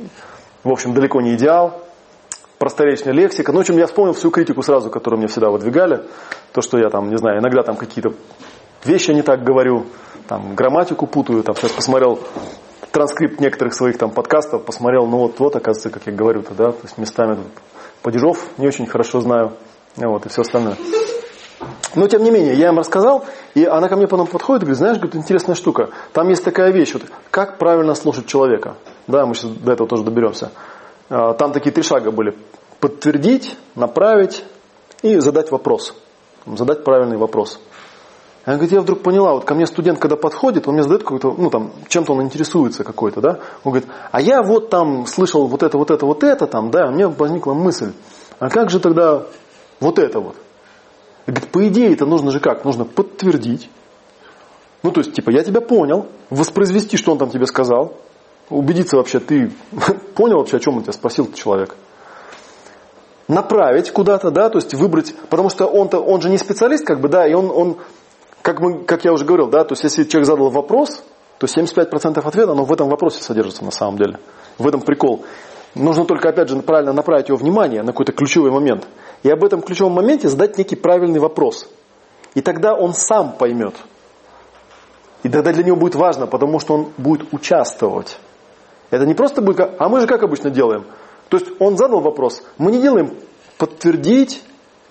в 0.63 0.69
общем, 0.69 0.93
далеко 0.93 1.21
не 1.21 1.35
идеал, 1.35 1.81
просторечная 2.59 3.13
лексика. 3.13 3.51
Ну, 3.51 3.59
в 3.59 3.61
общем, 3.61 3.77
я 3.77 3.87
вспомнил 3.87 4.13
всю 4.13 4.29
критику 4.29 4.61
сразу, 4.61 4.89
которую 4.89 5.19
мне 5.19 5.27
всегда 5.27 5.49
выдвигали. 5.49 6.03
То, 6.51 6.61
что 6.61 6.77
я 6.77 6.89
там, 6.89 7.09
не 7.09 7.17
знаю, 7.17 7.39
иногда 7.39 7.63
там 7.63 7.75
какие-то 7.75 8.13
вещи 8.85 9.11
не 9.11 9.21
так 9.21 9.43
говорю, 9.43 9.85
там 10.27 10.55
грамматику 10.55 11.07
путаю, 11.07 11.43
там 11.43 11.55
сейчас 11.55 11.71
посмотрел 11.71 12.19
транскрипт 12.91 13.39
некоторых 13.39 13.73
своих 13.73 13.97
там 13.97 14.11
подкастов, 14.11 14.63
посмотрел, 14.65 15.07
ну 15.07 15.17
вот, 15.17 15.39
вот, 15.39 15.55
оказывается, 15.55 15.89
как 15.89 16.07
я 16.07 16.13
говорю-то, 16.13 16.53
да, 16.53 16.71
то 16.71 16.83
есть 16.83 16.97
местами 16.97 17.37
падежов 18.01 18.45
не 18.57 18.67
очень 18.67 18.85
хорошо 18.85 19.19
знаю, 19.21 19.53
вот, 19.97 20.25
и 20.25 20.29
все 20.29 20.41
остальное. 20.41 20.77
Но, 21.95 22.07
тем 22.07 22.23
не 22.23 22.31
менее, 22.31 22.55
я 22.55 22.69
им 22.69 22.79
рассказал, 22.79 23.25
и 23.53 23.65
она 23.65 23.87
ко 23.87 23.95
мне 23.95 24.07
потом 24.07 24.27
подходит 24.27 24.63
и 24.63 24.65
говорит, 24.65 24.79
знаешь, 24.79 24.97
говорит, 24.97 25.15
интересная 25.15 25.55
штука, 25.55 25.89
там 26.11 26.27
есть 26.29 26.43
такая 26.43 26.71
вещь, 26.71 26.93
вот, 26.93 27.03
как 27.29 27.57
правильно 27.57 27.93
слушать 27.93 28.25
человека. 28.25 28.75
Да, 29.07 29.25
мы 29.25 29.35
сейчас 29.35 29.51
до 29.51 29.73
этого 29.73 29.87
тоже 29.87 30.03
доберемся. 30.03 30.51
А, 31.09 31.33
там 31.33 31.51
такие 31.51 31.71
три 31.71 31.83
шага 31.83 32.11
были. 32.11 32.35
Подтвердить, 32.79 33.57
направить 33.75 34.43
и 35.01 35.17
задать 35.19 35.51
вопрос. 35.51 35.95
Задать 36.45 36.83
правильный 36.83 37.17
вопрос. 37.17 37.59
Она 38.45 38.55
говорит, 38.55 38.73
я 38.73 38.81
вдруг 38.81 39.01
поняла, 39.01 39.33
вот 39.33 39.45
ко 39.45 39.55
мне 39.55 39.65
студент, 39.65 39.99
когда 39.99 40.17
подходит, 40.17 40.67
он 40.67 40.73
мне 40.73 40.83
задает 40.83 41.03
какой-то, 41.03 41.33
ну 41.37 41.49
там, 41.49 41.71
чем-то 41.87 42.11
он 42.13 42.23
интересуется 42.23 42.83
какой-то, 42.83 43.21
да, 43.21 43.39
он 43.63 43.71
говорит, 43.71 43.87
а 44.11 44.19
я 44.19 44.43
вот 44.43 44.69
там 44.69 45.05
слышал 45.05 45.47
вот 45.47 45.63
это, 45.63 45.77
вот 45.77 45.91
это, 45.91 46.05
вот 46.05 46.23
это 46.25 46.45
там, 46.45 46.69
да, 46.69 46.89
у 46.89 46.91
меня 46.91 47.07
возникла 47.07 47.53
мысль, 47.53 47.93
а 48.39 48.49
как 48.49 48.69
же 48.69 48.81
тогда 48.81 49.23
вот 49.83 49.99
это 49.99 50.19
вот? 50.19 50.35
Говорит, 51.27 51.49
по 51.49 51.67
идее 51.67 51.93
это 51.93 52.05
нужно 52.05 52.31
же 52.31 52.39
как? 52.39 52.65
Нужно 52.65 52.85
подтвердить. 52.85 53.69
Ну, 54.81 54.91
то 54.91 55.01
есть, 55.01 55.13
типа, 55.13 55.29
я 55.29 55.43
тебя 55.43 55.61
понял, 55.61 56.07
воспроизвести, 56.29 56.97
что 56.97 57.11
он 57.11 57.17
там 57.17 57.29
тебе 57.29 57.45
сказал, 57.45 57.93
убедиться 58.49 58.97
вообще, 58.97 59.19
ты 59.19 59.51
понял 60.15 60.37
вообще, 60.37 60.57
о 60.57 60.59
чем 60.59 60.77
он 60.77 60.83
тебя 60.83 60.93
спросил 60.93 61.31
человек. 61.31 61.75
Направить 63.27 63.91
куда-то, 63.91 64.31
да, 64.31 64.49
то 64.49 64.57
есть 64.57 64.73
выбрать, 64.73 65.15
потому 65.29 65.49
что 65.49 65.65
он-то, 65.65 65.99
он 65.99 66.21
же 66.21 66.29
не 66.29 66.37
специалист, 66.37 66.85
как 66.85 66.99
бы, 66.99 67.07
да, 67.07 67.25
и 67.25 67.33
он, 67.33 67.49
он 67.49 67.77
как, 68.41 68.59
мы, 68.59 68.83
как 68.83 69.05
я 69.05 69.13
уже 69.13 69.23
говорил, 69.23 69.47
да, 69.47 69.63
то 69.63 69.73
есть 69.73 69.83
если 69.83 70.03
человек 70.03 70.27
задал 70.27 70.49
вопрос, 70.49 71.01
то 71.39 71.47
75% 71.47 72.19
ответа, 72.19 72.51
оно 72.51 72.65
в 72.65 72.73
этом 72.73 72.89
вопросе 72.89 73.23
содержится 73.23 73.63
на 73.63 73.71
самом 73.71 73.97
деле. 73.97 74.19
В 74.57 74.67
этом 74.67 74.81
прикол. 74.81 75.23
Нужно 75.75 76.05
только, 76.05 76.29
опять 76.29 76.49
же, 76.49 76.61
правильно 76.61 76.93
направить 76.93 77.29
его 77.29 77.37
внимание 77.37 77.81
на 77.81 77.91
какой-то 77.91 78.11
ключевой 78.11 78.51
момент 78.51 78.87
и 79.23 79.29
об 79.29 79.43
этом 79.43 79.61
ключевом 79.61 79.93
моменте 79.93 80.29
задать 80.29 80.57
некий 80.57 80.75
правильный 80.75 81.19
вопрос. 81.19 81.67
И 82.35 82.41
тогда 82.41 82.75
он 82.75 82.93
сам 82.93 83.33
поймет. 83.33 83.75
И 85.23 85.29
тогда 85.29 85.51
для 85.53 85.63
него 85.63 85.77
будет 85.77 85.95
важно, 85.95 86.27
потому 86.27 86.59
что 86.59 86.73
он 86.75 86.87
будет 86.97 87.33
участвовать. 87.33 88.19
Это 88.91 89.05
не 89.05 89.13
просто 89.13 89.41
будет, 89.41 89.71
а 89.79 89.89
мы 89.89 90.01
же 90.01 90.07
как 90.07 90.21
обычно 90.21 90.49
делаем. 90.49 90.85
То 91.29 91.37
есть 91.37 91.49
он 91.59 91.77
задал 91.77 92.01
вопрос, 92.01 92.43
мы 92.57 92.71
не 92.71 92.81
делаем 92.81 93.15
подтвердить, 93.57 94.43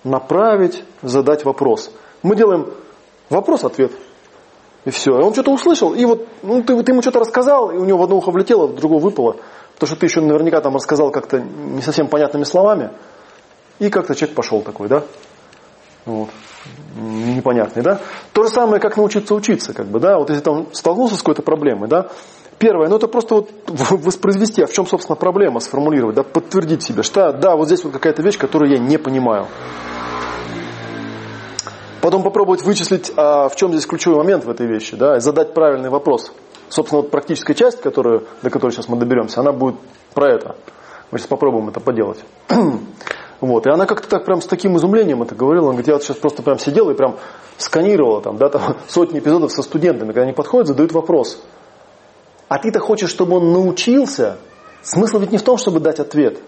направить, 0.03 0.83
задать 1.01 1.45
вопрос. 1.45 1.91
Мы 2.23 2.35
делаем 2.35 2.73
вопрос-ответ. 3.29 3.91
И 4.85 4.89
все. 4.89 5.17
И 5.17 5.23
он 5.23 5.31
что-то 5.31 5.51
услышал, 5.51 5.93
и 5.93 6.03
вот 6.03 6.27
ну, 6.41 6.61
ты, 6.61 6.81
ты 6.83 6.91
ему 6.91 7.01
что-то 7.01 7.19
рассказал, 7.19 7.71
и 7.71 7.77
у 7.77 7.85
него 7.85 7.99
в 7.99 8.03
одно 8.03 8.17
ухо 8.17 8.31
влетело, 8.31 8.67
в 8.67 8.75
другое 8.75 8.99
выпало. 8.99 9.37
Потому 9.75 9.87
что 9.87 9.95
ты 9.99 10.05
еще 10.05 10.21
наверняка 10.21 10.61
там 10.61 10.75
рассказал 10.75 11.11
как-то 11.11 11.39
не 11.39 11.81
совсем 11.81 12.07
понятными 12.07 12.43
словами. 12.43 12.91
И 13.79 13.89
как-то 13.89 14.15
человек 14.15 14.35
пошел 14.35 14.61
такой, 14.61 14.87
да? 14.87 15.03
Вот. 16.05 16.29
Непонятный, 16.95 17.81
да? 17.81 17.99
То 18.33 18.43
же 18.43 18.49
самое, 18.49 18.81
как 18.81 18.97
научиться 18.97 19.33
учиться, 19.33 19.73
как 19.73 19.87
бы, 19.87 19.99
да? 19.99 20.17
Вот 20.17 20.29
если 20.29 20.43
там 20.43 20.67
столкнулся 20.73 21.15
с 21.15 21.19
какой-то 21.19 21.41
проблемой, 21.41 21.89
да? 21.89 22.09
Первое, 22.59 22.87
ну 22.87 22.95
это 22.95 23.07
просто 23.07 23.35
вот 23.35 23.49
воспроизвести, 23.67 24.61
а 24.61 24.67
в 24.67 24.71
чем, 24.71 24.85
собственно, 24.87 25.15
проблема, 25.15 25.59
сформулировать, 25.59 26.15
да, 26.15 26.23
подтвердить 26.23 26.83
себе, 26.83 27.03
что 27.03 27.33
да, 27.33 27.57
вот 27.57 27.65
здесь 27.65 27.83
вот 27.83 27.91
какая-то 27.91 28.21
вещь, 28.21 28.37
которую 28.37 28.71
я 28.71 28.77
не 28.77 28.97
понимаю. 28.97 29.47
Потом 31.99 32.21
попробовать 32.21 32.61
вычислить, 32.63 33.11
а 33.17 33.49
в 33.49 33.55
чем 33.55 33.71
здесь 33.71 33.85
ключевой 33.85 34.19
момент 34.19 34.45
в 34.45 34.49
этой 34.49 34.67
вещи, 34.67 34.95
да, 34.95 35.17
и 35.17 35.19
задать 35.19 35.53
правильный 35.53 35.89
вопрос. 35.89 36.31
Собственно, 36.73 37.03
вот 37.03 37.11
практическая 37.11 37.53
часть, 37.53 37.81
которую, 37.81 38.23
до 38.41 38.49
которой 38.49 38.71
сейчас 38.71 38.87
мы 38.87 38.97
доберемся, 38.97 39.41
она 39.41 39.51
будет 39.51 39.75
про 40.15 40.33
это. 40.33 40.55
Мы 41.11 41.19
сейчас 41.19 41.27
попробуем 41.27 41.69
это 41.69 41.79
поделать. 41.79 42.19
Вот. 43.41 43.67
И 43.67 43.69
она 43.69 43.85
как-то 43.85 44.07
так 44.07 44.23
прям 44.23 44.39
с 44.39 44.45
таким 44.45 44.77
изумлением 44.77 45.21
это 45.21 45.35
говорила. 45.35 45.65
Она 45.65 45.73
говорит, 45.73 45.87
я 45.89 45.95
вот 45.95 46.03
сейчас 46.03 46.15
просто 46.15 46.41
прям 46.43 46.57
сидела 46.59 46.91
и 46.91 46.93
прям 46.93 47.17
сканировала 47.57 48.21
там, 48.21 48.37
да, 48.37 48.47
там 48.47 48.77
сотни 48.87 49.19
эпизодов 49.19 49.51
со 49.51 49.63
студентами, 49.63 50.13
когда 50.13 50.21
они 50.21 50.31
подходят, 50.31 50.67
задают 50.67 50.93
вопрос. 50.93 51.43
А 52.47 52.57
ты-то 52.57 52.79
хочешь, 52.79 53.09
чтобы 53.09 53.35
он 53.35 53.51
научился? 53.51 54.37
Смысл 54.81 55.19
ведь 55.19 55.33
не 55.33 55.37
в 55.37 55.43
том, 55.43 55.57
чтобы 55.57 55.81
дать 55.81 55.99
ответ. 55.99 56.39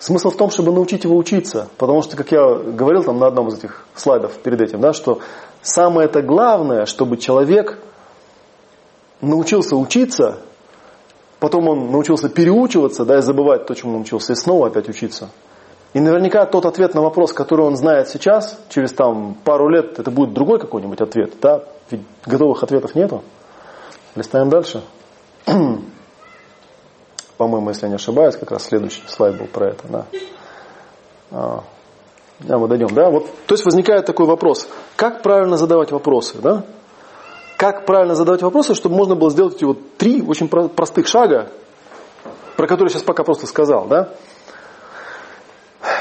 Смысл 0.00 0.30
в 0.30 0.36
том, 0.36 0.50
чтобы 0.50 0.72
научить 0.72 1.04
его 1.04 1.16
учиться. 1.16 1.68
Потому 1.78 2.02
что, 2.02 2.16
как 2.16 2.32
я 2.32 2.56
говорил 2.56 3.04
там 3.04 3.20
на 3.20 3.28
одном 3.28 3.46
из 3.48 3.58
этих 3.58 3.86
слайдов 3.94 4.32
перед 4.38 4.60
этим, 4.60 4.80
да, 4.80 4.92
что 4.92 5.20
самое 5.62 6.08
это 6.08 6.22
главное, 6.22 6.86
чтобы 6.86 7.18
человек 7.18 7.78
научился 9.20 9.76
учиться, 9.76 10.38
потом 11.38 11.68
он 11.68 11.90
научился 11.90 12.28
переучиваться, 12.28 13.04
да, 13.04 13.18
и 13.18 13.22
забывать 13.22 13.66
то, 13.66 13.74
чему 13.74 13.96
он 13.96 14.02
учился, 14.02 14.32
и 14.32 14.36
снова 14.36 14.68
опять 14.68 14.88
учиться. 14.88 15.30
И 15.96 16.00
наверняка 16.00 16.44
тот 16.44 16.66
ответ 16.66 16.94
на 16.94 17.00
вопрос, 17.00 17.32
который 17.32 17.64
он 17.64 17.76
знает 17.76 18.08
сейчас, 18.08 18.60
через 18.68 18.92
там 18.92 19.34
пару 19.44 19.68
лет, 19.68 19.98
это 19.98 20.10
будет 20.10 20.34
другой 20.34 20.58
какой-нибудь 20.58 21.00
ответ. 21.00 21.34
Да? 21.40 21.64
Ведь 21.90 22.02
готовых 22.26 22.62
ответов 22.62 22.94
нету. 22.94 23.22
Листаем 24.14 24.50
дальше. 24.50 24.82
По-моему, 27.38 27.70
если 27.70 27.86
я 27.86 27.88
не 27.88 27.94
ошибаюсь, 27.94 28.36
как 28.36 28.50
раз 28.50 28.64
следующий 28.64 29.02
слайд 29.06 29.38
был 29.38 29.46
про 29.46 29.68
это. 29.68 29.88
Да. 29.88 30.06
А, 31.30 31.64
да, 32.40 32.58
мы 32.58 32.68
дойдем. 32.68 32.88
Да? 32.88 33.08
Вот, 33.10 33.30
то 33.46 33.54
есть 33.54 33.64
возникает 33.64 34.04
такой 34.04 34.26
вопрос. 34.26 34.68
Как 34.96 35.22
правильно 35.22 35.56
задавать 35.56 35.92
вопросы? 35.92 36.38
Да? 36.42 36.64
Как 37.56 37.86
правильно 37.86 38.14
задавать 38.14 38.42
вопросы, 38.42 38.74
чтобы 38.74 38.96
можно 38.96 39.14
было 39.14 39.30
сделать 39.30 39.56
эти 39.56 39.64
вот 39.64 39.96
три 39.96 40.22
очень 40.22 40.48
простых 40.48 41.06
шага, 41.06 41.50
про 42.56 42.66
которые 42.66 42.90
сейчас 42.90 43.02
пока 43.02 43.24
просто 43.24 43.46
сказал. 43.46 43.86
Да? 43.86 44.10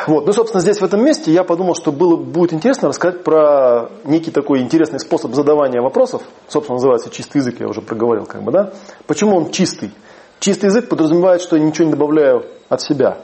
Вот. 0.07 0.25
Ну, 0.25 0.33
собственно, 0.33 0.61
здесь 0.61 0.81
в 0.81 0.83
этом 0.83 1.03
месте 1.03 1.31
я 1.31 1.43
подумал, 1.43 1.75
что 1.75 1.91
было, 1.91 2.15
будет 2.17 2.53
интересно 2.53 2.89
рассказать 2.89 3.23
про 3.23 3.89
некий 4.03 4.31
такой 4.31 4.59
интересный 4.59 4.99
способ 4.99 5.33
задавания 5.33 5.81
вопросов. 5.81 6.21
Собственно, 6.47 6.75
называется 6.75 7.09
чистый 7.09 7.37
язык, 7.37 7.59
я 7.59 7.67
уже 7.67 7.81
проговорил, 7.81 8.25
как 8.25 8.43
бы, 8.43 8.51
да? 8.51 8.73
Почему 9.07 9.37
он 9.37 9.51
чистый? 9.51 9.91
Чистый 10.39 10.65
язык 10.65 10.89
подразумевает, 10.89 11.41
что 11.41 11.55
я 11.55 11.63
ничего 11.63 11.85
не 11.85 11.91
добавляю 11.91 12.45
от 12.69 12.81
себя. 12.81 13.17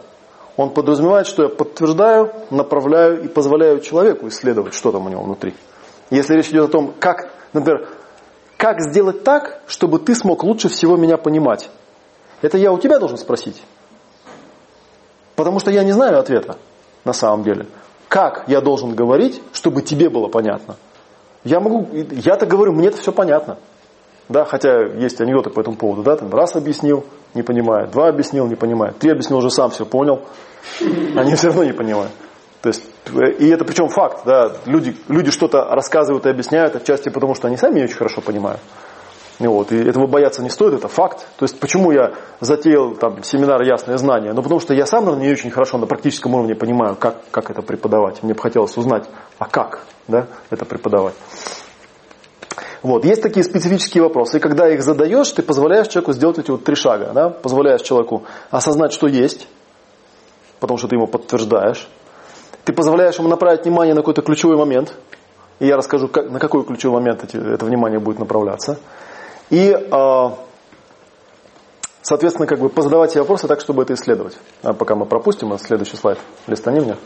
Он 0.58 0.70
подразумевает, 0.72 1.28
что 1.28 1.44
я 1.44 1.50
подтверждаю, 1.50 2.32
направляю 2.50 3.24
и 3.24 3.28
позволяю 3.28 3.80
человеку 3.82 4.28
исследовать, 4.28 4.74
что 4.74 4.92
там 4.92 5.06
у 5.06 5.10
него 5.10 5.24
внутри. 5.24 5.54
Если 6.10 6.34
речь 6.36 6.50
идет 6.50 6.70
о 6.70 6.72
том, 6.72 6.94
как, 7.00 7.32
например, 7.54 7.88
как 8.62 8.80
сделать 8.80 9.24
так, 9.24 9.60
чтобы 9.66 9.98
ты 9.98 10.14
смог 10.14 10.44
лучше 10.44 10.70
всего 10.70 10.96
меня 10.96 11.18
понимать. 11.18 11.72
Это 12.44 12.60
я 12.60 12.72
у 12.72 12.78
тебя 12.78 13.00
должен 13.00 13.18
спросить. 13.18 13.60
Потому 15.36 15.60
что 15.60 15.72
я 15.72 15.84
не 15.84 15.94
знаю 15.94 16.20
ответа. 16.20 16.58
на 17.04 17.12
самом 17.12 17.42
деле. 17.42 17.66
Как 18.08 18.44
я 18.46 18.62
должен 18.62 18.94
говорить, 18.94 19.42
чтобы 19.52 19.82
тебе 19.82 20.12
было 20.12 20.28
понятно? 20.28 20.76
Я 21.44 21.60
могу, 21.60 21.88
я-то 21.92 22.46
говорю, 22.46 22.74
мне 22.74 22.90
это 22.90 22.98
все 22.98 23.12
понятно. 23.12 23.58
Да, 24.30 24.46
хотя 24.46 24.84
есть 24.96 25.20
анекдоты 25.20 25.50
по 25.50 25.62
этому 25.62 25.76
поводу. 25.76 26.04
Да, 26.04 26.16
там 26.16 26.32
раз 26.32 26.56
объяснил, 26.56 27.04
не 27.34 27.42
понимает, 27.42 27.90
два 27.90 28.10
объяснил, 28.10 28.46
не 28.46 28.56
понимает, 28.56 29.00
три 29.00 29.10
объяснил, 29.10 29.40
уже 29.40 29.50
сам 29.50 29.72
все 29.72 29.88
понял, 29.88 30.22
они 31.16 31.34
все 31.34 31.48
равно 31.48 31.64
не 31.64 31.74
понимают. 31.74 32.12
То 32.62 32.70
есть, 32.70 32.91
и 33.06 33.50
это 33.50 33.66
причем 33.66 33.90
факт, 33.90 34.22
да, 34.26 34.54
люди, 34.66 34.96
люди 35.08 35.32
что-то 35.32 35.64
рассказывают 35.64 36.26
и 36.26 36.30
объясняют 36.30 36.76
отчасти 36.76 37.10
потому, 37.10 37.36
что 37.36 37.48
они 37.48 37.58
сами 37.58 37.80
не 37.80 37.84
очень 37.86 37.96
хорошо 37.96 38.22
понимают. 38.22 38.62
Вот, 39.40 39.72
и 39.72 39.78
этого 39.78 40.06
бояться 40.06 40.44
не 40.44 40.50
стоит, 40.50 40.74
это 40.76 40.88
факт. 40.88 41.26
То 41.38 41.46
есть, 41.46 41.60
почему 41.60 41.92
я 41.92 42.14
затеял 42.42 42.94
там, 42.94 43.24
семинар 43.24 43.62
«Ясное 43.64 43.98
знание»? 43.98 44.34
Ну, 44.34 44.44
потому 44.44 44.60
что 44.60 44.76
я 44.76 44.86
сам, 44.86 45.06
наверное, 45.06 45.28
не 45.28 45.34
очень 45.34 45.50
хорошо 45.50 45.80
на 45.80 45.88
практическом 45.88 46.36
уровне 46.36 46.54
понимаю, 46.54 46.96
как, 46.96 47.16
как 47.32 47.50
это 47.50 47.64
преподавать. 47.64 48.22
Мне 48.22 48.36
бы 48.36 48.40
хотелось 48.40 48.78
узнать, 48.78 49.10
а 49.40 49.46
как 49.46 49.82
да, 50.08 50.28
это 50.52 50.66
преподавать. 50.66 51.16
Вот. 52.84 53.06
Есть 53.06 53.22
такие 53.22 53.44
специфические 53.44 54.04
вопросы. 54.04 54.38
И 54.38 54.40
когда 54.40 54.70
их 54.70 54.84
задаешь, 54.84 55.30
ты 55.32 55.42
позволяешь 55.42 55.88
человеку 55.88 56.14
сделать 56.14 56.40
эти 56.40 56.52
вот 56.52 56.64
три 56.64 56.76
шага. 56.76 57.12
Да? 57.14 57.30
Позволяешь 57.30 57.82
человеку 57.82 58.24
осознать, 58.50 58.92
что 58.92 59.08
есть, 59.08 59.48
потому 60.60 60.78
что 60.78 60.88
ты 60.88 60.96
ему 60.96 61.08
подтверждаешь. 61.08 61.88
Ты 62.66 62.74
позволяешь 62.74 63.18
ему 63.18 63.28
направить 63.28 63.64
внимание 63.64 63.94
на 63.94 64.02
какой-то 64.02 64.22
ключевой 64.22 64.58
момент. 64.58 64.94
И 65.60 65.68
я 65.68 65.78
расскажу, 65.78 66.08
как, 66.08 66.30
на 66.30 66.40
какой 66.40 66.64
ключевой 66.64 67.02
момент 67.02 67.24
эти, 67.24 67.38
это 67.38 67.66
внимание 67.66 68.00
будет 68.00 68.20
направляться. 68.20 68.80
И, 69.50 69.70
э, 69.70 70.30
соответственно, 72.02 72.48
как 72.48 72.60
бы 72.60 72.70
позадавать 72.70 73.12
себе 73.12 73.22
вопросы 73.22 73.48
так, 73.48 73.62
чтобы 73.62 73.84
это 73.84 73.94
исследовать. 73.94 74.38
А 74.64 74.74
пока 74.74 74.96
мы 74.96 75.06
пропустим, 75.06 75.58
следующий 75.60 75.98
слайд. 75.98 76.20
Листани 76.48 76.80
мне. 76.80 76.98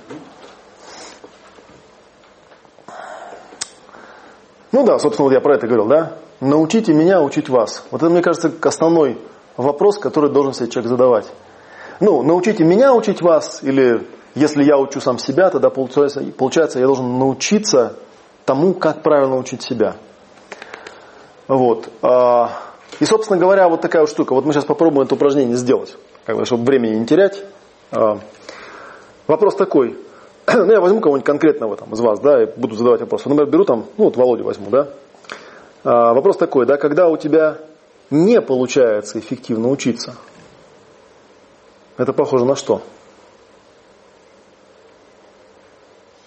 Ну 4.71 4.83
да, 4.85 4.99
собственно, 4.99 5.29
вот 5.29 5.33
я 5.33 5.39
про 5.39 5.55
это 5.55 5.67
говорил, 5.67 5.87
да? 5.87 6.17
Научите 6.41 6.93
меня 6.93 7.21
учить 7.21 7.47
вас. 7.47 7.85
Вот 7.91 8.03
это, 8.03 8.11
мне 8.11 8.21
кажется, 8.21 8.51
основной 8.61 9.17
вопрос, 9.55 9.97
который 9.97 10.29
должен 10.29 10.53
себе 10.53 10.69
человек 10.69 10.89
задавать. 10.89 11.27
Ну, 12.01 12.23
научите 12.23 12.65
меня 12.65 12.93
учить 12.93 13.21
вас, 13.21 13.63
или 13.63 14.05
если 14.35 14.63
я 14.63 14.77
учу 14.77 14.99
сам 14.99 15.17
себя, 15.17 15.49
тогда 15.49 15.69
получается, 15.69 16.21
получается 16.37 16.79
я 16.79 16.85
должен 16.85 17.17
научиться 17.17 17.95
тому, 18.45 18.73
как 18.73 19.01
правильно 19.01 19.37
учить 19.37 19.63
себя. 19.63 19.95
Вот. 21.47 21.89
А, 22.01 22.51
и, 22.99 23.05
собственно 23.05 23.39
говоря, 23.39 23.69
вот 23.69 23.81
такая 23.81 24.01
вот 24.01 24.09
штука. 24.09 24.33
Вот 24.33 24.45
мы 24.45 24.53
сейчас 24.53 24.65
попробуем 24.65 25.05
это 25.05 25.15
упражнение 25.15 25.55
сделать, 25.55 25.97
как 26.25 26.37
бы, 26.37 26.45
чтобы 26.45 26.65
времени 26.65 26.95
не 26.95 27.05
терять. 27.05 27.43
А, 27.91 28.19
вопрос 29.27 29.55
такой. 29.55 29.97
ну, 30.53 30.71
я 30.71 30.81
возьму 30.81 30.99
кого-нибудь 30.99 31.25
конкретного 31.25 31.77
там, 31.77 31.93
из 31.93 31.99
вас, 31.99 32.19
да, 32.19 32.43
и 32.43 32.45
буду 32.45 32.75
задавать 32.75 33.01
вопросы. 33.01 33.29
Например, 33.29 33.51
беру 33.51 33.63
там, 33.63 33.85
ну, 33.97 34.05
вот 34.05 34.17
Володю 34.17 34.43
возьму, 34.43 34.69
да. 34.69 34.89
А, 35.83 36.13
вопрос 36.13 36.37
такой, 36.37 36.65
да, 36.65 36.77
когда 36.77 37.07
у 37.07 37.17
тебя 37.17 37.57
не 38.09 38.41
получается 38.41 39.19
эффективно 39.19 39.69
учиться, 39.69 40.15
это 41.97 42.11
похоже 42.11 42.45
на 42.45 42.55
что? 42.55 42.81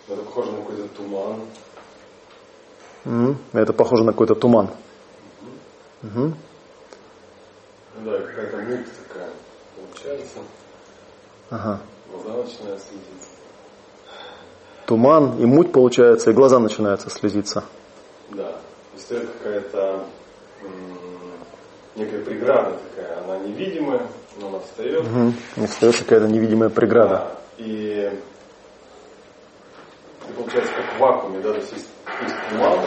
Это 0.08 0.22
похоже 0.22 0.52
на 0.52 0.58
какой-то 0.58 0.88
туман. 0.88 1.40
Mm-hmm. 3.04 3.36
Это 3.52 3.72
похоже 3.72 4.04
на 4.04 4.12
какой-то 4.12 4.34
туман. 4.34 4.70
Угу. 6.02 6.24
Угу. 6.24 6.34
Да, 8.04 8.18
какая-то 8.18 8.56
муть 8.58 8.86
такая 9.08 9.30
получается. 9.76 10.38
Ага. 11.50 11.80
Глаза 12.10 12.42
начинают 12.42 12.82
следить 12.82 13.28
туман 14.88 15.38
и 15.38 15.44
муть 15.44 15.70
получается, 15.70 16.30
и 16.30 16.32
глаза 16.32 16.58
начинаются 16.58 17.10
слезиться. 17.10 17.62
Да, 18.30 18.52
то 18.52 18.58
есть 18.94 19.10
это 19.10 19.26
какая-то 19.26 20.04
некая 21.94 22.24
преграда 22.24 22.78
такая, 22.88 23.22
она 23.22 23.38
невидимая, 23.40 24.00
но 24.40 24.48
она 24.48 24.58
встает. 24.60 25.02
Угу. 25.02 25.66
встает 25.66 25.96
какая-то 25.98 26.26
невидимая 26.28 26.70
преграда. 26.70 27.08
Да, 27.08 27.38
и, 27.58 28.18
и 30.28 30.32
получается 30.32 30.72
как 30.74 30.94
в 30.94 30.98
вакууме, 30.98 31.40
да, 31.40 31.52
то 31.52 31.58
есть 31.58 31.72
есть, 31.72 31.88
есть 32.22 32.34
туман, 32.50 32.78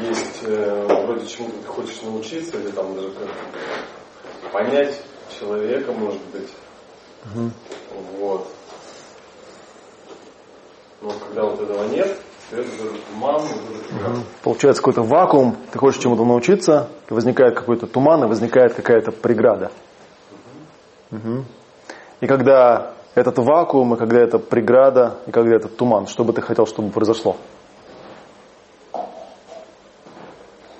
есть 0.00 0.40
э, 0.44 1.04
вроде 1.04 1.26
чему-то 1.26 1.58
ты 1.58 1.66
хочешь 1.66 2.02
научиться, 2.02 2.58
или 2.58 2.70
там 2.70 2.94
даже 2.94 3.10
как 3.10 4.52
понять 4.52 5.00
человека, 5.38 5.92
может 5.92 6.20
быть. 6.32 6.50
Угу. 7.34 7.50
Вот. 8.18 8.48
Но 11.00 11.10
когда 11.10 11.44
вот 11.44 11.60
этого 11.60 11.84
нет, 11.88 12.16
то 12.50 12.56
это 12.56 12.70
туман, 13.10 13.42
угу. 13.42 14.24
Получается 14.42 14.82
какой-то 14.82 15.02
вакуум, 15.02 15.56
ты 15.72 15.78
хочешь 15.78 16.02
чему-то 16.02 16.24
научиться, 16.24 16.88
возникает 17.08 17.56
какой-то 17.56 17.86
туман, 17.86 18.24
и 18.24 18.28
возникает 18.28 18.74
какая-то 18.74 19.12
преграда. 19.12 19.70
Угу. 21.10 21.44
И 22.20 22.26
когда 22.26 22.94
этот 23.14 23.38
вакуум, 23.38 23.94
и 23.94 23.96
когда 23.96 24.20
это 24.20 24.38
преграда, 24.38 25.18
и 25.26 25.30
когда 25.30 25.56
этот 25.56 25.76
туман, 25.76 26.06
что 26.06 26.24
бы 26.24 26.32
ты 26.32 26.42
хотел, 26.42 26.66
чтобы 26.66 26.90
произошло? 26.90 27.36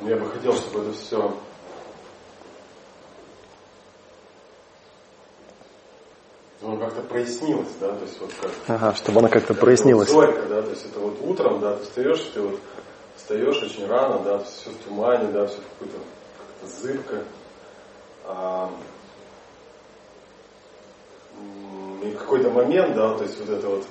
Я 0.02 0.16
бы 0.16 0.28
хотел, 0.28 0.52
чтобы 0.52 0.80
это 0.80 0.92
все 0.92 1.32
ну, 6.60 6.78
как-то 6.78 7.02
прояснилось, 7.02 7.74
да, 7.80 7.92
то 7.92 8.02
есть 8.02 8.20
вот 8.20 8.30
как... 8.40 8.50
Ага, 8.68 8.94
чтобы 8.94 9.20
она 9.20 9.28
как-то 9.28 9.54
прояснилась. 9.54 10.10
Вот 10.10 10.26
зорька, 10.26 10.48
да, 10.48 10.62
то 10.62 10.70
есть 10.70 10.86
это 10.86 11.00
вот 11.00 11.18
утром, 11.22 11.60
да, 11.60 11.76
ты 11.76 11.84
встаешь, 11.84 12.20
ты 12.34 12.40
вот 12.40 12.60
встаешь 13.16 13.62
очень 13.62 13.86
рано, 13.86 14.18
да, 14.24 14.38
все 14.38 14.70
в 14.70 14.76
тумане, 14.78 15.30
да, 15.30 15.46
все 15.46 15.58
какое-то 15.58 15.98
как 16.60 16.70
зыбко. 16.70 17.24
А, 18.26 18.70
и 22.04 22.12
какой-то 22.12 22.50
момент, 22.50 22.94
да, 22.94 23.16
то 23.16 23.24
есть 23.24 23.38
вот 23.40 23.48
это 23.48 23.68
вот, 23.68 23.84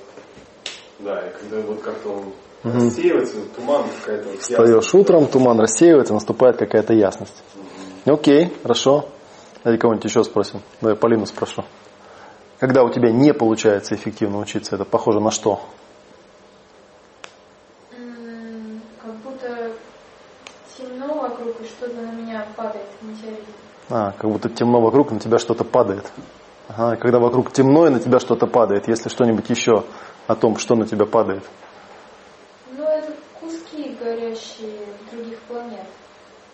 да, 1.00 1.20
и 1.26 1.32
когда 1.32 1.60
вот 1.66 1.80
как-то 1.80 2.10
он 2.10 2.18
угу. 2.62 2.86
рассеивается, 2.86 3.36
туман 3.56 3.84
какая-то 4.00 4.28
вот 4.28 4.40
Встаешь 4.40 4.68
ясность, 4.68 4.94
утром, 4.94 5.26
туман 5.26 5.60
рассеивается, 5.60 6.14
наступает 6.14 6.56
какая-то 6.56 6.94
ясность. 6.94 7.42
Угу. 8.06 8.14
Окей, 8.14 8.52
хорошо. 8.62 9.06
Давайте 9.64 9.80
кого-нибудь 9.80 10.04
еще 10.04 10.22
спросим. 10.24 10.60
Давай 10.80 10.96
Полину 10.96 11.26
спрошу. 11.26 11.64
Когда 12.60 12.84
у 12.84 12.90
тебя 12.90 13.10
не 13.10 13.32
получается 13.32 13.94
эффективно 13.94 14.38
учиться, 14.38 14.74
это 14.76 14.84
похоже 14.84 15.20
на 15.20 15.30
что? 15.30 15.60
Как 19.02 19.14
будто 19.24 19.72
темно 20.76 21.14
вокруг 21.14 21.60
и 21.60 21.64
что-то 21.64 21.94
на 21.94 22.12
меня 22.12 22.46
падает, 22.56 22.86
метеорит. 23.02 23.44
А, 23.90 24.12
как 24.12 24.30
будто 24.30 24.48
темно 24.48 24.80
вокруг, 24.80 25.10
на 25.10 25.18
тебя 25.18 25.38
что-то 25.38 25.64
падает. 25.64 26.10
Ага, 26.68 26.96
когда 26.96 27.18
вокруг 27.18 27.52
темно 27.52 27.86
и 27.86 27.90
на 27.90 28.00
тебя 28.00 28.18
что-то 28.18 28.46
падает, 28.46 28.88
если 28.88 29.08
что-нибудь 29.08 29.50
еще 29.50 29.84
о 30.26 30.34
том, 30.34 30.56
что 30.56 30.74
на 30.74 30.86
тебя 30.86 31.04
падает. 31.04 31.44
Ну, 32.72 32.84
это 32.84 33.12
куски 33.38 33.96
горящие 34.00 34.86
других 35.12 35.38
планет. 35.40 35.86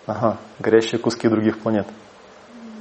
Ага, 0.07 0.39
горящие 0.59 0.99
куски 0.99 1.28
других 1.28 1.61
планет. 1.61 1.87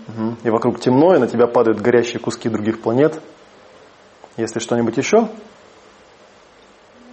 Угу. 0.07 0.37
И 0.43 0.49
вокруг 0.49 0.79
темно, 0.79 1.15
и 1.15 1.19
на 1.19 1.27
тебя 1.27 1.45
падают 1.45 1.79
горящие 1.79 2.19
куски 2.19 2.49
других 2.49 2.81
планет. 2.81 3.21
Если 4.37 4.59
что-нибудь 4.59 4.97
еще? 4.97 5.27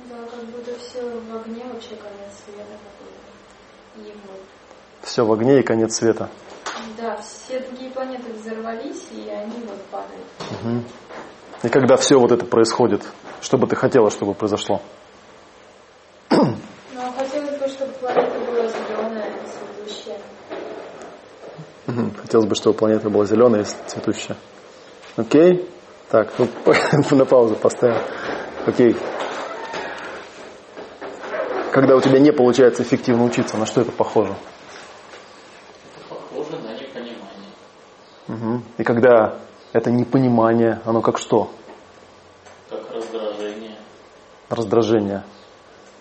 Да, 0.09 0.17
как 0.31 0.45
будто 0.47 0.79
все 0.79 1.03
в 1.03 1.37
огне 1.37 1.65
вообще 1.65 1.97
конец 1.97 2.33
света 2.45 2.79
какой-то. 3.97 4.19
вот. 4.29 4.41
Все 5.03 5.27
в 5.27 5.33
огне 5.33 5.61
и 5.61 5.63
конец 5.63 5.97
света. 5.97 6.31
Да, 6.97 7.17
все 7.19 7.61
другие 7.61 7.91
планеты 7.91 8.33
взорвались, 8.67 9.09
и 9.13 9.29
они 9.31 9.65
вот 9.67 9.81
падают. 9.91 10.27
Угу. 10.51 10.83
И 11.65 11.69
когда 11.69 11.97
все 11.97 12.19
вот 12.19 12.33
это 12.33 12.45
происходит, 12.45 13.03
что 13.41 13.59
бы 13.59 13.67
ты 13.67 13.77
хотела, 13.77 14.11
чтобы 14.11 14.35
произошло? 14.35 14.81
Ну, 16.31 16.57
а 16.97 17.13
хотелось 17.13 17.59
бы, 17.59 17.69
чтобы 17.69 17.93
планета 17.93 18.39
была 18.41 18.67
зеленая, 18.67 19.33
цветущая. 19.47 20.19
Хотелось 22.21 22.47
бы, 22.47 22.55
чтобы 22.55 22.77
планета 22.77 23.11
была 23.11 23.25
зеленая 23.25 23.63
и 23.63 23.65
цветущая. 23.65 24.37
Окей? 25.17 25.69
Так, 26.11 26.33
ну, 26.39 26.49
на 27.17 27.25
паузу 27.25 27.57
поставим. 27.57 28.01
Окей. 28.67 28.97
Когда 31.73 31.95
у 31.95 32.01
тебя 32.01 32.19
не 32.19 32.33
получается 32.33 32.83
эффективно 32.83 33.25
учиться, 33.25 33.57
на 33.57 33.67
что 33.67 33.83
это? 33.83 33.93
Похоже 33.93 34.35
на 36.63 36.75
непонимание. 36.75 37.53
Угу. 38.29 38.63
И 38.63 38.73
когда 38.87 39.35
это 39.73 39.91
непонимание, 39.91 40.81
оно 40.85 41.03
как 41.03 41.19
что? 41.19 41.51
Как 42.71 42.89
раздражение. 42.93 43.75
Раздражение. 44.49 45.25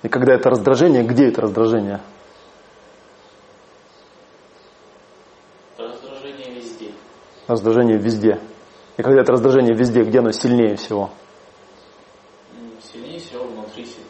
И 0.04 0.08
когда 0.08 0.36
это 0.36 0.52
раздражение, 0.52 1.04
где 1.04 1.30
это 1.30 1.42
раздражение? 1.42 2.00
Раздражение 7.48 7.98
везде. 7.98 8.40
И 8.98 9.02
когда 9.02 9.22
это 9.22 9.32
раздражение 9.32 9.76
везде, 9.76 10.04
где 10.04 10.20
оно 10.20 10.32
сильнее 10.32 10.76
всего? 10.76 11.10
сильнее 12.82 13.20
всего 13.20 13.46
внутри 13.46 13.86
себя. 13.86 14.06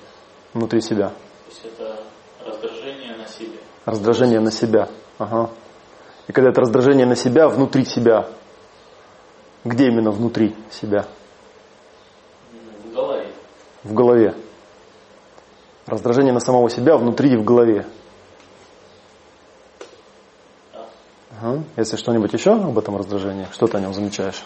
Внутри 0.53 0.81
себя. 0.81 1.10
То 1.10 1.15
есть 1.49 1.65
это 1.65 2.03
раздражение 2.45 3.15
на 3.15 3.27
себе. 3.27 3.60
Раздражение 3.85 4.39
на 4.41 4.52
себя. 4.52 4.89
Ага. 5.18 5.49
И 6.27 6.34
когда 6.34 6.49
это 6.49 6.61
раздражение 6.61 7.06
на 7.06 7.15
себя, 7.15 7.47
внутри 7.47 7.85
себя. 7.85 8.27
Где 9.66 9.88
именно 9.88 10.12
внутри 10.12 10.56
себя? 10.72 11.08
В 12.84 12.94
голове. 12.94 13.34
В 13.84 13.94
голове. 13.94 14.36
Раздражение 15.88 16.34
на 16.34 16.40
самого 16.40 16.70
себя 16.70 16.98
внутри 16.98 17.34
и 17.34 17.36
в 17.36 17.44
голове. 17.44 17.88
Да. 20.72 20.88
Ага. 21.42 21.64
Если 21.78 21.98
что-нибудь 21.98 22.32
еще 22.34 22.52
об 22.54 22.78
этом 22.78 22.96
раздражении, 22.96 23.48
что 23.52 23.66
ты 23.66 23.78
о 23.78 23.82
нем 23.82 23.94
замечаешь? 23.94 24.44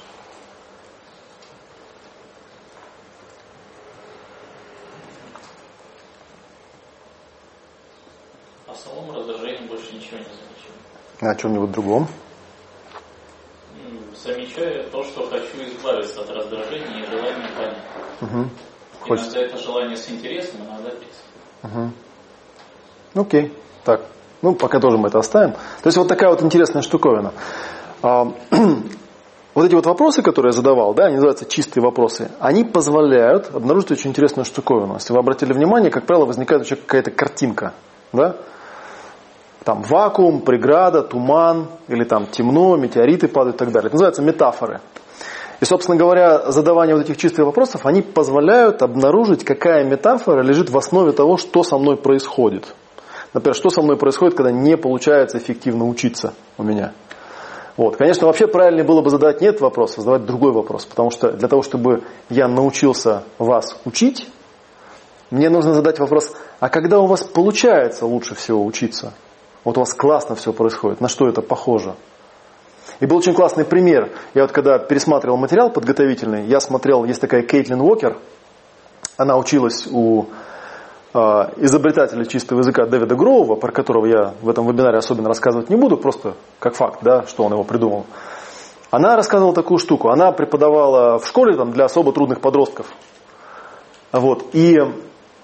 О 8.68 8.76
самом 8.76 9.16
раздражении 9.16 9.68
больше 9.68 9.94
ничего 9.94 10.18
не 10.18 10.24
замечаю. 10.26 10.74
А 11.22 11.32
о 11.32 11.36
чем-нибудь 11.36 11.72
другом? 11.72 12.08
М, 13.76 14.16
Замечаю 14.16 14.90
то, 14.90 15.04
что 15.04 15.28
хочу 15.30 15.64
избавиться 15.64 16.22
от 16.22 16.30
раздражения 16.30 17.04
и 17.04 17.06
желания 17.10 17.50
понять. 17.56 17.78
Угу. 18.22 18.50
Хочется. 19.02 19.40
Иногда 19.40 19.56
это 19.56 19.64
желание 19.64 19.98
с 19.98 20.10
интересом, 20.10 20.60
иногда 20.68 20.90
без. 20.92 21.72
Угу. 21.72 23.22
Окей. 23.22 23.54
Так. 23.84 24.02
Ну, 24.42 24.56
пока 24.56 24.80
тоже 24.80 24.98
мы 24.98 25.10
это 25.10 25.20
оставим. 25.20 25.52
То 25.54 25.88
есть 25.88 25.98
вот 25.98 26.08
такая 26.08 26.30
вот 26.30 26.42
интересная 26.42 26.82
штуковина. 26.82 27.34
А, 28.02 28.32
вот 29.54 29.66
эти 29.66 29.76
вот 29.76 29.86
вопросы, 29.86 30.22
которые 30.22 30.52
я 30.52 30.56
задавал, 30.56 30.94
да, 30.94 31.06
они 31.06 31.16
называются 31.16 31.46
чистые 31.46 31.84
вопросы, 31.84 32.32
они 32.40 32.64
позволяют 32.64 33.54
обнаружить 33.54 33.92
очень 33.92 34.12
интересную 34.12 34.46
штуковину. 34.46 34.96
Если 34.96 35.12
вы 35.12 35.20
обратили 35.20 35.52
внимание, 35.52 35.92
как 35.92 36.06
правило, 36.06 36.26
возникает 36.26 36.62
вообще 36.62 36.76
какая-то 36.76 37.12
картинка, 37.12 37.74
да? 38.14 38.38
Там 39.66 39.82
вакуум, 39.82 40.42
преграда, 40.42 41.04
туман, 41.04 41.68
или 41.90 42.06
там 42.06 42.28
темно, 42.28 42.78
метеориты 42.78 43.28
падают 43.28 43.58
и 43.58 43.60
так 43.60 43.72
далее. 43.72 43.88
Это 43.88 43.96
называется 43.96 44.22
метафоры. 44.22 44.80
И, 45.62 45.66
собственно 45.66 45.98
говоря, 45.98 46.52
задавание 46.52 46.96
вот 46.96 47.06
этих 47.06 47.18
чистых 47.18 47.46
вопросов, 47.46 47.86
они 47.86 48.02
позволяют 48.02 48.82
обнаружить, 48.82 49.44
какая 49.44 49.84
метафора 49.84 50.42
лежит 50.42 50.70
в 50.70 50.78
основе 50.78 51.12
того, 51.12 51.38
что 51.38 51.64
со 51.64 51.78
мной 51.78 51.98
происходит. 51.98 52.76
Например, 53.34 53.56
что 53.56 53.70
со 53.70 53.82
мной 53.82 53.98
происходит, 53.98 54.36
когда 54.36 54.52
не 54.52 54.78
получается 54.78 55.38
эффективно 55.38 55.86
учиться 55.86 56.34
у 56.58 56.64
меня. 56.64 56.94
Вот. 57.76 57.98
Конечно, 57.98 58.28
вообще 58.28 58.48
правильнее 58.48 58.84
было 58.84 59.02
бы 59.02 59.10
задавать 59.10 59.42
нет 59.42 59.62
вопроса, 59.62 60.02
задавать 60.02 60.26
другой 60.26 60.52
вопрос. 60.52 60.86
Потому 60.86 61.12
что 61.12 61.32
для 61.32 61.48
того, 61.48 61.62
чтобы 61.62 62.04
я 62.30 62.48
научился 62.48 63.24
вас 63.38 63.78
учить, 63.86 64.28
мне 65.32 65.50
нужно 65.50 65.74
задать 65.74 66.00
вопрос, 66.00 66.34
а 66.60 66.70
когда 66.70 67.00
у 67.00 67.06
вас 67.06 67.24
получается 67.24 68.06
лучше 68.06 68.34
всего 68.34 68.66
учиться? 68.66 69.14
Вот 69.64 69.78
у 69.78 69.82
вас 69.82 69.94
классно 69.94 70.36
все 70.36 70.54
происходит, 70.54 71.02
на 71.02 71.08
что 71.08 71.28
это 71.28 71.42
похоже? 71.42 71.96
И 73.00 73.06
был 73.06 73.18
очень 73.18 73.34
классный 73.34 73.66
пример. 73.66 74.12
Я 74.34 74.44
вот 74.44 74.52
когда 74.52 74.78
пересматривал 74.78 75.38
материал 75.38 75.70
подготовительный, 75.70 76.46
я 76.46 76.60
смотрел, 76.60 77.06
есть 77.06 77.22
такая 77.22 77.44
Кейтлин 77.44 77.82
Уокер, 77.82 78.18
она 79.18 79.38
училась 79.38 79.88
у 79.90 80.26
э, 81.14 81.18
изобретателя 81.58 82.26
чистого 82.26 82.60
языка 82.60 82.86
Дэвида 82.86 83.16
Гроува, 83.16 83.56
про 83.56 83.72
которого 83.72 84.06
я 84.06 84.34
в 84.42 84.50
этом 84.50 84.68
вебинаре 84.68 84.98
особенно 84.98 85.28
рассказывать 85.28 85.70
не 85.70 85.76
буду, 85.76 85.98
просто 85.98 86.36
как 86.60 86.76
факт, 86.76 87.00
да, 87.02 87.26
что 87.26 87.44
он 87.44 87.54
его 87.54 87.64
придумал. 87.64 88.06
Она 88.92 89.16
рассказывала 89.16 89.54
такую 89.54 89.78
штуку. 89.78 90.10
Она 90.10 90.32
преподавала 90.32 91.20
в 91.20 91.28
школе 91.28 91.56
там, 91.56 91.72
для 91.72 91.86
особо 91.86 92.12
трудных 92.12 92.42
подростков. 92.42 92.88
Вот. 94.12 94.48
И 94.54 94.80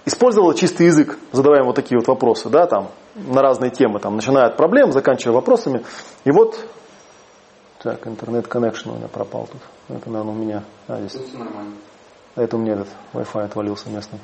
использовала 0.06 0.56
чистый 0.56 0.88
язык, 0.88 1.19
задавая 1.32 1.61
им 1.61 1.68
вот 1.68 1.76
такие 1.76 1.99
вот 1.99 2.07
вопросы, 2.07 2.49
да, 2.49 2.65
там, 2.65 2.90
на 3.15 3.41
разные 3.41 3.69
темы, 3.72 3.99
там, 3.99 4.15
начиная 4.15 4.45
от 4.45 4.57
проблем, 4.57 4.91
заканчивая 4.91 5.36
вопросами. 5.36 5.84
И 6.23 6.32
вот, 6.32 6.65
так, 7.85 8.07
интернет-коннекшн 8.07 8.89
у 8.89 8.95
меня 8.95 9.07
пропал 9.07 9.45
тут. 9.45 9.61
Это, 9.95 10.09
наверное, 10.09 10.33
у 10.33 10.35
меня. 10.35 10.63
А, 10.87 10.99
здесь. 11.01 11.21
Все 11.21 11.37
нормально. 11.37 11.75
А 12.33 12.41
это 12.41 12.57
у 12.57 12.59
меня 12.59 12.73
этот 12.73 12.87
Wi-Fi 13.13 13.43
отвалился 13.43 13.91
местный. 13.91 14.19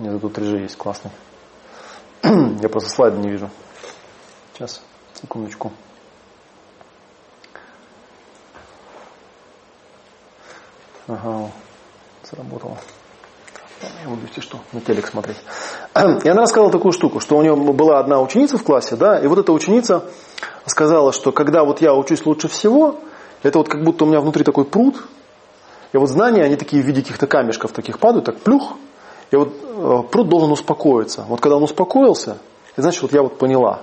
У 0.00 0.02
меня 0.02 0.18
тут 0.18 0.36
3G 0.36 0.62
есть 0.62 0.76
классный. 0.76 1.12
Я 2.24 2.68
просто 2.68 2.90
слайды 2.90 3.18
не 3.18 3.30
вижу. 3.30 3.48
Сейчас, 4.52 4.82
секундочку. 5.14 5.70
Ага, 11.06 11.52
сработало. 12.24 12.78
Я 13.82 14.08
буду, 14.08 14.22
если 14.22 14.40
что, 14.40 14.58
на 14.72 14.80
телек 14.80 15.06
смотреть. 15.06 15.36
И 16.24 16.28
она 16.28 16.42
рассказала 16.42 16.70
такую 16.70 16.92
штуку, 16.92 17.20
что 17.20 17.36
у 17.36 17.42
нее 17.42 17.54
была 17.54 17.98
одна 17.98 18.20
ученица 18.20 18.56
в 18.56 18.62
классе, 18.62 18.96
да, 18.96 19.18
и 19.18 19.26
вот 19.26 19.38
эта 19.38 19.52
ученица 19.52 20.04
сказала, 20.64 21.12
что 21.12 21.32
когда 21.32 21.64
вот 21.64 21.80
я 21.82 21.94
учусь 21.94 22.24
лучше 22.24 22.48
всего, 22.48 22.96
это 23.42 23.58
вот 23.58 23.68
как 23.68 23.84
будто 23.84 24.04
у 24.04 24.08
меня 24.08 24.20
внутри 24.20 24.44
такой 24.44 24.64
пруд, 24.64 24.96
и 25.92 25.98
вот 25.98 26.08
знания, 26.08 26.42
они 26.42 26.56
такие 26.56 26.82
в 26.82 26.86
виде 26.86 27.02
каких-то 27.02 27.26
камешков 27.26 27.72
таких 27.72 27.98
падают, 27.98 28.24
так 28.24 28.38
плюх, 28.38 28.74
и 29.30 29.36
вот 29.36 29.54
э, 29.62 30.02
пруд 30.10 30.28
должен 30.28 30.52
успокоиться. 30.52 31.24
Вот 31.28 31.40
когда 31.40 31.56
он 31.56 31.62
успокоился, 31.62 32.38
это 32.72 32.82
значит, 32.82 33.02
вот 33.02 33.12
я 33.12 33.22
вот 33.22 33.38
поняла. 33.38 33.80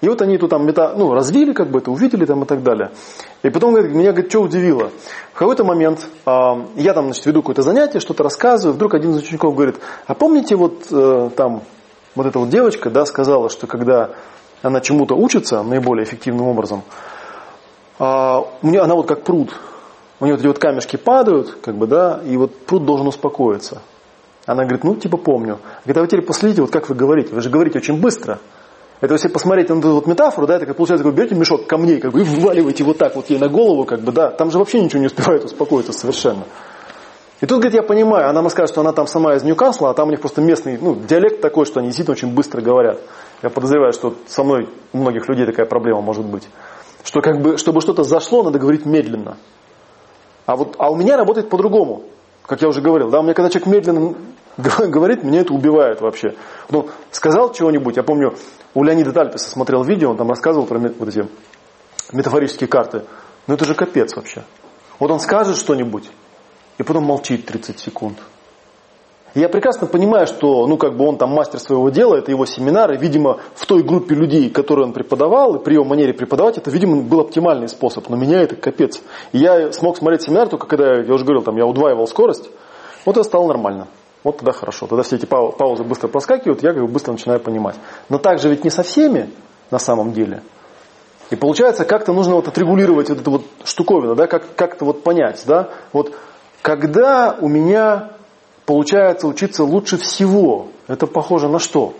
И 0.00 0.08
вот 0.08 0.22
они 0.22 0.38
тут 0.38 0.50
там 0.50 0.66
мета, 0.66 0.94
ну, 0.96 1.12
развили, 1.12 1.52
как 1.52 1.70
бы 1.70 1.78
это 1.78 1.90
увидели 1.90 2.24
там 2.24 2.42
и 2.42 2.46
так 2.46 2.62
далее. 2.62 2.90
И 3.42 3.50
потом 3.50 3.72
говорит, 3.72 3.94
меня 3.94 4.12
говорит, 4.12 4.30
что 4.30 4.40
удивило. 4.40 4.90
В 5.34 5.38
какой-то 5.38 5.62
момент 5.62 6.08
э, 6.24 6.30
я 6.76 6.94
там, 6.94 7.06
значит, 7.06 7.26
веду 7.26 7.42
какое-то 7.42 7.62
занятие, 7.62 8.00
что-то 8.00 8.22
рассказываю, 8.22 8.74
вдруг 8.74 8.94
один 8.94 9.10
из 9.10 9.18
учеников 9.18 9.54
говорит, 9.54 9.76
а 10.06 10.14
помните 10.14 10.56
вот 10.56 10.86
э, 10.90 11.30
там 11.36 11.62
вот 12.14 12.26
эта 12.26 12.38
вот 12.38 12.48
девочка, 12.48 12.88
да, 12.88 13.04
сказала, 13.04 13.50
что 13.50 13.66
когда 13.66 14.10
она 14.62 14.80
чему-то 14.80 15.14
учится 15.14 15.62
наиболее 15.62 16.04
эффективным 16.04 16.46
образом, 16.46 16.82
э, 17.98 18.04
у 18.04 18.66
нее 18.66 18.80
она 18.80 18.94
вот 18.94 19.06
как 19.06 19.22
пруд, 19.22 19.54
у 20.18 20.24
нее 20.24 20.34
вот 20.34 20.40
эти 20.40 20.48
вот 20.48 20.58
камешки 20.58 20.96
падают, 20.96 21.58
как 21.62 21.76
бы, 21.76 21.86
да, 21.86 22.20
и 22.24 22.38
вот 22.38 22.56
пруд 22.64 22.86
должен 22.86 23.06
успокоиться. 23.06 23.82
Она 24.46 24.64
говорит, 24.64 24.84
ну, 24.84 24.94
типа 24.96 25.18
помню. 25.18 25.58
Говорит, 25.84 25.96
а 25.98 26.00
вы 26.00 26.06
теперь 26.06 26.22
последите, 26.22 26.62
вот 26.62 26.70
как 26.70 26.88
вы 26.88 26.94
говорите, 26.94 27.34
вы 27.34 27.42
же 27.42 27.50
говорите 27.50 27.78
очень 27.78 28.00
быстро. 28.00 28.38
Это 29.00 29.14
если 29.14 29.28
посмотреть 29.28 29.70
на 29.70 29.78
эту 29.78 29.94
вот 29.94 30.06
метафору, 30.06 30.46
да, 30.46 30.56
это 30.56 30.66
как 30.66 30.76
получается, 30.76 31.04
как 31.04 31.14
берете 31.14 31.34
мешок 31.34 31.66
камней, 31.66 32.00
как 32.00 32.12
бы, 32.12 32.20
и 32.20 32.24
вваливаете 32.24 32.84
вот 32.84 32.98
так 32.98 33.16
вот 33.16 33.30
ей 33.30 33.38
на 33.38 33.48
голову, 33.48 33.84
как 33.84 34.00
бы, 34.00 34.12
да, 34.12 34.30
там 34.30 34.50
же 34.50 34.58
вообще 34.58 34.80
ничего 34.80 35.00
не 35.00 35.06
успевает 35.06 35.44
успокоиться 35.44 35.92
совершенно. 35.92 36.44
И 37.40 37.46
тут, 37.46 37.60
говорит, 37.60 37.74
я 37.74 37.82
понимаю, 37.82 38.28
она 38.28 38.42
нам 38.42 38.50
скажет, 38.50 38.70
что 38.70 38.82
она 38.82 38.92
там 38.92 39.06
сама 39.06 39.34
из 39.34 39.42
Ньюкасла, 39.42 39.90
а 39.90 39.94
там 39.94 40.08
у 40.08 40.10
них 40.10 40.20
просто 40.20 40.42
местный, 40.42 40.78
ну, 40.78 40.94
диалект 40.94 41.40
такой, 41.40 41.64
что 41.64 41.80
они 41.80 41.88
действительно 41.88 42.12
очень 42.12 42.34
быстро 42.34 42.60
говорят. 42.60 43.00
Я 43.42 43.48
подозреваю, 43.48 43.94
что 43.94 44.14
со 44.26 44.44
мной 44.44 44.68
у 44.92 44.98
многих 44.98 45.26
людей 45.26 45.46
такая 45.46 45.64
проблема 45.64 46.02
может 46.02 46.26
быть. 46.26 46.46
Что 47.02 47.22
как 47.22 47.40
бы, 47.40 47.56
чтобы 47.56 47.80
что-то 47.80 48.02
зашло, 48.02 48.42
надо 48.42 48.58
говорить 48.58 48.84
медленно. 48.84 49.38
А 50.44 50.56
вот, 50.56 50.76
а 50.78 50.90
у 50.90 50.96
меня 50.96 51.16
работает 51.16 51.48
по-другому, 51.48 52.02
как 52.44 52.60
я 52.60 52.68
уже 52.68 52.82
говорил. 52.82 53.08
Да, 53.08 53.20
у 53.20 53.22
меня 53.22 53.32
когда 53.32 53.48
человек 53.48 53.68
медленно 53.68 54.14
говорит, 54.88 55.24
меня 55.24 55.40
это 55.40 55.54
убивает 55.54 56.02
вообще. 56.02 56.34
Вот 56.68 56.86
он 56.86 56.90
сказал 57.10 57.54
чего-нибудь, 57.54 57.96
я 57.96 58.02
помню, 58.02 58.34
у 58.74 58.82
Леонида 58.82 59.12
Тальписа 59.12 59.50
смотрел 59.50 59.82
видео, 59.82 60.10
он 60.10 60.16
там 60.16 60.28
рассказывал 60.28 60.66
про 60.66 60.78
вот 60.78 61.08
эти 61.08 61.26
метафорические 62.12 62.68
карты. 62.68 63.04
Ну 63.46 63.54
это 63.54 63.64
же 63.64 63.74
капец 63.74 64.14
вообще. 64.14 64.44
Вот 64.98 65.10
он 65.10 65.20
скажет 65.20 65.56
что-нибудь, 65.56 66.10
и 66.78 66.82
потом 66.82 67.04
молчит 67.04 67.46
30 67.46 67.78
секунд. 67.78 68.18
И 69.34 69.40
я 69.40 69.48
прекрасно 69.48 69.86
понимаю, 69.86 70.26
что 70.26 70.66
ну, 70.66 70.76
как 70.76 70.96
бы 70.96 71.06
он 71.06 71.16
там 71.16 71.30
мастер 71.30 71.60
своего 71.60 71.88
дела, 71.90 72.16
это 72.16 72.32
его 72.32 72.46
семинары. 72.46 72.96
Видимо, 72.96 73.38
в 73.54 73.64
той 73.64 73.82
группе 73.82 74.14
людей, 74.14 74.50
которые 74.50 74.86
он 74.86 74.92
преподавал, 74.92 75.54
и 75.54 75.62
при 75.62 75.74
его 75.74 75.84
манере 75.84 76.12
преподавать, 76.12 76.58
это, 76.58 76.70
видимо, 76.70 77.02
был 77.02 77.20
оптимальный 77.20 77.68
способ. 77.68 78.08
Но 78.08 78.16
меня 78.16 78.42
это 78.42 78.56
капец. 78.56 79.00
И 79.32 79.38
я 79.38 79.72
смог 79.72 79.98
смотреть 79.98 80.22
семинар 80.22 80.48
только 80.48 80.66
когда, 80.66 80.96
я 80.96 81.14
уже 81.14 81.24
говорил, 81.24 81.44
там, 81.44 81.56
я 81.56 81.64
удваивал 81.64 82.08
скорость. 82.08 82.50
Вот 83.06 83.16
это 83.16 83.22
стало 83.22 83.46
нормально. 83.46 83.86
Вот 84.22 84.38
тогда 84.38 84.52
хорошо. 84.52 84.86
Тогда 84.86 85.02
все 85.02 85.16
эти 85.16 85.24
пау- 85.24 85.52
паузы 85.52 85.82
быстро 85.82 86.08
проскакивают, 86.08 86.62
я 86.62 86.72
как 86.72 86.82
бы 86.82 86.88
быстро 86.88 87.12
начинаю 87.12 87.40
понимать. 87.40 87.76
Но 88.08 88.18
так 88.18 88.38
же 88.38 88.48
ведь 88.48 88.64
не 88.64 88.70
со 88.70 88.82
всеми 88.82 89.30
на 89.70 89.78
самом 89.78 90.12
деле. 90.12 90.42
И 91.30 91.36
получается, 91.36 91.84
как-то 91.84 92.12
нужно 92.12 92.34
вот 92.34 92.48
отрегулировать 92.48 93.08
вот 93.08 93.20
эту 93.20 93.30
вот 93.30 93.44
штуковину, 93.64 94.16
да, 94.16 94.26
как, 94.26 94.54
как-то 94.56 94.84
вот 94.84 95.02
понять, 95.04 95.42
да, 95.46 95.70
вот 95.92 96.14
когда 96.60 97.36
у 97.40 97.48
меня 97.48 98.10
получается 98.66 99.28
учиться 99.28 99.64
лучше 99.64 99.96
всего, 99.96 100.68
это 100.88 101.06
похоже 101.06 101.48
на 101.48 101.60
что? 101.60 101.94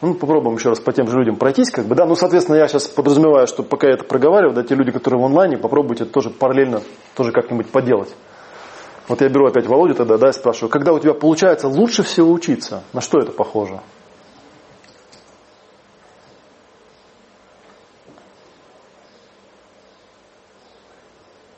Ну, 0.00 0.14
попробуем 0.14 0.56
еще 0.56 0.70
раз 0.70 0.80
по 0.80 0.92
тем 0.92 1.08
же 1.08 1.18
людям 1.18 1.36
пройтись, 1.36 1.70
как 1.70 1.84
бы, 1.84 1.94
да, 1.94 2.06
ну, 2.06 2.14
соответственно, 2.14 2.56
я 2.56 2.68
сейчас 2.68 2.86
подразумеваю, 2.86 3.46
что 3.46 3.62
пока 3.62 3.88
я 3.88 3.94
это 3.94 4.04
проговариваю, 4.04 4.54
да, 4.54 4.62
те 4.62 4.74
люди, 4.74 4.92
которые 4.92 5.20
в 5.20 5.24
онлайне, 5.24 5.58
попробуйте 5.58 6.04
тоже 6.04 6.30
параллельно 6.30 6.82
тоже 7.16 7.32
как-нибудь 7.32 7.68
поделать. 7.70 8.14
Вот 9.10 9.20
я 9.22 9.28
беру 9.28 9.48
опять 9.48 9.66
Володю 9.66 9.96
тогда, 9.96 10.18
да, 10.18 10.28
и 10.28 10.32
спрашиваю, 10.32 10.70
когда 10.70 10.92
у 10.92 11.00
тебя 11.00 11.14
получается 11.14 11.66
лучше 11.66 12.04
всего 12.04 12.30
учиться, 12.30 12.84
на 12.92 13.00
что 13.00 13.18
это 13.18 13.32
похоже? 13.32 13.80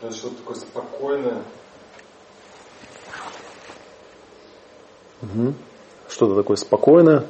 Это 0.01 0.17
что-то 0.17 0.37
такое 0.37 0.57
спокойное. 0.57 1.43
Угу. 5.21 5.55
Что-то 6.09 6.35
такое 6.35 6.57
спокойное. 6.57 7.27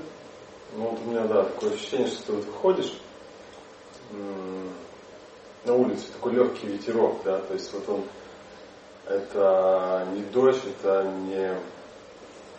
Ну 0.77 0.85
вот 0.89 1.01
у 1.05 1.11
меня, 1.11 1.25
да, 1.25 1.43
такое 1.43 1.73
ощущение, 1.73 2.07
что 2.07 2.27
ты 2.27 2.33
вот 2.35 2.45
выходишь 2.45 2.97
на 5.65 5.75
улицу, 5.75 6.13
такой 6.13 6.35
легкий 6.35 6.69
ветерок, 6.69 7.17
да, 7.25 7.41
то 7.41 7.55
есть 7.55 7.73
вот 7.75 7.89
он, 7.89 8.05
это 9.13 10.07
не 10.15 10.23
дождь, 10.23 10.63
это 10.65 11.05
не, 11.05 11.53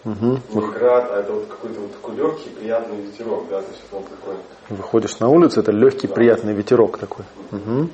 угу. 0.05 0.39
не 0.49 0.71
град, 0.71 1.09
а 1.11 1.19
это 1.19 1.33
вот 1.33 1.47
какой-то 1.47 1.79
вот 1.81 1.91
такой 1.91 2.15
легкий, 2.15 2.49
приятный 2.49 3.01
ветерок, 3.01 3.47
да, 3.49 3.61
то 3.61 3.71
есть 3.71 3.83
он 3.91 4.03
такой. 4.03 4.35
Выходишь 4.69 5.19
на 5.19 5.29
улицу, 5.29 5.61
это 5.61 5.71
легкий, 5.71 6.07
да. 6.07 6.13
приятный 6.13 6.53
ветерок 6.53 6.97
такой. 6.97 7.25
Угу. 7.51 7.89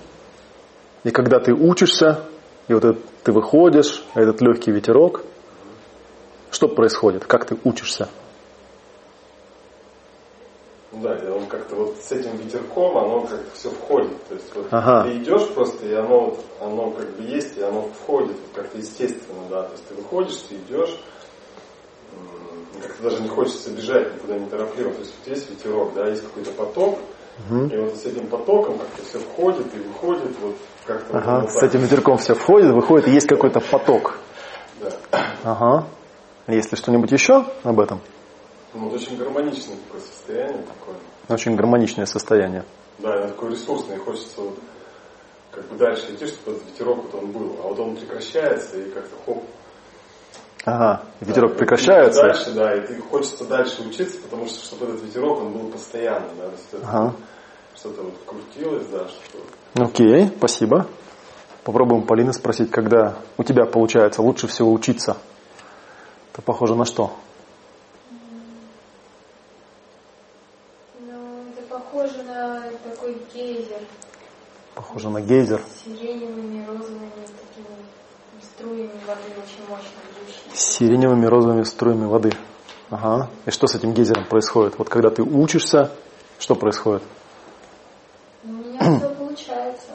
И 1.06 1.12
когда 1.12 1.40
ты 1.40 1.54
учишься, 1.54 2.26
и 2.68 2.74
вот 2.74 2.84
этот, 2.84 3.04
ты 3.24 3.32
выходишь, 3.32 4.04
а 4.14 4.22
этот 4.22 4.42
легкий 4.42 4.72
ветерок, 4.72 5.24
что 6.52 6.68
происходит? 6.68 7.26
Как 7.26 7.46
ты 7.46 7.58
учишься? 7.64 8.10
Да, 11.02 11.16
и 11.16 11.28
он 11.30 11.46
как-то 11.46 11.76
вот 11.76 11.98
с 11.98 12.12
этим 12.12 12.36
ветерком, 12.36 12.98
оно 12.98 13.22
как-то 13.22 13.50
все 13.54 13.70
входит. 13.70 14.22
То 14.28 14.34
есть 14.36 14.56
вот 14.56 14.68
ага. 14.72 15.04
ты 15.04 15.18
идешь 15.18 15.48
просто, 15.50 15.86
и 15.86 15.94
оно, 15.94 16.26
вот, 16.26 16.46
оно 16.60 16.92
как 16.92 17.10
бы 17.16 17.24
есть, 17.24 17.58
и 17.58 17.62
оно 17.62 17.90
входит 18.04 18.32
вот 18.32 18.50
как-то 18.54 18.78
естественно, 18.78 19.42
да. 19.50 19.64
То 19.64 19.72
есть 19.72 19.88
ты 19.88 19.96
выходишь, 19.96 20.38
ты 20.50 20.56
идешь, 20.56 21.00
как-то 22.82 23.04
даже 23.04 23.22
не 23.22 23.30
хочется 23.30 23.72
бежать 23.72 24.14
никуда 24.16 24.38
не 24.38 24.50
торопливо. 24.50 24.92
То 24.92 25.00
есть 25.00 25.14
вот 25.20 25.34
есть 25.34 25.50
ветерок, 25.50 25.94
да, 25.94 26.08
есть 26.08 26.24
какой-то 26.24 26.52
поток, 26.52 27.00
угу. 27.50 27.66
и 27.66 27.78
вот 27.78 27.96
с 27.96 28.06
этим 28.06 28.28
потоком 28.28 28.78
как-то 28.78 29.04
все 29.04 29.20
входит 29.20 29.68
и 29.76 29.80
выходит, 29.80 30.36
вот 30.42 30.56
как-то 30.86 31.18
ага, 31.18 31.42
вот 31.42 31.52
с 31.52 31.64
этим 31.64 31.82
ветерком 31.82 32.18
все 32.18 32.34
входит, 32.34 32.72
выходит, 32.72 33.08
и 33.08 33.12
есть 33.12 33.28
какой-то 33.28 33.60
поток. 33.60 34.20
Да. 34.82 34.92
Ага. 35.44 35.88
Есть 36.48 36.72
ли 36.72 36.78
что-нибудь 36.78 37.12
еще 37.12 37.46
об 37.64 37.80
этом? 37.80 38.02
Ну, 38.74 38.86
вот 38.86 38.94
очень 38.94 39.18
гармоничное 39.18 39.78
такое 39.88 40.02
состояние. 40.02 40.64
Такое. 40.64 40.96
Очень 41.28 41.56
гармоничное 41.56 42.06
состояние. 42.06 42.64
Да, 43.00 43.28
такое 43.28 43.52
ресурсное, 43.52 43.98
хочется 43.98 44.42
вот 44.42 44.60
как 45.52 45.66
бы 45.68 45.78
дальше 45.78 46.14
идти, 46.14 46.28
чтобы 46.28 46.58
этот 46.58 46.68
ветерок 46.70 47.04
вот 47.04 47.16
он 47.16 47.32
был. 47.32 47.56
А 47.64 47.68
вот 47.68 47.80
он 47.80 47.96
прекращается 47.96 48.78
и 48.78 48.92
как-то 48.92 49.16
хоп. 49.26 49.44
Ага, 50.66 51.04
ветерок 51.22 51.54
да, 51.54 51.58
прекращается. 51.58 52.22
Дальше, 52.22 52.52
да, 52.52 52.76
и 52.76 52.86
ты 52.86 53.02
хочется 53.02 53.46
дальше 53.46 53.82
учиться, 53.82 54.20
потому 54.22 54.46
что 54.46 54.64
чтобы 54.64 54.88
этот 54.88 55.04
ветерок 55.04 55.40
он 55.40 55.54
был 55.54 55.70
постоянный, 55.72 56.36
да, 56.38 56.46
то 56.46 56.52
есть 56.52 56.84
ага. 56.84 57.16
что-то 57.76 58.04
вот 58.04 58.14
крутилось, 58.26 58.86
да, 58.88 59.08
что-то. 59.08 59.84
Окей, 59.84 60.28
спасибо. 60.38 60.88
Попробуем 61.64 62.04
Полины 62.04 62.34
спросить, 62.34 62.72
когда 62.72 63.16
у 63.38 63.44
тебя 63.44 63.66
получается 63.66 64.22
лучше 64.22 64.48
всего 64.48 64.72
учиться. 64.72 65.18
Это 66.34 66.42
похоже 66.42 66.76
на 66.76 66.86
что? 66.86 67.14
Похоже 74.76 75.10
на 75.10 75.20
гейзер. 75.20 75.62
Сиреневыми, 75.84 76.66
розовыми 76.66 77.12
такими 77.12 77.76
струями 78.42 78.92
воды 79.06 79.22
очень 79.36 79.70
мощно 79.70 80.00
бьющими. 80.16 80.56
Сиреневыми, 80.56 81.26
розовыми 81.26 81.64
струями 81.64 82.06
воды. 82.06 82.32
Ага. 82.90 83.30
И 83.46 83.52
что 83.52 83.68
с 83.68 83.76
этим 83.76 83.94
гейзером 83.94 84.26
происходит? 84.26 84.78
Вот 84.80 84.90
когда 84.90 85.10
ты 85.10 85.22
учишься, 85.22 85.92
что 86.40 86.56
происходит? 86.56 87.04
У 88.44 88.48
меня 88.48 88.80
все 88.80 89.10
получается. 89.16 89.92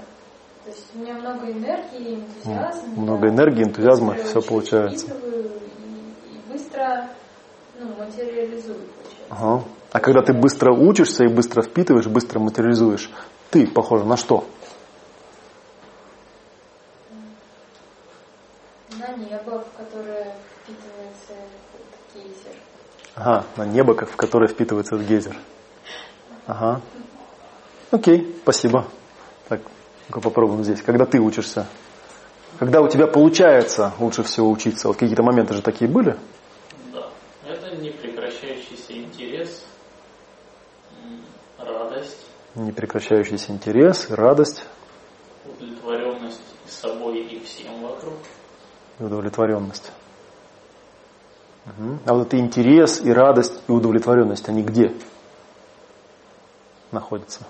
То 0.65 0.71
есть 0.71 0.87
у 0.95 0.99
меня 0.99 1.15
много 1.15 1.51
энергии, 1.51 2.17
энтузиазма. 2.17 2.89
Много 2.97 3.29
энергии, 3.29 3.65
энтузиазма, 3.65 4.15
все 4.15 4.43
получается. 4.43 5.07
И, 5.07 6.35
и 6.35 6.53
быстро 6.53 7.09
ну, 7.81 7.87
материализую. 7.97 8.81
Ага. 9.31 9.65
А 9.95 10.01
когда 10.01 10.23
ты 10.23 10.33
быстро 10.33 10.73
учишься 10.73 11.23
и 11.23 11.29
быстро 11.29 11.63
впитываешь, 11.63 12.09
быстро 12.09 12.41
материализуешь, 12.41 13.09
ты 13.51 13.65
похоже 13.65 14.05
на 14.05 14.17
что? 14.17 14.45
Ага, 23.15 23.45
на 23.57 23.67
небо, 23.67 23.95
в 23.95 24.17
которое 24.17 24.49
впитывается 24.49 24.97
этот 24.97 25.07
гейзер. 25.07 25.37
Ага. 26.49 26.81
Окей, 27.93 28.37
спасибо. 28.43 28.89
Так, 29.49 29.61
попробуем 30.11 30.65
здесь. 30.65 30.83
Когда 30.83 31.07
ты 31.07 31.21
учишься? 31.21 31.69
Когда 32.59 32.81
у 32.81 32.89
тебя 32.89 33.07
получается 33.07 33.93
лучше 34.01 34.25
всего 34.25 34.51
учиться? 34.51 34.89
Вот 34.89 34.97
какие-то 34.97 35.23
моменты 35.23 35.55
же 35.55 35.63
такие 35.63 35.89
были? 35.89 36.17
Да. 36.93 37.11
Это 37.47 37.77
непрекращающийся 37.77 38.93
интерес, 38.95 39.45
радость. 39.45 39.74
Непрекращающийся 42.55 43.53
интерес, 43.53 44.11
радость. 44.11 44.65
Удовлетворенность 45.45 46.41
собой 46.67 47.19
и 47.21 47.41
всем 47.41 47.83
вокруг. 47.83 48.15
Удовлетворенность. 48.99 49.93
А 52.07 52.15
вот 52.15 52.27
это 52.29 52.39
интерес 52.39 53.01
и 53.03 53.11
радость 53.11 53.61
и 53.67 53.73
удовлетворенность, 53.73 54.49
они 54.49 54.63
где 54.63 54.95
находятся? 56.93 57.45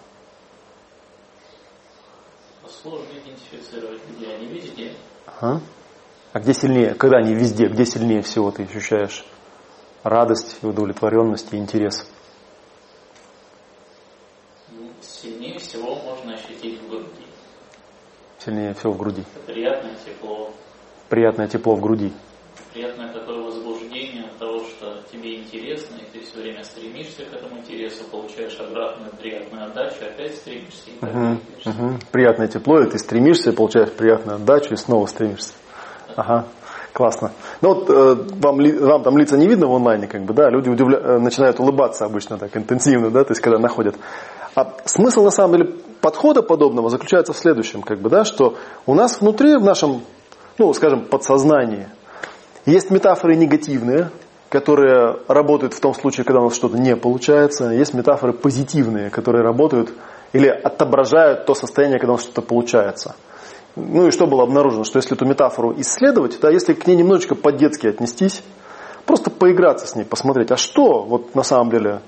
Сложно 2.67 3.13
идентифицировать, 3.13 4.01
где 4.09 4.35
они 4.35 4.47
везде. 4.47 4.95
Ага. 5.27 5.61
А 6.33 6.41
где 6.41 6.55
сильнее? 6.55 6.95
Когда 6.95 7.19
они 7.19 7.35
везде? 7.35 7.67
Где 7.67 7.85
сильнее 7.85 8.23
всего 8.23 8.51
ты 8.51 8.65
ощущаешь 8.65 9.27
радость 10.03 10.59
и 10.63 10.67
удовлетворенность 10.67 11.53
и 11.53 11.57
интерес? 11.57 12.09
Ну, 14.71 14.91
сильнее 15.01 15.59
всего 15.59 15.97
можно 15.97 16.35
ощутить 16.35 16.81
в 16.83 16.89
груди. 16.89 17.27
Сильнее 18.45 18.75
всего 18.75 18.93
в 18.93 18.99
груди. 18.99 19.25
приятное 19.47 19.95
тепло. 20.05 20.51
Приятное 21.09 21.49
тепло 21.49 21.75
в 21.75 21.81
груди 21.81 22.13
приятное 22.75 23.13
такое 23.13 23.41
возбуждение 23.41 24.25
от 24.25 24.37
того, 24.39 24.59
что 24.59 25.01
тебе 25.11 25.37
интересно, 25.37 25.95
и 25.97 26.13
ты 26.13 26.25
все 26.25 26.41
время 26.41 26.65
стремишься 26.65 27.23
к 27.25 27.33
этому 27.33 27.61
интересу, 27.61 28.05
получаешь 28.11 28.59
обратную 28.59 29.13
приятную 29.13 29.67
отдачу, 29.67 30.05
опять 30.05 30.35
стремишься 30.35 30.91
и 30.91 31.05
угу, 31.05 31.39
угу. 31.65 31.99
Приятное 32.11 32.49
тепло, 32.49 32.81
и 32.81 32.91
ты 32.91 32.99
стремишься, 32.99 33.53
получаешь 33.53 33.93
приятную 33.93 34.37
отдачу, 34.37 34.75
и 34.75 34.77
снова 34.77 35.07
стремишься. 35.07 35.53
Ага. 36.17 36.47
Классно. 36.93 37.33
Ну 37.61 37.75
вот 37.75 37.91
э, 37.91 38.15
вам, 38.41 38.59
вам 38.59 39.03
там 39.03 39.19
лица 39.19 39.37
не 39.37 39.49
видно 39.49 39.67
в 39.67 39.75
онлайне, 39.75 40.07
как 40.07 40.23
бы, 40.23 40.33
да, 40.33 40.49
люди 40.49 40.69
удивля... 40.69 40.99
Э, 40.99 41.19
начинают 41.19 41.59
улыбаться 41.59 42.05
обычно 42.05 42.39
так 42.39 42.57
интенсивно, 42.57 43.11
да, 43.11 43.25
то 43.25 43.33
есть 43.33 43.41
когда 43.41 43.59
находят. 43.59 43.97
А 44.55 44.75
смысл 44.85 45.25
на 45.25 45.31
самом 45.31 45.57
деле 45.57 45.75
подхода 46.05 46.43
подобного 46.43 46.91
заключается 46.91 47.33
в 47.33 47.39
следующем, 47.39 47.81
как 47.81 47.99
бы, 47.99 48.11
да, 48.11 48.27
что 48.27 48.59
у 48.85 48.93
нас 48.93 49.23
внутри, 49.23 49.57
в 49.57 49.65
нашем, 49.65 50.03
ну, 50.59 50.71
скажем, 50.75 51.07
подсознании, 51.07 51.89
есть 52.67 52.91
метафоры 52.91 53.37
негативные, 53.37 54.11
которые 54.51 55.21
работают 55.29 55.73
в 55.73 55.81
том 55.81 55.95
случае, 55.95 56.25
когда 56.25 56.43
у 56.43 56.45
нас 56.45 56.57
что-то 56.57 56.77
не 56.77 56.95
получается. 56.95 57.71
Есть 57.71 57.95
метафоры 57.95 58.35
позитивные, 58.35 59.09
которые 59.09 59.43
работают 59.45 59.95
или 60.35 60.47
отображают 60.47 61.47
то 61.47 61.55
состояние, 61.55 61.99
когда 61.99 62.13
у 62.13 62.17
нас 62.17 62.25
что-то 62.25 62.43
получается. 62.43 63.17
Ну 63.75 64.07
и 64.07 64.11
что 64.11 64.27
было 64.27 64.43
обнаружено, 64.43 64.85
что 64.85 64.99
если 64.99 65.17
эту 65.17 65.25
метафору 65.25 65.73
исследовать, 65.79 66.39
да, 66.39 66.51
если 66.51 66.75
к 66.75 66.87
ней 66.87 66.97
немножечко 66.97 67.35
по-детски 67.35 67.87
отнестись, 67.87 68.43
просто 69.07 69.31
поиграться 69.31 69.87
с 69.87 69.97
ней, 69.97 70.05
посмотреть, 70.05 70.51
а 70.51 70.59
что 70.59 71.01
вот 71.01 71.35
на 71.35 71.45
самом 71.45 71.71
деле, 71.71 72.03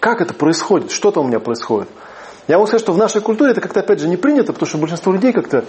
как 0.00 0.20
это 0.20 0.34
происходит, 0.34 0.90
что-то 0.90 1.20
у 1.20 1.24
меня 1.24 1.38
происходит. 1.38 1.88
Я 2.50 2.56
могу 2.56 2.66
сказать, 2.66 2.82
что 2.82 2.92
в 2.92 2.98
нашей 2.98 3.20
культуре 3.20 3.52
это 3.52 3.60
как-то 3.60 3.78
опять 3.78 4.00
же 4.00 4.08
не 4.08 4.16
принято, 4.16 4.52
потому 4.52 4.68
что 4.68 4.76
большинство 4.76 5.12
людей 5.12 5.32
как-то 5.32 5.64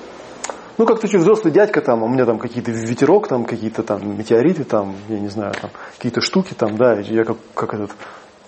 ну, 0.80 0.88
как-то 0.88 1.06
очень 1.06 1.20
взрослый 1.20 1.54
дядька 1.54 1.80
там, 1.80 2.02
у 2.02 2.08
меня 2.08 2.26
там 2.26 2.40
какие-то 2.40 2.72
ветерок, 2.72 3.28
там 3.28 3.46
какие-то 3.46 3.84
там 3.84 4.18
метеориты, 4.18 4.64
там, 4.64 4.96
я 5.08 5.20
не 5.20 5.28
знаю, 5.28 5.54
там 5.54 5.70
какие-то 5.96 6.22
штуки 6.22 6.56
там, 6.56 6.78
да, 6.78 7.00
я 7.02 7.24
как, 7.24 7.38
как 7.54 7.76
этот, 7.76 7.92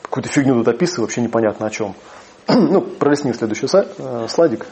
какую-то 0.01 0.29
фигню 0.29 0.55
тут 0.55 0.67
описываю, 0.67 1.03
вообще 1.03 1.21
непонятно 1.21 1.67
о 1.67 1.69
чем. 1.69 1.93
ну, 2.47 2.81
пролистни 2.81 3.33
следующий 3.33 3.67
э, 3.71 4.27
слайдик. 4.27 4.65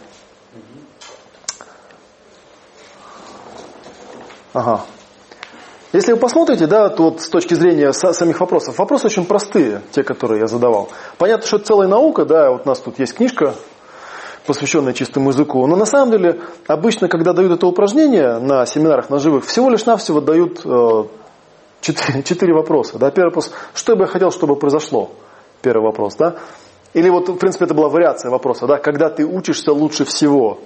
Ага. 4.53 4.85
Если 5.93 6.13
вы 6.13 6.19
посмотрите, 6.19 6.67
да, 6.67 6.87
то 6.89 7.03
вот 7.03 7.21
с 7.21 7.27
точки 7.27 7.53
зрения 7.53 7.91
самих 7.91 8.39
вопросов, 8.39 8.77
вопросы 8.77 9.07
очень 9.07 9.25
простые, 9.25 9.81
те, 9.91 10.03
которые 10.03 10.39
я 10.39 10.47
задавал. 10.47 10.89
Понятно, 11.17 11.45
что 11.45 11.57
это 11.57 11.65
целая 11.65 11.87
наука, 11.89 12.23
да, 12.23 12.51
вот 12.51 12.61
у 12.65 12.69
нас 12.69 12.79
тут 12.79 12.97
есть 12.99 13.13
книжка 13.13 13.55
посвященное 14.45 14.93
чистому 14.93 15.29
языку. 15.29 15.65
Но 15.67 15.75
на 15.75 15.85
самом 15.85 16.11
деле, 16.11 16.41
обычно, 16.67 17.07
когда 17.07 17.33
дают 17.33 17.51
это 17.51 17.67
упражнение 17.67 18.39
на 18.39 18.65
семинарах 18.65 19.09
на 19.09 19.19
живых, 19.19 19.45
всего 19.45 19.69
лишь 19.69 19.85
навсего 19.85 20.21
дают 20.21 20.61
э, 20.65 21.03
четыре, 21.81 22.23
четыре 22.25 22.53
вопроса. 22.53 22.97
Да? 22.97 23.11
Первый 23.11 23.29
вопрос, 23.29 23.51
что 23.73 23.95
бы 23.95 24.03
я 24.03 24.07
хотел, 24.07 24.31
чтобы 24.31 24.55
произошло? 24.55 25.11
Первый 25.61 25.85
вопрос, 25.85 26.15
да? 26.15 26.37
Или 26.93 27.09
вот, 27.09 27.29
в 27.29 27.37
принципе, 27.37 27.65
это 27.65 27.73
была 27.73 27.89
вариация 27.89 28.31
вопроса, 28.31 28.65
да? 28.65 28.77
Когда 28.77 29.09
ты 29.09 29.25
учишься 29.25 29.73
лучше 29.73 30.05
всего? 30.05 30.59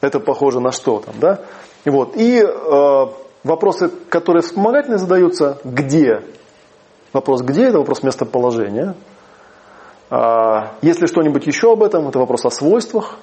Это 0.00 0.20
похоже 0.20 0.60
на 0.60 0.72
что 0.72 1.00
там, 1.00 1.14
да? 1.18 1.40
И 1.84 1.90
вот. 1.90 2.16
И 2.16 2.40
э, 2.40 3.06
вопросы, 3.46 3.90
которые 4.08 4.42
вспомогательные 4.42 4.98
задаются, 4.98 5.58
где 5.64 6.22
Вопрос 7.16 7.40
где, 7.40 7.68
это 7.68 7.78
вопрос 7.78 8.02
местоположения. 8.02 8.94
А, 10.10 10.74
если 10.82 11.06
что-нибудь 11.06 11.46
еще 11.46 11.72
об 11.72 11.82
этом, 11.82 12.06
это 12.08 12.18
вопрос 12.18 12.44
о 12.44 12.50
свойствах. 12.50 13.16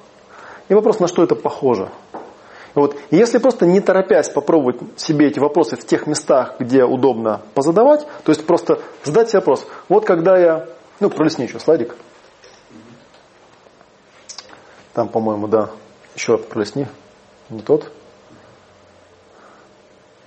И 0.67 0.73
вопрос, 0.73 0.99
на 0.99 1.07
что 1.07 1.23
это 1.23 1.35
похоже. 1.35 1.89
Вот. 2.73 2.97
И 3.11 3.17
если 3.17 3.37
просто 3.37 3.67
не 3.67 3.81
торопясь 3.81 4.29
попробовать 4.29 4.77
себе 4.95 5.27
эти 5.27 5.37
вопросы 5.37 5.75
в 5.75 5.85
тех 5.85 6.07
местах, 6.07 6.55
где 6.59 6.83
удобно 6.83 7.41
позадавать, 7.53 8.07
то 8.23 8.31
есть 8.31 8.47
просто 8.47 8.79
задать 9.03 9.29
себе 9.29 9.41
вопрос. 9.41 9.67
Вот 9.89 10.05
когда 10.05 10.39
я... 10.39 10.65
Ну, 10.99 11.11
пролистни 11.11 11.43
еще 11.43 11.59
слайдик. 11.59 11.95
Там, 14.93 15.07
по-моему, 15.07 15.47
да. 15.47 15.69
Еще 16.15 16.39
пролистни. 16.39 16.87
Не 17.51 17.61
тот. 17.61 17.91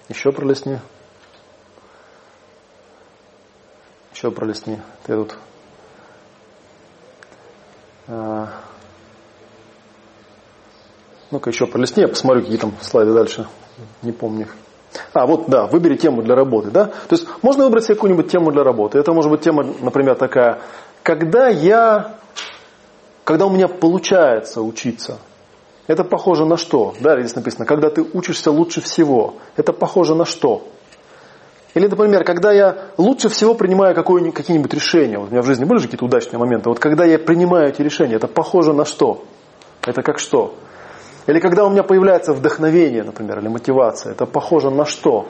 Еще 0.08 0.30
пролистни. 0.32 0.80
Еще 4.12 4.30
пролистни. 4.30 4.80
Ты 5.04 5.14
тут. 5.14 5.36
А... 8.08 8.48
Ну-ка 11.30 11.50
еще 11.50 11.66
пролистни, 11.66 12.02
я 12.02 12.08
посмотрю, 12.08 12.42
какие 12.42 12.58
там 12.58 12.72
слайды 12.80 13.12
дальше. 13.12 13.48
Не 14.02 14.12
помню. 14.12 14.46
А, 15.12 15.26
вот, 15.26 15.48
да, 15.48 15.66
выбери 15.66 15.96
тему 15.96 16.22
для 16.22 16.34
работы, 16.34 16.70
да? 16.70 16.86
То 16.86 17.16
есть 17.16 17.26
можно 17.42 17.64
выбрать 17.64 17.84
себе 17.84 17.96
какую-нибудь 17.96 18.30
тему 18.30 18.52
для 18.52 18.62
работы. 18.62 18.98
Это 18.98 19.12
может 19.12 19.30
быть 19.30 19.40
тема, 19.40 19.64
например, 19.80 20.14
такая, 20.14 20.62
когда 21.02 21.48
я, 21.48 22.16
когда 23.24 23.46
у 23.46 23.50
меня 23.50 23.68
получается 23.68 24.62
учиться. 24.62 25.18
Это 25.86 26.02
похоже 26.02 26.44
на 26.44 26.56
что? 26.56 26.94
Да, 27.00 27.18
здесь 27.20 27.36
написано, 27.36 27.64
когда 27.64 27.90
ты 27.90 28.02
учишься 28.02 28.50
лучше 28.50 28.80
всего. 28.80 29.34
Это 29.56 29.72
похоже 29.72 30.14
на 30.14 30.24
что? 30.24 30.66
Или, 31.74 31.86
например, 31.86 32.24
когда 32.24 32.52
я 32.52 32.88
лучше 32.96 33.28
всего 33.28 33.54
принимаю 33.54 33.94
какие-нибудь 33.94 34.72
решения. 34.72 35.18
Вот 35.18 35.28
у 35.28 35.30
меня 35.30 35.42
в 35.42 35.46
жизни 35.46 35.64
были 35.64 35.78
же 35.78 35.84
какие-то 35.84 36.06
удачные 36.06 36.38
моменты. 36.38 36.70
Вот 36.70 36.78
когда 36.78 37.04
я 37.04 37.18
принимаю 37.18 37.68
эти 37.68 37.82
решения, 37.82 38.14
это 38.14 38.26
похоже 38.26 38.72
на 38.72 38.84
что? 38.84 39.24
Это 39.86 40.02
как 40.02 40.18
что? 40.18 40.54
Или 41.26 41.38
когда 41.38 41.64
у 41.64 41.70
меня 41.70 41.82
появляется 41.82 42.32
вдохновение, 42.32 43.02
например, 43.02 43.40
или 43.40 43.48
мотивация, 43.48 44.12
это 44.12 44.26
похоже 44.26 44.70
на 44.70 44.86
что? 44.86 45.26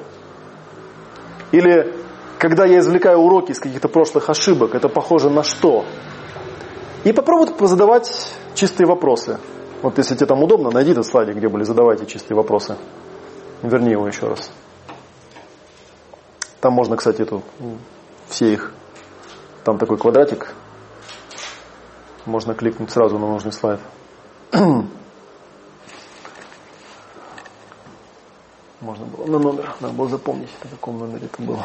Или 1.52 1.94
когда 2.38 2.64
я 2.64 2.78
извлекаю 2.78 3.18
уроки 3.18 3.52
из 3.52 3.58
каких-то 3.58 3.88
прошлых 3.88 4.30
ошибок, 4.30 4.74
это 4.74 4.88
похоже 4.88 5.30
на 5.30 5.42
что? 5.42 5.84
И 7.04 7.12
попробуйте 7.12 7.54
позадавать 7.54 8.30
чистые 8.54 8.86
вопросы. 8.86 9.38
Вот 9.82 9.98
если 9.98 10.14
тебе 10.14 10.26
там 10.26 10.42
удобно, 10.42 10.70
найди 10.70 10.92
этот 10.92 11.06
слайдик, 11.06 11.36
где 11.36 11.48
были 11.48 11.64
задавайте 11.64 12.06
чистые 12.06 12.36
вопросы. 12.36 12.76
Верни 13.62 13.90
его 13.90 14.06
еще 14.06 14.28
раз. 14.28 14.50
Там 16.60 16.72
можно, 16.72 16.96
кстати, 16.96 17.22
эту, 17.22 17.42
все 18.28 18.52
их. 18.52 18.72
Там 19.64 19.78
такой 19.78 19.98
квадратик. 19.98 20.54
Можно 22.24 22.54
кликнуть 22.54 22.90
сразу 22.90 23.18
на 23.18 23.26
нужный 23.26 23.52
слайд. 23.52 23.80
Можно 28.80 29.06
было 29.06 29.26
на 29.26 29.38
номер, 29.38 29.74
надо 29.80 29.94
было 29.94 30.08
запомнить, 30.08 30.50
на 30.62 30.70
каком 30.70 30.98
номере 30.98 31.26
это 31.26 31.42
было. 31.42 31.64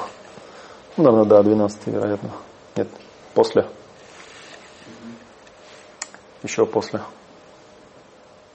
Ну, 0.98 1.04
наверное, 1.04 1.26
да, 1.26 1.44
12, 1.44 1.88
вероятно. 1.88 2.32
Нет, 2.76 2.88
после. 3.34 3.68
Еще 6.44 6.66
после. 6.66 7.02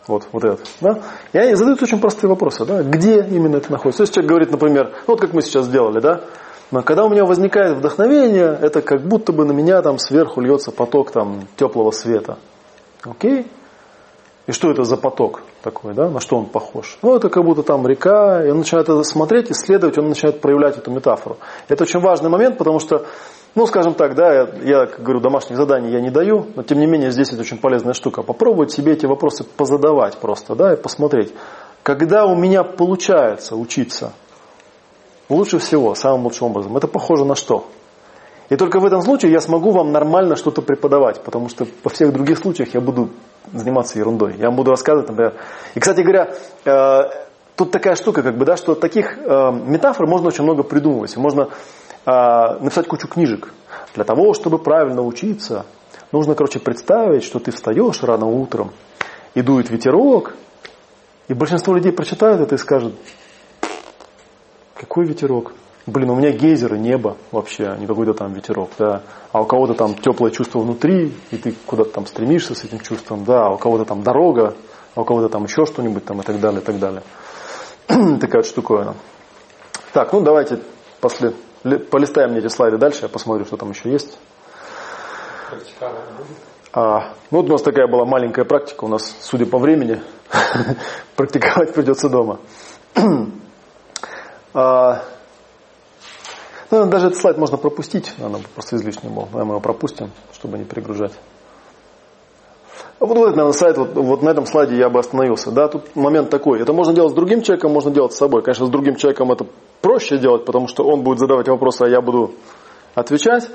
Вот, 0.07 0.29
вот 0.33 0.45
этот. 0.45 0.69
Да? 0.81 1.01
И 1.33 1.39
они 1.39 1.55
задают 1.55 1.83
очень 1.83 2.01
простые 2.01 2.31
вопросы. 2.31 2.65
Да? 2.65 2.83
Где 2.83 3.23
именно 3.23 3.57
это 3.57 3.73
находится? 3.73 3.99
То 3.99 4.03
есть 4.05 4.15
человек 4.15 4.31
говорит, 4.31 4.51
например, 4.51 4.93
ну, 5.07 5.15
вот 5.15 5.21
как 5.21 5.33
мы 5.33 5.43
сейчас 5.43 5.65
сделали, 5.67 6.01
да? 6.01 6.23
Но 6.71 6.83
когда 6.83 7.05
у 7.05 7.09
меня 7.09 7.25
возникает 7.25 7.79
вдохновение, 7.79 8.59
это 8.61 8.83
как 8.83 9.03
будто 9.03 9.33
бы 9.33 9.45
на 9.45 9.53
меня 9.53 9.83
там 9.83 9.99
сверху 9.99 10.41
льется 10.41 10.73
поток 10.73 11.13
там 11.13 11.47
теплого 11.57 11.91
света. 11.91 12.39
Окей? 13.05 13.47
И 14.47 14.53
что 14.53 14.71
это 14.71 14.85
за 14.85 14.97
поток 14.97 15.43
такой, 15.63 15.95
да? 15.95 16.09
На 16.09 16.21
что 16.21 16.37
он 16.37 16.47
похож? 16.47 16.99
Ну, 17.03 17.17
это 17.17 17.29
как 17.29 17.45
будто 17.45 17.65
там 17.65 17.87
река, 17.87 18.45
и 18.45 18.51
он 18.51 18.59
начинает 18.59 18.89
это 18.89 19.03
смотреть, 19.03 19.51
исследовать, 19.51 19.99
он 19.99 20.09
начинает 20.09 20.41
проявлять 20.41 20.79
эту 20.79 20.93
метафору. 20.93 21.37
Это 21.69 21.83
очень 21.83 22.01
важный 22.01 22.31
момент, 22.31 22.57
потому 22.57 22.79
что, 22.79 23.07
ну, 23.57 23.67
скажем 23.67 23.95
так, 23.95 24.15
да, 24.15 24.33
я, 24.33 24.49
я 24.63 24.87
говорю, 24.87 25.21
домашних 25.21 25.57
заданий 25.57 25.91
я 25.91 26.01
не 26.01 26.11
даю, 26.11 26.47
но 26.55 26.63
тем 26.63 26.79
не 26.79 26.87
менее 26.87 27.11
здесь 27.11 27.33
это 27.33 27.41
очень 27.41 27.57
полезная 27.57 27.95
штука. 27.95 28.23
Попробовать 28.23 28.71
себе 28.71 28.93
эти 28.93 29.07
вопросы 29.07 29.45
позадавать 29.45 30.19
просто, 30.19 30.55
да, 30.55 30.75
и 30.75 30.77
посмотреть. 30.77 31.33
Когда 31.83 32.27
у 32.27 32.37
меня 32.37 32.65
получается 32.65 33.57
учиться, 33.57 34.13
лучше 35.31 35.59
всего, 35.59 35.95
самым 35.95 36.25
лучшим 36.25 36.49
образом, 36.49 36.77
это 36.77 36.87
похоже 36.87 37.25
на 37.25 37.35
что? 37.35 37.67
И 38.51 38.57
только 38.57 38.79
в 38.79 38.85
этом 38.85 39.01
случае 39.01 39.33
я 39.33 39.41
смогу 39.41 39.71
вам 39.71 39.91
нормально 39.91 40.37
что-то 40.37 40.61
преподавать, 40.61 41.23
потому 41.23 41.49
что 41.49 41.67
во 41.83 41.89
всех 41.91 42.13
других 42.13 42.39
случаях 42.39 42.75
я 42.75 42.83
буду 42.83 43.09
заниматься 43.55 43.99
ерундой. 43.99 44.35
Я 44.37 44.49
вам 44.49 44.57
буду 44.57 44.71
рассказывать, 44.71 45.09
например. 45.09 45.35
И, 45.75 45.81
кстати 45.81 46.03
говоря, 46.03 46.35
э, 46.67 47.01
тут 47.57 47.71
такая 47.71 47.97
штука, 47.97 48.23
как 48.23 48.37
бы, 48.37 48.45
да, 48.45 48.57
что 48.57 48.75
таких 48.75 49.17
э, 49.17 49.51
метафор 49.65 50.07
можно 50.07 50.29
очень 50.29 50.45
много 50.45 50.63
придумывать. 50.63 51.17
Можно 51.17 51.49
написать 52.07 52.87
кучу 52.87 53.09
книжек. 53.09 53.53
Для 53.95 54.05
того, 54.05 54.33
чтобы 54.33 54.59
правильно 54.59 55.03
учиться, 55.03 55.67
нужно, 56.13 56.35
короче, 56.35 56.61
представить, 56.61 57.25
что 57.25 57.41
ты 57.41 57.51
встаешь 57.51 58.03
рано 58.03 58.27
утром, 58.27 58.71
и 59.35 59.43
дует 59.43 59.71
ветерок, 59.71 60.35
и 61.29 61.35
большинство 61.35 61.75
людей 61.75 61.93
прочитают 61.93 62.41
это 62.41 62.55
и 62.55 62.59
скажут, 62.59 62.95
какой 64.75 65.07
ветерок? 65.07 65.53
Блин, 65.87 66.11
у 66.11 66.17
меня 66.17 66.33
гейзеры, 66.33 66.79
небо 66.79 67.17
вообще, 67.31 67.67
а 67.67 67.77
не 67.77 67.87
какой-то 67.87 68.13
там 68.13 68.33
ветерок, 68.33 68.71
да. 68.79 69.03
А 69.33 69.41
у 69.41 69.45
кого-то 69.45 69.75
там 69.75 69.95
теплое 69.95 70.31
чувство 70.31 70.59
внутри, 70.61 71.15
и 71.31 71.37
ты 71.37 71.55
куда-то 71.65 71.91
там 71.91 72.07
стремишься 72.07 72.55
с 72.55 72.65
этим 72.65 72.81
чувством, 72.81 73.25
да. 73.25 73.47
А 73.47 73.51
у 73.55 73.59
кого-то 73.59 73.85
там 73.85 74.03
дорога, 74.03 74.55
а 74.95 75.03
у 75.03 75.05
кого-то 75.05 75.29
там 75.29 75.45
еще 75.45 75.65
что-нибудь 75.65 76.05
там 76.05 76.21
и 76.21 76.25
так 76.25 76.41
далее, 76.41 76.61
и 76.61 76.65
так 76.65 76.79
далее. 76.79 77.03
Такая 77.87 78.43
вот 78.43 78.47
штуковина. 78.47 78.95
Так, 79.93 80.13
ну 80.13 80.23
давайте 80.23 80.61
после, 81.01 81.35
полистаем 81.91 82.31
мне 82.31 82.41
эти 82.41 82.49
слайды 82.49 82.79
дальше, 82.79 83.01
я 83.03 83.09
посмотрю, 83.09 83.45
что 83.45 83.57
там 83.57 83.71
еще 83.71 83.91
есть. 83.91 84.19
А, 86.73 87.13
ну 87.31 87.39
вот 87.39 87.47
у 87.49 87.53
нас 87.53 87.63
такая 87.63 87.87
была 87.87 88.05
маленькая 88.05 88.45
практика, 88.45 88.85
у 88.85 88.89
нас, 88.89 89.17
судя 89.21 89.47
по 89.47 89.59
времени, 89.59 90.01
практиковать 91.17 91.73
придется 91.75 92.09
дома. 92.09 92.39
а, 94.55 95.03
ну, 96.71 96.87
даже 96.87 97.09
этот 97.09 97.21
слайд 97.21 97.39
можно 97.39 97.57
пропустить, 97.57 98.13
она 98.19 98.39
просто 98.55 98.77
излишне 98.77 99.09
был. 99.09 99.29
Мы 99.33 99.41
его 99.41 99.61
пропустим, 99.61 100.11
чтобы 100.33 100.59
не 100.59 100.65
перегружать. 100.65 101.13
Вот, 102.99 103.11
вот 103.17 103.31
наверное, 103.31 103.53
слайд, 103.53 103.79
вот, 103.79 103.95
вот 103.95 104.23
на 104.23 104.31
этом 104.31 104.47
слайде 104.47 104.77
я 104.77 104.89
бы 104.89 104.99
остановился. 104.99 105.51
Да, 105.51 105.69
тут 105.69 105.95
момент 105.95 106.31
такой. 106.31 106.61
Это 106.61 106.73
можно 106.73 106.95
делать 106.95 107.13
с 107.13 107.15
другим 107.15 107.43
человеком, 107.43 107.73
можно 107.73 107.91
делать 107.91 108.13
с 108.13 108.17
собой. 108.17 108.43
Конечно, 108.43 108.67
с 108.67 108.71
другим 108.71 108.97
человеком 108.97 109.31
это 109.31 109.47
проще 109.81 110.19
делать, 110.19 110.45
потому 110.45 110.69
что 110.69 110.85
он 110.85 111.03
будет 111.03 111.19
задавать 111.19 111.49
вопросы, 111.49 111.83
а 111.83 111.89
я 111.89 112.01
буду 112.01 112.33
отвечать. 112.95 113.49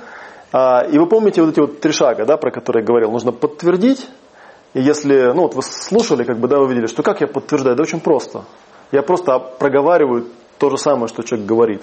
А, 0.53 0.85
и 0.85 0.98
вы 0.98 1.07
помните 1.07 1.41
вот 1.41 1.52
эти 1.52 1.60
вот 1.60 1.80
три 1.80 1.91
шага, 1.91 2.26
да, 2.26 2.38
про 2.38 2.52
которые 2.52 2.81
я 2.81 2.88
говорил. 2.88 3.11
Нужно 3.11 3.31
подтвердить. 3.31 4.07
И 4.73 4.81
если, 4.81 5.34
ну 5.34 5.43
вот 5.43 5.56
вы 5.56 5.61
слушали, 5.64 6.23
как 6.23 6.39
бы, 6.39 6.48
да, 6.48 6.60
вы 6.60 6.68
видели, 6.69 6.88
что 6.88 7.03
как 7.03 7.22
я 7.22 7.27
подтверждаю? 7.27 7.76
Да 7.76 7.84
очень 7.84 7.99
просто. 7.99 8.43
Я 8.91 9.02
просто 9.02 9.39
проговариваю 9.39 10.27
то 10.57 10.69
же 10.69 10.77
самое, 10.77 11.07
что 11.07 11.23
человек 11.23 11.48
говорит. 11.48 11.81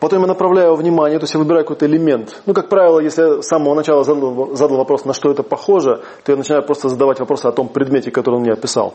Потом 0.00 0.20
я 0.20 0.26
направляю 0.28 0.76
внимание, 0.76 1.18
то 1.18 1.24
есть 1.24 1.34
я 1.34 1.40
выбираю 1.40 1.64
какой-то 1.64 1.86
элемент. 1.86 2.40
Ну, 2.46 2.54
как 2.54 2.68
правило, 2.68 3.00
если 3.00 3.22
я 3.22 3.42
с 3.42 3.46
самого 3.46 3.74
начала 3.74 4.04
задал, 4.04 4.54
задал 4.54 4.76
вопрос, 4.76 5.04
на 5.04 5.12
что 5.12 5.30
это 5.30 5.42
похоже, 5.42 6.02
то 6.24 6.32
я 6.32 6.36
начинаю 6.36 6.64
просто 6.64 6.88
задавать 6.88 7.18
вопросы 7.18 7.46
о 7.46 7.52
том 7.52 7.68
предмете, 7.68 8.12
который 8.12 8.36
он 8.36 8.42
мне 8.42 8.52
описал. 8.52 8.94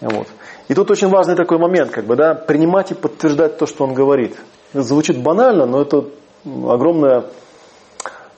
Вот. 0.00 0.26
И 0.70 0.74
тут 0.74 0.88
очень 0.88 1.08
важный 1.08 1.34
такой 1.34 1.58
момент, 1.58 1.90
как 1.90 2.04
бы, 2.04 2.14
да, 2.14 2.32
принимать 2.32 2.92
и 2.92 2.94
подтверждать 2.94 3.58
то, 3.58 3.66
что 3.66 3.82
он 3.82 3.92
говорит. 3.92 4.36
Это 4.72 4.82
звучит 4.82 5.20
банально, 5.20 5.66
но 5.66 5.82
это 5.82 6.04
огромная 6.44 7.24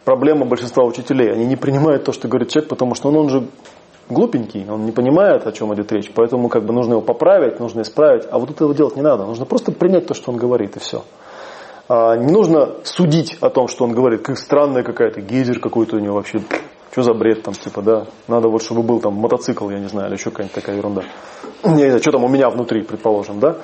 проблема 0.07 0.47
большинства 0.47 0.83
учителей. 0.83 1.31
Они 1.31 1.45
не 1.45 1.57
принимают 1.57 2.05
то, 2.05 2.13
что 2.13 2.29
говорит 2.29 2.49
человек, 2.49 2.71
потому 2.71 2.95
что 2.95 3.11
он, 3.11 3.17
он 3.17 3.29
же 3.29 3.49
глупенький, 4.09 4.67
он 4.67 4.87
не 4.87 4.93
понимает, 4.93 5.47
о 5.47 5.53
чем 5.53 5.75
идет 5.75 5.93
речь, 5.93 6.11
поэтому 6.15 6.49
как 6.49 6.65
бы 6.65 6.73
нужно 6.73 6.93
его 6.93 7.03
поправить, 7.03 7.61
нужно 7.61 7.83
исправить, 7.83 8.25
а 8.31 8.39
вот 8.39 8.51
этого 8.51 8.75
делать 8.75 8.97
не 8.97 9.03
надо. 9.03 9.27
Нужно 9.27 9.45
просто 9.45 9.71
принять 9.71 10.07
то, 10.07 10.15
что 10.15 10.33
он 10.33 10.39
говорит, 10.39 10.77
и 10.77 10.81
все. 10.81 11.05
А, 11.91 12.17
не 12.17 12.33
нужно 12.33 12.77
судить 12.85 13.37
о 13.43 13.51
том, 13.51 13.69
что 13.69 13.85
он 13.85 13.93
говорит, 13.93 14.23
как 14.23 14.39
странная 14.39 14.83
какая-то, 14.83 15.21
гейзер 15.21 15.61
какой-то 15.61 15.97
у 15.97 15.99
него 15.99 16.15
вообще, 16.15 16.41
что 16.93 17.03
за 17.03 17.15
бред 17.15 17.43
там, 17.43 17.55
типа, 17.55 17.81
да, 17.81 18.07
надо 18.29 18.49
вот, 18.49 18.63
чтобы 18.63 18.83
был 18.83 19.01
там 19.01 19.15
мотоцикл, 19.15 19.69
я 19.71 19.79
не 19.79 19.89
знаю, 19.89 20.09
или 20.09 20.15
еще 20.15 20.31
какая-нибудь 20.31 20.55
такая 20.55 20.77
ерунда. 20.77 21.03
Не 21.65 21.87
знаю, 21.87 22.01
что 22.01 22.13
там 22.13 22.25
у 22.25 22.29
меня 22.29 22.51
внутри, 22.51 22.83
предположим, 22.83 23.41
да. 23.41 23.57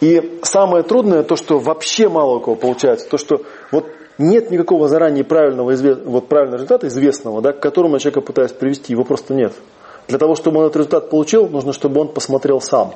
И 0.00 0.40
самое 0.42 0.82
трудное, 0.82 1.22
то, 1.22 1.36
что 1.36 1.60
вообще 1.60 2.08
мало 2.08 2.38
у 2.38 2.40
кого 2.40 2.56
получается, 2.56 3.08
то, 3.08 3.18
что 3.18 3.42
вот 3.70 3.86
нет 4.18 4.50
никакого 4.50 4.88
заранее 4.88 5.22
правильного, 5.22 5.72
вот 6.04 6.28
правильного 6.28 6.56
результата, 6.56 6.88
известного, 6.88 7.40
да, 7.40 7.52
к 7.52 7.60
которому 7.60 7.94
я 7.94 7.98
человека 8.00 8.20
пытаюсь 8.20 8.52
привести, 8.52 8.92
его 8.92 9.04
просто 9.04 9.32
нет. 9.32 9.52
Для 10.08 10.18
того, 10.18 10.34
чтобы 10.34 10.58
он 10.58 10.64
этот 10.66 10.78
результат 10.78 11.08
получил, 11.08 11.48
нужно, 11.48 11.72
чтобы 11.72 12.00
он 12.00 12.08
посмотрел 12.08 12.60
сам. 12.60 12.94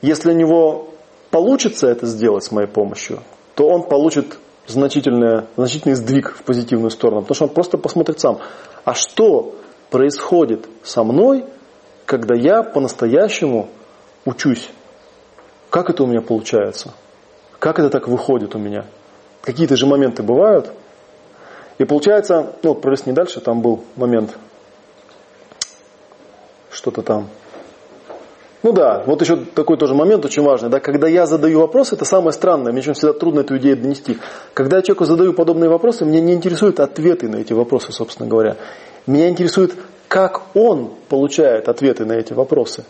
Если 0.00 0.30
у 0.30 0.34
него 0.34 0.88
получится 1.30 1.86
это 1.88 2.06
сделать 2.06 2.44
с 2.44 2.50
моей 2.50 2.68
помощью, 2.68 3.20
то 3.54 3.68
он 3.68 3.82
получит 3.82 4.38
значительный, 4.68 5.46
значительный 5.56 5.94
сдвиг 5.94 6.34
в 6.36 6.42
позитивную 6.42 6.90
сторону. 6.90 7.22
Потому 7.22 7.34
что 7.34 7.44
он 7.44 7.50
просто 7.50 7.78
посмотрит 7.78 8.20
сам, 8.20 8.38
а 8.84 8.94
что 8.94 9.56
происходит 9.90 10.68
со 10.82 11.02
мной, 11.02 11.46
когда 12.04 12.34
я 12.34 12.62
по-настоящему 12.62 13.68
учусь? 14.24 14.70
Как 15.70 15.90
это 15.90 16.04
у 16.04 16.06
меня 16.06 16.20
получается? 16.20 16.94
Как 17.58 17.78
это 17.78 17.90
так 17.90 18.08
выходит 18.08 18.54
у 18.54 18.58
меня? 18.58 18.86
Какие-то 19.42 19.76
же 19.76 19.86
моменты 19.86 20.22
бывают. 20.22 20.72
И 21.78 21.84
получается, 21.84 22.54
ну 22.62 22.70
вот 22.70 22.82
пролистни 22.82 23.12
дальше, 23.12 23.40
там 23.40 23.62
был 23.62 23.84
момент, 23.96 24.36
что-то 26.70 27.02
там. 27.02 27.28
Ну 28.62 28.72
да, 28.72 29.04
вот 29.06 29.20
еще 29.22 29.36
такой 29.36 29.76
тоже 29.76 29.94
момент 29.94 30.24
очень 30.24 30.42
важный, 30.42 30.68
да, 30.68 30.80
когда 30.80 31.06
я 31.06 31.26
задаю 31.26 31.60
вопросы, 31.60 31.94
это 31.94 32.04
самое 32.04 32.32
странное, 32.32 32.72
мне 32.72 32.82
всегда 32.82 33.12
трудно 33.12 33.40
эту 33.40 33.56
идею 33.58 33.76
донести. 33.76 34.18
Когда 34.52 34.78
я 34.78 34.82
человеку 34.82 35.04
задаю 35.04 35.32
подобные 35.32 35.70
вопросы, 35.70 36.04
меня 36.04 36.20
не 36.20 36.32
интересуют 36.32 36.80
ответы 36.80 37.28
на 37.28 37.36
эти 37.36 37.52
вопросы, 37.52 37.92
собственно 37.92 38.28
говоря. 38.28 38.56
Меня 39.06 39.28
интересует, 39.28 39.74
как 40.08 40.42
он 40.54 40.92
получает 41.08 41.68
ответы 41.68 42.04
на 42.04 42.14
эти 42.14 42.32
вопросы. 42.32 42.84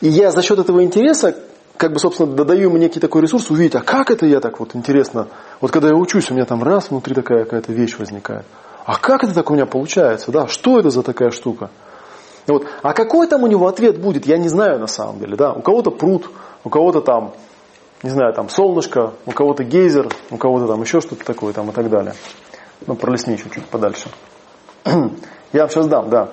И 0.00 0.08
я 0.08 0.30
за 0.30 0.42
счет 0.42 0.60
этого 0.60 0.84
интереса, 0.84 1.36
как 1.76 1.92
бы, 1.92 1.98
собственно, 1.98 2.32
додаю 2.32 2.68
ему 2.68 2.76
некий 2.76 3.00
такой 3.00 3.22
ресурс 3.22 3.50
увидеть, 3.50 3.74
а 3.74 3.80
как 3.80 4.12
это 4.12 4.26
я 4.26 4.38
так 4.38 4.60
вот 4.60 4.76
интересно, 4.76 5.26
вот 5.60 5.72
когда 5.72 5.88
я 5.88 5.94
учусь, 5.94 6.30
у 6.30 6.34
меня 6.34 6.44
там 6.44 6.62
раз 6.62 6.90
внутри 6.90 7.14
такая 7.14 7.44
какая-то 7.44 7.72
вещь 7.72 7.98
возникает. 7.98 8.44
А 8.84 8.96
как 8.96 9.24
это 9.24 9.34
так 9.34 9.50
у 9.50 9.54
меня 9.54 9.66
получается, 9.66 10.30
да, 10.30 10.46
что 10.46 10.78
это 10.78 10.90
за 10.90 11.02
такая 11.02 11.30
штука? 11.30 11.70
Вот. 12.46 12.66
А 12.82 12.92
какой 12.92 13.26
там 13.26 13.42
у 13.42 13.46
него 13.46 13.66
ответ 13.66 14.00
будет, 14.00 14.26
я 14.26 14.38
не 14.38 14.48
знаю 14.48 14.78
на 14.78 14.86
самом 14.86 15.18
деле. 15.18 15.36
Да? 15.36 15.52
У 15.52 15.62
кого-то 15.62 15.90
пруд, 15.90 16.30
у 16.64 16.70
кого-то 16.70 17.00
там, 17.00 17.34
не 18.02 18.10
знаю, 18.10 18.32
там 18.34 18.48
солнышко, 18.48 19.14
у 19.26 19.32
кого-то 19.32 19.64
гейзер, 19.64 20.08
у 20.30 20.36
кого-то 20.36 20.66
там 20.66 20.80
еще 20.82 21.00
что-то 21.00 21.24
такое 21.24 21.52
там 21.52 21.70
и 21.70 21.72
так 21.72 21.90
далее. 21.90 22.14
Ну, 22.86 22.94
пролесни 22.94 23.32
еще 23.32 23.48
чуть 23.50 23.64
подальше. 23.66 24.08
Я 24.84 25.62
вам 25.62 25.70
сейчас 25.70 25.86
дам, 25.86 26.10
да. 26.10 26.30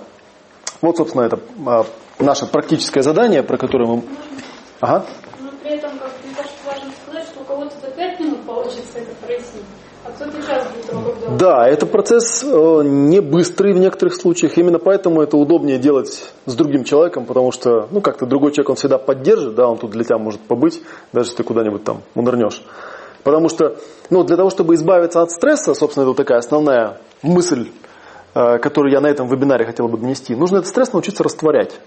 Вот, 0.82 0.98
собственно, 0.98 1.24
это 1.24 1.40
а, 1.66 1.86
наше 2.20 2.46
практическое 2.46 3.02
задание, 3.02 3.42
про 3.42 3.58
которое 3.58 3.88
мы... 3.88 4.04
Ага. 4.82 5.06
Но 5.40 5.50
при 5.62 5.78
этом, 5.78 5.98
как 5.98 6.12
мне 6.24 6.36
кажется, 6.36 6.58
важно 6.66 6.92
сказать, 7.04 7.26
что 7.30 7.40
у 7.40 7.44
кого-то 7.46 7.74
за 7.80 7.88
пять 7.92 8.20
минут 8.20 8.44
получится 8.46 9.00
это 9.00 9.16
прояснить. 9.26 9.64
А 10.03 10.03
да, 11.38 11.68
это 11.68 11.86
процесс 11.86 12.44
э, 12.44 12.82
не 12.84 13.20
быстрый 13.22 13.74
в 13.74 13.80
некоторых 13.80 14.16
случаях. 14.16 14.58
Именно 14.58 14.80
поэтому 14.80 15.22
это 15.22 15.38
удобнее 15.38 15.78
делать 15.78 16.34
с 16.46 16.54
другим 16.56 16.84
человеком, 16.84 17.26
потому 17.26 17.52
что, 17.52 17.88
ну, 17.92 18.02
как-то 18.02 18.26
другой 18.26 18.52
человек, 18.52 18.70
он 18.70 18.76
всегда 18.76 18.98
поддержит, 18.98 19.56
да, 19.56 19.68
он 19.68 19.78
тут 19.78 19.92
для 19.92 20.04
тебя 20.04 20.18
может 20.18 20.42
побыть, 20.42 20.82
даже 21.12 21.30
если 21.30 21.38
ты 21.38 21.44
куда-нибудь 21.44 21.84
там 21.84 22.02
унырнешь. 22.16 22.62
Потому 23.24 23.50
что, 23.50 23.78
ну, 24.10 24.24
для 24.24 24.38
того, 24.38 24.50
чтобы 24.50 24.76
избавиться 24.76 25.22
от 25.22 25.32
стресса, 25.32 25.74
собственно, 25.74 26.04
это 26.04 26.14
такая 26.14 26.40
основная 26.40 26.98
мысль, 27.22 27.70
э, 28.36 28.58
которую 28.60 28.92
я 28.92 29.02
на 29.02 29.08
этом 29.08 29.28
вебинаре 29.28 29.66
хотел 29.66 29.88
бы 29.88 29.98
донести, 29.98 30.36
нужно 30.36 30.58
этот 30.58 30.68
стресс 30.68 30.94
научиться 30.94 31.24
растворять. 31.24 31.80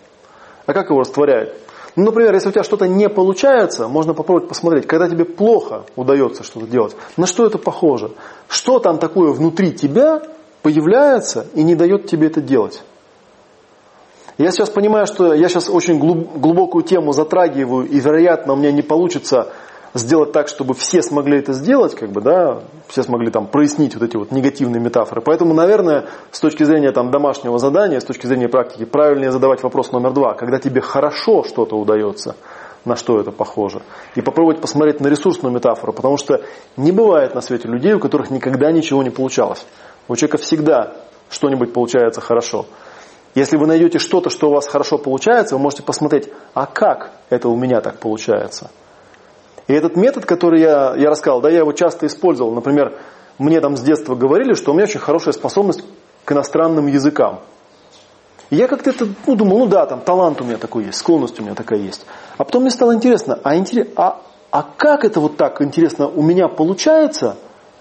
А 0.66 0.72
как 0.72 0.90
его 0.90 1.00
растворяют? 1.00 1.54
Ну, 1.96 2.04
например, 2.04 2.34
если 2.34 2.50
у 2.50 2.52
тебя 2.52 2.62
что-то 2.62 2.86
не 2.86 3.08
получается, 3.08 3.88
можно 3.88 4.12
попробовать 4.12 4.48
посмотреть, 4.48 4.86
когда 4.86 5.08
тебе 5.08 5.24
плохо 5.24 5.86
удается 5.96 6.44
что-то 6.44 6.66
делать, 6.66 6.94
на 7.16 7.26
что 7.26 7.46
это 7.46 7.56
похоже? 7.56 8.10
Что 8.48 8.78
там 8.78 8.98
такое 8.98 9.32
внутри 9.32 9.72
тебя 9.72 10.22
появляется 10.60 11.46
и 11.54 11.62
не 11.62 11.74
дает 11.74 12.06
тебе 12.06 12.26
это 12.26 12.42
делать? 12.42 12.82
Я 14.36 14.50
сейчас 14.50 14.68
понимаю, 14.68 15.06
что 15.06 15.32
я 15.32 15.48
сейчас 15.48 15.70
очень 15.70 15.98
глубокую 15.98 16.84
тему 16.84 17.12
затрагиваю, 17.12 17.88
и, 17.88 17.98
вероятно, 17.98 18.52
у 18.52 18.56
меня 18.56 18.70
не 18.70 18.82
получится 18.82 19.54
сделать 19.98 20.32
так, 20.32 20.48
чтобы 20.48 20.74
все 20.74 21.02
смогли 21.02 21.38
это 21.38 21.52
сделать, 21.52 21.94
как 21.94 22.10
бы, 22.10 22.20
да, 22.20 22.62
все 22.88 23.02
смогли 23.02 23.30
там 23.30 23.46
прояснить 23.46 23.94
вот 23.94 24.02
эти 24.02 24.16
вот 24.16 24.30
негативные 24.30 24.80
метафоры. 24.80 25.20
Поэтому, 25.20 25.54
наверное, 25.54 26.06
с 26.30 26.40
точки 26.40 26.64
зрения 26.64 26.92
там 26.92 27.10
домашнего 27.10 27.58
задания, 27.58 28.00
с 28.00 28.04
точки 28.04 28.26
зрения 28.26 28.48
практики, 28.48 28.84
правильнее 28.84 29.30
задавать 29.30 29.62
вопрос 29.62 29.92
номер 29.92 30.12
два. 30.12 30.34
Когда 30.34 30.58
тебе 30.58 30.80
хорошо 30.80 31.44
что-то 31.44 31.76
удается, 31.76 32.36
на 32.84 32.96
что 32.96 33.20
это 33.20 33.32
похоже. 33.32 33.82
И 34.14 34.20
попробовать 34.20 34.60
посмотреть 34.60 35.00
на 35.00 35.08
ресурсную 35.08 35.54
метафору, 35.54 35.92
потому 35.92 36.16
что 36.16 36.42
не 36.76 36.92
бывает 36.92 37.34
на 37.34 37.40
свете 37.40 37.68
людей, 37.68 37.94
у 37.94 38.00
которых 38.00 38.30
никогда 38.30 38.70
ничего 38.70 39.02
не 39.02 39.10
получалось. 39.10 39.66
У 40.08 40.16
человека 40.16 40.38
всегда 40.38 40.94
что-нибудь 41.28 41.72
получается 41.72 42.20
хорошо. 42.20 42.66
Если 43.34 43.56
вы 43.56 43.66
найдете 43.66 43.98
что-то, 43.98 44.30
что 44.30 44.48
у 44.48 44.54
вас 44.54 44.66
хорошо 44.66 44.98
получается, 44.98 45.56
вы 45.56 45.62
можете 45.62 45.82
посмотреть, 45.82 46.30
а 46.54 46.66
как 46.66 47.10
это 47.28 47.48
у 47.48 47.56
меня 47.56 47.80
так 47.80 47.98
получается– 47.98 48.70
и 49.66 49.72
этот 49.72 49.96
метод, 49.96 50.26
который 50.26 50.60
я, 50.60 50.94
я 50.96 51.10
рассказал, 51.10 51.40
да, 51.40 51.50
я 51.50 51.58
его 51.58 51.72
часто 51.72 52.06
использовал. 52.06 52.54
Например, 52.54 52.96
мне 53.38 53.60
там 53.60 53.76
с 53.76 53.80
детства 53.80 54.14
говорили, 54.14 54.54
что 54.54 54.70
у 54.70 54.74
меня 54.74 54.84
очень 54.84 55.00
хорошая 55.00 55.32
способность 55.32 55.84
к 56.24 56.32
иностранным 56.32 56.86
языкам. 56.86 57.40
И 58.50 58.56
я 58.56 58.68
как-то 58.68 58.90
это, 58.90 59.08
ну, 59.26 59.34
думал, 59.34 59.58
ну 59.58 59.66
да, 59.66 59.86
там 59.86 60.00
талант 60.00 60.40
у 60.40 60.44
меня 60.44 60.56
такой 60.56 60.84
есть, 60.84 60.98
склонность 60.98 61.40
у 61.40 61.42
меня 61.42 61.54
такая 61.54 61.80
есть. 61.80 62.06
А 62.38 62.44
потом 62.44 62.62
мне 62.62 62.70
стало 62.70 62.94
интересно, 62.94 63.40
а, 63.42 63.56
интерес, 63.56 63.88
а, 63.96 64.22
а 64.52 64.62
как 64.62 65.04
это 65.04 65.18
вот 65.18 65.36
так 65.36 65.60
интересно 65.60 66.06
у 66.06 66.22
меня 66.22 66.46
получается, 66.46 67.36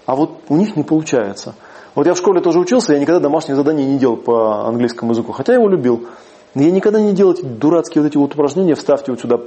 а 0.06 0.16
вот 0.16 0.40
у 0.48 0.56
них 0.56 0.76
не 0.76 0.82
получается. 0.82 1.54
Вот 1.94 2.06
я 2.06 2.14
в 2.14 2.18
школе 2.18 2.40
тоже 2.40 2.58
учился, 2.58 2.94
я 2.94 2.98
никогда 2.98 3.20
домашних 3.20 3.54
заданий 3.54 3.84
не 3.84 3.98
делал 3.98 4.16
по 4.16 4.66
английскому 4.66 5.12
языку, 5.12 5.30
хотя 5.32 5.52
я 5.52 5.58
его 5.58 5.68
любил. 5.68 6.08
Но 6.54 6.62
я 6.62 6.70
никогда 6.70 7.00
не 7.00 7.12
делал 7.12 7.32
эти 7.32 7.42
дурацкие 7.42 8.02
вот 8.02 8.08
эти 8.08 8.16
вот 8.16 8.34
упражнения, 8.34 8.74
вставьте 8.74 9.12
вот 9.12 9.20
сюда 9.20 9.38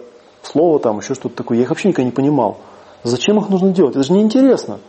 слово 0.43 0.79
там, 0.79 0.99
еще 0.99 1.13
что-то 1.13 1.35
такое. 1.35 1.57
Я 1.57 1.63
их 1.63 1.69
вообще 1.69 1.89
никогда 1.89 2.05
не 2.05 2.15
понимал. 2.15 2.57
Зачем 3.03 3.37
их 3.37 3.49
нужно 3.49 3.71
делать? 3.71 3.95
Это 3.95 4.03
же 4.03 4.13
неинтересно. 4.13 4.79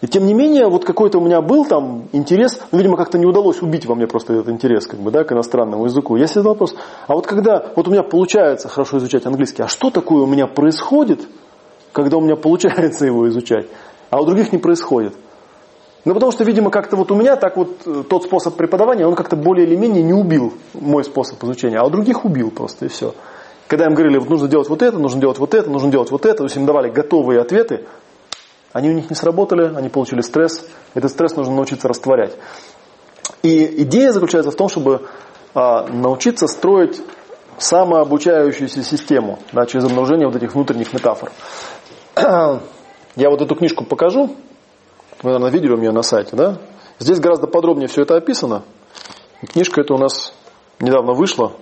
И 0.00 0.06
тем 0.06 0.26
не 0.26 0.34
менее, 0.34 0.68
вот 0.68 0.84
какой-то 0.84 1.18
у 1.18 1.20
меня 1.20 1.40
был 1.40 1.64
там 1.64 2.08
интерес, 2.12 2.60
ну, 2.70 2.78
видимо, 2.78 2.96
как-то 2.96 3.18
не 3.18 3.26
удалось 3.26 3.60
убить 3.62 3.84
во 3.84 3.96
мне 3.96 4.06
просто 4.06 4.32
этот 4.32 4.48
интерес, 4.48 4.86
как 4.86 5.00
бы, 5.00 5.10
да, 5.10 5.24
к 5.24 5.32
иностранному 5.32 5.86
языку. 5.86 6.14
Я 6.14 6.28
себе 6.28 6.42
задал 6.42 6.52
вопрос, 6.52 6.76
а 7.08 7.14
вот 7.14 7.26
когда 7.26 7.72
вот 7.74 7.88
у 7.88 7.90
меня 7.90 8.04
получается 8.04 8.68
хорошо 8.68 8.98
изучать 8.98 9.26
английский, 9.26 9.62
а 9.62 9.68
что 9.68 9.90
такое 9.90 10.22
у 10.22 10.26
меня 10.26 10.46
происходит, 10.46 11.26
когда 11.92 12.16
у 12.16 12.20
меня 12.20 12.36
получается 12.36 13.06
его 13.06 13.28
изучать, 13.28 13.66
а 14.10 14.20
у 14.20 14.24
других 14.24 14.52
не 14.52 14.58
происходит? 14.58 15.14
Ну, 16.04 16.14
потому 16.14 16.30
что, 16.30 16.44
видимо, 16.44 16.70
как-то 16.70 16.96
вот 16.96 17.10
у 17.10 17.16
меня 17.16 17.34
так 17.34 17.56
вот 17.56 17.80
э, 17.84 18.04
тот 18.08 18.22
способ 18.22 18.54
преподавания, 18.54 19.04
он 19.04 19.16
как-то 19.16 19.34
более 19.34 19.66
или 19.66 19.74
менее 19.74 20.04
не 20.04 20.14
убил 20.14 20.54
мой 20.74 21.02
способ 21.02 21.42
изучения, 21.42 21.78
а 21.78 21.84
у 21.84 21.90
других 21.90 22.24
убил 22.24 22.52
просто, 22.52 22.86
и 22.86 22.88
все. 22.88 23.14
Когда 23.68 23.84
им 23.84 23.94
говорили, 23.94 24.18
нужно 24.18 24.48
делать 24.48 24.68
вот 24.68 24.82
это, 24.82 24.98
нужно 24.98 25.20
делать 25.20 25.38
вот 25.38 25.54
это, 25.54 25.70
нужно 25.70 25.90
делать 25.90 26.10
вот 26.10 26.24
это, 26.24 26.38
то 26.38 26.44
есть 26.44 26.56
им 26.56 26.64
давали 26.64 26.90
готовые 26.90 27.40
ответы, 27.40 27.84
они 28.72 28.88
у 28.90 28.92
них 28.92 29.10
не 29.10 29.16
сработали, 29.16 29.74
они 29.74 29.88
получили 29.88 30.20
стресс. 30.20 30.66
Этот 30.94 31.10
стресс 31.10 31.36
нужно 31.36 31.54
научиться 31.54 31.88
растворять. 31.88 32.36
И 33.42 33.82
идея 33.82 34.12
заключается 34.12 34.50
в 34.50 34.56
том, 34.56 34.68
чтобы 34.68 35.06
а, 35.54 35.86
научиться 35.86 36.46
строить 36.46 37.00
самообучающуюся 37.58 38.82
систему 38.82 39.38
да, 39.52 39.66
через 39.66 39.84
обнаружение 39.84 40.26
вот 40.26 40.36
этих 40.36 40.54
внутренних 40.54 40.92
метафор. 40.92 41.32
Я 42.16 43.30
вот 43.30 43.42
эту 43.42 43.54
книжку 43.54 43.84
покажу. 43.84 44.36
Вы, 45.22 45.30
наверное, 45.30 45.50
видели 45.50 45.72
у 45.72 45.76
меня 45.76 45.92
на 45.92 46.02
сайте, 46.02 46.36
да? 46.36 46.58
Здесь 46.98 47.20
гораздо 47.20 47.46
подробнее 47.46 47.88
все 47.88 48.02
это 48.02 48.16
описано. 48.16 48.62
Книжка 49.52 49.80
эта 49.80 49.94
у 49.94 49.98
нас 49.98 50.32
недавно 50.78 51.12
вышла. 51.12 51.52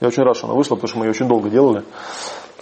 Я 0.00 0.08
очень 0.08 0.22
рад, 0.22 0.36
что 0.36 0.46
она 0.46 0.56
вышла, 0.56 0.74
потому 0.76 0.88
что 0.88 0.98
мы 0.98 1.06
ее 1.06 1.10
очень 1.10 1.28
долго 1.28 1.50
делали. 1.50 1.84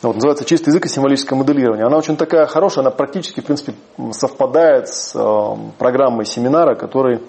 Вот, 0.03 0.15
называется 0.15 0.45
«Чистый 0.45 0.69
язык 0.69 0.87
и 0.87 0.89
символическое 0.89 1.39
моделирование». 1.39 1.87
Она 1.87 1.97
очень 1.97 2.17
такая 2.17 2.47
хорошая, 2.47 2.85
она 2.85 2.91
практически, 2.91 3.41
в 3.41 3.45
принципе, 3.45 3.75
совпадает 4.13 4.89
с 4.89 5.15
э, 5.15 5.57
программой 5.79 6.27
семинара, 6.27 6.75
который 6.75 7.21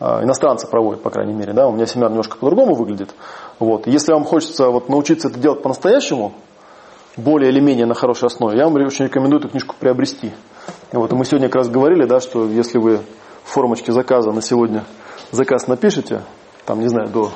э, 0.00 0.04
иностранцы 0.22 0.68
проводят, 0.68 1.02
по 1.02 1.10
крайней 1.10 1.32
мере. 1.32 1.54
Да? 1.54 1.66
У 1.66 1.72
меня 1.72 1.86
семинар 1.86 2.10
немножко 2.10 2.36
по-другому 2.36 2.74
выглядит. 2.74 3.14
Вот. 3.58 3.86
Если 3.86 4.12
вам 4.12 4.24
хочется 4.24 4.68
вот, 4.68 4.88
научиться 4.88 5.28
это 5.28 5.38
делать 5.38 5.62
по-настоящему, 5.62 6.34
более 7.16 7.50
или 7.50 7.60
менее 7.60 7.86
на 7.86 7.94
хорошей 7.94 8.26
основе, 8.26 8.58
я 8.58 8.64
вам 8.68 8.74
очень 8.74 9.06
рекомендую 9.06 9.40
эту 9.40 9.48
книжку 9.48 9.74
приобрести. 9.78 10.32
Вот, 10.92 11.12
и 11.12 11.14
мы 11.16 11.24
сегодня 11.24 11.48
как 11.48 11.56
раз 11.56 11.68
говорили, 11.68 12.04
да, 12.04 12.20
что 12.20 12.46
если 12.46 12.78
вы 12.78 12.98
в 13.44 13.50
формочке 13.50 13.92
заказа 13.92 14.30
на 14.32 14.42
сегодня 14.42 14.84
заказ 15.30 15.68
напишите, 15.68 16.22
там, 16.66 16.80
не 16.80 16.88
знаю, 16.88 17.08
до 17.08 17.30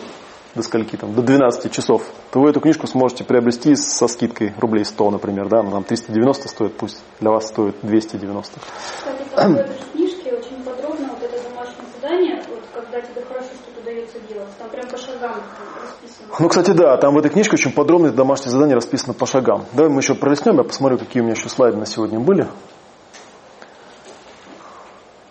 до 0.54 0.62
скольки 0.62 0.96
там, 0.96 1.14
до 1.14 1.22
12 1.22 1.70
часов, 1.72 2.02
то 2.30 2.40
вы 2.40 2.50
эту 2.50 2.60
книжку 2.60 2.86
сможете 2.86 3.24
приобрести 3.24 3.74
со 3.76 4.08
скидкой 4.08 4.54
рублей 4.58 4.84
100, 4.84 5.10
например, 5.10 5.48
да, 5.48 5.62
ну 5.62 5.70
там 5.70 5.84
390 5.84 6.48
стоит, 6.48 6.76
пусть 6.76 7.02
для 7.20 7.30
вас 7.30 7.48
стоит 7.48 7.76
290. 7.82 8.60
Кстати, 8.96 9.22
в 9.36 9.92
книжке 9.92 10.32
очень 10.32 10.62
подробно 10.64 11.08
вот 11.08 11.22
это 11.22 11.42
домашнее 11.48 11.84
задание, 12.00 12.42
вот 12.48 12.60
когда 12.74 13.00
тебе 13.00 13.22
хорошо 13.22 13.48
что-то 13.62 13.84
дается 13.84 14.18
делать, 14.28 14.48
там 14.58 14.68
прям 14.70 14.88
по 14.88 14.96
шагам 14.96 15.36
расписано. 15.82 16.34
Ну, 16.38 16.48
кстати, 16.48 16.70
да, 16.70 16.96
там 16.96 17.14
в 17.14 17.18
этой 17.18 17.30
книжке 17.30 17.54
очень 17.54 17.72
подробно 17.72 18.10
домашнее 18.10 18.50
задание 18.50 18.74
расписано 18.74 19.14
по 19.14 19.26
шагам. 19.26 19.64
Давай 19.72 19.90
мы 19.90 20.00
еще 20.00 20.14
пролистнем, 20.14 20.56
я 20.56 20.64
посмотрю, 20.64 20.98
какие 20.98 21.20
у 21.20 21.24
меня 21.24 21.34
еще 21.34 21.48
слайды 21.48 21.76
на 21.76 21.86
сегодня 21.86 22.18
были. 22.18 22.48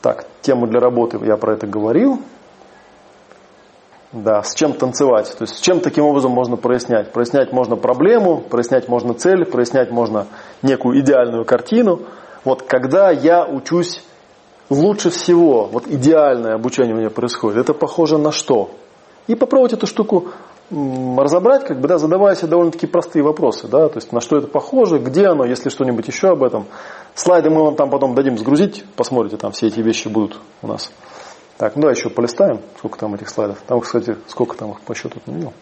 Так, 0.01 0.25
тему 0.41 0.67
для 0.67 0.79
работы 0.79 1.19
я 1.25 1.35
про 1.37 1.53
это 1.53 1.67
говорил. 1.67 2.21
Да, 4.13 4.41
с 4.41 4.53
чем 4.55 4.73
танцевать. 4.73 5.35
То 5.37 5.43
есть 5.43 5.55
с 5.57 5.59
чем 5.59 5.81
таким 5.81 6.05
образом 6.05 6.31
можно 6.31 6.55
прояснять. 6.55 7.11
Прояснять 7.11 7.51
можно 7.51 7.75
проблему, 7.75 8.39
прояснять 8.39 8.87
можно 8.87 9.13
цель, 9.13 9.45
прояснять 9.45 9.91
можно 9.91 10.27
некую 10.61 10.99
идеальную 11.01 11.43
картину. 11.43 12.01
Вот 12.45 12.63
когда 12.63 13.11
я 13.11 13.45
учусь 13.45 14.01
лучше 14.69 15.09
всего, 15.09 15.65
вот 15.65 15.87
идеальное 15.87 16.55
обучение 16.55 16.95
у 16.95 16.97
меня 16.97 17.09
происходит, 17.09 17.57
это 17.57 17.73
похоже 17.73 18.17
на 18.17 18.31
что? 18.31 18.71
И 19.27 19.35
попробовать 19.35 19.73
эту 19.73 19.87
штуку 19.87 20.29
разобрать, 20.69 21.65
как 21.65 21.79
бы, 21.79 21.87
да, 21.87 21.97
задавая 21.97 22.35
себе 22.35 22.47
довольно-таки 22.47 22.87
простые 22.87 23.23
вопросы, 23.23 23.67
да, 23.67 23.87
то 23.87 23.97
есть 23.97 24.11
на 24.11 24.19
что 24.19 24.37
это 24.37 24.47
похоже, 24.47 24.99
где 24.99 25.27
оно, 25.27 25.45
если 25.45 25.69
что-нибудь 25.69 26.07
еще 26.07 26.29
об 26.29 26.43
этом. 26.43 26.65
Слайды 27.15 27.49
мы 27.49 27.63
вам 27.63 27.75
там 27.75 27.89
потом 27.89 28.15
дадим 28.15 28.37
сгрузить, 28.37 28.83
посмотрите, 28.95 29.37
там 29.37 29.53
все 29.53 29.67
эти 29.67 29.79
вещи 29.79 30.09
будут 30.09 30.39
у 30.61 30.67
нас. 30.67 30.91
Так, 31.57 31.75
ну 31.75 31.83
да, 31.83 31.91
еще 31.91 32.09
полистаем, 32.09 32.61
сколько 32.77 32.99
там 32.99 33.15
этих 33.15 33.29
слайдов. 33.29 33.59
Там, 33.65 33.81
кстати, 33.81 34.15
сколько 34.27 34.55
там 34.55 34.71
их 34.71 34.81
по 34.81 34.93
счету 34.93 35.19
не 35.25 35.35
видел. 35.35 35.53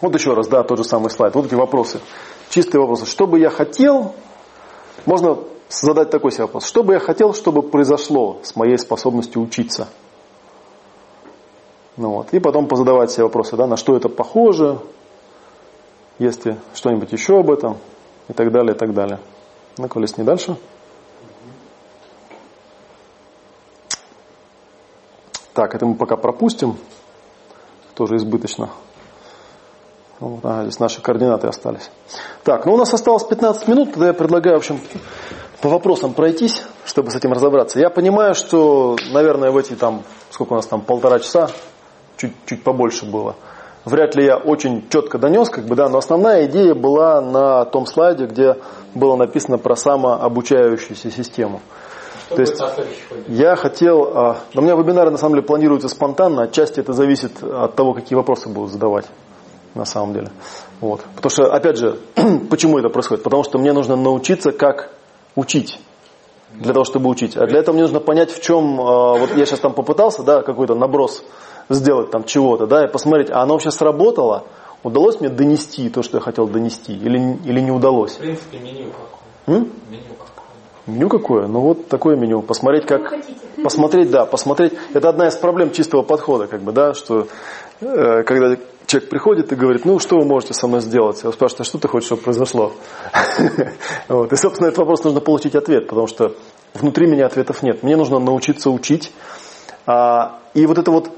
Вот 0.00 0.14
еще 0.14 0.32
раз, 0.34 0.48
да, 0.48 0.62
тот 0.62 0.78
же 0.78 0.84
самый 0.84 1.10
слайд. 1.10 1.34
Вот 1.34 1.46
эти 1.46 1.54
вопросы. 1.54 2.00
Чистые 2.48 2.80
вопросы. 2.80 3.06
Что 3.06 3.26
бы 3.26 3.38
я 3.38 3.50
хотел, 3.50 4.14
можно 5.04 5.38
задать 5.68 6.10
такой 6.10 6.32
себе 6.32 6.44
вопрос. 6.44 6.64
Что 6.64 6.82
бы 6.82 6.94
я 6.94 6.98
хотел, 6.98 7.34
чтобы 7.34 7.62
произошло 7.62 8.40
с 8.42 8.56
моей 8.56 8.78
способностью 8.78 9.42
учиться? 9.42 9.88
Ну 11.96 12.10
вот. 12.10 12.32
И 12.32 12.40
потом 12.40 12.68
позадавать 12.68 13.10
себе 13.10 13.24
вопросы, 13.24 13.56
да, 13.56 13.66
на 13.66 13.76
что 13.76 13.96
это 13.96 14.08
похоже, 14.08 14.78
есть 16.18 16.46
ли 16.46 16.56
что-нибудь 16.74 17.12
еще 17.12 17.38
об 17.38 17.50
этом, 17.50 17.76
и 18.28 18.32
так 18.32 18.50
далее, 18.50 18.74
и 18.74 18.78
так 18.78 18.94
далее. 18.94 19.18
Ну-ка, 19.76 20.00
дальше. 20.00 20.56
Так, 25.54 25.74
это 25.74 25.84
мы 25.86 25.94
пока 25.94 26.16
пропустим. 26.16 26.76
Тоже 27.94 28.16
избыточно. 28.16 28.70
Вот, 30.18 30.40
а, 30.44 30.62
здесь 30.62 30.78
наши 30.78 31.02
координаты 31.02 31.48
остались. 31.48 31.90
Так, 32.44 32.64
ну 32.64 32.74
у 32.74 32.76
нас 32.76 32.94
осталось 32.94 33.24
15 33.24 33.66
минут, 33.68 33.90
тогда 33.90 34.06
я 34.06 34.12
предлагаю, 34.14 34.56
в 34.56 34.58
общем, 34.58 34.80
по 35.60 35.68
вопросам 35.68 36.14
пройтись, 36.14 36.62
чтобы 36.84 37.10
с 37.10 37.16
этим 37.16 37.32
разобраться. 37.32 37.80
Я 37.80 37.90
понимаю, 37.90 38.34
что, 38.34 38.96
наверное, 39.12 39.50
в 39.50 39.56
эти 39.56 39.74
там, 39.74 40.04
сколько 40.30 40.52
у 40.52 40.56
нас 40.56 40.66
там, 40.66 40.80
полтора 40.80 41.18
часа 41.18 41.50
чуть, 42.16 42.32
чуть 42.46 42.62
побольше 42.62 43.04
было. 43.04 43.34
Вряд 43.84 44.14
ли 44.14 44.24
я 44.24 44.36
очень 44.36 44.88
четко 44.88 45.18
донес, 45.18 45.50
как 45.50 45.64
бы, 45.64 45.74
да, 45.74 45.88
но 45.88 45.98
основная 45.98 46.46
идея 46.46 46.74
была 46.74 47.20
на 47.20 47.64
том 47.64 47.84
слайде, 47.84 48.26
где 48.26 48.58
было 48.94 49.16
написано 49.16 49.58
про 49.58 49.74
самообучающуюся 49.74 51.10
систему. 51.10 51.60
Что 52.26 52.36
То 52.36 52.40
есть 52.42 52.62
я 53.28 53.56
хотел, 53.56 54.10
а, 54.14 54.36
да 54.54 54.60
у 54.60 54.64
меня 54.64 54.74
вебинары 54.74 55.10
на 55.10 55.18
самом 55.18 55.34
деле 55.34 55.46
планируются 55.46 55.88
спонтанно, 55.88 56.42
отчасти 56.42 56.80
это 56.80 56.92
зависит 56.92 57.42
от 57.42 57.74
того, 57.74 57.94
какие 57.94 58.16
вопросы 58.16 58.48
будут 58.48 58.70
задавать 58.70 59.06
на 59.74 59.84
самом 59.84 60.12
деле. 60.12 60.30
Вот. 60.80 61.00
Потому 61.16 61.30
что, 61.30 61.52
опять 61.52 61.78
же, 61.78 61.98
почему 62.50 62.78
это 62.78 62.88
происходит? 62.88 63.24
Потому 63.24 63.44
что 63.44 63.58
мне 63.58 63.72
нужно 63.72 63.96
научиться, 63.96 64.52
как 64.52 64.90
учить 65.34 65.80
для 66.52 66.72
того, 66.72 66.84
чтобы 66.84 67.08
учить. 67.08 67.36
А 67.36 67.46
для 67.46 67.60
этого 67.60 67.74
мне 67.74 67.82
нужно 67.82 68.00
понять, 68.00 68.30
в 68.30 68.42
чем, 68.42 68.80
а, 68.80 69.14
вот 69.14 69.36
я 69.36 69.46
сейчас 69.46 69.60
там 69.60 69.72
попытался, 69.72 70.22
да, 70.22 70.42
какой-то 70.42 70.74
наброс 70.74 71.22
сделать 71.68 72.10
там 72.10 72.24
чего-то, 72.24 72.66
да, 72.66 72.84
и 72.84 72.88
посмотреть, 72.90 73.30
а 73.30 73.42
оно 73.42 73.54
вообще 73.54 73.70
сработало, 73.70 74.44
удалось 74.82 75.20
мне 75.20 75.28
донести 75.28 75.88
то, 75.88 76.02
что 76.02 76.18
я 76.18 76.20
хотел 76.22 76.46
донести, 76.46 76.92
или, 76.92 77.38
или 77.44 77.60
не 77.60 77.70
удалось. 77.70 78.14
В 78.14 78.18
принципе, 78.18 78.58
меню 78.58 78.90
какое. 78.90 79.58
М? 79.58 79.72
Меню. 79.88 80.02
Меню 80.86 81.08
какое? 81.08 81.46
Ну 81.46 81.60
вот 81.60 81.88
такое 81.88 82.16
меню. 82.16 82.42
Посмотреть, 82.42 82.86
как... 82.86 83.14
Посмотреть, 83.62 84.10
да, 84.10 84.26
посмотреть. 84.26 84.72
Это 84.92 85.08
одна 85.08 85.28
из 85.28 85.36
проблем 85.36 85.70
чистого 85.70 86.02
подхода, 86.02 86.48
как 86.48 86.62
бы, 86.62 86.72
да, 86.72 86.94
что 86.94 87.28
э, 87.80 88.24
когда 88.24 88.56
человек 88.86 89.08
приходит 89.08 89.52
и 89.52 89.54
говорит, 89.54 89.84
ну, 89.84 90.00
что 90.00 90.18
вы 90.18 90.24
можете 90.24 90.52
со 90.52 90.66
мной 90.66 90.80
сделать? 90.80 91.22
Я 91.22 91.30
спрашиваю, 91.30 91.62
а 91.62 91.64
что 91.64 91.78
ты 91.78 91.86
хочешь, 91.86 92.06
чтобы 92.06 92.22
произошло? 92.22 92.72
И, 94.08 94.36
собственно, 94.36 94.66
этот 94.66 94.78
вопрос 94.78 95.04
нужно 95.04 95.20
получить 95.20 95.54
ответ, 95.54 95.86
потому 95.86 96.08
что 96.08 96.34
внутри 96.74 97.06
меня 97.06 97.26
ответов 97.26 97.62
нет. 97.62 97.84
Мне 97.84 97.96
нужно 97.96 98.18
научиться 98.18 98.70
учить. 98.70 99.12
А, 99.86 100.40
и 100.54 100.66
вот 100.66 100.78
это 100.78 100.90
вот 100.90 101.10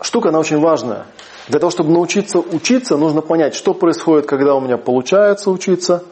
штука, 0.00 0.30
она 0.30 0.38
очень 0.38 0.58
важная. 0.58 1.06
Для 1.48 1.60
того, 1.60 1.70
чтобы 1.70 1.90
научиться 1.90 2.38
учиться, 2.38 2.96
нужно 2.96 3.20
понять, 3.20 3.54
что 3.54 3.74
происходит, 3.74 4.26
когда 4.26 4.54
у 4.54 4.60
меня 4.60 4.78
получается 4.78 5.50
учиться 5.50 6.04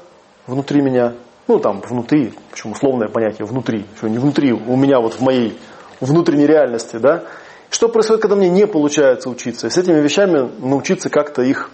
внутри 0.46 0.80
меня. 0.80 1.14
Ну, 1.46 1.58
там, 1.58 1.80
внутри, 1.80 2.32
почему 2.50 2.72
условное 2.72 3.08
понятие, 3.08 3.46
внутри. 3.46 3.84
Что 3.96 4.08
не 4.08 4.18
внутри, 4.18 4.52
у 4.52 4.76
меня 4.76 5.00
вот 5.00 5.14
в 5.14 5.20
моей 5.20 5.58
внутренней 6.00 6.46
реальности, 6.46 6.96
да. 6.96 7.24
Что 7.70 7.88
происходит, 7.88 8.22
когда 8.22 8.36
мне 8.36 8.48
не 8.48 8.66
получается 8.66 9.28
учиться? 9.28 9.66
И 9.66 9.70
с 9.70 9.76
этими 9.76 10.00
вещами 10.00 10.50
научиться 10.60 11.10
как-то 11.10 11.42
их 11.42 11.70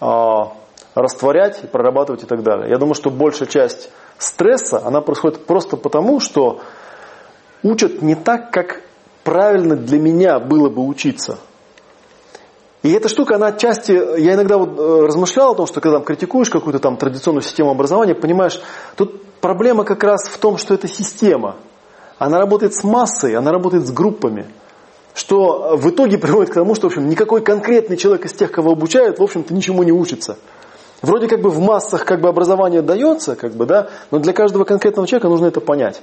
а, 0.00 0.52
растворять, 0.94 1.70
прорабатывать 1.70 2.24
и 2.24 2.26
так 2.26 2.42
далее. 2.42 2.68
Я 2.68 2.78
думаю, 2.78 2.94
что 2.94 3.10
большая 3.10 3.48
часть 3.48 3.90
стресса, 4.18 4.82
она 4.84 5.00
происходит 5.00 5.46
просто 5.46 5.76
потому, 5.76 6.20
что 6.20 6.60
учат 7.62 8.02
не 8.02 8.14
так, 8.14 8.50
как 8.50 8.82
правильно 9.24 9.76
для 9.76 9.98
меня 9.98 10.38
было 10.38 10.68
бы 10.68 10.84
учиться. 10.84 11.38
И 12.82 12.90
эта 12.90 13.08
штука, 13.08 13.36
она 13.36 13.48
отчасти, 13.48 13.92
я 13.92 14.34
иногда 14.34 14.58
вот 14.58 14.78
э, 14.78 15.06
размышлял 15.06 15.52
о 15.52 15.54
том, 15.54 15.66
что 15.66 15.80
когда 15.80 15.98
там 15.98 16.04
критикуешь 16.04 16.50
какую-то 16.50 16.80
там 16.80 16.96
традиционную 16.96 17.42
систему 17.42 17.70
образования, 17.70 18.14
понимаешь, 18.14 18.60
тут 18.96 19.22
проблема 19.40 19.84
как 19.84 20.02
раз 20.02 20.28
в 20.28 20.36
том, 20.38 20.58
что 20.58 20.74
это 20.74 20.88
система. 20.88 21.56
Она 22.18 22.38
работает 22.38 22.74
с 22.74 22.82
массой, 22.82 23.36
она 23.36 23.52
работает 23.52 23.86
с 23.86 23.92
группами. 23.92 24.46
Что 25.14 25.76
в 25.76 25.90
итоге 25.90 26.18
приводит 26.18 26.50
к 26.50 26.54
тому, 26.54 26.74
что 26.74 26.88
в 26.88 26.92
общем, 26.92 27.08
никакой 27.08 27.42
конкретный 27.42 27.96
человек 27.96 28.24
из 28.26 28.32
тех, 28.32 28.50
кого 28.50 28.72
обучают, 28.72 29.20
в 29.20 29.22
общем-то 29.22 29.54
ничему 29.54 29.84
не 29.84 29.92
учится. 29.92 30.36
Вроде 31.02 31.28
как 31.28 31.40
бы 31.40 31.50
в 31.50 31.60
массах 31.60 32.04
как 32.04 32.20
бы 32.20 32.28
образование 32.28 32.82
дается, 32.82 33.36
как 33.36 33.54
бы, 33.54 33.66
да, 33.66 33.90
но 34.10 34.18
для 34.18 34.32
каждого 34.32 34.64
конкретного 34.64 35.06
человека 35.06 35.28
нужно 35.28 35.46
это 35.46 35.60
понять. 35.60 36.00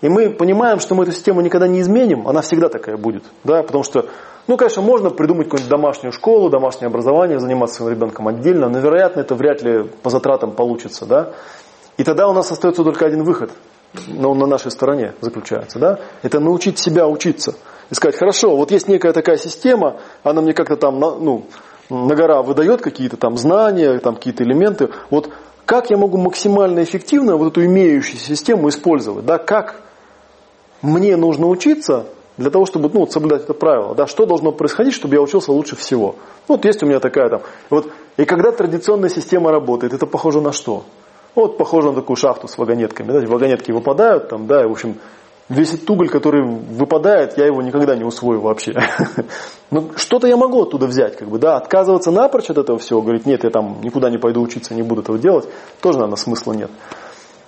И 0.00 0.08
мы 0.08 0.30
понимаем, 0.30 0.80
что 0.80 0.94
мы 0.94 1.02
эту 1.02 1.12
систему 1.12 1.42
никогда 1.42 1.68
не 1.68 1.80
изменим, 1.80 2.26
она 2.26 2.40
всегда 2.40 2.68
такая 2.68 2.96
будет. 2.96 3.22
Да? 3.44 3.62
Потому 3.62 3.84
что, 3.84 4.06
ну, 4.50 4.56
конечно, 4.56 4.82
можно 4.82 5.10
придумать 5.10 5.46
какую-нибудь 5.46 5.70
домашнюю 5.70 6.10
школу, 6.10 6.50
домашнее 6.50 6.88
образование, 6.88 7.38
заниматься 7.38 7.76
своим 7.76 7.96
ребенком 7.96 8.26
отдельно, 8.26 8.68
но, 8.68 8.80
вероятно, 8.80 9.20
это 9.20 9.36
вряд 9.36 9.62
ли 9.62 9.84
по 10.02 10.10
затратам 10.10 10.50
получится. 10.50 11.06
Да? 11.06 11.34
И 11.96 12.02
тогда 12.02 12.26
у 12.26 12.32
нас 12.32 12.50
остается 12.50 12.82
только 12.82 13.06
один 13.06 13.22
выход, 13.22 13.52
но 14.08 14.32
он 14.32 14.38
на 14.38 14.46
нашей 14.46 14.72
стороне 14.72 15.14
заключается. 15.20 15.78
Да? 15.78 16.00
Это 16.22 16.40
научить 16.40 16.80
себя 16.80 17.06
учиться. 17.06 17.54
И 17.90 17.94
сказать, 17.94 18.16
хорошо, 18.18 18.56
вот 18.56 18.72
есть 18.72 18.88
некая 18.88 19.12
такая 19.12 19.36
система, 19.36 20.00
она 20.24 20.42
мне 20.42 20.52
как-то 20.52 20.74
там, 20.74 20.98
ну, 20.98 21.46
на 21.88 22.16
гора 22.16 22.42
выдает 22.42 22.80
какие-то 22.80 23.16
там 23.16 23.36
знания, 23.36 24.00
там 24.00 24.16
какие-то 24.16 24.42
элементы. 24.42 24.88
Вот 25.10 25.30
как 25.64 25.90
я 25.90 25.96
могу 25.96 26.18
максимально 26.18 26.82
эффективно 26.82 27.36
вот 27.36 27.52
эту 27.52 27.64
имеющуюся 27.66 28.24
систему 28.24 28.68
использовать? 28.68 29.24
Да? 29.24 29.38
Как 29.38 29.76
мне 30.82 31.14
нужно 31.14 31.46
учиться 31.46 32.06
для 32.40 32.50
того, 32.50 32.64
чтобы 32.64 32.90
ну, 32.92 33.06
соблюдать 33.06 33.42
это 33.42 33.52
правило. 33.54 33.94
Да, 33.94 34.06
что 34.06 34.24
должно 34.24 34.50
происходить, 34.50 34.94
чтобы 34.94 35.14
я 35.14 35.20
учился 35.20 35.52
лучше 35.52 35.76
всего. 35.76 36.16
Ну, 36.48 36.56
вот 36.56 36.64
есть 36.64 36.82
у 36.82 36.86
меня 36.86 36.98
такая 36.98 37.28
там. 37.28 37.42
Вот, 37.68 37.92
и 38.16 38.24
когда 38.24 38.50
традиционная 38.50 39.10
система 39.10 39.52
работает, 39.52 39.92
это 39.92 40.06
похоже 40.06 40.40
на 40.40 40.52
что? 40.52 40.84
Вот 41.34 41.58
похоже 41.58 41.88
на 41.88 41.94
такую 41.94 42.16
шахту 42.16 42.48
с 42.48 42.56
вагонетками. 42.56 43.12
Да, 43.12 43.20
вагонетки 43.26 43.72
выпадают, 43.72 44.30
там, 44.30 44.46
да, 44.46 44.62
и, 44.64 44.66
в 44.66 44.72
общем, 44.72 44.96
весь 45.50 45.74
этот 45.74 45.88
уголь, 45.90 46.08
который 46.08 46.42
выпадает, 46.42 47.36
я 47.36 47.44
его 47.44 47.60
никогда 47.60 47.94
не 47.94 48.04
усвою 48.04 48.40
вообще. 48.40 48.72
Но 49.70 49.90
что-то 49.96 50.26
я 50.26 50.38
могу 50.38 50.62
оттуда 50.62 50.86
взять, 50.86 51.16
как 51.16 51.28
бы, 51.28 51.38
да, 51.38 51.58
отказываться 51.58 52.10
напрочь 52.10 52.48
от 52.48 52.56
этого 52.56 52.78
всего, 52.78 53.02
говорить, 53.02 53.26
нет, 53.26 53.44
я 53.44 53.50
там 53.50 53.82
никуда 53.82 54.08
не 54.08 54.18
пойду 54.18 54.40
учиться, 54.40 54.74
не 54.74 54.82
буду 54.82 55.02
этого 55.02 55.18
делать, 55.18 55.46
тоже, 55.82 55.98
наверное, 55.98 56.16
смысла 56.16 56.54
нет. 56.54 56.70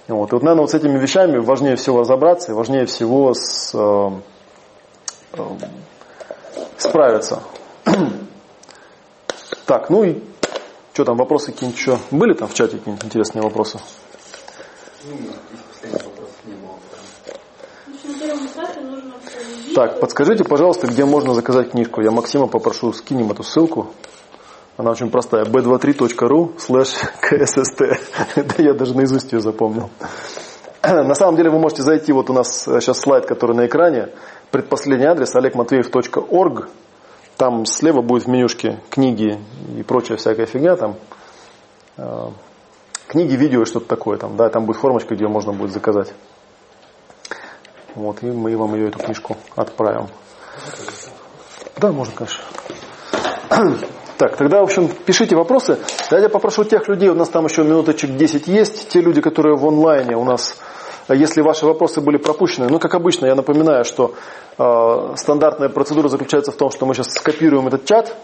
Вот. 0.09 0.33
И 0.33 0.35
вот, 0.35 0.43
наверное, 0.43 0.63
вот 0.63 0.71
с 0.71 0.75
этими 0.75 0.99
вещами 0.99 1.39
важнее 1.39 1.77
всего 1.77 2.01
разобраться 2.01 2.53
и 2.53 2.55
важнее 2.55 2.85
всего 2.85 3.33
с, 3.35 3.75
э, 3.75 4.11
справиться. 6.79 7.43
так, 9.67 9.91
ну 9.91 10.05
и 10.05 10.23
что 10.93 11.05
там, 11.05 11.17
вопросы 11.17 11.53
какие-нибудь 11.53 11.81
еще 11.81 11.99
были 12.11 12.35
там 12.35 12.49
в 12.49 12.55
чате 12.55 12.77
какие-нибудь 12.77 13.05
интересные 13.07 13.43
вопросы? 13.43 13.79
Так, 19.75 20.01
подскажите, 20.01 20.45
пожалуйста, 20.45 20.87
где 20.87 21.05
можно 21.07 21.33
заказать 21.33 21.71
книжку. 21.71 22.03
Я 22.03 22.11
Максима 22.11 22.47
попрошу, 22.47 22.93
скинем 22.93 23.31
эту 23.31 23.43
ссылку. 23.43 23.95
Она 24.77 24.91
очень 24.91 25.11
простая. 25.11 25.45
b23.ru 25.45 26.57
slash 26.59 26.95
ksst. 27.23 27.99
Да 28.37 28.63
я 28.63 28.75
даже 28.75 28.95
наизусть 28.95 29.33
ее 29.33 29.41
запомнил. 29.41 29.89
На 30.83 31.15
самом 31.15 31.37
деле 31.37 31.51
вы 31.51 31.59
можете 31.59 31.83
зайти, 31.83 32.13
вот 32.13 32.29
у 32.29 32.33
нас 32.35 32.65
сейчас 32.65 32.99
слайд, 32.99 33.25
который 33.25 33.57
на 33.57 33.67
экране, 33.67 34.11
предпоследний 34.53 35.07
адрес 35.07 35.35
олегматвеев.org. 35.35 36.69
Там 37.39 37.65
слева 37.65 38.03
будет 38.03 38.25
в 38.25 38.29
менюшке 38.29 38.79
книги 38.91 39.41
и 39.77 39.83
прочая 39.83 40.19
всякая 40.19 40.47
фигня. 40.47 40.77
Там 40.77 40.97
э, 41.97 42.29
книги, 43.09 43.35
видео 43.35 43.65
что-то 43.65 43.87
такое. 43.87 44.19
Там, 44.19 44.37
да, 44.37 44.49
там 44.51 44.67
будет 44.67 44.77
формочка, 44.77 45.17
где 45.17 45.27
можно 45.27 45.53
будет 45.53 45.73
заказать. 45.73 46.13
Вот, 47.95 48.23
и 48.23 48.27
мы 48.27 48.57
вам 48.57 48.75
ее, 48.75 48.89
эту 48.89 48.99
книжку 48.99 49.37
отправим. 49.57 50.09
Да, 51.79 51.91
можно, 51.91 52.15
конечно. 52.15 52.45
Так, 54.19 54.37
тогда, 54.37 54.61
в 54.61 54.65
общем, 54.65 54.87
пишите 54.89 55.35
вопросы. 55.35 55.81
Я 56.13 56.29
попрошу 56.29 56.63
тех 56.63 56.87
людей, 56.87 57.09
у 57.09 57.15
нас 57.15 57.29
там 57.29 57.45
еще 57.45 57.65
минуточек 57.65 58.15
10 58.15 58.47
есть, 58.47 58.89
те 58.89 59.01
люди, 59.01 59.21
которые 59.21 59.57
в 59.57 59.67
онлайне 59.67 60.17
у 60.17 60.23
нас, 60.23 60.59
если 61.09 61.41
ваши 61.41 61.67
вопросы 61.67 62.01
были 62.01 62.17
пропущены, 62.17 62.69
ну, 62.69 62.79
как 62.79 62.95
обычно, 62.95 63.27
я 63.27 63.35
напоминаю, 63.35 63.85
что 63.85 64.15
э, 64.59 65.15
стандартная 65.17 65.69
процедура 65.69 66.09
заключается 66.09 66.53
в 66.53 66.57
том, 66.57 66.71
что 66.71 66.87
мы 66.87 66.95
сейчас 66.95 67.13
скопируем 67.13 67.67
этот 67.69 67.85
чат, 67.85 68.17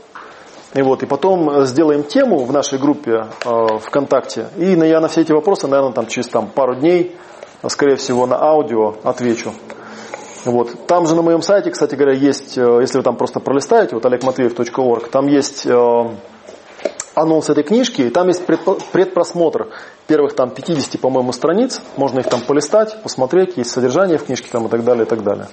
и 0.74 0.82
вот, 0.82 1.02
и 1.02 1.06
потом 1.06 1.64
сделаем 1.64 2.02
тему 2.04 2.44
в 2.44 2.52
нашей 2.52 2.78
группе 2.78 3.26
э, 3.44 3.78
ВКонтакте. 3.78 4.48
И 4.56 4.72
я 4.72 5.00
на 5.00 5.08
все 5.08 5.22
эти 5.22 5.32
вопросы, 5.32 5.66
наверное, 5.66 5.94
там 5.94 6.06
через 6.06 6.28
там, 6.28 6.48
пару 6.48 6.74
дней, 6.74 7.16
скорее 7.66 7.96
всего, 7.96 8.26
на 8.26 8.40
аудио 8.40 8.94
отвечу. 9.02 9.52
Вот. 10.44 10.86
Там 10.86 11.06
же 11.06 11.14
на 11.14 11.22
моем 11.22 11.42
сайте, 11.42 11.70
кстати 11.70 11.94
говоря, 11.94 12.14
есть, 12.14 12.56
э, 12.56 12.78
если 12.80 12.98
вы 12.98 13.04
там 13.04 13.16
просто 13.16 13.40
пролистаете, 13.40 13.96
вот 13.96 14.06
олегматвеев.орг, 14.06 15.08
там 15.08 15.26
есть 15.26 15.66
э, 15.66 15.72
анонс 17.20 17.50
этой 17.50 17.64
книжки, 17.64 18.02
и 18.02 18.10
там 18.10 18.28
есть 18.28 18.46
предпросмотр 18.46 19.68
первых 20.06 20.34
там 20.34 20.50
50, 20.50 21.00
по-моему, 21.00 21.32
страниц. 21.32 21.80
Можно 21.96 22.20
их 22.20 22.28
там 22.28 22.40
полистать, 22.40 23.02
посмотреть, 23.02 23.56
есть 23.56 23.70
содержание 23.70 24.18
в 24.18 24.24
книжке 24.24 24.48
там 24.50 24.66
и 24.66 24.68
так 24.68 24.84
далее, 24.84 25.04
и 25.04 25.08
так 25.08 25.22
далее. 25.22 25.48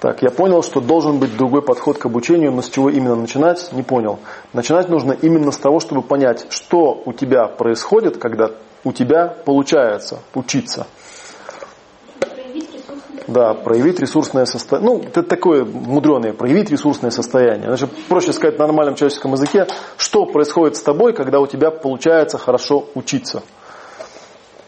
Так, 0.00 0.22
я 0.22 0.30
понял, 0.30 0.62
что 0.62 0.80
должен 0.80 1.18
быть 1.18 1.36
другой 1.36 1.60
подход 1.60 1.98
к 1.98 2.06
обучению, 2.06 2.52
но 2.52 2.62
с 2.62 2.70
чего 2.70 2.88
именно 2.88 3.16
начинать, 3.16 3.70
не 3.72 3.82
понял. 3.82 4.18
Начинать 4.54 4.88
нужно 4.88 5.12
именно 5.12 5.52
с 5.52 5.58
того, 5.58 5.78
чтобы 5.78 6.00
понять, 6.00 6.46
что 6.48 7.02
у 7.04 7.12
тебя 7.12 7.46
происходит, 7.48 8.16
когда 8.16 8.50
у 8.82 8.92
тебя 8.92 9.26
получается 9.44 10.20
учиться. 10.34 10.86
Да, 13.30 13.54
проявить 13.54 14.00
ресурсное 14.00 14.44
состояние. 14.44 14.90
Ну, 14.90 15.02
это 15.02 15.22
такое 15.22 15.64
мудреное, 15.64 16.32
проявить 16.32 16.68
ресурсное 16.68 17.12
состояние. 17.12 17.68
Значит, 17.68 17.90
проще 18.08 18.32
сказать 18.32 18.58
на 18.58 18.66
нормальном 18.66 18.96
человеческом 18.96 19.32
языке, 19.32 19.68
что 19.96 20.26
происходит 20.26 20.76
с 20.76 20.82
тобой, 20.82 21.12
когда 21.12 21.38
у 21.38 21.46
тебя 21.46 21.70
получается 21.70 22.38
хорошо 22.38 22.88
учиться. 22.96 23.44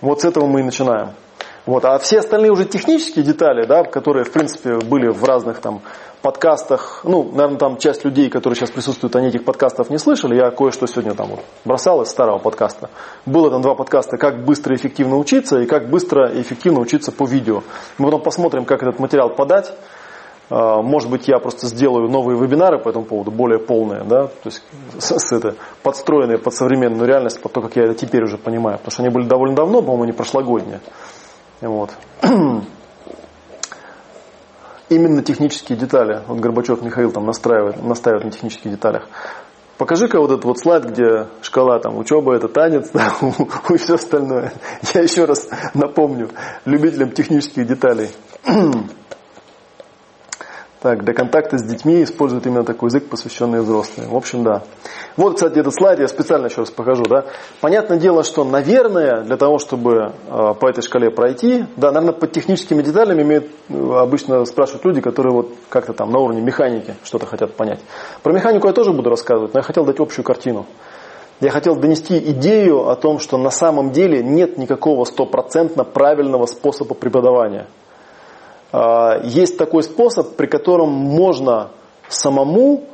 Вот 0.00 0.20
с 0.20 0.24
этого 0.24 0.46
мы 0.46 0.60
и 0.60 0.62
начинаем. 0.62 1.10
Вот. 1.66 1.84
А 1.84 1.98
все 1.98 2.20
остальные 2.20 2.52
уже 2.52 2.64
технические 2.64 3.24
детали, 3.24 3.66
да, 3.66 3.82
которые, 3.82 4.24
в 4.24 4.30
принципе, 4.30 4.76
были 4.76 5.08
в 5.08 5.24
разных 5.24 5.58
там 5.58 5.82
подкастах, 6.22 7.02
ну, 7.04 7.24
наверное, 7.24 7.58
там 7.58 7.76
часть 7.76 8.04
людей, 8.04 8.30
которые 8.30 8.56
сейчас 8.56 8.70
присутствуют, 8.70 9.14
они 9.16 9.28
этих 9.28 9.44
подкастов 9.44 9.90
не 9.90 9.98
слышали, 9.98 10.36
я 10.36 10.50
кое-что 10.50 10.86
сегодня 10.86 11.14
там 11.14 11.28
вот 11.28 11.40
бросал 11.64 12.00
из 12.02 12.08
старого 12.08 12.38
подкаста. 12.38 12.88
Было 13.26 13.50
там 13.50 13.60
два 13.60 13.74
подкаста 13.74 14.16
«Как 14.16 14.44
быстро 14.44 14.74
и 14.74 14.78
эффективно 14.78 15.18
учиться» 15.18 15.60
и 15.60 15.66
«Как 15.66 15.90
быстро 15.90 16.30
и 16.30 16.40
эффективно 16.40 16.80
учиться 16.80 17.12
по 17.12 17.26
видео». 17.26 17.62
Мы 17.98 18.06
потом 18.06 18.22
посмотрим, 18.22 18.64
как 18.64 18.82
этот 18.82 18.98
материал 18.98 19.30
подать. 19.30 19.72
А, 20.48 20.82
может 20.82 21.10
быть, 21.10 21.28
я 21.28 21.38
просто 21.38 21.66
сделаю 21.66 22.08
новые 22.08 22.38
вебинары 22.38 22.78
по 22.78 22.88
этому 22.88 23.04
поводу, 23.04 23.30
более 23.30 23.58
полные, 23.58 24.04
да, 24.04 24.26
то 24.26 24.46
есть 24.46 24.62
с, 24.98 25.18
с 25.18 25.32
это, 25.32 25.56
подстроенные 25.82 26.38
под 26.38 26.54
современную 26.54 27.06
реальность, 27.06 27.40
под 27.40 27.52
то, 27.52 27.60
как 27.62 27.76
я 27.76 27.84
это 27.84 27.94
теперь 27.94 28.22
уже 28.22 28.38
понимаю. 28.38 28.78
Потому 28.78 28.90
что 28.92 29.02
они 29.02 29.12
были 29.12 29.26
довольно 29.26 29.56
давно, 29.56 29.80
по-моему, 29.80 30.04
не 30.04 30.12
прошлогодние. 30.12 30.80
Вот. 31.60 31.90
Именно 34.92 35.22
технические 35.22 35.78
детали. 35.78 36.22
Вот 36.26 36.38
Горбачев 36.40 36.82
Михаил 36.82 37.10
там 37.12 37.24
настраивает, 37.24 37.82
настаивает 37.82 38.26
на 38.26 38.30
технических 38.30 38.72
деталях. 38.72 39.08
Покажи-ка 39.78 40.20
вот 40.20 40.30
этот 40.30 40.44
вот 40.44 40.58
слайд, 40.58 40.84
где 40.84 41.28
шкала 41.40 41.78
там 41.78 41.96
учеба, 41.96 42.34
это 42.36 42.46
танец, 42.48 42.92
и 43.70 43.76
все 43.78 43.94
остальное. 43.94 44.52
Я 44.92 45.00
еще 45.00 45.24
раз 45.24 45.48
напомню 45.72 46.28
любителям 46.66 47.12
технических 47.12 47.66
деталей. 47.66 48.10
Так, 50.82 51.04
для 51.04 51.14
контакта 51.14 51.58
с 51.58 51.62
детьми 51.62 52.02
используют 52.02 52.44
именно 52.44 52.64
такой 52.64 52.88
язык, 52.88 53.08
посвященный 53.08 53.60
взрослым. 53.60 54.08
В 54.08 54.16
общем, 54.16 54.42
да. 54.42 54.62
Вот, 55.16 55.36
кстати, 55.36 55.60
этот 55.60 55.72
слайд 55.72 56.00
я 56.00 56.08
специально 56.08 56.46
еще 56.46 56.62
раз 56.62 56.72
покажу. 56.72 57.04
Да. 57.04 57.26
Понятное 57.60 57.98
дело, 57.98 58.24
что, 58.24 58.42
наверное, 58.42 59.22
для 59.22 59.36
того, 59.36 59.60
чтобы 59.60 60.12
э, 60.26 60.54
по 60.58 60.68
этой 60.68 60.82
шкале 60.82 61.12
пройти, 61.12 61.66
да, 61.76 61.92
наверное, 61.92 62.18
под 62.18 62.32
техническими 62.32 62.82
деталями 62.82 63.22
имеют, 63.22 63.46
э, 63.68 63.74
обычно 63.94 64.44
спрашивают 64.44 64.84
люди, 64.84 65.00
которые 65.00 65.32
вот 65.32 65.54
как-то 65.68 65.92
там 65.92 66.10
на 66.10 66.18
уровне 66.18 66.42
механики 66.42 66.96
что-то 67.04 67.26
хотят 67.26 67.54
понять. 67.54 67.78
Про 68.24 68.32
механику 68.32 68.66
я 68.66 68.72
тоже 68.72 68.92
буду 68.92 69.08
рассказывать, 69.08 69.54
но 69.54 69.60
я 69.60 69.64
хотел 69.64 69.84
дать 69.84 70.00
общую 70.00 70.24
картину. 70.24 70.66
Я 71.40 71.50
хотел 71.50 71.76
донести 71.76 72.18
идею 72.18 72.88
о 72.88 72.96
том, 72.96 73.20
что 73.20 73.38
на 73.38 73.50
самом 73.50 73.92
деле 73.92 74.20
нет 74.20 74.58
никакого 74.58 75.04
стопроцентно 75.04 75.84
правильного 75.84 76.46
способа 76.46 76.94
преподавания. 76.94 77.68
А, 78.72 79.20
есть 79.22 79.58
такой 79.58 79.82
способ, 79.82 80.34
при 80.34 80.46
котором 80.46 80.90
можно 80.90 81.70
самому 82.08 82.84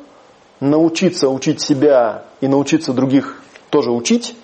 научиться 0.61 1.29
учить 1.29 1.61
себя 1.61 2.25
и 2.41 2.49
научиться 2.49 2.93
других 2.93 3.41
тоже 3.71 3.93
учить, 3.93 4.37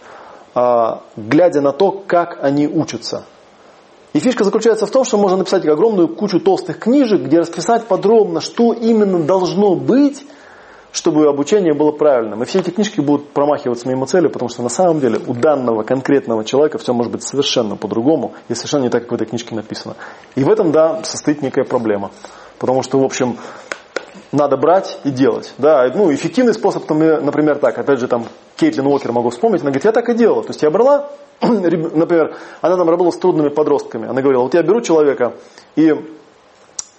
а, 0.55 1.03
глядя 1.17 1.61
на 1.61 1.73
то, 1.73 1.91
как 1.91 2.39
они 2.43 2.69
учатся. 2.69 3.25
И 4.13 4.21
фишка 4.21 4.45
заключается 4.45 4.87
в 4.87 4.93
том, 4.93 5.05
что 5.05 5.19
можно 5.19 5.39
написать 5.39 5.67
огромную 5.67 6.07
кучу 6.07 6.39
толстых 6.39 6.79
книжек, 6.79 7.23
где 7.23 7.41
расписать 7.41 7.87
подробно, 7.89 8.41
что 8.41 8.73
именно 8.73 9.25
должно 9.25 9.75
быть, 9.75 10.25
чтобы 10.95 11.27
обучение 11.27 11.75
было 11.75 11.91
правильным. 11.91 12.45
И 12.45 12.47
все 12.47 12.61
эти 12.61 12.71
книжки 12.71 13.01
будут 13.01 13.31
промахиваться 13.31 13.89
мимо 13.89 14.07
цели, 14.07 14.29
потому 14.29 14.49
что 14.49 14.63
на 14.63 14.69
самом 14.69 15.01
деле 15.01 15.19
у 15.27 15.35
данного 15.35 15.83
конкретного 15.83 16.45
человека 16.45 16.79
все 16.79 16.95
может 16.95 17.11
быть 17.11 17.25
совершенно 17.25 17.75
по-другому 17.75 18.35
и 18.49 18.55
совершенно 18.55 18.85
не 18.85 18.91
так, 18.91 19.03
как 19.03 19.11
в 19.11 19.15
этой 19.17 19.27
книжке 19.27 19.57
написано. 19.57 19.97
И 20.37 20.45
в 20.45 20.49
этом, 20.49 20.71
да, 20.71 21.03
состоит 21.03 21.43
некая 21.43 21.65
проблема. 21.65 22.13
Потому 22.61 22.85
что, 22.85 23.01
в 23.01 23.05
общем, 23.05 23.39
надо 24.31 24.57
брать 24.57 25.01
и 25.03 25.11
делать. 25.11 25.53
Да, 25.59 25.91
ну, 25.93 26.15
эффективный 26.15 26.55
способ, 26.55 26.89
например, 26.89 27.59
так, 27.59 27.77
опять 27.77 27.99
же, 27.99 28.07
там, 28.07 28.27
Кейтлин 28.55 28.87
Уокер 28.87 29.11
могу 29.11 29.31
вспомнить, 29.31 29.63
она 29.63 29.71
говорит, 29.71 29.85
я 29.85 29.91
так 29.91 30.09
и 30.09 30.15
делала. 30.15 30.45
То 30.45 30.51
есть 30.51 30.63
я 30.63 30.71
брала, 30.71 31.11
например, 31.41 32.37
она 32.61 32.77
там 32.77 32.89
работала 32.89 33.11
с 33.11 33.19
трудными 33.19 33.49
подростками. 33.49 34.09
Она 34.09 34.23
говорила, 34.23 34.45
вот 34.45 34.55
я 34.55 34.63
беру 34.63 34.81
человека 34.81 35.33
и 35.75 35.93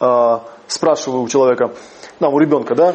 э, 0.02 0.38
спрашиваю 0.68 1.24
у 1.24 1.30
человека, 1.30 1.72
ну, 2.20 2.30
у 2.30 2.40
ребенка, 2.40 2.76
да, 2.76 2.94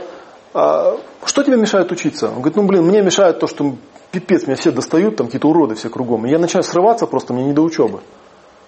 а 0.53 0.97
что 1.25 1.43
тебе 1.43 1.57
мешает 1.57 1.93
учиться? 1.93 2.29
Он 2.29 2.37
говорит, 2.37 2.57
ну 2.57 2.65
блин, 2.65 2.85
мне 2.85 3.03
мешает 3.03 3.39
то, 3.39 3.47
что 3.47 3.75
пипец, 4.11 4.47
меня 4.47 4.57
все 4.57 4.71
достают, 4.71 5.17
там 5.17 5.27
какие-то 5.27 5.49
уроды 5.49 5.75
все 5.75 5.89
кругом. 5.89 6.27
И 6.27 6.31
я 6.31 6.39
начинаю 6.39 6.65
срываться 6.65 7.07
просто, 7.07 7.33
мне 7.33 7.45
не 7.45 7.53
до 7.53 7.63
учебы. 7.63 8.01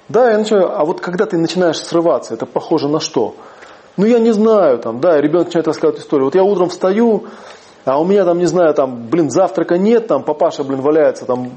Да, 0.09 0.31
я 0.31 0.39
начинаю, 0.39 0.79
а 0.79 0.85
вот 0.85 1.01
когда 1.01 1.27
ты 1.27 1.39
начинаешь 1.39 1.79
срываться, 1.79 2.35
это 2.35 2.47
похоже 2.47 2.89
на 2.89 3.01
что? 3.01 3.35
Ну 3.97 4.07
я 4.07 4.19
не 4.19 4.33
знаю, 4.33 4.79
там, 4.79 5.01
да, 5.01 5.21
ребенок 5.21 5.47
начинает 5.47 5.67
рассказывать 5.67 6.03
историю. 6.03 6.27
Вот 6.27 6.35
я 6.35 6.45
утром 6.45 6.69
встаю, 6.69 7.25
а 7.85 8.01
у 8.01 8.05
меня 8.05 8.25
там, 8.25 8.39
не 8.39 8.47
знаю, 8.47 8.75
там, 8.75 9.09
блин, 9.09 9.31
завтрака 9.31 9.77
нет, 9.77 10.07
там, 10.07 10.23
папаша, 10.23 10.65
блин, 10.65 10.81
валяется 10.81 11.25
там 11.25 11.51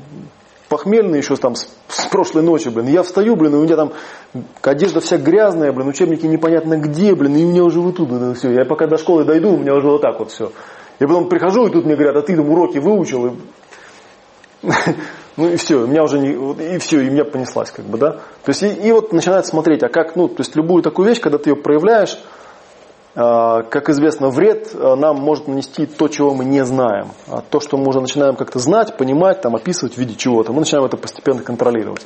похмельный 0.75 1.19
еще 1.19 1.37
там 1.37 1.55
с, 1.55 1.69
с 1.87 2.05
прошлой 2.07 2.43
ночи, 2.43 2.67
блин. 2.67 2.87
Я 2.87 3.01
встаю, 3.03 3.37
блин, 3.37 3.53
и 3.55 3.57
у 3.59 3.63
меня 3.63 3.77
там 3.77 3.93
одежда 4.61 4.99
вся 4.99 5.17
грязная, 5.17 5.71
блин, 5.71 5.87
учебники 5.87 6.25
непонятно 6.25 6.75
где, 6.75 7.15
блин, 7.15 7.33
и 7.37 7.45
у 7.45 7.47
меня 7.47 7.63
уже 7.63 7.79
вот 7.79 7.95
тут, 7.95 8.09
блин, 8.09 8.35
все. 8.35 8.51
Я 8.51 8.65
пока 8.65 8.85
до 8.87 8.97
школы 8.97 9.23
дойду, 9.23 9.53
у 9.53 9.57
меня 9.57 9.73
уже 9.73 9.87
вот 9.87 10.01
так 10.01 10.19
вот 10.19 10.31
все. 10.31 10.51
Я 10.99 11.07
потом 11.07 11.29
прихожу, 11.29 11.67
и 11.67 11.71
тут 11.71 11.85
мне 11.85 11.95
говорят, 11.95 12.17
а 12.17 12.21
ты 12.21 12.35
там 12.35 12.49
уроки 12.49 12.77
выучил, 12.77 13.27
и... 13.27 13.31
Ну 15.37 15.49
и 15.49 15.57
все, 15.57 15.83
у 15.83 15.87
меня 15.87 16.03
уже 16.03 16.19
не, 16.19 16.31
и 16.75 16.77
все, 16.77 17.01
и 17.01 17.09
меня 17.09 17.25
понеслась, 17.25 17.69
как 17.69 17.85
бы, 17.85 17.97
да. 17.97 18.11
То 18.43 18.49
есть 18.51 18.63
и, 18.63 18.67
и 18.67 18.91
вот 18.93 19.11
начинает 19.11 19.45
смотреть, 19.45 19.83
а 19.83 19.89
как, 19.89 20.15
ну, 20.15 20.29
то 20.29 20.39
есть 20.39 20.55
любую 20.55 20.81
такую 20.81 21.09
вещь, 21.09 21.19
когда 21.19 21.37
ты 21.37 21.49
ее 21.49 21.55
проявляешь, 21.57 22.17
как 23.15 23.89
известно, 23.89 24.29
вред 24.29 24.71
а, 24.73 24.97
нам 24.97 25.15
может 25.15 25.47
нанести 25.47 25.85
то, 25.85 26.09
чего 26.09 26.33
мы 26.33 26.43
не 26.43 26.65
знаем. 26.65 27.11
А 27.29 27.39
то, 27.41 27.61
что 27.61 27.77
мы 27.77 27.87
уже 27.87 28.01
начинаем 28.01 28.35
как-то 28.35 28.59
знать, 28.59 28.97
понимать, 28.97 29.39
там, 29.39 29.55
описывать 29.55 29.95
в 29.95 29.97
виде 29.97 30.15
чего-то, 30.15 30.51
мы 30.51 30.59
начинаем 30.59 30.85
это 30.85 30.97
постепенно 30.97 31.41
контролировать. 31.41 32.05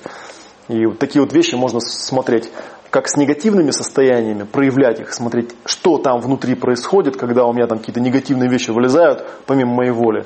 И 0.68 0.86
вот 0.86 1.00
такие 1.00 1.24
вот 1.24 1.34
вещи 1.34 1.56
можно 1.56 1.80
смотреть 1.80 2.52
как 2.92 3.08
с 3.08 3.18
негативными 3.18 3.72
состояниями, 3.72 4.44
проявлять 4.44 5.00
их, 5.00 5.14
смотреть, 5.14 5.56
что 5.66 5.98
там 5.98 6.20
внутри 6.20 6.54
происходит, 6.54 7.18
когда 7.18 7.46
у 7.46 7.54
меня 7.54 7.66
там 7.66 7.80
какие-то 7.80 8.02
негативные 8.02 8.50
вещи 8.50 8.70
вылезают, 8.70 9.26
помимо 9.48 9.74
моей 9.74 9.92
воли. 9.92 10.26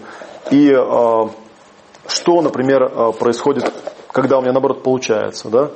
И 0.52 0.70
что, 2.08 2.42
например, 2.42 3.14
происходит, 3.20 3.74
когда 4.12 4.38
у 4.38 4.42
меня 4.42 4.52
наоборот 4.52 4.84
получается. 4.84 5.50
Да? 5.50 5.72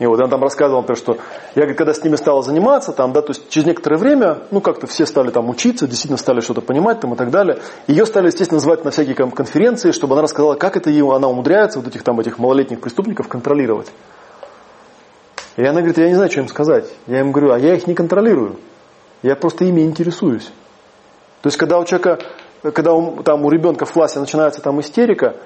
И 0.00 0.06
вот 0.06 0.18
он 0.18 0.30
там 0.30 0.42
рассказывал, 0.42 0.80
например, 0.80 0.96
что 0.98 1.18
я 1.54 1.72
когда 1.74 1.92
с 1.92 2.02
ними 2.02 2.16
стала 2.16 2.42
заниматься, 2.42 2.92
там, 2.92 3.12
да, 3.12 3.20
то 3.20 3.32
есть 3.32 3.50
через 3.50 3.66
некоторое 3.66 3.98
время, 3.98 4.38
ну 4.50 4.62
как-то 4.62 4.86
все 4.86 5.04
стали 5.04 5.30
там 5.30 5.50
учиться, 5.50 5.86
действительно 5.86 6.16
стали 6.16 6.40
что-то 6.40 6.62
понимать 6.62 7.00
там 7.00 7.12
и 7.12 7.16
так 7.16 7.30
далее. 7.30 7.58
Ее 7.86 8.06
стали, 8.06 8.28
естественно, 8.28 8.60
звать 8.60 8.82
на 8.82 8.90
всякие 8.90 9.14
конференции, 9.14 9.90
чтобы 9.90 10.14
она 10.14 10.22
рассказала, 10.22 10.54
как 10.54 10.78
это 10.78 10.88
ее, 10.88 11.14
она 11.14 11.28
умудряется 11.28 11.80
вот 11.80 11.86
этих 11.86 12.02
там 12.02 12.18
этих 12.18 12.38
малолетних 12.38 12.80
преступников 12.80 13.28
контролировать. 13.28 13.92
И 15.56 15.62
она 15.62 15.80
говорит, 15.80 15.98
я 15.98 16.08
не 16.08 16.14
знаю, 16.14 16.30
что 16.30 16.40
им 16.40 16.48
сказать. 16.48 16.90
Я 17.06 17.20
им 17.20 17.30
говорю, 17.30 17.52
а 17.52 17.58
я 17.58 17.74
их 17.74 17.86
не 17.86 17.94
контролирую. 17.94 18.56
Я 19.22 19.36
просто 19.36 19.66
ими 19.66 19.82
интересуюсь. 19.82 20.50
То 21.42 21.48
есть, 21.48 21.58
когда 21.58 21.78
у 21.78 21.84
человека, 21.84 22.20
когда 22.62 22.94
у, 22.94 23.22
там 23.22 23.44
у 23.44 23.50
ребенка 23.50 23.84
в 23.84 23.92
классе 23.92 24.18
начинается 24.18 24.62
там 24.62 24.80
истерика, 24.80 25.36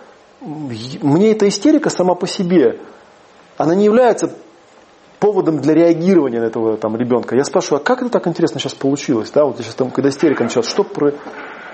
мне 0.40 1.32
эта 1.32 1.48
истерика 1.48 1.90
сама 1.90 2.14
по 2.14 2.28
себе, 2.28 2.78
она 3.56 3.74
не 3.74 3.84
является 3.84 4.32
поводом 5.24 5.58
для 5.58 5.72
реагирования 5.72 6.38
на 6.38 6.44
этого 6.44 6.76
там, 6.76 6.96
ребенка. 6.96 7.34
Я 7.34 7.44
спрашиваю, 7.44 7.80
а 7.80 7.82
как 7.82 8.02
это 8.02 8.10
так 8.10 8.26
интересно 8.26 8.60
сейчас 8.60 8.74
получилось? 8.74 9.30
Да, 9.30 9.46
вот 9.46 9.56
сейчас 9.56 9.74
там, 9.74 9.90
когда 9.90 10.10
истерика 10.10 10.44
началась, 10.44 10.68
что 10.68 10.84
про... 10.84 11.14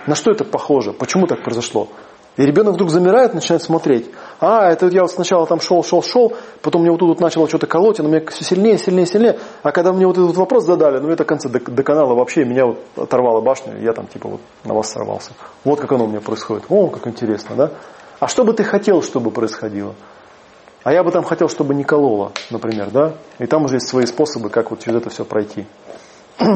на 0.06 0.14
что 0.14 0.30
это 0.30 0.44
похоже? 0.44 0.92
Почему 0.92 1.26
так 1.26 1.42
произошло? 1.42 1.88
И 2.36 2.42
ребенок 2.42 2.74
вдруг 2.74 2.90
замирает, 2.90 3.34
начинает 3.34 3.64
смотреть. 3.64 4.08
А, 4.38 4.70
это 4.70 4.86
я 4.86 5.00
вот 5.00 5.10
сначала 5.10 5.48
там 5.48 5.60
шел, 5.60 5.82
шел, 5.82 6.00
шел, 6.00 6.32
потом 6.62 6.82
мне 6.82 6.92
вот 6.92 7.00
тут 7.00 7.08
вот 7.08 7.20
начало 7.20 7.48
что-то 7.48 7.66
колоть, 7.66 7.98
оно 7.98 8.08
мне 8.08 8.20
все 8.20 8.44
сильнее, 8.44 8.78
сильнее, 8.78 9.06
сильнее. 9.06 9.36
А 9.64 9.72
когда 9.72 9.92
мне 9.92 10.06
вот 10.06 10.16
этот 10.16 10.36
вопрос 10.36 10.64
задали, 10.64 10.98
ну 10.98 11.08
это 11.08 11.24
конце 11.24 11.48
до 11.48 11.82
канала 11.82 12.14
вообще, 12.14 12.44
меня 12.44 12.66
вот 12.66 12.78
оторвало 12.94 13.40
башню, 13.40 13.82
я 13.82 13.92
там 13.92 14.06
типа 14.06 14.28
вот 14.28 14.40
на 14.64 14.74
вас 14.74 14.92
сорвался. 14.92 15.32
Вот 15.64 15.80
как 15.80 15.90
оно 15.90 16.04
у 16.04 16.08
меня 16.08 16.20
происходит. 16.20 16.66
О, 16.68 16.86
как 16.86 17.04
интересно, 17.08 17.56
да? 17.56 17.72
А 18.20 18.28
что 18.28 18.44
бы 18.44 18.52
ты 18.52 18.62
хотел, 18.62 19.02
чтобы 19.02 19.32
происходило? 19.32 19.96
А 20.82 20.92
я 20.92 21.04
бы 21.04 21.10
там 21.10 21.24
хотел, 21.24 21.48
чтобы 21.48 21.74
не 21.74 21.84
кололо, 21.84 22.32
например, 22.50 22.90
да? 22.90 23.14
И 23.38 23.46
там 23.46 23.64
уже 23.64 23.76
есть 23.76 23.88
свои 23.88 24.06
способы, 24.06 24.48
как 24.48 24.70
вот 24.70 24.80
через 24.80 24.98
это 24.98 25.10
все 25.10 25.24
пройти. 25.24 25.66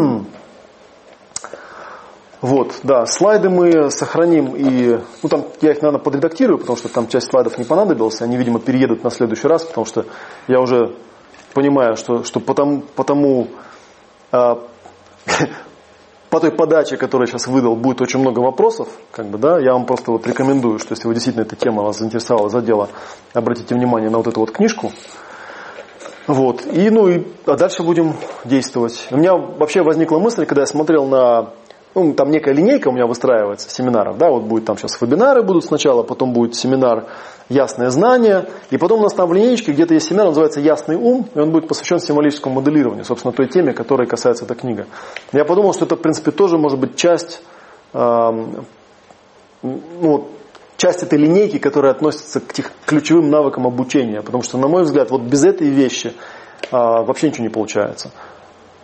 Вот, 2.40 2.80
да, 2.82 3.06
слайды 3.06 3.48
мы 3.48 3.90
сохраним 3.90 4.54
и, 4.54 5.00
ну 5.22 5.28
там 5.30 5.46
я 5.62 5.70
их, 5.70 5.80
наверное, 5.80 6.02
подредактирую, 6.02 6.58
потому 6.58 6.76
что 6.76 6.90
там 6.90 7.08
часть 7.08 7.30
слайдов 7.30 7.56
не 7.56 7.64
понадобилась, 7.64 8.20
они, 8.20 8.36
видимо, 8.36 8.60
переедут 8.60 9.02
на 9.02 9.08
следующий 9.08 9.48
раз, 9.48 9.64
потому 9.64 9.86
что 9.86 10.04
я 10.46 10.60
уже 10.60 10.94
понимаю, 11.54 11.96
что, 11.96 12.22
что 12.22 12.40
потому, 12.40 12.82
потому 12.82 13.48
а, 14.30 14.58
по 16.34 16.40
той 16.40 16.50
подаче, 16.50 16.96
которую 16.96 17.28
я 17.28 17.32
сейчас 17.32 17.46
выдал, 17.46 17.76
будет 17.76 18.00
очень 18.00 18.18
много 18.18 18.40
вопросов, 18.40 18.88
как 19.12 19.26
бы, 19.26 19.38
да, 19.38 19.60
я 19.60 19.72
вам 19.72 19.86
просто 19.86 20.10
вот 20.10 20.26
рекомендую, 20.26 20.80
что 20.80 20.90
если 20.90 21.06
вы 21.06 21.14
действительно 21.14 21.44
эта 21.44 21.54
тема 21.54 21.84
вас 21.84 21.98
заинтересовала 21.98 22.48
за 22.48 22.60
дело, 22.60 22.88
обратите 23.34 23.76
внимание 23.76 24.10
на 24.10 24.18
вот 24.18 24.26
эту 24.26 24.40
вот 24.40 24.50
книжку, 24.50 24.90
вот, 26.26 26.66
и, 26.66 26.90
ну, 26.90 27.06
и, 27.06 27.22
а 27.46 27.54
дальше 27.54 27.84
будем 27.84 28.16
действовать. 28.44 29.06
У 29.12 29.16
меня 29.16 29.36
вообще 29.36 29.82
возникла 29.82 30.18
мысль, 30.18 30.44
когда 30.44 30.62
я 30.62 30.66
смотрел 30.66 31.06
на 31.06 31.50
ну, 31.94 32.12
там 32.14 32.32
некая 32.32 32.52
линейка 32.52 32.88
у 32.88 32.92
меня 32.92 33.06
выстраивается 33.06 33.70
семинаров, 33.70 34.18
да, 34.18 34.28
вот 34.28 34.42
будет 34.42 34.64
там 34.64 34.76
сейчас 34.76 35.00
вебинары 35.00 35.44
будут 35.44 35.64
сначала, 35.64 36.02
потом 36.02 36.32
будет 36.32 36.56
семинар 36.56 37.06
«Ясное 37.48 37.90
знание», 37.90 38.46
и 38.70 38.78
потом 38.78 39.00
у 39.00 39.02
нас 39.02 39.12
там 39.12 39.28
в 39.28 39.32
линейке 39.32 39.72
где-то 39.72 39.94
есть 39.94 40.08
семинар, 40.08 40.26
называется 40.26 40.60
«Ясный 40.60 40.96
ум», 40.96 41.28
и 41.34 41.38
он 41.38 41.50
будет 41.50 41.68
посвящен 41.68 41.98
символическому 41.98 42.56
моделированию, 42.56 43.04
собственно, 43.04 43.32
той 43.32 43.48
теме, 43.48 43.72
которой 43.72 44.06
касается 44.06 44.44
эта 44.44 44.54
книга. 44.54 44.86
Я 45.32 45.44
подумал, 45.44 45.74
что 45.74 45.84
это, 45.84 45.96
в 45.96 46.00
принципе, 46.00 46.30
тоже 46.30 46.56
может 46.58 46.78
быть 46.78 46.96
часть, 46.96 47.42
э, 47.92 48.30
ну, 49.62 50.28
часть 50.76 51.02
этой 51.02 51.18
линейки, 51.18 51.58
которая 51.58 51.92
относится 51.92 52.40
к 52.40 52.52
тех 52.52 52.70
ключевым 52.86 53.30
навыкам 53.30 53.66
обучения, 53.66 54.22
потому 54.22 54.42
что, 54.42 54.58
на 54.58 54.68
мой 54.68 54.84
взгляд, 54.84 55.10
вот 55.10 55.22
без 55.22 55.44
этой 55.44 55.68
вещи 55.68 56.08
э, 56.08 56.12
вообще 56.70 57.28
ничего 57.28 57.44
не 57.44 57.50
получается. 57.50 58.10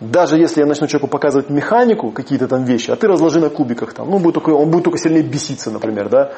Даже 0.01 0.35
если 0.35 0.61
я 0.61 0.65
начну 0.65 0.87
человеку 0.87 1.07
показывать 1.07 1.51
механику, 1.51 2.11
какие-то 2.11 2.47
там 2.47 2.63
вещи, 2.63 2.89
а 2.89 2.95
ты 2.95 3.07
разложи 3.07 3.39
на 3.39 3.49
кубиках 3.49 3.93
там, 3.93 4.09
ну, 4.09 4.17
будет 4.17 4.33
только, 4.33 4.49
он 4.49 4.71
будет 4.71 4.85
только 4.85 4.97
сильнее 4.97 5.21
беситься, 5.21 5.69
например, 5.69 6.09
да, 6.09 6.31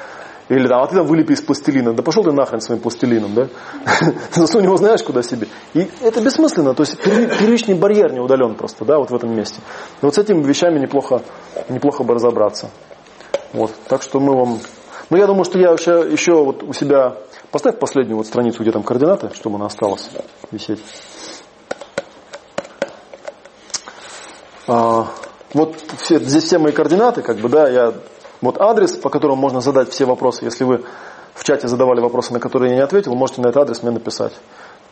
или 0.50 0.68
там, 0.68 0.84
а 0.84 0.88
ты 0.88 0.96
там 0.96 1.06
вылепи 1.06 1.34
из 1.34 1.42
пластилина. 1.42 1.94
Да 1.94 2.04
пошел 2.04 2.24
ты 2.24 2.32
нахрен 2.32 2.60
своим 2.62 2.82
пластилином, 2.82 3.34
да? 3.34 3.48
Засунь 4.32 4.64
его 4.64 4.78
знаешь 4.78 5.02
куда 5.04 5.24
себе. 5.24 5.48
И 5.74 5.90
это 6.02 6.22
бессмысленно. 6.22 6.74
То 6.74 6.84
есть 6.84 7.02
первичный 7.02 7.76
барьер 7.76 8.12
не 8.12 8.20
удален 8.20 8.56
просто, 8.56 8.86
да, 8.86 8.98
вот 8.98 9.10
в 9.10 9.16
этом 9.16 9.36
месте. 9.36 9.62
И 10.02 10.06
вот 10.06 10.16
с 10.16 10.18
этими 10.18 10.44
вещами 10.44 10.80
неплохо, 10.80 11.22
неплохо 11.70 12.04
бы 12.04 12.14
разобраться. 12.14 12.70
Вот. 13.54 13.72
Так 13.88 14.02
что 14.02 14.20
мы 14.20 14.36
вам... 14.36 14.60
Ну, 15.10 15.18
я 15.18 15.28
думаю, 15.28 15.46
что 15.46 15.60
я 15.60 15.72
еще, 15.72 16.08
еще 16.12 16.44
вот 16.44 16.64
у 16.64 16.74
себя... 16.74 17.16
Поставь 17.52 17.78
последнюю 17.78 18.18
вот 18.18 18.26
страницу, 18.26 18.64
где 18.64 18.72
там 18.72 18.84
координаты, 18.84 19.30
чтобы 19.36 19.58
она 19.58 19.68
осталась 19.68 20.10
висеть. 20.52 20.80
А, 24.68 25.08
вот 25.54 25.76
все, 26.02 26.20
здесь 26.20 26.46
все 26.46 26.58
мои 26.58 26.72
координаты, 26.72 27.22
как 27.22 27.38
бы, 27.38 27.50
да, 27.50 27.70
я, 27.70 27.94
вот 28.46 28.60
адрес, 28.60 28.96
по 28.96 29.10
которому 29.10 29.42
можно 29.42 29.62
задать 29.62 29.90
все 29.90 30.06
вопросы. 30.06 30.46
Если 30.46 30.64
вы 30.64 30.84
в 31.34 31.44
чате 31.44 31.68
задавали 31.68 32.00
вопросы, 32.00 32.34
на 32.34 32.40
которые 32.40 32.72
я 32.72 32.78
не 32.78 32.84
ответил, 32.84 33.16
можете 33.16 33.42
на 33.42 33.48
этот 33.48 33.64
адрес 33.64 33.84
мне 33.84 33.92
написать. 33.92 34.34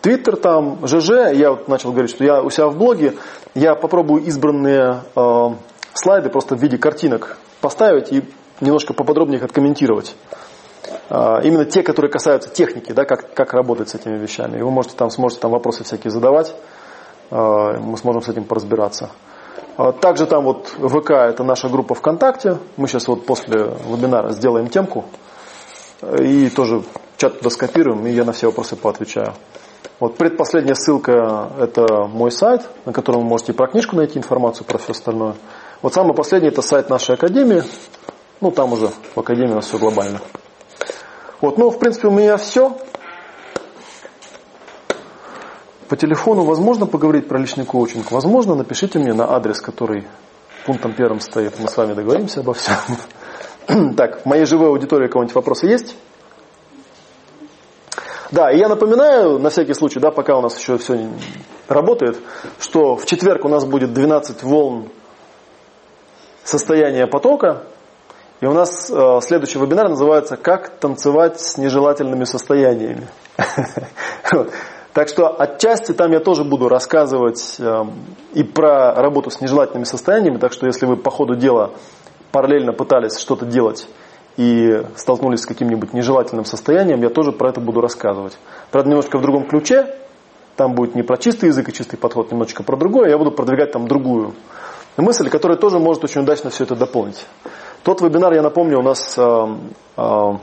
Твиттер 0.01 0.35
там, 0.37 0.79
ЖЖ, 0.87 1.31
я 1.33 1.51
вот 1.51 1.67
начал 1.67 1.91
говорить, 1.91 2.09
что 2.09 2.23
я 2.23 2.41
у 2.41 2.49
себя 2.49 2.67
в 2.67 2.77
блоге, 2.77 3.17
я 3.53 3.75
попробую 3.75 4.23
избранные 4.23 5.01
э, 5.15 5.47
слайды 5.93 6.29
просто 6.29 6.55
в 6.55 6.61
виде 6.61 6.77
картинок 6.79 7.37
поставить 7.61 8.11
и 8.11 8.23
немножко 8.61 8.93
поподробнее 8.93 9.37
их 9.37 9.43
откомментировать. 9.43 10.15
Э, 11.09 11.41
именно 11.43 11.65
те, 11.65 11.83
которые 11.83 12.11
касаются 12.11 12.49
техники, 12.49 12.91
да, 12.91 13.05
как, 13.05 13.33
как 13.35 13.53
работать 13.53 13.89
с 13.89 13.95
этими 13.95 14.17
вещами. 14.17 14.57
И 14.57 14.63
вы 14.63 14.71
можете 14.71 14.95
там, 14.95 15.11
сможете 15.11 15.41
там 15.41 15.51
вопросы 15.51 15.83
всякие 15.83 16.09
задавать, 16.09 16.55
э, 17.29 17.35
мы 17.35 17.95
сможем 17.97 18.23
с 18.23 18.29
этим 18.29 18.45
поразбираться. 18.45 19.11
А 19.77 19.91
также 19.91 20.25
там 20.25 20.43
вот 20.43 20.67
ВК 20.67 21.11
это 21.11 21.43
наша 21.43 21.69
группа 21.69 21.95
ВКонтакте. 21.95 22.57
Мы 22.77 22.87
сейчас 22.87 23.07
вот 23.07 23.25
после 23.25 23.73
вебинара 23.87 24.31
сделаем 24.31 24.67
темку 24.67 25.05
и 26.19 26.49
тоже 26.49 26.83
чат 27.17 27.37
туда 27.37 27.49
скопируем, 27.49 28.05
и 28.05 28.11
я 28.11 28.25
на 28.25 28.31
все 28.31 28.47
вопросы 28.47 28.75
поотвечаю. 28.75 29.33
Вот 29.99 30.17
предпоследняя 30.17 30.73
ссылка 30.73 31.51
это 31.59 32.07
мой 32.07 32.31
сайт, 32.31 32.67
на 32.85 32.93
котором 32.93 33.21
вы 33.21 33.27
можете 33.27 33.53
про 33.53 33.67
книжку 33.67 33.95
найти 33.95 34.17
информацию, 34.17 34.65
про 34.65 34.77
все 34.79 34.91
остальное. 34.91 35.35
Вот 35.81 35.93
самый 35.93 36.15
последний 36.15 36.49
это 36.49 36.61
сайт 36.61 36.89
нашей 36.89 37.15
академии. 37.15 37.63
Ну 38.41 38.51
там 38.51 38.73
уже 38.73 38.89
в 39.15 39.19
академии 39.19 39.51
у 39.51 39.55
нас 39.55 39.67
все 39.67 39.77
глобально. 39.77 40.19
Вот, 41.39 41.57
ну 41.57 41.69
в 41.69 41.77
принципе 41.77 42.07
у 42.07 42.11
меня 42.11 42.37
все. 42.37 42.75
По 45.91 45.97
телефону 45.97 46.45
возможно 46.45 46.85
поговорить 46.85 47.27
про 47.27 47.37
личный 47.37 47.65
коучинг? 47.65 48.11
Возможно, 48.11 48.55
напишите 48.55 48.97
мне 48.97 49.13
на 49.13 49.29
адрес, 49.35 49.59
который 49.59 50.07
пунктом 50.65 50.93
первым 50.93 51.19
стоит. 51.19 51.59
Мы 51.59 51.67
с 51.67 51.75
вами 51.75 51.91
договоримся 51.91 52.39
обо 52.39 52.53
всем. 52.53 52.77
Так, 53.97 54.21
в 54.21 54.25
моей 54.25 54.45
живой 54.45 54.69
аудитории 54.69 55.07
у 55.07 55.09
кого-нибудь 55.09 55.35
вопросы 55.35 55.67
есть? 55.67 55.97
Да, 58.31 58.49
и 58.49 58.57
я 58.57 58.69
напоминаю, 58.69 59.37
на 59.37 59.49
всякий 59.49 59.73
случай, 59.73 59.99
да, 59.99 60.11
пока 60.11 60.37
у 60.37 60.41
нас 60.41 60.57
еще 60.57 60.77
все 60.77 61.09
работает, 61.67 62.17
что 62.57 62.95
в 62.95 63.05
четверг 63.05 63.43
у 63.43 63.49
нас 63.49 63.65
будет 63.65 63.91
12 63.91 64.43
волн 64.43 64.87
состояния 66.45 67.05
потока, 67.05 67.63
и 68.39 68.45
у 68.45 68.53
нас 68.53 68.89
э, 68.89 69.19
следующий 69.23 69.59
вебинар 69.59 69.89
называется 69.89 70.37
«Как 70.37 70.69
танцевать 70.79 71.41
с 71.41 71.57
нежелательными 71.57 72.23
состояниями». 72.23 73.09
Так 74.93 75.07
что 75.07 75.27
отчасти 75.27 75.93
там 75.93 76.11
я 76.11 76.19
тоже 76.19 76.43
буду 76.43 76.67
рассказывать 76.67 77.55
э, 77.59 77.85
и 78.33 78.43
про 78.43 78.93
работу 78.93 79.29
с 79.29 79.39
нежелательными 79.39 79.85
состояниями. 79.85 80.37
Так 80.37 80.51
что 80.51 80.67
если 80.67 80.85
вы 80.85 80.97
по 80.97 81.09
ходу 81.09 81.35
дела 81.35 81.71
параллельно 82.31 82.73
пытались 82.73 83.17
что-то 83.17 83.45
делать 83.45 83.87
и 84.35 84.83
столкнулись 84.97 85.41
с 85.41 85.45
каким-нибудь 85.45 85.93
нежелательным 85.93 86.45
состоянием, 86.45 87.01
я 87.01 87.09
тоже 87.09 87.31
про 87.31 87.49
это 87.49 87.61
буду 87.61 87.79
рассказывать. 87.79 88.37
Правда, 88.71 88.89
немножко 88.89 89.17
в 89.17 89.21
другом 89.21 89.47
ключе. 89.47 89.95
Там 90.57 90.73
будет 90.73 90.95
не 90.95 91.03
про 91.03 91.17
чистый 91.17 91.47
язык 91.47 91.69
и 91.69 91.73
чистый 91.73 91.95
подход, 91.95 92.29
немножечко 92.31 92.63
про 92.63 92.75
другое. 92.75 93.09
Я 93.09 93.17
буду 93.17 93.31
продвигать 93.31 93.71
там 93.71 93.87
другую 93.87 94.33
мысль, 94.97 95.29
которая 95.29 95.57
тоже 95.57 95.79
может 95.79 96.03
очень 96.03 96.21
удачно 96.21 96.49
все 96.49 96.65
это 96.65 96.75
дополнить. 96.75 97.25
Тот 97.83 98.01
вебинар, 98.01 98.33
я 98.33 98.41
напомню, 98.41 98.79
у 98.79 98.83
нас 98.83 99.17
э, 99.17 99.47
э, 99.97 100.33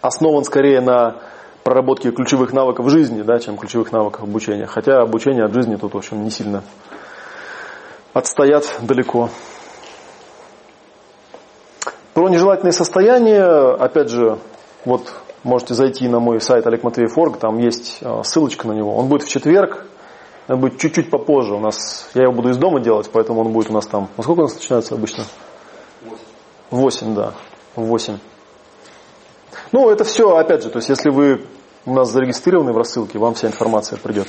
основан 0.00 0.44
скорее 0.44 0.80
на 0.80 1.22
проработки 1.64 2.10
ключевых 2.10 2.52
навыков 2.52 2.88
жизни, 2.88 3.22
да, 3.22 3.38
чем 3.38 3.56
ключевых 3.56 3.92
навыков 3.92 4.22
обучения. 4.22 4.66
Хотя 4.66 5.02
обучение 5.02 5.44
от 5.44 5.52
жизни 5.52 5.76
тут, 5.76 5.94
в 5.94 5.96
общем, 5.96 6.24
не 6.24 6.30
сильно 6.30 6.62
отстоят 8.12 8.64
далеко. 8.82 9.30
Про 12.14 12.28
нежелательные 12.28 12.72
состояния, 12.72 13.44
опять 13.74 14.08
же, 14.08 14.38
вот 14.84 15.12
можете 15.44 15.74
зайти 15.74 16.08
на 16.08 16.18
мой 16.18 16.40
сайт 16.40 16.66
Олег 16.66 16.82
Матвеев.орг, 16.82 17.38
там 17.38 17.58
есть 17.58 17.98
а, 18.02 18.22
ссылочка 18.24 18.66
на 18.66 18.72
него. 18.72 18.96
Он 18.96 19.08
будет 19.08 19.22
в 19.22 19.28
четверг, 19.28 19.84
он 20.48 20.60
будет 20.60 20.78
чуть-чуть 20.78 21.10
попозже. 21.10 21.54
У 21.54 21.60
нас, 21.60 22.10
я 22.14 22.24
его 22.24 22.32
буду 22.32 22.48
из 22.50 22.56
дома 22.56 22.80
делать, 22.80 23.08
поэтому 23.12 23.42
он 23.42 23.52
будет 23.52 23.70
у 23.70 23.72
нас 23.72 23.86
там. 23.86 24.08
Во 24.16 24.22
сколько 24.22 24.40
у 24.40 24.42
нас 24.44 24.54
начинается 24.54 24.94
обычно? 24.94 25.24
Восемь, 26.70 27.14
да. 27.14 27.34
Восемь. 27.76 28.18
Ну, 29.72 29.90
это 29.90 30.04
все, 30.04 30.36
опять 30.36 30.62
же, 30.62 30.70
то 30.70 30.78
есть 30.78 30.88
если 30.88 31.10
вы 31.10 31.44
у 31.84 31.94
нас 31.94 32.10
зарегистрированы 32.10 32.72
в 32.72 32.76
рассылке, 32.76 33.18
вам 33.18 33.34
вся 33.34 33.48
информация 33.48 33.98
придет. 33.98 34.28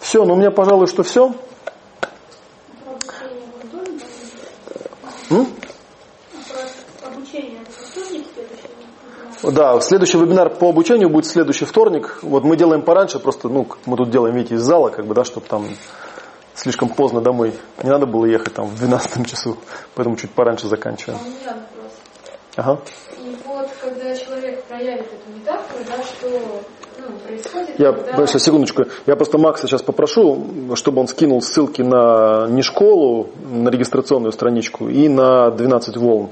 Все, 0.00 0.24
ну 0.24 0.34
у 0.34 0.36
меня, 0.36 0.50
пожалуй, 0.50 0.86
что 0.86 1.02
все. 1.02 1.34
М? 5.30 5.46
Да, 9.42 9.80
следующий 9.80 10.18
вебинар 10.18 10.50
по 10.50 10.68
обучению 10.68 11.08
будет 11.08 11.26
следующий 11.26 11.64
вторник. 11.64 12.18
Вот 12.22 12.44
мы 12.44 12.56
делаем 12.56 12.82
пораньше, 12.82 13.18
просто, 13.18 13.48
ну, 13.48 13.66
мы 13.86 13.96
тут 13.96 14.10
делаем, 14.10 14.36
видите, 14.36 14.54
из 14.54 14.62
зала, 14.62 14.90
как 14.90 15.06
бы, 15.06 15.14
да, 15.14 15.24
чтобы 15.24 15.46
там 15.46 15.66
слишком 16.54 16.88
поздно 16.88 17.20
домой. 17.20 17.54
Не 17.82 17.90
надо 17.90 18.06
было 18.06 18.24
ехать 18.24 18.54
там 18.54 18.66
в 18.66 18.76
12 18.76 19.26
часу, 19.26 19.56
поэтому 19.94 20.16
чуть 20.16 20.30
пораньше 20.30 20.68
заканчиваем. 20.68 21.18
А. 22.56 22.60
Ага. 22.60 22.80
Вот 23.62 23.70
когда 23.80 24.12
человек 24.16 24.64
проявит 24.64 25.06
эту 25.06 25.38
метафору, 25.38 25.84
да, 25.86 26.02
что 26.02 26.28
ну, 26.98 27.16
происходит, 27.24 27.78
Я, 27.78 27.92
когда... 27.92 28.10
подожди, 28.10 28.38
секундочку. 28.40 28.82
Я 29.06 29.14
просто 29.14 29.38
Макса 29.38 29.68
сейчас 29.68 29.82
попрошу, 29.82 30.74
чтобы 30.74 31.00
он 31.00 31.06
скинул 31.06 31.40
ссылки 31.40 31.80
на 31.80 32.48
не 32.48 32.62
школу, 32.62 33.28
на 33.52 33.68
регистрационную 33.68 34.32
страничку 34.32 34.88
и 34.88 35.08
на 35.08 35.52
12 35.52 35.96
волн, 35.96 36.30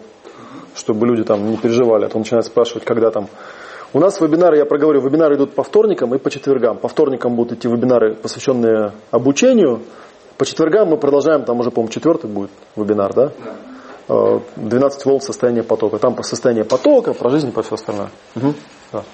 чтобы 0.75 1.07
люди 1.07 1.23
там 1.23 1.49
не 1.53 1.57
переживали, 1.57 2.07
а 2.07 2.09
то 2.09 2.19
начинают 2.19 2.47
спрашивать, 2.47 2.85
когда 2.85 3.13
там. 3.13 3.29
У 3.93 4.01
нас 4.01 4.21
вебинары, 4.21 4.57
я 4.57 4.65
проговорю, 4.65 5.01
вебинары 5.01 5.37
идут 5.37 5.55
по 5.55 5.63
вторникам 5.63 6.13
и 6.13 6.19
по 6.19 6.31
четвергам. 6.31 6.79
По 6.79 6.89
вторникам 6.89 7.37
будут 7.37 7.59
идти 7.59 7.69
вебинары, 7.69 8.17
посвященные 8.17 8.91
обучению. 9.13 9.83
По 10.37 10.45
четвергам 10.45 10.89
мы 10.89 10.97
продолжаем, 10.97 11.45
там 11.45 11.61
уже, 11.61 11.71
по-моему, 11.71 11.93
четвертый 11.93 12.29
будет 12.29 12.51
вебинар, 12.75 13.15
да? 13.15 13.27
Э, 13.27 13.70
12 14.57 15.05
волн 15.07 15.21
состояния 15.21 15.63
потока. 15.63 15.99
Там 15.99 16.15
по 16.15 16.23
состоянию 16.23 16.65
потока, 16.65 17.15
про 17.15 17.31
жизнь, 17.31 17.53
по 17.53 17.63
все 17.63 17.75
остальное. 17.75 18.11
Угу. 18.37 18.55
Да. 18.93 19.05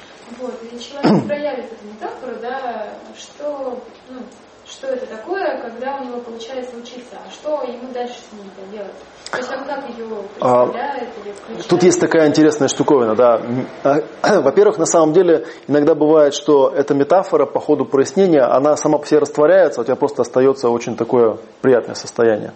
Вот, 0.40 0.54
и 0.62 0.78
человек 0.78 1.24
проявит 1.26 1.66
эту 1.72 1.86
метафору, 1.86 2.36
да, 2.40 2.88
что, 3.16 3.78
ну, 4.10 4.20
что 4.64 4.88
это 4.88 5.06
такое, 5.06 5.60
когда 5.60 5.98
у 5.98 6.04
него 6.04 6.20
получается 6.20 6.76
учиться, 6.76 7.16
а 7.24 7.30
что 7.30 7.62
ему 7.62 7.92
дальше 7.92 8.14
с 8.14 8.32
ней 8.32 8.50
делать? 8.72 8.94
То 9.30 9.38
есть 9.38 9.52
он 9.52 9.64
как 9.64 9.88
ее 9.90 10.06
А, 10.40 10.66
представляет 10.66 11.08
или 11.24 11.32
включает? 11.32 11.68
Тут 11.68 11.82
есть 11.82 12.00
такая 12.00 12.28
интересная 12.28 12.68
штуковина, 12.68 13.14
да. 13.14 13.40
А, 13.84 14.40
Во-первых, 14.40 14.78
на 14.78 14.86
самом 14.86 15.12
деле, 15.12 15.46
иногда 15.68 15.94
бывает, 15.94 16.34
что 16.34 16.72
эта 16.74 16.94
метафора 16.94 17.46
по 17.46 17.60
ходу 17.60 17.84
прояснения, 17.84 18.42
она 18.42 18.76
сама 18.76 18.98
по 18.98 19.06
себе 19.06 19.20
растворяется, 19.20 19.80
у 19.80 19.84
тебя 19.84 19.96
просто 19.96 20.22
остается 20.22 20.68
очень 20.70 20.96
такое 20.96 21.38
приятное 21.60 21.94
состояние. 21.94 22.52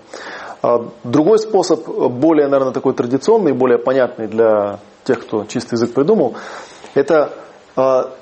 А 0.63 0.89
Другой 1.05 1.39
способ, 1.39 1.87
более, 2.11 2.49
наверное, 2.49 2.73
такой 2.73 2.95
традиционный, 2.95 3.53
более 3.53 3.79
понятный 3.79 4.27
для 4.27 4.81
тех, 5.05 5.21
кто 5.21 5.45
чистый 5.45 5.75
язык 5.75 5.95
придумал, 5.95 6.37
это 6.95 7.33
а, 7.77 8.13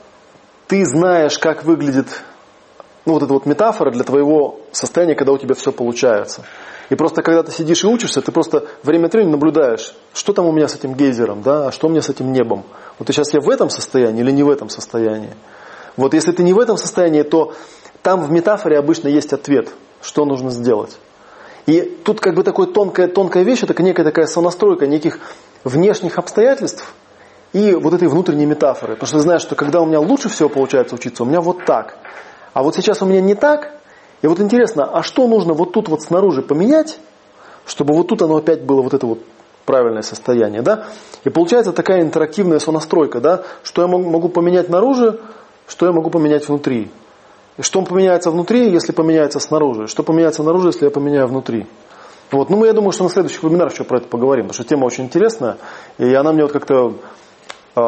ты 0.69 0.85
знаешь, 0.85 1.39
как 1.39 1.65
выглядит 1.65 2.07
ну, 3.07 3.15
вот 3.15 3.23
эта 3.23 3.33
вот 3.33 3.47
метафора 3.47 3.91
для 3.91 4.05
твоего 4.05 4.61
состояния, 4.71 5.15
когда 5.15 5.33
у 5.33 5.39
тебя 5.39 5.55
все 5.55 5.73
получается. 5.73 6.45
И 6.91 6.95
просто 6.95 7.23
когда 7.23 7.43
ты 7.43 7.51
сидишь 7.53 7.83
и 7.85 7.87
учишься, 7.87 8.21
ты 8.21 8.33
просто 8.33 8.67
время 8.83 9.07
от 9.07 9.15
времени 9.15 9.33
наблюдаешь, 9.33 9.95
что 10.13 10.33
там 10.33 10.47
у 10.47 10.53
меня 10.53 10.69
с 10.69 10.75
этим 10.75 10.95
гейзером, 10.95 11.43
да, 11.43 11.69
а 11.69 11.73
что 11.73 11.87
у 11.87 11.91
меня 11.91 12.03
с 12.03 12.09
этим 12.09 12.33
небом. 12.33 12.65
Вот 12.99 13.09
сейчас 13.09 13.33
я 13.33 13.41
в 13.41 13.49
этом 13.49 13.71
состоянии 13.71 14.21
или 14.21 14.31
не 14.31 14.43
в 14.43 14.51
этом 14.51 14.69
состоянии. 14.69 15.33
Вот 15.97 16.15
если 16.15 16.33
ты 16.33 16.43
не 16.43 16.53
в 16.53 16.59
этом 16.59 16.77
состоянии, 16.77 17.23
то 17.23 17.55
там 18.03 18.23
в 18.23 18.31
метафоре 18.31 18.79
обычно 18.79 19.09
есть 19.09 19.33
ответ, 19.33 19.71
что 20.03 20.25
нужно 20.25 20.51
сделать. 20.51 20.99
И 21.69 21.83
тут 21.83 22.19
как 22.21 22.35
бы 22.35 22.45
такая 22.45 22.67
тонкая, 22.67 23.09
тонкая 23.09 23.43
вещь, 23.43 23.63
это 23.63 23.81
некая 23.83 24.03
такая 24.03 24.25
сонастройка 24.25 24.87
неких 24.87 25.21
внешних 25.65 26.17
обстоятельств 26.17 26.95
и 27.53 27.75
вот 27.75 27.93
этой 27.93 28.09
внутренней 28.09 28.47
метафоры. 28.47 28.95
Потому 28.95 29.07
что 29.07 29.17
ты 29.19 29.23
знаешь, 29.23 29.43
что 29.43 29.55
когда 29.55 29.83
у 29.83 29.85
меня 29.85 30.01
лучше 30.01 30.31
всего 30.31 30.49
получается 30.49 30.95
учиться, 30.95 31.25
у 31.25 31.27
меня 31.27 31.43
вот 31.43 31.67
так. 31.67 31.99
А 32.55 32.63
вот 32.63 32.75
сейчас 32.75 33.03
у 33.03 33.05
меня 33.05 33.21
не 33.21 33.35
так. 33.35 33.75
И 34.23 34.27
вот 34.27 34.41
интересно, 34.41 34.87
а 34.91 35.03
что 35.03 35.29
нужно 35.29 35.53
вот 35.53 35.73
тут 35.73 35.91
вот 35.91 36.01
снаружи 36.01 36.41
поменять, 36.41 36.99
чтобы 37.67 37.93
вот 37.95 38.09
тут 38.09 38.23
оно 38.23 38.39
опять 38.39 38.63
было 38.63 38.81
вот 38.81 38.95
это 38.95 39.07
вот 39.07 39.19
правильное 39.67 40.01
состояние, 40.01 40.63
да? 40.63 40.87
И 41.25 41.29
получается 41.29 41.75
такая 41.75 42.01
интерактивная 42.01 42.61
сонастройка, 42.61 43.21
да? 43.21 43.43
Что 43.63 43.83
я 43.83 43.89
могу 43.89 44.31
поменять 44.31 44.71
наружу, 44.71 45.21
что 45.67 45.85
я 45.85 45.93
могу 45.93 46.09
поменять 46.09 46.49
внутри. 46.49 46.91
Что 47.61 47.83
поменяется 47.83 48.31
внутри, 48.31 48.71
если 48.71 48.93
поменяется 48.93 49.41
снаружи? 49.41 49.89
Что 49.89 50.03
поменяется 50.03 50.43
наружу, 50.43 50.69
если 50.69 50.85
я 50.85 50.91
поменяю 50.91 51.27
внутри? 51.27 51.67
Вот. 52.31 52.51
Ну, 52.51 52.59
мы, 52.59 52.67
я 52.67 52.73
думаю, 52.73 52.93
что 52.93 53.05
на 53.05 53.11
следующих 53.11 53.43
вебинарах 53.43 53.73
еще 53.73 53.85
про 53.85 53.99
это 53.99 54.09
поговорим, 54.09 54.47
потому 54.47 54.55
что 54.55 54.65
тема 54.65 54.85
очень 54.85 55.05
интересная, 55.05 55.57
и 55.97 56.15
она 56.15 56.33
мне 56.33 56.43
вот 56.43 56.53
как-то 56.53 56.95
э, 57.75 57.81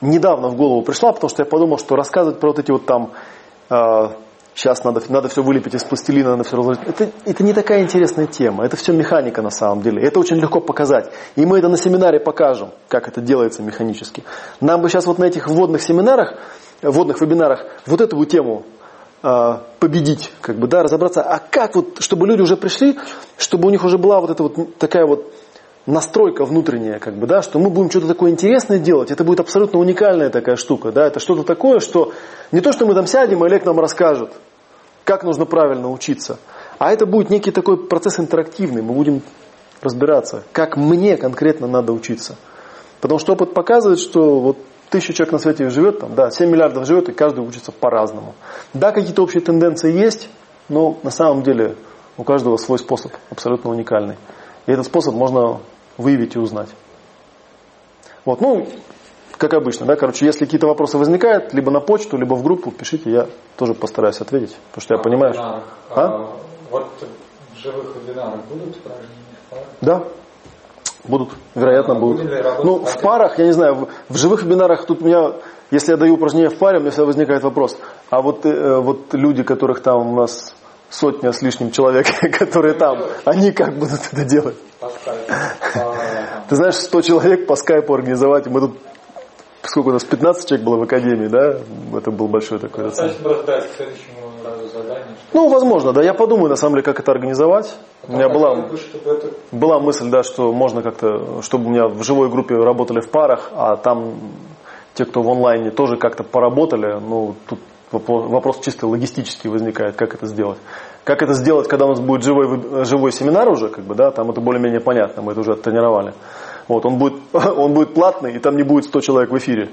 недавно 0.00 0.48
в 0.48 0.56
голову 0.56 0.82
пришла, 0.82 1.12
потому 1.12 1.28
что 1.28 1.42
я 1.42 1.46
подумал, 1.46 1.78
что 1.78 1.94
рассказывать 1.94 2.40
про 2.40 2.48
вот 2.48 2.58
эти 2.58 2.70
вот 2.70 2.86
там 2.86 3.10
э, 3.68 4.08
сейчас 4.54 4.82
надо, 4.82 5.02
надо 5.08 5.28
все 5.28 5.42
вылепить 5.42 5.74
из 5.74 5.84
пластилина, 5.84 6.30
надо 6.30 6.44
все 6.44 6.56
разложить. 6.56 6.82
Это, 6.86 7.10
это 7.24 7.44
не 7.44 7.52
такая 7.52 7.82
интересная 7.82 8.26
тема, 8.26 8.64
это 8.64 8.76
все 8.76 8.92
механика 8.92 9.42
на 9.42 9.50
самом 9.50 9.82
деле. 9.82 10.02
Это 10.02 10.18
очень 10.18 10.36
легко 10.36 10.60
показать. 10.60 11.12
И 11.36 11.44
мы 11.44 11.58
это 11.58 11.68
на 11.68 11.76
семинаре 11.76 12.18
покажем, 12.18 12.70
как 12.88 13.08
это 13.08 13.20
делается 13.20 13.62
механически. 13.62 14.24
Нам 14.60 14.80
бы 14.80 14.88
сейчас 14.88 15.06
вот 15.06 15.18
на 15.18 15.24
этих 15.24 15.48
вводных 15.48 15.82
семинарах, 15.82 16.34
вводных 16.82 17.20
вебинарах 17.20 17.66
вот 17.86 18.00
эту 18.00 18.24
тему 18.24 18.64
победить, 19.20 20.32
как 20.40 20.56
бы, 20.56 20.66
да, 20.66 20.82
разобраться, 20.82 21.22
а 21.22 21.38
как 21.38 21.74
вот, 21.76 21.96
чтобы 22.00 22.26
люди 22.26 22.40
уже 22.40 22.56
пришли, 22.56 22.98
чтобы 23.36 23.68
у 23.68 23.70
них 23.70 23.84
уже 23.84 23.98
была 23.98 24.20
вот 24.20 24.30
эта 24.30 24.42
вот 24.42 24.76
такая 24.78 25.06
вот 25.06 25.32
настройка 25.86 26.44
внутренняя, 26.44 26.98
как 26.98 27.16
бы, 27.16 27.26
да, 27.26 27.42
что 27.42 27.58
мы 27.58 27.70
будем 27.70 27.90
что-то 27.90 28.08
такое 28.08 28.30
интересное 28.30 28.78
делать, 28.78 29.10
это 29.10 29.24
будет 29.24 29.40
абсолютно 29.40 29.78
уникальная 29.78 30.30
такая 30.30 30.56
штука, 30.56 30.92
да, 30.92 31.06
это 31.06 31.20
что-то 31.20 31.42
такое, 31.42 31.80
что 31.80 32.12
не 32.52 32.60
то, 32.60 32.72
что 32.72 32.86
мы 32.86 32.94
там 32.94 33.06
сядем, 33.06 33.44
и 33.44 33.46
Олег 33.46 33.64
нам 33.64 33.78
расскажет, 33.78 34.32
как 35.04 35.24
нужно 35.24 35.44
правильно 35.44 35.90
учиться, 35.90 36.38
а 36.78 36.92
это 36.92 37.04
будет 37.04 37.30
некий 37.30 37.50
такой 37.50 37.76
процесс 37.76 38.18
интерактивный, 38.20 38.80
мы 38.80 38.94
будем 38.94 39.22
разбираться, 39.82 40.44
как 40.52 40.76
мне 40.76 41.16
конкретно 41.16 41.66
надо 41.66 41.92
учиться. 41.92 42.36
Потому 43.00 43.18
что 43.18 43.32
опыт 43.32 43.54
показывает, 43.54 43.98
что 43.98 44.40
вот 44.40 44.58
тысяча 44.90 45.12
человек 45.14 45.32
на 45.32 45.38
свете 45.38 45.70
живет, 45.70 46.00
там, 46.00 46.14
да, 46.14 46.30
7 46.30 46.50
миллиардов 46.50 46.86
живет, 46.86 47.08
и 47.08 47.12
каждый 47.12 47.40
учится 47.40 47.72
по-разному. 47.72 48.34
Да, 48.74 48.92
какие-то 48.92 49.22
общие 49.22 49.40
тенденции 49.40 49.92
есть, 49.92 50.28
но 50.68 50.98
на 51.02 51.10
самом 51.10 51.42
деле 51.42 51.76
у 52.16 52.24
каждого 52.24 52.56
свой 52.56 52.78
способ, 52.78 53.12
абсолютно 53.30 53.70
уникальный. 53.70 54.16
И 54.66 54.72
этот 54.72 54.86
способ 54.86 55.14
можно 55.14 55.60
выявить 55.96 56.36
и 56.36 56.38
узнать. 56.38 56.68
Вот, 58.24 58.40
ну, 58.40 58.68
как 59.38 59.54
обычно, 59.54 59.86
да, 59.86 59.96
короче, 59.96 60.26
если 60.26 60.44
какие-то 60.44 60.66
вопросы 60.66 60.98
возникают, 60.98 61.54
либо 61.54 61.70
на 61.70 61.80
почту, 61.80 62.18
либо 62.18 62.34
в 62.34 62.42
группу, 62.42 62.70
пишите, 62.70 63.10
я 63.10 63.26
тоже 63.56 63.72
постараюсь 63.74 64.20
ответить, 64.20 64.54
потому 64.70 64.82
что 64.82 64.94
я 64.94 65.00
понимаю, 65.00 65.32
что... 65.32 65.42
А, 65.42 65.64
А? 65.90 66.36
Вот 66.70 66.86
в 67.54 67.58
живых 67.58 67.96
вебинарах 67.96 68.44
будут 68.44 68.76
упражнения? 68.76 69.66
Да, 69.80 70.04
будут, 71.04 71.30
вероятно, 71.54 71.94
будут. 71.94 72.30
Ну, 72.64 72.84
в 72.84 73.00
парах, 73.00 73.38
я 73.38 73.46
не 73.46 73.52
знаю, 73.52 73.74
в, 73.74 73.88
в 74.08 74.16
живых 74.16 74.42
вебинарах 74.42 74.86
тут 74.86 75.02
у 75.02 75.04
меня, 75.04 75.32
если 75.70 75.92
я 75.92 75.96
даю 75.96 76.14
упражнение 76.14 76.50
в 76.50 76.58
паре, 76.58 76.78
у 76.78 76.80
меня 76.80 76.90
всегда 76.90 77.06
возникает 77.06 77.42
вопрос, 77.42 77.76
а 78.10 78.22
вот, 78.22 78.44
э, 78.46 78.78
вот 78.80 79.14
люди, 79.14 79.42
которых 79.42 79.82
там 79.82 80.12
у 80.12 80.16
нас 80.16 80.54
сотня 80.90 81.32
с 81.32 81.42
лишним 81.42 81.70
человек, 81.70 82.06
которые 82.38 82.74
там, 82.74 82.98
они 83.24 83.52
как 83.52 83.78
будут 83.78 84.00
это 84.12 84.24
делать? 84.24 84.56
Ты 86.48 86.56
знаешь, 86.56 86.74
100 86.74 87.02
человек 87.02 87.46
по 87.46 87.54
скайпу 87.54 87.94
организовать, 87.94 88.46
мы 88.46 88.60
тут, 88.60 88.76
сколько 89.62 89.88
у 89.88 89.92
нас, 89.92 90.04
15 90.04 90.48
человек 90.48 90.66
было 90.66 90.76
в 90.78 90.82
академии, 90.82 91.28
да? 91.28 91.60
Это 91.96 92.10
был 92.10 92.28
большой 92.28 92.58
такой 92.58 92.84
рацион. 92.84 93.10
Задание. 94.72 95.16
Ну, 95.32 95.48
возможно, 95.48 95.92
да, 95.92 96.02
я 96.02 96.14
подумаю, 96.14 96.48
на 96.48 96.56
самом 96.56 96.74
деле, 96.74 96.84
как 96.84 97.00
это 97.00 97.12
организовать. 97.12 97.76
У 98.08 98.12
меня 98.12 98.28
была, 98.28 98.54
бы, 98.54 98.78
это 99.04 99.30
была 99.52 99.78
мысль, 99.78 100.10
да, 100.10 100.22
что 100.22 100.52
можно 100.52 100.82
как-то, 100.82 101.42
чтобы 101.42 101.66
у 101.66 101.70
меня 101.70 101.88
в 101.88 102.02
живой 102.02 102.30
группе 102.30 102.54
работали 102.54 103.00
в 103.00 103.10
парах, 103.10 103.50
а 103.52 103.76
там 103.76 104.14
те, 104.94 105.04
кто 105.04 105.22
в 105.22 105.28
онлайне, 105.28 105.70
тоже 105.70 105.96
как-то 105.96 106.24
поработали. 106.24 106.98
Ну, 107.00 107.34
тут 107.48 107.58
вопрос, 107.92 108.60
чисто 108.60 108.86
логистический 108.86 109.50
возникает, 109.50 109.96
как 109.96 110.14
это 110.14 110.26
сделать. 110.26 110.58
Как 111.04 111.22
это 111.22 111.34
сделать, 111.34 111.66
когда 111.68 111.86
у 111.86 111.88
нас 111.88 112.00
будет 112.00 112.22
живой, 112.22 112.84
живой 112.84 113.12
семинар 113.12 113.48
уже, 113.48 113.68
как 113.68 113.84
бы, 113.84 113.94
да, 113.94 114.10
там 114.10 114.30
это 114.30 114.40
более-менее 114.40 114.80
понятно, 114.80 115.22
мы 115.22 115.32
это 115.32 115.40
уже 115.40 115.52
оттренировали. 115.52 116.14
Вот, 116.68 116.86
он 116.86 116.98
будет, 116.98 117.14
он 117.32 117.74
будет 117.74 117.94
платный, 117.94 118.34
и 118.34 118.38
там 118.38 118.56
не 118.56 118.62
будет 118.62 118.84
100 118.84 119.00
человек 119.00 119.30
в 119.30 119.38
эфире. 119.38 119.70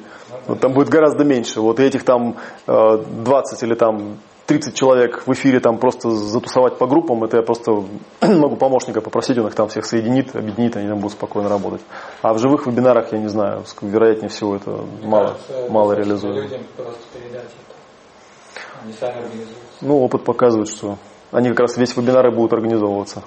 Вот, 0.47 0.59
там 0.59 0.73
будет 0.73 0.89
гораздо 0.89 1.23
меньше. 1.23 1.61
Вот 1.61 1.79
и 1.79 1.83
этих 1.83 2.03
там 2.03 2.37
э, 2.65 2.97
20 2.97 3.63
или 3.63 3.75
там 3.75 4.17
30 4.47 4.73
человек 4.73 5.27
в 5.27 5.33
эфире 5.33 5.59
там 5.59 5.77
просто 5.77 6.09
затусовать 6.09 6.77
по 6.77 6.87
группам, 6.87 7.23
это 7.25 7.37
я 7.37 7.43
просто 7.43 7.83
могу 8.21 8.55
помощника 8.55 9.01
попросить, 9.01 9.37
он 9.37 9.47
их 9.47 9.55
там 9.55 9.67
всех 9.67 9.85
соединит, 9.85 10.35
объединит, 10.35 10.77
они 10.77 10.87
там 10.87 10.99
будут 10.99 11.17
спокойно 11.17 11.49
работать. 11.49 11.81
А 12.21 12.33
в 12.33 12.39
живых 12.39 12.65
вебинарах, 12.65 13.11
я 13.11 13.19
не 13.19 13.27
знаю, 13.27 13.63
вероятнее 13.81 14.29
всего 14.29 14.55
это 14.55 14.71
мне 14.71 15.07
мало, 15.07 15.25
кажется, 15.25 15.69
мало 15.69 15.93
реализуемо. 15.93 16.41
людям 16.41 16.61
просто 16.77 17.01
передать 17.13 17.43
это. 17.43 18.81
Они 18.81 18.93
сами 18.93 19.17
организуются. 19.17 19.55
Ну, 19.81 20.01
опыт 20.01 20.23
показывает, 20.23 20.69
что 20.69 20.97
они 21.31 21.49
как 21.49 21.59
раз 21.59 21.77
весь 21.77 21.95
вебинары 21.97 22.31
будут 22.31 22.53
организовываться. 22.53 23.23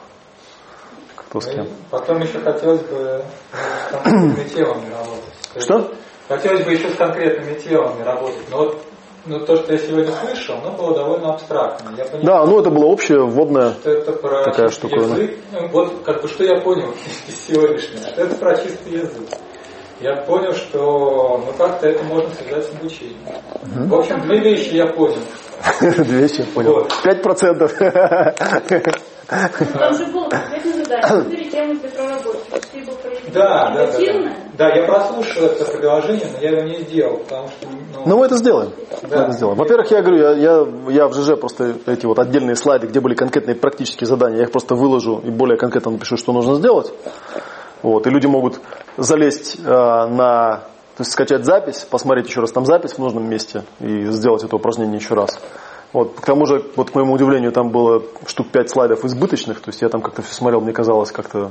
Кто 1.16 1.40
с 1.40 1.46
Ну 1.46 1.52
и 1.52 1.54
кем. 1.54 1.68
Потом 1.90 2.20
еще 2.20 2.38
хотелось 2.40 2.80
бы 2.80 3.24
ну, 3.52 3.92
с 3.92 3.92
конкретными 3.92 4.48
темами 4.54 4.90
работать. 4.90 5.62
Что? 5.62 5.94
Хотелось 6.28 6.64
бы 6.64 6.72
еще 6.72 6.88
с 6.88 6.96
конкретными 6.96 7.58
темами 7.58 8.02
работать. 8.02 8.50
Но 8.50 8.58
вот 8.58 8.82
ну, 9.26 9.40
то, 9.44 9.56
что 9.56 9.72
я 9.72 9.78
сегодня 9.78 10.12
слышал, 10.12 10.56
оно 10.62 10.72
было 10.76 10.94
довольно 10.94 11.34
абстрактно. 11.34 11.90
Я 11.96 12.04
понимаю, 12.04 12.24
Да, 12.26 12.46
ну 12.46 12.60
это 12.60 12.70
было 12.70 12.86
общее, 12.86 13.20
вводное. 13.24 13.72
что 13.80 13.90
это 13.90 14.12
про 14.12 14.44
Такая 14.44 14.68
штуковина. 14.68 15.14
язык. 15.14 15.38
Ну, 15.52 15.68
вот 15.68 16.02
как 16.04 16.22
бы 16.22 16.28
что 16.28 16.44
я 16.44 16.60
понял 16.60 16.90
из 17.28 17.46
сегодняшнего, 17.46 18.02
что 18.02 18.20
это 18.22 18.34
про 18.36 18.56
чистый 18.56 18.92
язык. 18.92 19.28
Я 20.00 20.16
понял, 20.22 20.54
что 20.54 21.42
ну 21.46 21.52
как-то 21.58 21.86
это 21.86 22.02
можно 22.04 22.30
связать 22.34 22.64
с 22.64 22.70
обучением. 22.74 23.18
В 23.62 23.94
общем, 23.94 24.20
две 24.22 24.38
вещи 24.40 24.74
я 24.74 24.86
понял. 24.86 25.18
Две 25.80 26.20
вещи, 26.20 26.42
понял. 26.54 26.72
Вот. 26.72 26.92
Пять 27.04 27.22
процентов. 27.22 27.74
Там 29.30 29.94
же 29.94 30.06
было 30.06 30.28
конкретное 30.28 30.84
задание. 30.84 31.22
Выбери 31.22 31.50
тему 31.50 31.74
для 31.74 31.88
проработки. 31.90 32.76
либо 32.76 32.92
проявить 32.92 33.32
Да, 33.32 33.70
да, 33.70 33.86
да, 33.86 34.36
да. 34.58 34.74
я 34.74 34.86
прослушал 34.86 35.44
это 35.44 35.64
приложение, 35.64 36.26
но 36.32 36.38
я 36.40 36.50
его 36.50 36.62
не 36.62 36.82
сделал, 36.82 37.18
потому 37.18 37.48
что... 37.48 37.68
Ну, 37.94 38.02
Ну, 38.06 38.18
мы 38.18 38.26
это 38.26 38.36
сделаем. 38.36 38.72
Да. 39.02 39.18
Мы 39.18 39.22
это 39.22 39.32
сделаем. 39.32 39.56
Во-первых, 39.56 39.90
я 39.92 40.02
говорю, 40.02 40.18
я, 40.18 40.32
я, 40.32 40.66
я 40.88 41.06
в 41.06 41.14
ЖЖ 41.14 41.38
просто 41.38 41.76
эти 41.86 42.06
вот 42.06 42.18
отдельные 42.18 42.56
слайды, 42.56 42.88
где 42.88 43.00
были 43.00 43.14
конкретные 43.14 43.54
практические 43.54 44.08
задания, 44.08 44.38
я 44.38 44.44
их 44.44 44.50
просто 44.50 44.74
выложу 44.74 45.20
и 45.24 45.30
более 45.30 45.56
конкретно 45.56 45.92
напишу, 45.92 46.16
что 46.16 46.32
нужно 46.32 46.56
сделать. 46.56 46.92
Вот, 47.82 48.06
и 48.06 48.10
люди 48.10 48.26
могут 48.26 48.60
залезть 48.96 49.58
э, 49.58 49.62
на, 49.64 50.56
то 50.96 51.00
есть 51.00 51.12
скачать 51.12 51.44
запись, 51.44 51.86
посмотреть 51.88 52.28
еще 52.28 52.40
раз 52.40 52.50
там 52.52 52.66
запись 52.66 52.92
в 52.92 52.98
нужном 52.98 53.28
месте 53.28 53.62
и 53.78 54.06
сделать 54.06 54.44
это 54.44 54.56
упражнение 54.56 54.96
еще 54.96 55.14
раз. 55.14 55.40
Вот, 55.92 56.14
к 56.20 56.24
тому 56.24 56.46
же, 56.46 56.64
вот 56.76 56.90
к 56.90 56.94
моему 56.94 57.14
удивлению, 57.14 57.52
там 57.52 57.70
было 57.70 58.02
штук 58.26 58.48
5 58.52 58.70
слайдов 58.70 59.04
избыточных, 59.04 59.60
то 59.60 59.70
есть 59.70 59.82
я 59.82 59.88
там 59.88 60.02
как-то 60.02 60.22
все 60.22 60.34
смотрел, 60.34 60.60
мне 60.60 60.72
казалось 60.72 61.10
как-то 61.10 61.50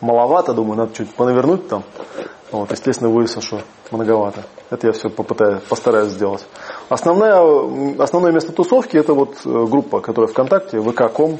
маловато, 0.00 0.52
думаю, 0.52 0.76
надо 0.76 0.94
чуть 0.94 1.14
понавернуть 1.14 1.68
там. 1.68 1.84
Вот, 2.50 2.70
естественно, 2.70 3.26
что 3.26 3.60
многовато. 3.90 4.44
Это 4.68 4.88
я 4.88 4.92
все 4.92 5.08
попытаюсь, 5.08 5.62
постараюсь 5.62 6.10
сделать. 6.10 6.46
Основная, 6.90 7.36
м, 7.40 8.00
основное 8.00 8.30
место 8.30 8.52
тусовки 8.52 8.98
это 8.98 9.14
вот 9.14 9.36
э, 9.46 9.66
группа, 9.66 10.00
которая 10.00 10.30
ВКонтакте, 10.30 10.76
vk.com, 10.76 11.38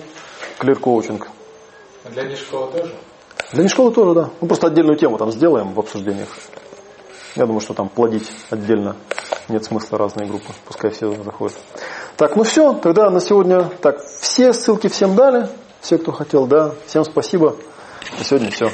Clear 0.58 0.80
Coaching. 0.80 1.22
Для 2.10 2.22
Нишкова 2.24 2.72
тоже? 2.72 2.94
Для 3.52 3.64
не 3.64 3.68
школы 3.68 3.92
тоже, 3.92 4.14
да. 4.14 4.30
Ну, 4.40 4.46
просто 4.48 4.68
отдельную 4.68 4.96
тему 4.96 5.18
там 5.18 5.30
сделаем 5.30 5.74
в 5.74 5.78
обсуждениях. 5.78 6.28
Я 7.36 7.44
думаю, 7.44 7.60
что 7.60 7.74
там 7.74 7.90
плодить 7.90 8.30
отдельно 8.48 8.96
нет 9.48 9.64
смысла 9.64 9.98
разные 9.98 10.26
группы. 10.26 10.52
Пускай 10.66 10.90
все 10.90 11.12
заходят. 11.22 11.58
Так, 12.22 12.36
ну 12.36 12.44
все, 12.44 12.72
тогда 12.74 13.10
на 13.10 13.18
сегодня 13.18 13.68
так, 13.80 14.00
все 14.20 14.52
ссылки 14.52 14.86
всем 14.86 15.16
дали, 15.16 15.48
все, 15.80 15.98
кто 15.98 16.12
хотел, 16.12 16.46
да. 16.46 16.70
Всем 16.86 17.02
спасибо. 17.02 17.56
На 18.16 18.22
сегодня 18.22 18.52
все. 18.52 18.70